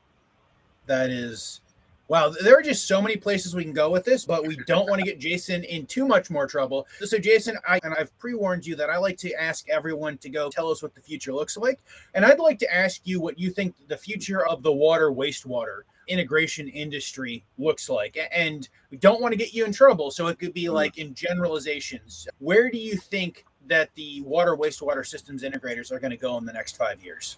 That 0.86 1.10
is 1.10 1.62
Wow, 2.10 2.30
there 2.30 2.58
are 2.58 2.62
just 2.62 2.88
so 2.88 3.02
many 3.02 3.18
places 3.18 3.54
we 3.54 3.64
can 3.64 3.74
go 3.74 3.90
with 3.90 4.06
this, 4.06 4.24
but 4.24 4.48
we 4.48 4.56
don't 4.66 4.90
want 4.90 5.00
to 5.00 5.06
get 5.06 5.20
Jason 5.20 5.66
in 5.66 5.86
too 5.86 6.08
much 6.08 6.30
more 6.30 6.48
trouble. 6.48 6.88
So, 7.02 7.18
Jason, 7.18 7.58
I 7.68 7.80
and 7.84 7.94
I've 7.94 8.18
pre-warned 8.18 8.66
you 8.66 8.78
that 8.78 8.90
I 8.90 8.98
like 8.98 9.18
to 9.18 9.34
ask 9.34 9.68
everyone 9.68 10.18
to 10.20 10.30
go 10.30 10.50
tell 10.50 10.70
us 10.72 10.82
what 10.82 10.96
the 10.96 11.02
future 11.02 11.34
looks 11.34 11.58
like, 11.58 11.80
and 12.14 12.26
I'd 12.26 12.40
like 12.40 12.60
to 12.60 12.74
ask 12.74 13.02
you 13.04 13.20
what 13.20 13.38
you 13.38 13.50
think 13.50 13.76
the 13.90 13.98
future 13.98 14.46
of 14.48 14.64
the 14.64 14.72
water 14.72 15.12
wastewater 15.12 15.82
integration 16.08 16.70
industry 16.70 17.44
looks 17.58 17.90
like. 17.90 18.18
And 18.32 18.68
we 18.90 18.98
don't 18.98 19.22
want 19.22 19.34
to 19.34 19.38
get 19.38 19.54
you 19.54 19.66
in 19.66 19.74
trouble, 19.74 20.10
so 20.10 20.28
it 20.28 20.40
could 20.40 20.54
be 20.54 20.66
mm. 20.66 20.74
like 20.74 20.98
in 20.98 21.14
generalizations. 21.14 22.28
Where 22.40 22.70
do 22.70 22.78
you 22.78 22.96
think 22.96 23.46
that 23.68 23.94
the 23.96 24.22
water 24.22 24.56
wastewater 24.56 25.06
systems 25.06 25.44
integrators 25.44 25.92
are 25.92 26.00
going 26.00 26.12
to 26.12 26.18
go 26.18 26.38
in 26.38 26.46
the 26.46 26.54
next 26.54 26.78
five 26.78 27.04
years? 27.04 27.38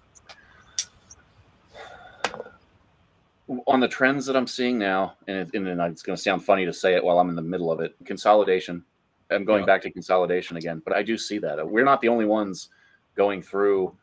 On 3.67 3.79
the 3.79 3.87
trends 3.87 4.25
that 4.25 4.35
I'm 4.35 4.47
seeing 4.47 4.77
now, 4.77 5.15
and, 5.27 5.37
it, 5.37 5.49
and 5.53 5.67
it's 5.67 6.03
going 6.03 6.15
to 6.15 6.21
sound 6.21 6.43
funny 6.43 6.65
to 6.65 6.73
say 6.73 6.95
it 6.95 7.03
while 7.03 7.19
I'm 7.19 7.29
in 7.29 7.35
the 7.35 7.41
middle 7.41 7.71
of 7.71 7.79
it, 7.79 7.95
consolidation. 8.05 8.83
I'm 9.31 9.45
going 9.45 9.61
yeah. 9.61 9.65
back 9.65 9.81
to 9.83 9.91
consolidation 9.91 10.57
again, 10.57 10.81
but 10.85 10.95
I 10.95 11.03
do 11.03 11.17
see 11.17 11.37
that 11.39 11.67
we're 11.67 11.85
not 11.85 12.01
the 12.01 12.09
only 12.09 12.25
ones 12.25 12.69
going 13.15 13.41
through 13.41 13.95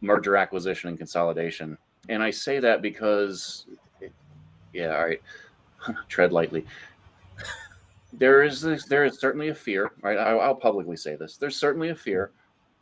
merger 0.00 0.36
acquisition 0.36 0.88
and 0.88 0.98
consolidation. 0.98 1.76
And 2.08 2.22
I 2.22 2.30
say 2.30 2.60
that 2.60 2.82
because, 2.82 3.66
yeah, 4.72 4.96
all 4.96 5.04
right, 5.04 5.22
tread 6.08 6.32
lightly. 6.32 6.64
There 8.12 8.42
is 8.44 8.60
this, 8.60 8.86
there 8.86 9.04
is 9.04 9.18
certainly 9.18 9.48
a 9.48 9.54
fear, 9.54 9.90
right? 10.00 10.16
I, 10.16 10.30
I'll 10.30 10.54
publicly 10.54 10.96
say 10.96 11.16
this. 11.16 11.36
There's 11.36 11.56
certainly 11.56 11.90
a 11.90 11.94
fear. 11.94 12.30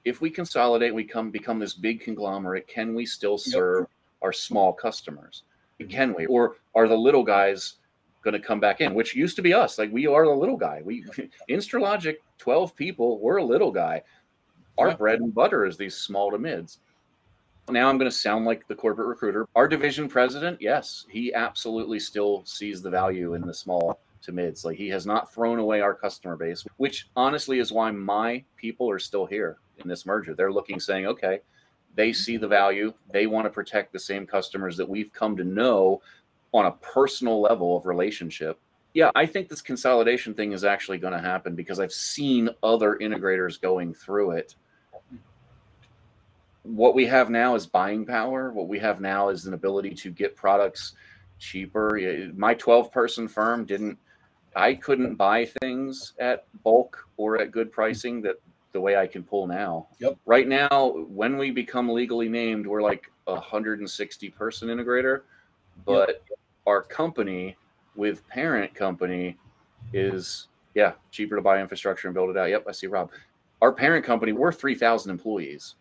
If 0.04 0.20
we 0.20 0.30
consolidate, 0.30 0.94
we 0.94 1.04
come 1.04 1.30
become 1.30 1.58
this 1.58 1.74
big 1.74 2.00
conglomerate. 2.00 2.68
Can 2.68 2.94
we 2.94 3.06
still 3.06 3.38
serve 3.38 3.80
yep. 3.80 3.88
our 4.22 4.32
small 4.32 4.72
customers? 4.72 5.44
Can 5.88 6.14
we? 6.14 6.26
Or 6.26 6.56
are 6.74 6.88
the 6.88 6.96
little 6.96 7.24
guys 7.24 7.74
going 8.22 8.32
to 8.32 8.40
come 8.40 8.60
back 8.60 8.80
in? 8.80 8.94
Which 8.94 9.14
used 9.14 9.36
to 9.36 9.42
be 9.42 9.52
us. 9.52 9.78
Like 9.78 9.92
we 9.92 10.06
are 10.06 10.24
the 10.24 10.32
little 10.32 10.56
guy. 10.56 10.82
We 10.84 11.04
Instrulogic, 11.50 12.16
twelve 12.38 12.76
people. 12.76 13.18
We're 13.20 13.36
a 13.36 13.44
little 13.44 13.72
guy. 13.72 14.02
Our 14.78 14.88
yeah. 14.88 14.96
bread 14.96 15.20
and 15.20 15.34
butter 15.34 15.66
is 15.66 15.76
these 15.76 15.96
small 15.96 16.30
to 16.30 16.38
mids. 16.38 16.78
Now 17.68 17.88
I'm 17.88 17.96
going 17.96 18.10
to 18.10 18.16
sound 18.16 18.44
like 18.44 18.66
the 18.68 18.74
corporate 18.74 19.08
recruiter. 19.08 19.48
Our 19.54 19.68
division 19.68 20.08
president, 20.08 20.60
yes, 20.60 21.06
he 21.08 21.32
absolutely 21.32 21.98
still 21.98 22.42
sees 22.44 22.82
the 22.82 22.90
value 22.90 23.34
in 23.34 23.42
the 23.42 23.54
small 23.54 24.00
to 24.22 24.32
mids. 24.32 24.64
Like 24.64 24.76
he 24.76 24.88
has 24.88 25.06
not 25.06 25.32
thrown 25.32 25.58
away 25.58 25.80
our 25.80 25.94
customer 25.94 26.36
base, 26.36 26.64
which 26.76 27.08
honestly 27.16 27.60
is 27.60 27.72
why 27.72 27.90
my 27.90 28.44
people 28.56 28.90
are 28.90 28.98
still 28.98 29.24
here 29.24 29.58
in 29.78 29.88
this 29.88 30.04
merger. 30.04 30.34
They're 30.34 30.52
looking, 30.52 30.78
saying, 30.78 31.06
okay, 31.06 31.40
they 31.94 32.12
see 32.12 32.36
the 32.36 32.48
value. 32.48 32.92
They 33.12 33.26
want 33.26 33.46
to 33.46 33.50
protect 33.50 33.92
the 33.92 33.98
same 33.98 34.26
customers 34.26 34.76
that 34.76 34.88
we've 34.88 35.12
come 35.12 35.36
to 35.36 35.44
know 35.44 36.02
on 36.52 36.66
a 36.66 36.72
personal 36.72 37.40
level 37.40 37.76
of 37.76 37.86
relationship. 37.86 38.58
Yeah, 38.94 39.10
I 39.16 39.26
think 39.26 39.48
this 39.48 39.60
consolidation 39.60 40.34
thing 40.34 40.52
is 40.52 40.64
actually 40.64 40.98
going 40.98 41.12
to 41.12 41.18
happen 41.18 41.56
because 41.56 41.80
I've 41.80 41.92
seen 41.92 42.48
other 42.62 42.96
integrators 43.00 43.60
going 43.60 43.92
through 43.92 44.32
it. 44.32 44.54
What 46.62 46.94
we 46.94 47.04
have 47.06 47.28
now 47.28 47.56
is 47.56 47.66
buying 47.66 48.06
power. 48.06 48.52
What 48.52 48.68
we 48.68 48.78
have 48.78 49.00
now 49.00 49.30
is 49.30 49.46
an 49.46 49.54
ability 49.54 49.94
to 49.96 50.10
get 50.10 50.36
products 50.36 50.94
cheaper. 51.40 51.98
My 52.36 52.54
12 52.54 52.92
person 52.92 53.26
firm 53.26 53.64
didn't, 53.64 53.98
I 54.54 54.74
couldn't 54.74 55.16
buy 55.16 55.46
things 55.60 56.12
at 56.20 56.46
bulk 56.62 57.08
or 57.16 57.40
at 57.40 57.50
good 57.50 57.72
pricing 57.72 58.22
that 58.22 58.36
the 58.74 58.80
way 58.80 58.96
I 58.96 59.06
can 59.06 59.22
pull 59.22 59.46
now. 59.46 59.86
Yep. 60.00 60.18
Right 60.26 60.46
now, 60.46 60.92
when 61.08 61.38
we 61.38 61.50
become 61.50 61.88
legally 61.88 62.28
named, 62.28 62.66
we're 62.66 62.82
like 62.82 63.10
a 63.26 63.34
160 63.34 64.30
person 64.30 64.68
integrator, 64.68 65.22
but 65.86 66.08
yep. 66.08 66.38
our 66.66 66.82
company 66.82 67.56
with 67.96 68.26
parent 68.28 68.74
company 68.74 69.38
is 69.92 70.48
yeah 70.74 70.92
cheaper 71.12 71.36
to 71.36 71.42
buy 71.42 71.60
infrastructure 71.60 72.08
and 72.08 72.14
build 72.14 72.30
it 72.30 72.36
out. 72.36 72.50
Yep, 72.50 72.64
I 72.68 72.72
see 72.72 72.88
Rob. 72.88 73.10
Our 73.62 73.72
parent 73.72 74.04
company, 74.04 74.32
we're 74.32 74.52
3,000 74.52 75.10
employees 75.10 75.76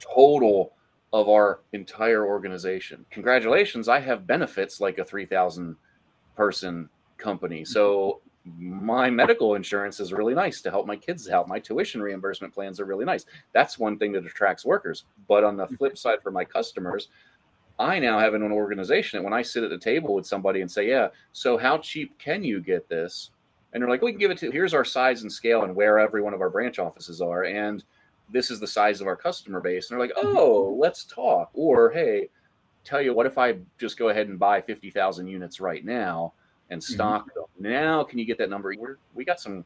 total 0.00 0.72
of 1.12 1.28
our 1.28 1.60
entire 1.72 2.26
organization. 2.26 3.06
Congratulations, 3.10 3.88
I 3.88 4.00
have 4.00 4.26
benefits 4.26 4.80
like 4.80 4.98
a 4.98 5.04
3,000 5.04 5.76
person 6.36 6.90
company. 7.16 7.64
So 7.64 8.20
my 8.58 9.10
medical 9.10 9.54
insurance 9.54 9.98
is 10.00 10.12
really 10.12 10.34
nice 10.34 10.60
to 10.62 10.70
help 10.70 10.86
my 10.86 10.96
kids 10.96 11.28
out. 11.28 11.48
My 11.48 11.58
tuition 11.58 12.00
reimbursement 12.00 12.54
plans 12.54 12.80
are 12.80 12.84
really 12.84 13.04
nice. 13.04 13.26
That's 13.52 13.78
one 13.78 13.98
thing 13.98 14.12
that 14.12 14.26
attracts 14.26 14.64
workers. 14.64 15.04
But 15.28 15.44
on 15.44 15.56
the 15.56 15.64
mm-hmm. 15.64 15.74
flip 15.74 15.98
side, 15.98 16.22
for 16.22 16.30
my 16.30 16.44
customers, 16.44 17.08
I 17.78 17.98
now 17.98 18.18
have 18.18 18.34
an 18.34 18.42
organization 18.42 19.18
that 19.18 19.24
when 19.24 19.32
I 19.32 19.42
sit 19.42 19.64
at 19.64 19.70
the 19.70 19.78
table 19.78 20.14
with 20.14 20.26
somebody 20.26 20.60
and 20.60 20.70
say, 20.70 20.88
Yeah, 20.88 21.08
so 21.32 21.58
how 21.58 21.78
cheap 21.78 22.18
can 22.18 22.42
you 22.42 22.60
get 22.60 22.88
this? 22.88 23.30
And 23.72 23.82
they're 23.82 23.90
like, 23.90 24.02
We 24.02 24.12
can 24.12 24.20
give 24.20 24.30
it 24.30 24.38
to 24.38 24.50
here's 24.50 24.74
our 24.74 24.84
size 24.84 25.22
and 25.22 25.32
scale 25.32 25.64
and 25.64 25.74
where 25.74 25.98
every 25.98 26.22
one 26.22 26.34
of 26.34 26.40
our 26.40 26.50
branch 26.50 26.78
offices 26.78 27.20
are. 27.20 27.44
And 27.44 27.84
this 28.32 28.50
is 28.50 28.60
the 28.60 28.66
size 28.66 29.00
of 29.00 29.06
our 29.06 29.16
customer 29.16 29.60
base. 29.60 29.90
And 29.90 29.98
they're 29.98 30.06
like, 30.06 30.16
mm-hmm. 30.16 30.36
Oh, 30.36 30.76
let's 30.78 31.04
talk. 31.04 31.50
Or, 31.52 31.90
Hey, 31.90 32.30
tell 32.84 33.02
you 33.02 33.12
what, 33.12 33.26
if 33.26 33.36
I 33.36 33.56
just 33.78 33.98
go 33.98 34.08
ahead 34.08 34.28
and 34.28 34.38
buy 34.38 34.60
50,000 34.60 35.26
units 35.26 35.60
right 35.60 35.84
now? 35.84 36.32
And 36.70 36.80
mm-hmm. 36.80 36.94
stock 36.94 37.28
mm-hmm. 37.28 37.62
them. 37.62 37.72
Now, 37.72 38.04
can 38.04 38.18
you 38.18 38.24
get 38.24 38.38
that 38.38 38.50
number? 38.50 38.74
We're, 38.78 38.98
we 39.14 39.24
got 39.24 39.40
some 39.40 39.64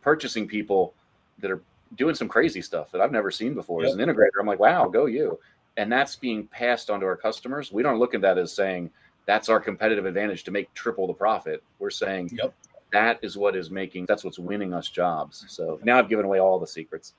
purchasing 0.00 0.46
people 0.46 0.94
that 1.38 1.50
are 1.50 1.62
doing 1.96 2.14
some 2.14 2.28
crazy 2.28 2.62
stuff 2.62 2.90
that 2.92 3.00
I've 3.00 3.12
never 3.12 3.30
seen 3.30 3.54
before. 3.54 3.82
Yep. 3.82 3.88
As 3.88 3.94
an 3.96 4.00
integrator, 4.00 4.40
I'm 4.40 4.46
like, 4.46 4.58
wow, 4.58 4.88
go 4.88 5.06
you. 5.06 5.38
And 5.76 5.90
that's 5.90 6.16
being 6.16 6.46
passed 6.46 6.90
on 6.90 7.00
to 7.00 7.06
our 7.06 7.16
customers. 7.16 7.72
We 7.72 7.82
don't 7.82 7.98
look 7.98 8.14
at 8.14 8.20
that 8.22 8.38
as 8.38 8.52
saying 8.52 8.90
that's 9.26 9.48
our 9.48 9.60
competitive 9.60 10.04
advantage 10.04 10.44
to 10.44 10.50
make 10.50 10.72
triple 10.74 11.06
the 11.06 11.14
profit. 11.14 11.62
We're 11.78 11.90
saying 11.90 12.30
yep. 12.32 12.54
that 12.92 13.18
is 13.22 13.36
what 13.36 13.56
is 13.56 13.70
making, 13.70 14.06
that's 14.06 14.24
what's 14.24 14.38
winning 14.38 14.74
us 14.74 14.88
jobs. 14.88 15.44
So 15.48 15.80
now 15.82 15.98
I've 15.98 16.08
given 16.08 16.24
away 16.24 16.40
all 16.40 16.58
the 16.58 16.66
secrets. 16.66 17.14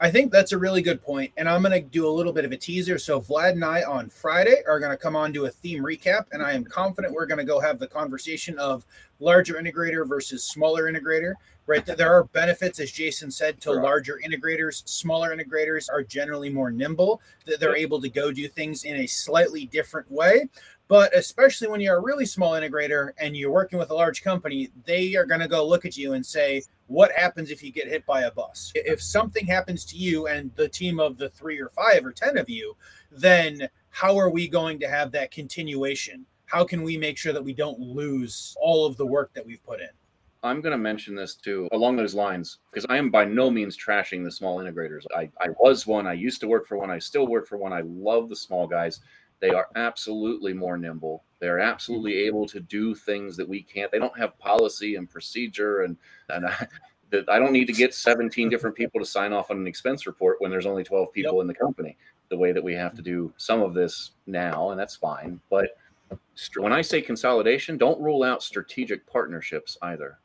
I 0.00 0.10
think 0.10 0.32
that's 0.32 0.52
a 0.52 0.58
really 0.58 0.82
good 0.82 1.02
point, 1.02 1.32
and 1.36 1.48
I'm 1.48 1.62
going 1.62 1.72
to 1.72 1.80
do 1.80 2.06
a 2.06 2.10
little 2.10 2.32
bit 2.32 2.44
of 2.44 2.50
a 2.50 2.56
teaser. 2.56 2.98
So 2.98 3.20
Vlad 3.20 3.52
and 3.52 3.64
I 3.64 3.84
on 3.84 4.08
Friday 4.08 4.56
are 4.66 4.80
going 4.80 4.90
to 4.90 4.96
come 4.96 5.14
on 5.14 5.32
to 5.34 5.46
a 5.46 5.50
theme 5.50 5.84
recap, 5.84 6.26
and 6.32 6.42
I 6.42 6.52
am 6.52 6.64
confident 6.64 7.14
we're 7.14 7.26
going 7.26 7.38
to 7.38 7.44
go 7.44 7.60
have 7.60 7.78
the 7.78 7.86
conversation 7.86 8.58
of 8.58 8.84
larger 9.20 9.54
integrator 9.54 10.06
versus 10.06 10.44
smaller 10.44 10.92
integrator. 10.92 11.34
Right, 11.66 11.86
there 11.86 12.12
are 12.12 12.24
benefits, 12.24 12.78
as 12.78 12.92
Jason 12.92 13.30
said, 13.30 13.58
to 13.62 13.72
larger 13.72 14.20
integrators. 14.22 14.86
Smaller 14.86 15.34
integrators 15.34 15.88
are 15.90 16.02
generally 16.02 16.50
more 16.50 16.70
nimble; 16.70 17.22
that 17.46 17.58
they're 17.58 17.74
able 17.74 18.02
to 18.02 18.10
go 18.10 18.30
do 18.30 18.48
things 18.48 18.84
in 18.84 18.96
a 18.96 19.06
slightly 19.06 19.64
different 19.64 20.10
way. 20.10 20.50
But 20.86 21.16
especially 21.16 21.68
when 21.68 21.80
you're 21.80 21.96
a 21.96 22.02
really 22.02 22.26
small 22.26 22.52
integrator 22.52 23.12
and 23.18 23.36
you're 23.36 23.50
working 23.50 23.78
with 23.78 23.90
a 23.90 23.94
large 23.94 24.22
company, 24.22 24.70
they 24.84 25.14
are 25.16 25.24
going 25.24 25.40
to 25.40 25.48
go 25.48 25.66
look 25.66 25.86
at 25.86 25.96
you 25.96 26.12
and 26.12 26.24
say, 26.24 26.62
What 26.88 27.10
happens 27.12 27.50
if 27.50 27.62
you 27.62 27.72
get 27.72 27.88
hit 27.88 28.04
by 28.04 28.22
a 28.22 28.30
bus? 28.30 28.70
If 28.74 29.00
something 29.02 29.46
happens 29.46 29.84
to 29.86 29.96
you 29.96 30.26
and 30.26 30.50
the 30.56 30.68
team 30.68 31.00
of 31.00 31.16
the 31.16 31.30
three 31.30 31.58
or 31.58 31.70
five 31.70 32.04
or 32.04 32.12
10 32.12 32.36
of 32.36 32.50
you, 32.50 32.76
then 33.10 33.68
how 33.88 34.18
are 34.18 34.28
we 34.28 34.46
going 34.46 34.78
to 34.80 34.88
have 34.88 35.10
that 35.12 35.30
continuation? 35.30 36.26
How 36.46 36.64
can 36.64 36.82
we 36.82 36.98
make 36.98 37.16
sure 37.16 37.32
that 37.32 37.44
we 37.44 37.54
don't 37.54 37.80
lose 37.80 38.54
all 38.60 38.84
of 38.84 38.96
the 38.96 39.06
work 39.06 39.32
that 39.34 39.46
we've 39.46 39.64
put 39.64 39.80
in? 39.80 39.88
I'm 40.44 40.60
going 40.60 40.72
to 40.72 40.78
mention 40.78 41.14
this 41.14 41.36
too, 41.36 41.68
along 41.72 41.96
those 41.96 42.14
lines, 42.14 42.58
because 42.70 42.84
I 42.90 42.98
am 42.98 43.10
by 43.10 43.24
no 43.24 43.50
means 43.50 43.78
trashing 43.78 44.22
the 44.22 44.30
small 44.30 44.58
integrators. 44.58 45.04
I, 45.16 45.30
I 45.40 45.48
was 45.58 45.86
one. 45.86 46.06
I 46.06 46.12
used 46.12 46.40
to 46.42 46.46
work 46.46 46.66
for 46.66 46.76
one. 46.76 46.90
I 46.90 46.98
still 46.98 47.26
work 47.26 47.48
for 47.48 47.56
one. 47.56 47.72
I 47.72 47.80
love 47.80 48.28
the 48.28 48.36
small 48.36 48.66
guys. 48.66 49.00
They 49.40 49.50
are 49.50 49.68
absolutely 49.76 50.52
more 50.54 50.76
nimble. 50.76 51.24
They're 51.40 51.60
absolutely 51.60 52.12
mm-hmm. 52.12 52.26
able 52.28 52.46
to 52.46 52.60
do 52.60 52.94
things 52.94 53.36
that 53.36 53.48
we 53.48 53.62
can't. 53.62 53.92
They 53.92 53.98
don't 53.98 54.18
have 54.18 54.38
policy 54.38 54.96
and 54.96 55.08
procedure, 55.08 55.82
and 55.82 55.96
and 56.30 56.46
I, 56.46 56.66
that 57.10 57.28
I 57.28 57.38
don't 57.38 57.52
need 57.52 57.66
to 57.66 57.72
get 57.72 57.94
17 57.94 58.48
different 58.48 58.76
people 58.76 59.00
to 59.00 59.06
sign 59.06 59.32
off 59.32 59.50
on 59.50 59.58
an 59.58 59.66
expense 59.66 60.06
report 60.06 60.40
when 60.40 60.50
there's 60.50 60.66
only 60.66 60.84
12 60.84 61.12
people 61.12 61.34
yep. 61.34 61.42
in 61.42 61.46
the 61.46 61.54
company. 61.54 61.96
The 62.30 62.38
way 62.38 62.52
that 62.52 62.64
we 62.64 62.74
have 62.74 62.94
to 62.94 63.02
do 63.02 63.32
some 63.36 63.60
of 63.60 63.74
this 63.74 64.12
now, 64.26 64.70
and 64.70 64.80
that's 64.80 64.96
fine. 64.96 65.40
But 65.50 65.76
when 66.56 66.72
I 66.72 66.80
say 66.80 67.02
consolidation, 67.02 67.76
don't 67.76 68.00
rule 68.00 68.22
out 68.22 68.42
strategic 68.42 69.06
partnerships 69.06 69.76
either 69.82 70.18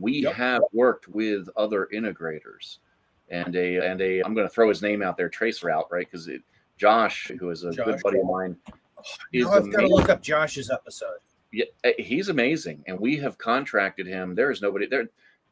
we 0.00 0.22
yep. 0.22 0.34
have 0.34 0.62
worked 0.72 1.08
with 1.08 1.48
other 1.56 1.88
integrators 1.92 2.78
and 3.28 3.54
a 3.54 3.76
and 3.86 4.00
a 4.00 4.20
i'm 4.22 4.34
going 4.34 4.46
to 4.46 4.52
throw 4.52 4.68
his 4.68 4.82
name 4.82 5.02
out 5.02 5.16
there 5.16 5.28
traceroute 5.28 5.90
right 5.90 6.08
because 6.10 6.28
josh 6.80 7.30
who 7.38 7.50
is 7.50 7.64
a 7.64 7.72
josh. 7.72 7.84
good 7.84 8.00
buddy 8.02 8.18
of 8.18 8.26
mine 8.26 8.56
is 9.32 9.44
now 9.44 9.52
i've 9.52 9.70
got 9.70 9.80
to 9.80 9.88
look 9.88 10.08
up 10.08 10.22
josh's 10.22 10.70
episode 10.70 11.18
yeah 11.52 11.66
eh, 11.84 11.92
he's 11.98 12.30
amazing 12.30 12.82
and 12.86 12.98
we 12.98 13.16
have 13.16 13.36
contracted 13.36 14.06
him 14.06 14.34
there 14.34 14.50
is 14.50 14.62
nobody 14.62 14.86
there 14.86 15.08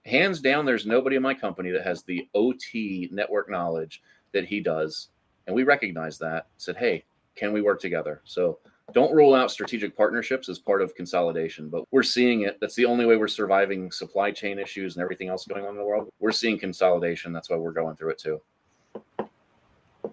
hands 0.06 0.40
down 0.40 0.64
there's 0.64 0.86
nobody 0.86 1.16
in 1.16 1.22
my 1.22 1.34
company 1.34 1.70
that 1.70 1.84
has 1.84 2.02
the 2.02 2.26
ot 2.34 3.10
network 3.10 3.50
knowledge 3.50 4.02
that 4.32 4.46
he 4.46 4.58
does 4.58 5.08
and 5.46 5.54
we 5.54 5.64
recognize 5.64 6.18
that 6.18 6.46
said 6.56 6.76
hey 6.76 7.04
can 7.34 7.52
we 7.52 7.60
work 7.60 7.78
together 7.80 8.22
so 8.24 8.58
don't 8.94 9.14
rule 9.14 9.34
out 9.34 9.50
strategic 9.50 9.94
partnerships 9.94 10.48
as 10.48 10.58
part 10.58 10.80
of 10.80 10.94
consolidation, 10.94 11.68
but 11.68 11.84
we're 11.90 12.02
seeing 12.02 12.42
it. 12.42 12.56
That's 12.60 12.74
the 12.74 12.86
only 12.86 13.04
way 13.04 13.16
we're 13.16 13.28
surviving 13.28 13.92
supply 13.92 14.30
chain 14.30 14.58
issues 14.58 14.96
and 14.96 15.02
everything 15.02 15.28
else 15.28 15.46
going 15.46 15.64
on 15.64 15.72
in 15.72 15.76
the 15.76 15.84
world. 15.84 16.08
We're 16.20 16.32
seeing 16.32 16.58
consolidation. 16.58 17.32
That's 17.32 17.50
why 17.50 17.56
we're 17.56 17.72
going 17.72 17.96
through 17.96 18.12
it 18.12 18.18
too. 18.18 18.40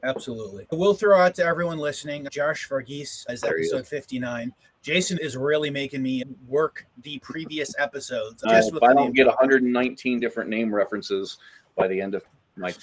Absolutely. 0.03 0.67
We'll 0.71 0.93
throw 0.93 1.19
out 1.19 1.35
to 1.35 1.43
everyone 1.45 1.77
listening 1.77 2.27
Josh 2.31 2.67
Varghese 2.69 3.25
as 3.27 3.43
episode 3.43 3.87
59. 3.87 4.53
Jason 4.81 5.17
is 5.17 5.35
really 5.35 5.71
making 5.71 6.03
me 6.03 6.23
work 6.47 6.85
the 7.01 7.17
previous 7.19 7.73
episodes. 7.79 8.43
Uh, 8.43 8.61
if 8.63 8.83
I 8.83 8.93
don't 8.93 9.13
get 9.13 9.25
119 9.25 10.19
different 10.19 10.49
name 10.49 10.73
references 10.73 11.37
by 11.75 11.87
the 11.87 11.99
end 11.99 12.13
of 12.13 12.23
my 12.55 12.73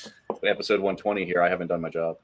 episode 0.44 0.80
120 0.80 1.24
here, 1.24 1.40
I 1.40 1.48
haven't 1.48 1.68
done 1.68 1.80
my 1.80 1.90
job. 1.90 2.16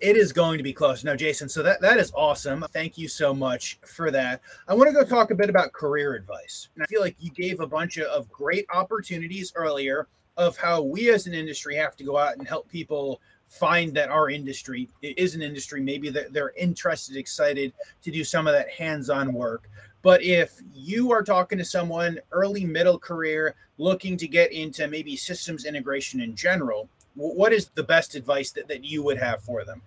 It 0.00 0.16
is 0.16 0.32
going 0.32 0.58
to 0.58 0.64
be 0.64 0.72
close. 0.72 1.04
No, 1.04 1.16
Jason. 1.16 1.48
So 1.48 1.62
that 1.62 1.80
that 1.80 1.98
is 1.98 2.12
awesome. 2.14 2.64
Thank 2.72 2.98
you 2.98 3.08
so 3.08 3.32
much 3.32 3.78
for 3.86 4.10
that. 4.10 4.40
I 4.68 4.74
want 4.74 4.88
to 4.88 4.94
go 4.94 5.04
talk 5.04 5.30
a 5.30 5.34
bit 5.34 5.48
about 5.48 5.72
career 5.72 6.14
advice. 6.14 6.68
And 6.74 6.82
I 6.82 6.86
feel 6.86 7.00
like 7.00 7.16
you 7.18 7.30
gave 7.30 7.60
a 7.60 7.66
bunch 7.66 7.98
of 7.98 8.30
great 8.30 8.66
opportunities 8.72 9.52
earlier 9.54 10.08
of 10.36 10.56
how 10.56 10.82
we 10.82 11.10
as 11.10 11.26
an 11.26 11.34
industry 11.34 11.76
have 11.76 11.96
to 11.96 12.04
go 12.04 12.16
out 12.16 12.36
and 12.36 12.46
help 12.46 12.68
people 12.68 13.20
find 13.50 13.92
that 13.94 14.08
our 14.08 14.30
industry 14.30 14.88
is 15.02 15.34
an 15.34 15.42
industry 15.42 15.80
maybe 15.80 16.08
that 16.08 16.32
they're 16.32 16.52
interested 16.56 17.16
excited 17.16 17.72
to 18.02 18.10
do 18.10 18.24
some 18.24 18.46
of 18.46 18.54
that 18.54 18.70
hands-on 18.70 19.32
work 19.32 19.68
but 20.02 20.22
if 20.22 20.60
you 20.72 21.12
are 21.12 21.22
talking 21.22 21.58
to 21.58 21.64
someone 21.64 22.18
early 22.32 22.64
middle 22.64 22.98
career 22.98 23.54
looking 23.76 24.16
to 24.16 24.26
get 24.26 24.52
into 24.52 24.88
maybe 24.88 25.16
systems 25.16 25.66
integration 25.66 26.20
in 26.20 26.34
general 26.34 26.88
what 27.14 27.52
is 27.52 27.68
the 27.74 27.82
best 27.82 28.14
advice 28.14 28.50
that, 28.52 28.68
that 28.68 28.84
you 28.84 29.02
would 29.02 29.18
have 29.18 29.42
for 29.42 29.64
them? 29.64 29.82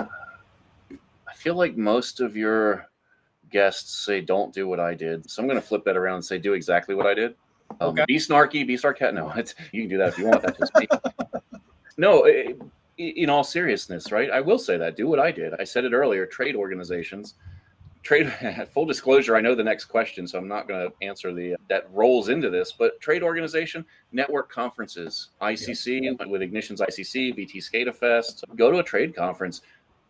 I 0.00 1.34
feel 1.34 1.54
like 1.54 1.76
most 1.76 2.20
of 2.20 2.36
your 2.36 2.88
guests 3.50 4.04
say, 4.04 4.20
don't 4.20 4.52
do 4.52 4.68
what 4.68 4.80
I 4.80 4.94
did. 4.94 5.28
So 5.30 5.42
I'm 5.42 5.48
going 5.48 5.60
to 5.60 5.66
flip 5.66 5.84
that 5.84 5.96
around 5.96 6.16
and 6.16 6.24
say, 6.24 6.38
do 6.38 6.52
exactly 6.52 6.94
what 6.94 7.06
I 7.06 7.14
did. 7.14 7.34
Um, 7.80 7.90
okay. 7.90 8.04
Be 8.06 8.16
snarky, 8.16 8.66
be 8.66 8.76
sarcastic. 8.76 9.14
No, 9.14 9.30
it's, 9.36 9.54
you 9.72 9.82
can 9.82 9.90
do 9.90 9.98
that 9.98 10.08
if 10.08 10.18
you 10.18 10.26
want. 10.26 10.42
That. 10.42 11.42
no, 11.96 12.24
it, 12.24 12.60
in 12.98 13.30
all 13.30 13.44
seriousness, 13.44 14.12
right? 14.12 14.30
I 14.30 14.40
will 14.40 14.58
say 14.58 14.76
that. 14.76 14.96
Do 14.96 15.08
what 15.08 15.18
I 15.18 15.32
did. 15.32 15.54
I 15.58 15.64
said 15.64 15.84
it 15.84 15.92
earlier. 15.92 16.26
Trade 16.26 16.56
organizations 16.56 17.34
trade 18.02 18.32
full 18.72 18.84
disclosure 18.84 19.36
i 19.36 19.40
know 19.40 19.54
the 19.54 19.64
next 19.64 19.86
question 19.86 20.26
so 20.26 20.38
i'm 20.38 20.48
not 20.48 20.68
going 20.68 20.88
to 20.88 21.06
answer 21.06 21.32
the 21.32 21.54
uh, 21.54 21.56
that 21.68 21.88
rolls 21.92 22.28
into 22.28 22.50
this 22.50 22.72
but 22.72 23.00
trade 23.00 23.22
organization 23.22 23.84
network 24.12 24.50
conferences 24.50 25.30
icc 25.40 26.02
yeah. 26.02 26.26
with 26.26 26.42
ignition's 26.42 26.80
icc 26.80 27.36
VTScada 27.36 27.94
fest 27.94 28.44
go 28.56 28.70
to 28.70 28.78
a 28.78 28.82
trade 28.82 29.14
conference 29.14 29.62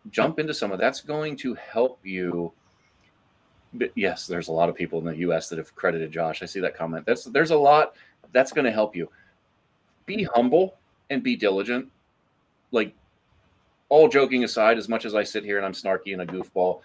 jump 0.09 0.39
into 0.39 0.53
some 0.53 0.71
of 0.71 0.79
that's 0.79 1.01
going 1.01 1.35
to 1.37 1.53
help 1.55 1.99
you 2.03 2.51
but 3.73 3.91
yes 3.95 4.27
there's 4.27 4.47
a 4.47 4.51
lot 4.51 4.69
of 4.69 4.75
people 4.75 4.99
in 4.99 5.05
the 5.05 5.15
us 5.15 5.47
that 5.49 5.57
have 5.57 5.73
credited 5.75 6.11
josh 6.11 6.41
i 6.41 6.45
see 6.45 6.59
that 6.59 6.75
comment 6.75 7.05
that's 7.05 7.25
there's 7.25 7.51
a 7.51 7.57
lot 7.57 7.93
that's 8.31 8.51
going 8.51 8.65
to 8.65 8.71
help 8.71 8.95
you 8.95 9.09
be 10.05 10.27
humble 10.35 10.77
and 11.13 11.23
be 11.23 11.35
diligent 11.35 11.89
like 12.71 12.93
all 13.89 14.07
joking 14.07 14.43
aside 14.43 14.77
as 14.77 14.89
much 14.89 15.05
as 15.05 15.15
i 15.15 15.23
sit 15.23 15.43
here 15.43 15.57
and 15.57 15.65
i'm 15.65 15.73
snarky 15.73 16.13
and 16.13 16.21
a 16.21 16.25
goofball 16.25 16.81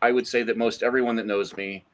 I 0.00 0.12
would 0.12 0.26
say 0.26 0.42
that 0.42 0.56
most 0.56 0.82
everyone 0.82 1.16
that 1.16 1.26
knows 1.26 1.56
me 1.56 1.84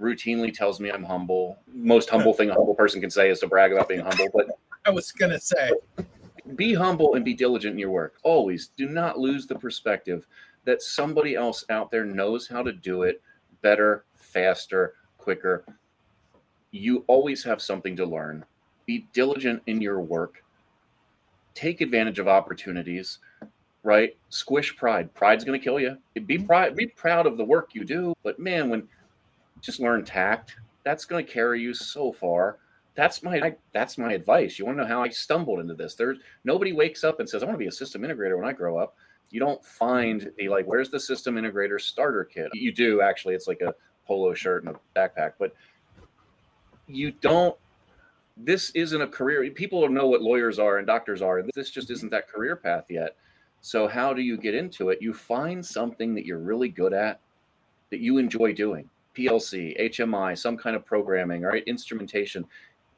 routinely 0.00 0.52
tells 0.52 0.80
me 0.80 0.90
I'm 0.90 1.04
humble. 1.04 1.58
Most 1.72 2.10
humble 2.10 2.34
thing 2.34 2.50
a 2.50 2.54
humble 2.54 2.74
person 2.74 3.00
can 3.00 3.10
say 3.10 3.30
is 3.30 3.40
to 3.40 3.46
brag 3.46 3.72
about 3.72 3.88
being 3.88 4.00
humble. 4.00 4.28
But 4.34 4.46
I 4.86 4.90
was 4.90 5.12
gonna 5.12 5.40
say, 5.40 5.72
be 6.56 6.74
humble 6.74 7.14
and 7.14 7.24
be 7.24 7.34
diligent 7.34 7.74
in 7.74 7.78
your 7.78 7.90
work. 7.90 8.14
Always 8.22 8.68
do 8.76 8.88
not 8.88 9.18
lose 9.18 9.46
the 9.46 9.54
perspective 9.54 10.26
that 10.64 10.82
somebody 10.82 11.34
else 11.34 11.64
out 11.70 11.90
there 11.90 12.04
knows 12.04 12.48
how 12.48 12.62
to 12.62 12.72
do 12.72 13.02
it 13.02 13.22
better, 13.62 14.04
faster, 14.14 14.94
quicker. 15.18 15.64
You 16.70 17.04
always 17.06 17.44
have 17.44 17.60
something 17.60 17.96
to 17.96 18.06
learn. 18.06 18.44
Be 18.86 19.06
diligent 19.12 19.62
in 19.66 19.80
your 19.80 20.00
work. 20.00 20.41
Take 21.54 21.80
advantage 21.80 22.18
of 22.18 22.28
opportunities 22.28 23.18
right? 23.82 24.16
Squish 24.28 24.76
pride. 24.76 25.12
Pride's 25.14 25.44
going 25.44 25.58
to 25.58 25.62
kill 25.62 25.80
you. 25.80 25.96
Be 26.14 26.20
mm-hmm. 26.20 26.46
pride. 26.46 26.76
Be 26.76 26.86
proud 26.86 27.26
of 27.26 27.36
the 27.36 27.44
work 27.44 27.74
you 27.74 27.84
do. 27.84 28.14
But 28.22 28.38
man, 28.38 28.70
when 28.70 28.88
just 29.60 29.80
learn 29.80 30.04
tact, 30.04 30.56
that's 30.84 31.04
going 31.04 31.24
to 31.24 31.30
carry 31.30 31.60
you 31.60 31.74
so 31.74 32.12
far. 32.12 32.58
That's 32.94 33.22
my 33.22 33.40
I, 33.40 33.56
that's 33.72 33.96
my 33.96 34.12
advice. 34.12 34.58
You 34.58 34.66
want 34.66 34.78
to 34.78 34.82
know 34.82 34.88
how 34.88 35.02
I 35.02 35.08
stumbled 35.08 35.60
into 35.60 35.74
this? 35.74 35.94
There's 35.94 36.18
nobody 36.44 36.72
wakes 36.72 37.04
up 37.04 37.20
and 37.20 37.28
says 37.28 37.42
I 37.42 37.46
want 37.46 37.54
to 37.54 37.58
be 37.58 37.68
a 37.68 37.72
system 37.72 38.02
integrator 38.02 38.36
when 38.36 38.46
I 38.46 38.52
grow 38.52 38.76
up. 38.76 38.96
You 39.30 39.40
don't 39.40 39.64
find 39.64 40.20
mm-hmm. 40.20 40.30
the 40.36 40.48
like 40.48 40.66
where's 40.66 40.90
the 40.90 41.00
system 41.00 41.36
integrator 41.36 41.80
starter 41.80 42.24
kit? 42.24 42.50
You 42.52 42.72
do 42.72 43.00
actually. 43.00 43.34
It's 43.34 43.48
like 43.48 43.62
a 43.62 43.74
polo 44.06 44.34
shirt 44.34 44.64
and 44.64 44.76
a 44.76 44.98
backpack, 44.98 45.32
but 45.38 45.54
you 46.86 47.12
don't 47.12 47.56
this 48.36 48.70
isn't 48.70 49.00
a 49.00 49.06
career. 49.06 49.48
People 49.50 49.88
know 49.88 50.06
what 50.06 50.22
lawyers 50.22 50.58
are 50.58 50.78
and 50.78 50.86
doctors 50.86 51.22
are, 51.22 51.38
and 51.38 51.50
this 51.54 51.70
just 51.70 51.88
mm-hmm. 51.88 51.94
isn't 51.94 52.10
that 52.10 52.28
career 52.28 52.56
path 52.56 52.86
yet. 52.88 53.16
So, 53.60 53.86
how 53.86 54.12
do 54.12 54.22
you 54.22 54.36
get 54.36 54.54
into 54.54 54.90
it? 54.90 55.00
You 55.00 55.14
find 55.14 55.64
something 55.64 56.14
that 56.14 56.26
you're 56.26 56.38
really 56.38 56.68
good 56.68 56.92
at, 56.92 57.20
that 57.90 58.00
you 58.00 58.18
enjoy 58.18 58.52
doing 58.52 58.88
PLC, 59.14 59.78
HMI, 59.80 60.36
some 60.36 60.56
kind 60.56 60.74
of 60.74 60.84
programming, 60.84 61.42
right? 61.42 61.62
Instrumentation. 61.66 62.44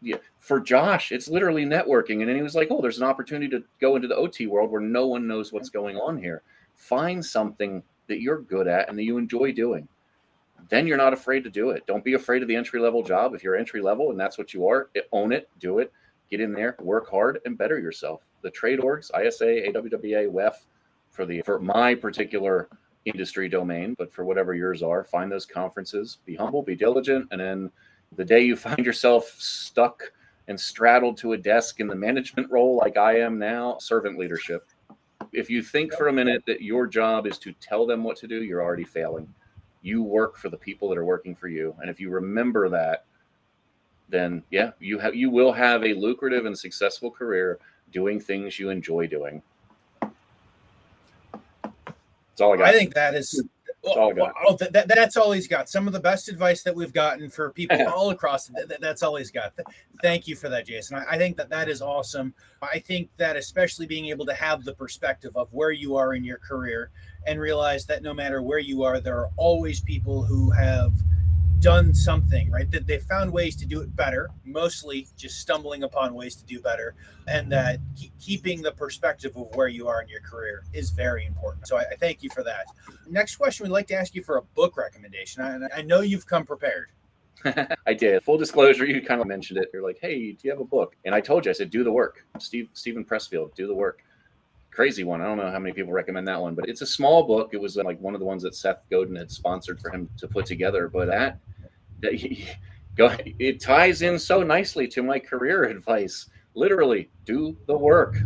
Yeah. 0.00 0.16
For 0.38 0.60
Josh, 0.60 1.12
it's 1.12 1.28
literally 1.28 1.64
networking. 1.64 2.20
And 2.20 2.28
then 2.28 2.36
he 2.36 2.42
was 2.42 2.54
like, 2.54 2.68
oh, 2.70 2.80
there's 2.80 2.98
an 2.98 3.04
opportunity 3.04 3.48
to 3.48 3.64
go 3.80 3.96
into 3.96 4.08
the 4.08 4.16
OT 4.16 4.46
world 4.46 4.70
where 4.70 4.80
no 4.80 5.06
one 5.06 5.26
knows 5.26 5.52
what's 5.52 5.70
mm-hmm. 5.70 5.78
going 5.78 5.96
on 5.96 6.18
here. 6.18 6.42
Find 6.76 7.24
something 7.24 7.82
that 8.06 8.20
you're 8.20 8.42
good 8.42 8.68
at 8.68 8.88
and 8.88 8.98
that 8.98 9.04
you 9.04 9.16
enjoy 9.16 9.52
doing. 9.52 9.88
Then 10.68 10.86
you're 10.86 10.96
not 10.96 11.12
afraid 11.12 11.44
to 11.44 11.50
do 11.50 11.70
it. 11.70 11.86
Don't 11.86 12.04
be 12.04 12.14
afraid 12.14 12.42
of 12.42 12.48
the 12.48 12.56
entry 12.56 12.80
level 12.80 13.02
job. 13.02 13.34
If 13.34 13.42
you're 13.42 13.56
entry 13.56 13.80
level 13.80 14.10
and 14.10 14.18
that's 14.18 14.38
what 14.38 14.54
you 14.54 14.66
are, 14.68 14.90
own 15.12 15.32
it, 15.32 15.48
do 15.58 15.78
it, 15.78 15.92
get 16.30 16.40
in 16.40 16.52
there, 16.52 16.76
work 16.80 17.10
hard, 17.10 17.40
and 17.44 17.58
better 17.58 17.78
yourself 17.78 18.22
the 18.44 18.50
trade 18.50 18.78
orgs, 18.78 19.10
ISA, 19.18 19.44
AWWA, 19.44 20.30
WEF, 20.30 20.54
for 21.10 21.26
the 21.26 21.42
for 21.42 21.58
my 21.58 21.94
particular 21.94 22.68
industry 23.04 23.48
domain, 23.48 23.94
but 23.98 24.12
for 24.12 24.24
whatever 24.24 24.54
yours 24.54 24.82
are, 24.82 25.02
find 25.02 25.32
those 25.32 25.46
conferences, 25.46 26.18
be 26.24 26.36
humble, 26.36 26.62
be 26.62 26.76
diligent, 26.76 27.26
and 27.32 27.40
then 27.40 27.70
the 28.16 28.24
day 28.24 28.44
you 28.44 28.54
find 28.68 28.84
yourself 28.84 29.34
stuck 29.38 30.02
and 30.46 30.60
straddled 30.60 31.16
to 31.16 31.32
a 31.32 31.38
desk 31.38 31.80
in 31.80 31.86
the 31.86 31.94
management 31.94 32.50
role 32.50 32.76
like 32.76 32.96
I 32.96 33.18
am 33.18 33.38
now, 33.38 33.78
servant 33.78 34.18
leadership. 34.18 34.68
If 35.32 35.48
you 35.48 35.62
think 35.62 35.94
for 35.94 36.08
a 36.08 36.12
minute 36.12 36.44
that 36.46 36.60
your 36.60 36.86
job 36.86 37.26
is 37.26 37.38
to 37.38 37.52
tell 37.54 37.86
them 37.86 38.04
what 38.04 38.18
to 38.18 38.28
do, 38.28 38.42
you're 38.44 38.62
already 38.62 38.84
failing. 38.84 39.26
You 39.84 40.02
work 40.02 40.38
for 40.38 40.48
the 40.48 40.56
people 40.56 40.88
that 40.88 40.98
are 40.98 41.04
working 41.04 41.36
for 41.36 41.46
you. 41.46 41.76
And 41.80 41.90
if 41.90 42.00
you 42.00 42.08
remember 42.08 42.70
that, 42.70 43.04
then 44.08 44.42
yeah, 44.50 44.70
you 44.80 44.98
have 44.98 45.14
you 45.14 45.30
will 45.30 45.52
have 45.52 45.84
a 45.84 45.92
lucrative 45.92 46.46
and 46.46 46.58
successful 46.58 47.10
career 47.10 47.58
doing 47.92 48.18
things 48.18 48.58
you 48.58 48.70
enjoy 48.70 49.06
doing. 49.06 49.42
That's 50.02 50.14
all 52.40 52.54
I 52.54 52.56
got. 52.56 52.66
I 52.66 52.72
think 52.72 52.94
that 52.94 53.14
is 53.14 53.44
Oh, 53.86 54.12
oh 54.46 54.56
that, 54.56 54.88
that's 54.88 55.16
all 55.16 55.32
he's 55.32 55.46
got. 55.46 55.68
Some 55.68 55.86
of 55.86 55.92
the 55.92 56.00
best 56.00 56.28
advice 56.28 56.62
that 56.62 56.74
we've 56.74 56.92
gotten 56.92 57.30
for 57.30 57.50
people 57.50 57.86
all 57.94 58.10
across. 58.10 58.46
That, 58.48 58.80
that's 58.80 59.02
all 59.02 59.16
he's 59.16 59.30
got. 59.30 59.52
Thank 60.02 60.26
you 60.26 60.36
for 60.36 60.48
that, 60.48 60.66
Jason. 60.66 60.96
I, 60.96 61.12
I, 61.12 61.18
think 61.18 61.36
that 61.36 61.48
that 61.50 61.68
is 61.68 61.82
awesome. 61.82 62.34
I 62.62 62.78
think 62.78 63.10
that 63.16 63.36
especially 63.36 63.86
being 63.86 64.06
able 64.06 64.26
to 64.26 64.34
have 64.34 64.64
the 64.64 64.74
perspective 64.74 65.36
of 65.36 65.52
where 65.52 65.72
you 65.72 65.96
are 65.96 66.14
in 66.14 66.24
your 66.24 66.38
career 66.38 66.90
and 67.26 67.40
realize 67.40 67.86
that 67.86 68.02
no 68.02 68.14
matter 68.14 68.42
where 68.42 68.58
you 68.58 68.82
are, 68.82 69.00
there 69.00 69.18
are 69.18 69.30
always 69.36 69.80
people 69.80 70.24
who 70.24 70.50
have 70.50 70.92
done 71.64 71.94
something 71.94 72.50
right 72.50 72.70
that 72.70 72.86
they 72.86 72.98
found 72.98 73.32
ways 73.32 73.56
to 73.56 73.64
do 73.64 73.80
it 73.80 73.96
better 73.96 74.28
mostly 74.44 75.08
just 75.16 75.40
stumbling 75.40 75.82
upon 75.84 76.12
ways 76.12 76.36
to 76.36 76.44
do 76.44 76.60
better 76.60 76.94
and 77.26 77.50
that 77.50 77.78
keeping 78.20 78.60
the 78.60 78.70
perspective 78.72 79.34
of 79.34 79.46
where 79.54 79.68
you 79.68 79.88
are 79.88 80.02
in 80.02 80.08
your 80.08 80.20
career 80.20 80.62
is 80.74 80.90
very 80.90 81.24
important 81.24 81.66
so 81.66 81.78
I, 81.78 81.84
I 81.90 81.96
thank 81.98 82.22
you 82.22 82.28
for 82.28 82.42
that 82.42 82.66
next 83.08 83.36
question 83.36 83.64
we'd 83.64 83.72
like 83.72 83.86
to 83.86 83.94
ask 83.94 84.14
you 84.14 84.22
for 84.22 84.36
a 84.36 84.42
book 84.42 84.76
recommendation 84.76 85.40
i, 85.40 85.78
I 85.78 85.80
know 85.80 86.02
you've 86.02 86.26
come 86.26 86.44
prepared 86.44 86.90
I 87.86 87.94
did. 87.94 88.22
Full 88.22 88.38
disclosure, 88.38 88.86
you 88.86 89.02
kind 89.02 89.20
of 89.20 89.26
mentioned 89.26 89.58
it. 89.58 89.68
You're 89.74 89.82
like, 89.82 89.98
"Hey, 90.00 90.32
do 90.32 90.38
you 90.44 90.50
have 90.50 90.60
a 90.60 90.64
book?" 90.64 90.96
And 91.04 91.14
I 91.14 91.20
told 91.20 91.44
you, 91.44 91.50
I 91.50 91.52
said, 91.52 91.68
"Do 91.68 91.84
the 91.84 91.92
work." 91.92 92.24
Steve 92.38 92.68
Stephen 92.72 93.04
Pressfield, 93.04 93.54
do 93.54 93.66
the 93.66 93.74
work. 93.74 94.02
Crazy 94.70 95.04
one. 95.04 95.20
I 95.20 95.24
don't 95.24 95.36
know 95.36 95.50
how 95.50 95.58
many 95.58 95.74
people 95.74 95.92
recommend 95.92 96.26
that 96.28 96.40
one, 96.40 96.54
but 96.54 96.70
it's 96.70 96.80
a 96.80 96.86
small 96.86 97.24
book. 97.24 97.50
It 97.52 97.60
was 97.60 97.76
uh, 97.76 97.82
like 97.84 98.00
one 98.00 98.14
of 98.14 98.20
the 98.20 98.24
ones 98.24 98.42
that 98.44 98.54
Seth 98.54 98.86
Godin 98.90 99.16
had 99.16 99.30
sponsored 99.30 99.78
for 99.78 99.90
him 99.90 100.08
to 100.16 100.26
put 100.26 100.46
together. 100.46 100.88
But 100.88 101.08
that 101.08 101.38
it 102.08 103.60
ties 103.60 104.02
in 104.02 104.18
so 104.18 104.42
nicely 104.42 104.86
to 104.88 105.02
my 105.02 105.18
career 105.18 105.64
advice. 105.64 106.28
Literally 106.54 107.10
do 107.24 107.56
the 107.66 107.76
work. 107.76 108.16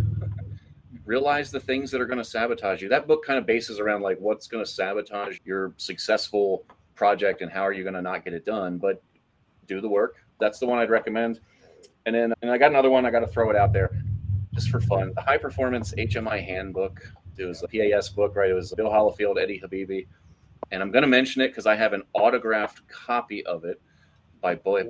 Realize 1.05 1.51
the 1.51 1.61
things 1.61 1.91
that 1.91 2.01
are 2.03 2.07
going 2.07 2.19
to 2.19 2.25
sabotage 2.25 2.83
you. 2.83 2.89
That 2.89 3.07
book 3.07 3.25
kind 3.25 3.39
of 3.39 3.47
bases 3.47 3.81
around 3.81 4.03
like 4.03 4.19
what's 4.21 4.47
going 4.47 4.63
to 4.63 4.71
sabotage 4.71 5.39
your 5.45 5.73
successful 5.79 6.67
project 6.99 7.41
and 7.41 7.51
how 7.51 7.63
are 7.63 7.73
you 7.73 7.83
going 7.85 7.95
to 7.95 8.03
not 8.03 8.25
get 8.25 8.35
it 8.35 8.45
done 8.45 8.77
but 8.77 9.03
do 9.67 9.81
the 9.81 9.89
work. 9.89 10.17
That's 10.41 10.59
the 10.59 10.67
one 10.67 10.79
i'd 10.79 10.91
recommend. 10.91 11.41
And 12.07 12.15
then 12.15 12.35
and 12.43 12.51
i 12.51 12.59
got 12.59 12.71
another 12.71 12.91
one 12.91 13.07
i 13.07 13.11
got 13.11 13.21
to 13.21 13.29
throw 13.29 13.51
it 13.51 13.57
out 13.57 13.73
there 13.73 13.91
just 14.53 14.69
for 14.69 14.81
fun. 14.81 15.13
The 15.15 15.23
high 15.23 15.39
performance 15.39 15.95
hmi 15.97 16.45
handbook. 16.45 17.01
It 17.39 17.45
was 17.45 17.63
a 17.63 17.69
pas 17.69 18.09
book 18.09 18.35
right? 18.35 18.51
It 18.51 18.55
was 18.55 18.75
bill 18.77 18.91
Hollifield 18.91 19.41
eddie 19.41 19.63
habibi 19.65 20.09
and 20.71 20.83
I'm 20.83 20.91
going 20.91 21.03
to 21.03 21.09
mention 21.09 21.43
it 21.43 21.49
because 21.49 21.67
I 21.67 21.77
have 21.77 21.93
an 21.93 22.03
autographed 22.13 22.87
copy 22.89 23.45
of 23.47 23.65
it 23.65 23.81
by 24.41 24.55
both, 24.55 24.87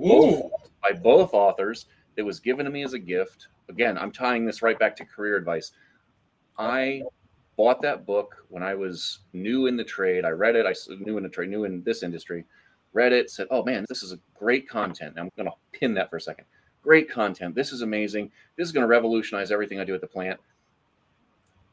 by 0.82 0.92
both 0.92 1.32
authors. 1.32 1.86
It 2.16 2.22
was 2.22 2.40
given 2.40 2.64
to 2.64 2.70
me 2.70 2.82
as 2.82 2.92
a 2.92 2.98
gift. 2.98 3.48
Again, 3.68 3.96
I'm 3.96 4.10
tying 4.10 4.44
this 4.44 4.62
right 4.62 4.78
back 4.78 4.96
to 4.96 5.04
career 5.04 5.36
advice. 5.36 5.72
I 6.58 7.02
bought 7.56 7.82
that 7.82 8.06
book 8.06 8.44
when 8.48 8.62
I 8.62 8.74
was 8.74 9.20
new 9.32 9.66
in 9.66 9.76
the 9.76 9.84
trade. 9.84 10.24
I 10.24 10.30
read 10.30 10.56
it. 10.56 10.66
I 10.66 10.74
new 11.00 11.16
in 11.16 11.22
the 11.22 11.28
trade, 11.28 11.50
new 11.50 11.64
in 11.64 11.82
this 11.82 12.02
industry. 12.02 12.44
Read 12.92 13.12
it, 13.12 13.30
said, 13.30 13.46
"Oh 13.50 13.62
man, 13.62 13.84
this 13.88 14.02
is 14.02 14.12
a 14.12 14.18
great 14.34 14.68
content." 14.68 15.14
I'm 15.18 15.30
going 15.36 15.48
to 15.48 15.78
pin 15.78 15.94
that 15.94 16.08
for 16.10 16.16
a 16.16 16.20
second. 16.20 16.46
Great 16.82 17.10
content. 17.10 17.54
This 17.54 17.72
is 17.72 17.82
amazing. 17.82 18.30
This 18.56 18.66
is 18.66 18.72
going 18.72 18.82
to 18.82 18.88
revolutionize 18.88 19.50
everything 19.50 19.78
I 19.78 19.84
do 19.84 19.94
at 19.94 20.00
the 20.00 20.06
plant. 20.06 20.40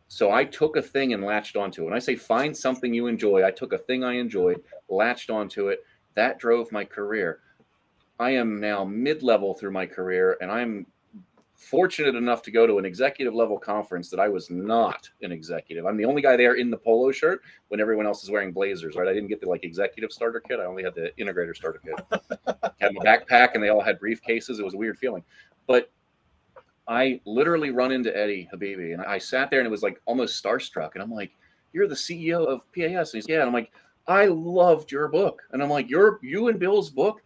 So 0.08 0.32
I 0.32 0.44
took 0.46 0.78
a 0.78 0.82
thing 0.82 1.14
and 1.14 1.24
latched 1.24 1.56
onto 1.56 1.82
it. 1.82 1.86
When 1.86 1.94
I 1.94 2.00
say 2.00 2.16
find 2.16 2.56
something 2.56 2.94
you 2.94 3.08
enjoy, 3.08 3.44
I 3.46 3.52
took 3.52 3.74
a 3.74 3.78
thing 3.78 4.04
I 4.04 4.14
enjoyed, 4.14 4.62
latched 4.88 5.30
onto 5.30 5.70
it. 5.70 5.84
That 6.14 6.40
drove 6.40 6.72
my 6.72 6.86
career. 6.86 7.40
I 8.20 8.32
am 8.32 8.60
now 8.60 8.86
mid 8.86 9.24
level 9.24 9.54
through 9.54 9.72
my 9.72 9.86
career, 9.86 10.38
and 10.40 10.50
I'm 10.50 10.86
fortunate 11.56 12.16
enough 12.16 12.42
to 12.44 12.52
go 12.52 12.68
to 12.68 12.78
an 12.78 12.86
executive 12.86 13.34
level 13.34 13.58
conference 13.58 14.10
that 14.10 14.20
I 14.20 14.30
was 14.30 14.50
not 14.50 15.10
an 15.22 15.32
executive. 15.32 15.86
I'm 15.86 15.98
the 15.98 16.06
only 16.06 16.22
guy 16.22 16.38
there 16.38 16.56
in 16.56 16.70
the 16.70 16.78
polo 16.78 17.12
shirt 17.12 17.42
when 17.70 17.80
everyone 17.80 18.06
else 18.06 18.24
is 18.24 18.30
wearing 18.30 18.52
blazers, 18.52 18.96
right? 18.96 19.08
I 19.08 19.14
didn't 19.14 19.30
get 19.30 19.42
the 19.42 19.50
like 19.50 19.64
executive 19.64 20.12
starter 20.12 20.40
kit. 20.40 20.60
I 20.60 20.66
only 20.66 20.84
had 20.84 20.96
the 20.96 21.12
integrator 21.20 21.56
starter 21.56 21.82
kit. 21.84 21.96
had 22.80 22.94
my 22.94 23.04
backpack 23.04 23.56
and 23.56 23.64
they 23.64 23.70
all 23.70 23.82
had 23.82 24.00
briefcases. 24.00 24.60
It 24.60 24.66
was 24.66 24.74
a 24.74 24.78
weird 24.78 24.98
feeling. 24.98 25.24
But 25.66 25.90
I 26.88 27.20
literally 27.26 27.72
run 27.72 27.92
into 27.92 28.16
Eddie 28.16 28.48
Habibi 28.54 28.94
and 28.94 29.02
I 29.02 29.18
sat 29.18 29.50
there 29.50 29.60
and 29.60 29.68
it 29.68 29.72
was 29.72 29.84
like 29.84 30.02
almost 30.06 30.42
starstruck. 30.42 30.92
And 30.94 31.02
I'm 31.02 31.12
like, 31.12 31.32
You're 31.74 31.88
the 31.88 31.96
CEO 31.96 32.46
of 32.46 32.72
PAS. 32.74 33.14
And 33.14 33.24
he's, 33.24 33.30
Yeah. 33.30 33.40
And 33.40 33.48
I'm 33.48 33.54
like, 33.54 33.72
I 34.08 34.26
loved 34.26 34.92
your 34.92 35.08
book. 35.08 35.42
And 35.52 35.64
I'm 35.64 35.70
like, 35.70 35.90
Your 35.90 36.20
you 36.22 36.48
and 36.50 36.60
Bill's 36.60 36.90
book 36.90 37.22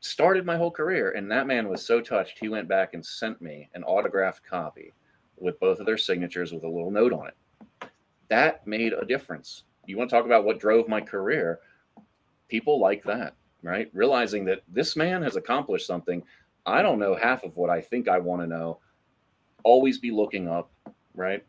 started 0.00 0.46
my 0.46 0.56
whole 0.56 0.70
career. 0.70 1.10
And 1.10 1.30
that 1.30 1.46
man 1.46 1.68
was 1.68 1.84
so 1.84 2.00
touched. 2.00 2.38
He 2.38 2.48
went 2.48 2.68
back 2.68 2.94
and 2.94 3.04
sent 3.04 3.42
me 3.42 3.68
an 3.74 3.84
autographed 3.84 4.44
copy 4.46 4.92
with 5.38 5.60
both 5.60 5.80
of 5.80 5.86
their 5.86 5.98
signatures 5.98 6.52
with 6.52 6.64
a 6.64 6.68
little 6.68 6.90
note 6.90 7.12
on 7.12 7.28
it. 7.28 7.88
That 8.28 8.66
made 8.66 8.92
a 8.92 9.04
difference. 9.04 9.64
You 9.86 9.98
want 9.98 10.10
to 10.10 10.16
talk 10.16 10.24
about 10.24 10.44
what 10.44 10.58
drove 10.58 10.88
my 10.88 11.00
career? 11.00 11.60
People 12.48 12.80
like 12.80 13.04
that, 13.04 13.34
right? 13.62 13.90
Realizing 13.92 14.44
that 14.46 14.62
this 14.68 14.96
man 14.96 15.22
has 15.22 15.36
accomplished 15.36 15.86
something. 15.86 16.22
I 16.64 16.82
don't 16.82 16.98
know 16.98 17.14
half 17.14 17.44
of 17.44 17.56
what 17.56 17.70
I 17.70 17.80
think 17.80 18.08
I 18.08 18.18
want 18.18 18.42
to 18.42 18.46
know 18.46 18.80
always 19.66 19.98
be 19.98 20.12
looking 20.12 20.48
up, 20.48 20.70
right? 21.14 21.44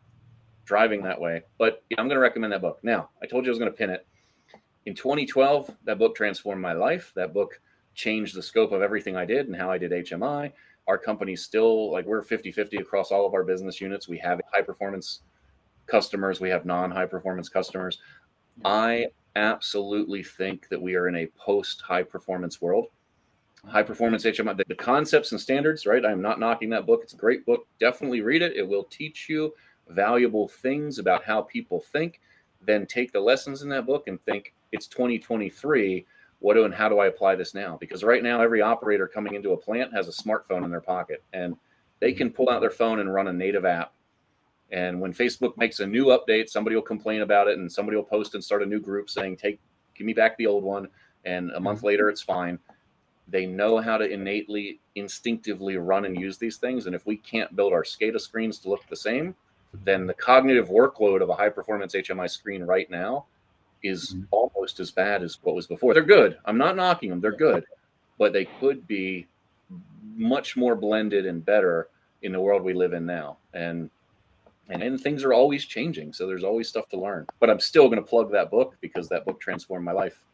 Driving 0.66 1.04
that 1.04 1.22
way. 1.22 1.44
But 1.60 1.84
yeah, 1.90 1.98
I'm 2.00 2.08
going 2.08 2.16
to 2.16 2.22
recommend 2.22 2.52
that 2.52 2.62
book. 2.62 2.80
Now, 2.82 3.10
I 3.22 3.28
told 3.28 3.46
you 3.46 3.52
I 3.52 3.54
was 3.54 3.60
going 3.60 3.72
to 3.72 3.78
pin 3.78 3.92
it. 3.92 4.08
In 4.88 4.96
2012, 4.96 5.70
that 5.86 6.00
book 6.00 6.16
transformed 6.16 6.62
my 6.62 6.74
life. 6.74 7.12
That 7.16 7.32
book 7.32 7.62
changed 7.94 8.36
the 8.36 8.42
scope 8.42 8.72
of 8.72 8.82
everything 8.82 9.16
I 9.16 9.26
did 9.26 9.48
and 9.48 9.56
how 9.56 9.70
I 9.70 9.78
did 9.78 9.92
HMI. 9.92 10.52
Our 10.88 10.98
company's 10.98 11.44
still 11.44 11.92
like 11.92 12.06
we're 12.06 12.24
50 12.24 12.52
50 12.52 12.78
across 12.78 13.12
all 13.12 13.26
of 13.28 13.34
our 13.34 13.44
business 13.44 13.80
units. 13.80 14.08
We 14.08 14.18
have 14.20 14.42
high 14.52 14.62
performance 14.62 15.20
customers, 15.86 16.40
we 16.40 16.50
have 16.50 16.66
non 16.66 16.90
high 16.90 17.06
performance 17.06 17.50
customers. 17.50 18.00
I 18.66 19.08
absolutely 19.36 20.24
think 20.24 20.70
that 20.70 20.82
we 20.82 20.96
are 20.96 21.08
in 21.08 21.18
a 21.18 21.28
post 21.38 21.82
high 21.82 22.04
performance 22.04 22.62
world 22.62 22.88
high 23.68 23.84
performance 23.84 24.24
HMI, 24.24 24.58
the, 24.68 24.76
concepts 24.76 25.32
and 25.32 25.42
standards, 25.42 25.86
right? 25.86 26.06
I'm 26.06 26.22
not 26.22 26.40
knocking 26.40 26.70
that 26.70 26.86
book. 26.86 27.02
It's 27.04 27.14
a 27.14 27.18
great 27.18 27.46
book. 27.46 27.68
Definitely 27.80 28.22
read 28.22 28.42
it. 28.42 28.56
It 28.56 28.68
will 28.68 28.86
teach 28.86 29.28
you 29.30 29.54
valuable 29.90 30.48
things 30.48 31.00
about 31.00 31.24
how 31.24 31.42
people 31.42 31.80
think. 31.80 32.22
Then 32.62 32.86
take 32.86 33.12
the 33.12 33.20
lessons 33.20 33.62
in 33.62 33.70
that 33.70 33.86
book 33.86 34.08
and 34.08 34.22
think 34.22 34.54
it's 34.72 34.88
2023. 34.88 36.06
What 36.40 36.54
do 36.54 36.66
and 36.66 36.74
how 36.74 36.90
do 36.90 37.00
I 37.00 37.08
apply 37.08 37.36
this 37.36 37.54
now? 37.54 37.78
Because 37.80 38.04
right 38.04 38.24
now, 38.24 38.42
every 38.42 38.62
operator 38.62 39.08
coming 39.08 39.36
into 39.36 39.52
a 39.52 39.58
plant 39.58 39.94
has 39.94 40.08
a 40.08 40.12
smartphone 40.12 40.64
in 40.64 40.72
their 40.72 40.82
pocket 40.82 41.24
and 41.34 41.56
they 42.00 42.14
can 42.14 42.32
pull 42.32 42.50
out 42.50 42.62
their 42.62 42.70
phone 42.70 43.00
and 43.00 43.14
run 43.14 43.28
a 43.28 43.34
native 43.34 43.66
app. 43.66 43.94
And 44.72 45.00
when 45.00 45.14
Facebook 45.14 45.58
makes 45.58 45.80
a 45.80 45.88
new 45.88 46.06
update, 46.06 46.50
somebody 46.50 46.76
will 46.76 46.84
complain 46.84 47.22
about 47.22 47.48
it 47.48 47.58
and 47.58 47.72
somebody 47.72 47.96
will 47.96 48.04
post 48.04 48.36
and 48.36 48.44
start 48.44 48.64
a 48.64 48.66
new 48.66 48.80
group 48.80 49.10
saying, 49.10 49.38
Take, 49.38 49.60
give 49.96 50.06
me 50.06 50.14
back 50.14 50.38
the 50.38 50.48
old 50.48 50.64
one. 50.64 50.88
And 51.26 51.52
a 51.52 51.60
month 51.60 51.80
mm-hmm. 51.80 51.88
later, 51.88 52.10
it's 52.10 52.22
fine 52.22 52.60
they 53.30 53.46
know 53.46 53.78
how 53.80 53.98
to 53.98 54.10
innately, 54.10 54.80
instinctively 54.96 55.78
run 55.78 56.06
and 56.06 56.20
use 56.20 56.38
these 56.38 56.58
things. 56.58 56.86
And 56.86 56.96
if 56.96 57.06
we 57.06 57.18
can't 57.18 57.56
build 57.56 57.74
our 57.74 57.84
SCADA 57.84 58.20
screens 58.20 58.60
to 58.60 58.70
look 58.70 58.88
the 58.88 58.96
same, 58.96 59.36
then 59.84 60.08
the 60.08 60.14
cognitive 60.14 60.70
workload 60.70 61.22
of 61.22 61.30
a 61.30 61.36
high 61.36 61.50
performance 61.50 61.94
HMI 61.94 62.30
screen 62.30 62.64
right 62.64 62.90
now 62.90 63.26
is 63.84 64.14
mm-hmm. 64.14 64.24
almost 64.32 64.80
as 64.80 64.92
bad 64.92 65.24
as 65.24 65.38
what 65.44 65.56
was 65.56 65.68
before. 65.68 65.94
They're 65.94 66.04
good. 66.04 66.38
I'm 66.46 66.58
not 66.58 66.76
knocking 66.76 67.10
them. 67.10 67.22
They're 67.22 67.32
good, 67.32 67.66
but 68.18 68.34
they 68.34 68.46
could 68.60 68.88
be 68.88 69.28
much 70.16 70.56
more 70.56 70.76
blended 70.76 71.26
and 71.26 71.46
better 71.46 71.90
in 72.24 72.32
the 72.32 72.40
world 72.40 72.64
we 72.64 72.74
live 72.74 72.94
in 72.94 73.06
now. 73.06 73.38
And 73.54 73.90
and, 74.70 74.84
and 74.84 75.00
things 75.00 75.24
are 75.24 75.34
always 75.34 75.64
changing. 75.66 76.12
So 76.12 76.28
there's 76.28 76.44
always 76.44 76.68
stuff 76.68 76.90
to 76.90 77.00
learn. 77.00 77.26
But 77.40 77.50
I'm 77.50 77.60
still 77.60 77.88
going 77.88 78.04
to 78.04 78.08
plug 78.08 78.32
that 78.32 78.52
book 78.52 78.76
because 78.82 79.08
that 79.08 79.24
book 79.26 79.40
transformed 79.40 79.86
my 79.86 79.94
life. 79.94 80.26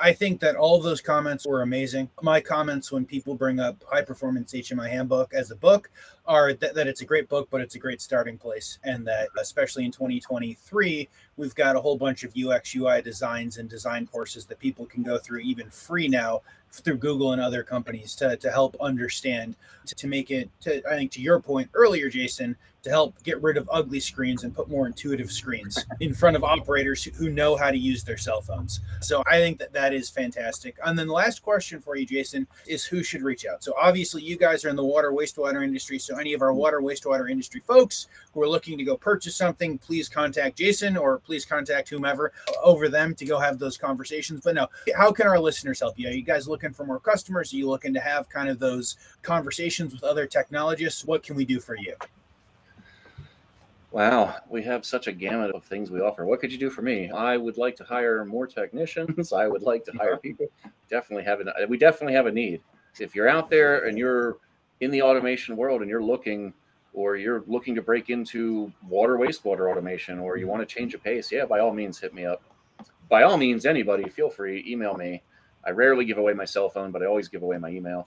I 0.00 0.12
think 0.12 0.40
that 0.40 0.56
all 0.56 0.76
of 0.76 0.82
those 0.82 1.00
comments 1.00 1.46
were 1.46 1.62
amazing. 1.62 2.08
My 2.22 2.40
comments 2.40 2.90
when 2.90 3.04
people 3.04 3.34
bring 3.34 3.60
up 3.60 3.84
High 3.86 4.02
Performance 4.02 4.52
HMI 4.52 4.88
Handbook 4.88 5.34
as 5.34 5.50
a 5.50 5.56
book 5.56 5.90
are 6.26 6.54
that, 6.54 6.74
that 6.74 6.86
it's 6.86 7.02
a 7.02 7.04
great 7.04 7.28
book, 7.28 7.48
but 7.50 7.60
it's 7.60 7.74
a 7.74 7.78
great 7.78 8.00
starting 8.00 8.38
place. 8.38 8.78
And 8.82 9.06
that, 9.06 9.28
especially 9.38 9.84
in 9.84 9.90
2023, 9.90 11.08
we've 11.36 11.54
got 11.54 11.76
a 11.76 11.80
whole 11.80 11.98
bunch 11.98 12.24
of 12.24 12.32
UX, 12.36 12.74
UI 12.74 13.02
designs 13.02 13.58
and 13.58 13.68
design 13.68 14.06
courses 14.06 14.46
that 14.46 14.58
people 14.58 14.86
can 14.86 15.02
go 15.02 15.18
through 15.18 15.40
even 15.40 15.68
free 15.70 16.08
now 16.08 16.40
through 16.70 16.96
Google 16.96 17.32
and 17.32 17.42
other 17.42 17.62
companies 17.62 18.14
to, 18.16 18.36
to 18.36 18.50
help 18.50 18.76
understand, 18.80 19.56
to, 19.86 19.94
to 19.96 20.06
make 20.06 20.30
it, 20.30 20.48
to, 20.60 20.82
I 20.88 20.96
think, 20.96 21.10
to 21.12 21.20
your 21.20 21.40
point 21.40 21.68
earlier, 21.74 22.08
Jason, 22.08 22.56
to 22.82 22.90
help 22.90 23.22
get 23.22 23.40
rid 23.42 23.56
of 23.56 23.68
ugly 23.72 24.00
screens 24.00 24.44
and 24.44 24.54
put 24.54 24.68
more 24.68 24.86
intuitive 24.86 25.30
screens 25.30 25.84
in 26.00 26.14
front 26.14 26.36
of 26.36 26.44
operators 26.44 27.04
who 27.04 27.30
know 27.30 27.56
how 27.56 27.70
to 27.70 27.76
use 27.76 28.02
their 28.02 28.16
cell 28.16 28.40
phones. 28.40 28.80
So 29.00 29.22
I 29.26 29.38
think 29.38 29.58
that 29.58 29.72
that 29.72 29.92
is 29.92 30.08
fantastic. 30.08 30.76
And 30.84 30.98
then 30.98 31.06
the 31.06 31.12
last 31.12 31.42
question 31.42 31.80
for 31.80 31.96
you, 31.96 32.06
Jason, 32.06 32.46
is 32.66 32.84
who 32.84 33.02
should 33.02 33.22
reach 33.22 33.46
out? 33.46 33.62
So 33.62 33.74
obviously, 33.80 34.22
you 34.22 34.36
guys 34.36 34.64
are 34.64 34.68
in 34.68 34.76
the 34.76 34.84
water 34.84 35.12
wastewater 35.12 35.62
industry. 35.62 35.98
So 35.98 36.16
any 36.16 36.32
of 36.32 36.42
our 36.42 36.52
water 36.52 36.80
wastewater 36.80 37.30
industry 37.30 37.60
folks 37.60 38.08
who 38.32 38.42
are 38.42 38.48
looking 38.48 38.78
to 38.78 38.84
go 38.84 38.96
purchase 38.96 39.36
something, 39.36 39.78
please 39.78 40.08
contact 40.08 40.56
Jason 40.56 40.96
or 40.96 41.18
please 41.18 41.44
contact 41.44 41.88
whomever 41.88 42.32
over 42.62 42.88
them 42.88 43.14
to 43.16 43.24
go 43.24 43.38
have 43.38 43.58
those 43.58 43.76
conversations. 43.76 44.40
But 44.42 44.54
no, 44.54 44.68
how 44.96 45.12
can 45.12 45.26
our 45.26 45.38
listeners 45.38 45.80
help 45.80 45.98
you? 45.98 46.08
Are 46.08 46.12
you 46.12 46.22
guys 46.22 46.48
looking 46.48 46.72
for 46.72 46.84
more 46.84 47.00
customers? 47.00 47.52
Are 47.52 47.56
you 47.56 47.68
looking 47.68 47.94
to 47.94 48.00
have 48.00 48.28
kind 48.28 48.48
of 48.48 48.58
those 48.58 48.96
conversations 49.22 49.92
with 49.92 50.04
other 50.04 50.26
technologists? 50.26 51.04
What 51.04 51.22
can 51.22 51.36
we 51.36 51.44
do 51.44 51.60
for 51.60 51.76
you? 51.76 51.94
Wow, 53.92 54.36
we 54.48 54.62
have 54.62 54.84
such 54.84 55.08
a 55.08 55.12
gamut 55.12 55.50
of 55.50 55.64
things 55.64 55.90
we 55.90 56.00
offer. 56.00 56.24
What 56.24 56.40
could 56.40 56.52
you 56.52 56.58
do 56.58 56.70
for 56.70 56.82
me? 56.82 57.10
I 57.10 57.36
would 57.36 57.58
like 57.58 57.74
to 57.76 57.84
hire 57.84 58.24
more 58.24 58.46
technicians. 58.46 59.32
I 59.32 59.48
would 59.48 59.62
like 59.62 59.84
to 59.86 59.92
hire 59.92 60.16
people. 60.16 60.46
Definitely 60.88 61.24
have 61.24 61.40
a 61.40 61.62
uh, 61.62 61.66
we 61.66 61.76
definitely 61.76 62.14
have 62.14 62.26
a 62.26 62.32
need. 62.32 62.60
If 63.00 63.16
you're 63.16 63.28
out 63.28 63.50
there 63.50 63.86
and 63.86 63.98
you're 63.98 64.36
in 64.80 64.92
the 64.92 65.02
automation 65.02 65.56
world 65.56 65.80
and 65.80 65.90
you're 65.90 66.02
looking 66.02 66.54
or 66.92 67.16
you're 67.16 67.42
looking 67.48 67.74
to 67.74 67.82
break 67.82 68.10
into 68.10 68.72
water 68.88 69.16
wastewater 69.16 69.70
automation 69.70 70.20
or 70.20 70.36
you 70.36 70.46
want 70.46 70.66
to 70.66 70.72
change 70.72 70.94
a 70.94 70.98
pace, 70.98 71.32
yeah, 71.32 71.44
by 71.44 71.58
all 71.58 71.72
means 71.72 71.98
hit 71.98 72.14
me 72.14 72.24
up. 72.24 72.42
By 73.08 73.24
all 73.24 73.36
means 73.36 73.66
anybody, 73.66 74.08
feel 74.08 74.30
free 74.30 74.64
email 74.68 74.94
me. 74.94 75.22
I 75.66 75.70
rarely 75.70 76.04
give 76.04 76.18
away 76.18 76.32
my 76.32 76.44
cell 76.44 76.68
phone, 76.68 76.92
but 76.92 77.02
I 77.02 77.06
always 77.06 77.26
give 77.26 77.42
away 77.42 77.58
my 77.58 77.70
email. 77.70 78.06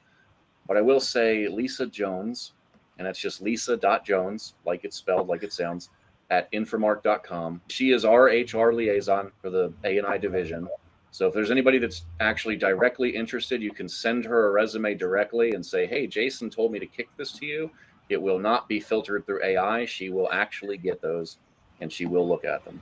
But 0.66 0.78
I 0.78 0.82
will 0.82 1.02
say 1.02 1.50
Lisa 1.50 1.88
Jones 1.88 2.54
and 2.98 3.08
that's 3.08 3.20
just 3.20 3.42
lisa.jones, 3.42 4.54
like 4.66 4.84
it's 4.84 4.98
spelled, 4.98 5.28
like 5.28 5.44
it 5.44 5.54
sounds, 5.54 5.90
at 6.30 6.52
inframark.com. 6.52 7.62
She 7.68 7.92
is 7.92 8.06
our 8.06 8.26
HR 8.26 8.74
liaison 8.74 9.32
for 9.42 9.50
the 9.50 9.74
A&I 9.84 10.18
division. 10.18 10.68
So 11.12 11.28
if 11.28 11.34
there's 11.34 11.52
anybody 11.52 11.78
that's 11.78 12.06
actually 12.20 12.56
directly 12.56 13.10
interested, 13.10 13.62
you 13.62 13.72
can 13.72 13.88
send 13.88 14.26
her 14.26 14.48
a 14.48 14.52
resume 14.52 14.96
directly 14.96 15.52
and 15.52 15.64
say, 15.64 15.86
hey, 15.86 16.08
Jason 16.08 16.50
told 16.50 16.72
me 16.72 16.80
to 16.80 16.88
kick 16.88 17.08
this 17.18 17.32
to 17.34 17.46
you. 17.46 17.70
It 18.10 18.22
will 18.22 18.40
not 18.40 18.68
be 18.68 18.80
filtered 18.80 19.26
through 19.26 19.44
AI. 19.44 19.86
She 19.86 20.10
will 20.10 20.32
actually 20.32 20.78
get 20.78 21.02
those 21.02 21.38
and 21.82 21.92
she 21.92 22.06
will 22.06 22.28
look 22.28 22.46
at 22.46 22.66
them. 22.66 22.82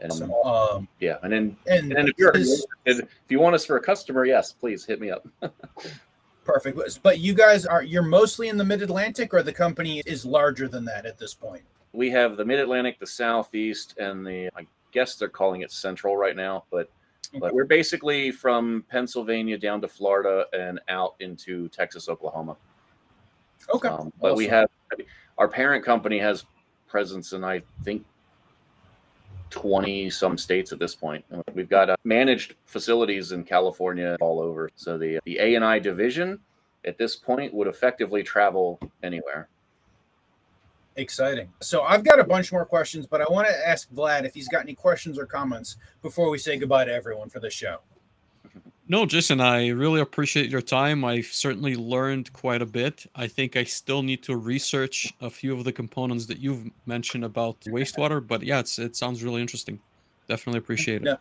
And 0.00 0.12
so, 0.12 0.44
um, 0.44 0.88
yeah, 1.00 1.16
and 1.22 1.32
then 1.32 1.56
and, 1.66 1.92
and 1.92 2.08
if 2.08 2.14
you're 2.16 2.32
if 2.86 3.08
you 3.28 3.40
want 3.40 3.56
us 3.56 3.66
for 3.66 3.76
a 3.76 3.82
customer, 3.82 4.24
yes, 4.24 4.52
please 4.52 4.84
hit 4.84 5.00
me 5.00 5.10
up. 5.10 5.26
Perfect. 6.44 7.02
But 7.02 7.20
you 7.20 7.34
guys 7.34 7.66
are 7.66 7.82
you're 7.82 8.02
mostly 8.02 8.48
in 8.48 8.56
the 8.56 8.64
mid 8.64 8.82
Atlantic, 8.82 9.32
or 9.32 9.42
the 9.42 9.52
company 9.52 10.02
is 10.06 10.24
larger 10.24 10.68
than 10.68 10.84
that 10.86 11.06
at 11.06 11.18
this 11.18 11.34
point? 11.34 11.62
We 11.92 12.10
have 12.10 12.36
the 12.36 12.44
mid 12.44 12.58
Atlantic, 12.58 12.98
the 12.98 13.06
southeast, 13.06 13.96
and 13.98 14.26
the 14.26 14.48
I 14.56 14.66
guess 14.92 15.16
they're 15.16 15.28
calling 15.28 15.60
it 15.60 15.70
central 15.70 16.16
right 16.16 16.34
now, 16.34 16.64
but 16.70 16.90
okay. 17.30 17.38
but 17.38 17.54
we're 17.54 17.64
basically 17.64 18.32
from 18.32 18.84
Pennsylvania 18.90 19.56
down 19.56 19.80
to 19.82 19.88
Florida 19.88 20.46
and 20.52 20.80
out 20.88 21.14
into 21.20 21.68
Texas, 21.68 22.08
Oklahoma. 22.08 22.56
Okay. 23.72 23.88
Um, 23.88 24.12
but 24.20 24.32
awesome. 24.32 24.38
we 24.38 24.46
have 24.48 24.68
our 25.38 25.48
parent 25.48 25.84
company 25.84 26.18
has 26.18 26.44
presence 26.88 27.32
in 27.32 27.44
I 27.44 27.62
think 27.84 28.04
20 29.52 30.10
some 30.10 30.36
states 30.38 30.72
at 30.72 30.78
this 30.78 30.94
point. 30.94 31.24
We've 31.54 31.68
got 31.68 31.90
uh, 31.90 31.96
managed 32.04 32.54
facilities 32.64 33.32
in 33.32 33.44
California 33.44 34.16
all 34.20 34.40
over. 34.40 34.70
So 34.74 34.98
the 34.98 35.20
the 35.24 35.38
A&I 35.38 35.78
division 35.78 36.40
at 36.84 36.98
this 36.98 37.14
point 37.14 37.54
would 37.54 37.68
effectively 37.68 38.22
travel 38.22 38.80
anywhere. 39.02 39.48
Exciting. 40.96 41.48
So 41.60 41.82
I've 41.82 42.04
got 42.04 42.18
a 42.18 42.24
bunch 42.24 42.50
more 42.52 42.66
questions, 42.66 43.06
but 43.06 43.20
I 43.20 43.24
want 43.30 43.46
to 43.46 43.68
ask 43.68 43.90
Vlad 43.92 44.24
if 44.24 44.34
he's 44.34 44.48
got 44.48 44.62
any 44.62 44.74
questions 44.74 45.18
or 45.18 45.26
comments 45.26 45.76
before 46.02 46.28
we 46.30 46.38
say 46.38 46.58
goodbye 46.58 46.84
to 46.84 46.92
everyone 46.92 47.28
for 47.30 47.40
the 47.40 47.50
show. 47.50 47.78
No, 48.88 49.06
Jason, 49.06 49.40
I 49.40 49.68
really 49.68 50.00
appreciate 50.00 50.50
your 50.50 50.60
time. 50.60 51.04
I've 51.04 51.26
certainly 51.26 51.76
learned 51.76 52.32
quite 52.32 52.60
a 52.60 52.66
bit. 52.66 53.06
I 53.14 53.26
think 53.26 53.56
I 53.56 53.64
still 53.64 54.02
need 54.02 54.22
to 54.24 54.36
research 54.36 55.12
a 55.20 55.30
few 55.30 55.54
of 55.54 55.64
the 55.64 55.72
components 55.72 56.26
that 56.26 56.38
you've 56.38 56.68
mentioned 56.84 57.24
about 57.24 57.60
wastewater, 57.60 58.26
but 58.26 58.42
yeah, 58.42 58.58
it's, 58.58 58.78
it 58.78 58.96
sounds 58.96 59.22
really 59.22 59.40
interesting. 59.40 59.78
Definitely 60.28 60.58
appreciate 60.58 61.02
it. 61.02 61.06
Yeah. 61.06 61.16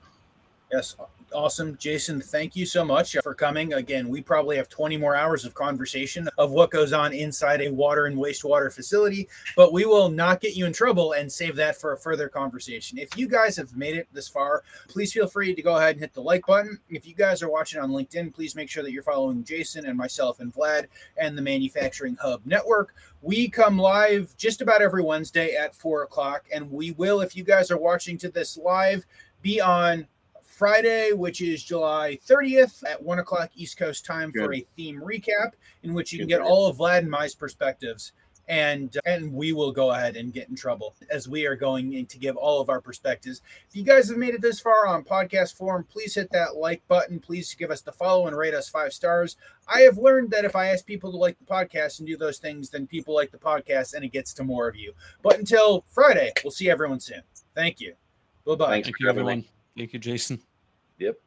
Yes, 0.71 0.95
Awesome. 1.33 1.77
Jason, 1.77 2.19
thank 2.19 2.57
you 2.57 2.65
so 2.65 2.83
much 2.83 3.15
for 3.23 3.33
coming. 3.33 3.73
Again, 3.73 4.09
we 4.09 4.21
probably 4.21 4.57
have 4.57 4.67
20 4.67 4.97
more 4.97 5.15
hours 5.15 5.45
of 5.45 5.53
conversation 5.53 6.27
of 6.37 6.51
what 6.51 6.71
goes 6.71 6.91
on 6.91 7.13
inside 7.13 7.61
a 7.61 7.69
water 7.69 8.07
and 8.07 8.17
wastewater 8.17 8.71
facility, 8.71 9.29
but 9.55 9.71
we 9.71 9.85
will 9.85 10.09
not 10.09 10.41
get 10.41 10.55
you 10.55 10.65
in 10.65 10.73
trouble 10.73 11.13
and 11.13 11.31
save 11.31 11.55
that 11.55 11.79
for 11.79 11.93
a 11.93 11.97
further 11.97 12.27
conversation. 12.27 12.97
If 12.97 13.17
you 13.17 13.29
guys 13.29 13.55
have 13.55 13.77
made 13.77 13.95
it 13.95 14.09
this 14.11 14.27
far, 14.27 14.63
please 14.89 15.13
feel 15.13 15.27
free 15.27 15.55
to 15.55 15.61
go 15.61 15.77
ahead 15.77 15.91
and 15.91 16.01
hit 16.01 16.13
the 16.13 16.21
like 16.21 16.45
button. 16.45 16.79
If 16.89 17.07
you 17.07 17.15
guys 17.15 17.41
are 17.41 17.49
watching 17.49 17.79
on 17.79 17.91
LinkedIn, 17.91 18.33
please 18.33 18.53
make 18.53 18.69
sure 18.69 18.83
that 18.83 18.91
you're 18.91 19.01
following 19.01 19.45
Jason 19.45 19.85
and 19.85 19.97
myself 19.97 20.41
and 20.41 20.53
Vlad 20.53 20.87
and 21.15 21.37
the 21.37 21.41
Manufacturing 21.41 22.17
Hub 22.21 22.41
Network. 22.45 22.93
We 23.21 23.47
come 23.47 23.77
live 23.77 24.35
just 24.35 24.61
about 24.61 24.81
every 24.81 25.03
Wednesday 25.03 25.55
at 25.55 25.75
four 25.75 26.03
o'clock, 26.03 26.45
and 26.53 26.69
we 26.69 26.91
will, 26.91 27.21
if 27.21 27.37
you 27.37 27.45
guys 27.45 27.71
are 27.71 27.77
watching 27.77 28.17
to 28.17 28.29
this 28.29 28.57
live, 28.57 29.05
be 29.41 29.61
on 29.61 30.07
Friday, 30.61 31.11
which 31.11 31.41
is 31.41 31.63
July 31.63 32.19
30th 32.27 32.87
at 32.87 33.01
one 33.01 33.17
o'clock 33.17 33.49
East 33.55 33.77
Coast 33.77 34.05
time 34.05 34.29
Good. 34.29 34.45
for 34.45 34.53
a 34.53 34.67
theme 34.77 35.01
recap 35.01 35.53
in 35.81 35.91
which 35.91 36.13
you 36.13 36.19
Good 36.19 36.29
can 36.29 36.37
get 36.37 36.47
all 36.47 36.67
of 36.67 36.77
Vlad 36.77 36.99
and 36.99 37.09
my 37.09 37.27
perspectives. 37.39 38.11
And 38.47 38.95
and 39.07 39.33
we 39.33 39.53
will 39.53 39.71
go 39.71 39.89
ahead 39.89 40.17
and 40.17 40.31
get 40.31 40.49
in 40.49 40.55
trouble 40.55 40.93
as 41.09 41.27
we 41.27 41.47
are 41.47 41.55
going 41.55 41.93
in 41.93 42.05
to 42.05 42.19
give 42.19 42.37
all 42.37 42.61
of 42.61 42.69
our 42.69 42.79
perspectives. 42.79 43.41
If 43.67 43.75
you 43.75 43.83
guys 43.83 44.07
have 44.09 44.19
made 44.19 44.35
it 44.35 44.41
this 44.43 44.59
far 44.59 44.85
on 44.85 45.03
podcast 45.03 45.57
form, 45.57 45.83
please 45.89 46.13
hit 46.13 46.31
that 46.31 46.57
like 46.57 46.87
button. 46.87 47.19
Please 47.19 47.55
give 47.55 47.71
us 47.71 47.81
the 47.81 47.91
follow 47.91 48.27
and 48.27 48.37
rate 48.37 48.53
us 48.53 48.69
five 48.69 48.93
stars. 48.93 49.37
I 49.67 49.79
have 49.79 49.97
learned 49.97 50.29
that 50.29 50.45
if 50.45 50.55
I 50.55 50.67
ask 50.67 50.85
people 50.85 51.09
to 51.09 51.17
like 51.17 51.39
the 51.39 51.45
podcast 51.45 51.97
and 51.97 52.07
do 52.07 52.17
those 52.17 52.37
things, 52.37 52.69
then 52.69 52.85
people 52.85 53.15
like 53.15 53.31
the 53.31 53.39
podcast 53.39 53.95
and 53.95 54.05
it 54.05 54.11
gets 54.11 54.31
to 54.35 54.43
more 54.43 54.67
of 54.67 54.75
you. 54.75 54.93
But 55.23 55.39
until 55.39 55.85
Friday, 55.87 56.31
we'll 56.43 56.51
see 56.51 56.69
everyone 56.69 56.99
soon. 56.99 57.23
Thank 57.55 57.79
you. 57.79 57.95
Bye 58.45 58.53
bye. 58.53 58.81
Thank 58.83 58.99
you, 58.99 59.09
everyone. 59.09 59.43
Thank 59.75 59.93
you, 59.93 59.97
Jason. 59.97 60.39
Yep. 61.01 61.17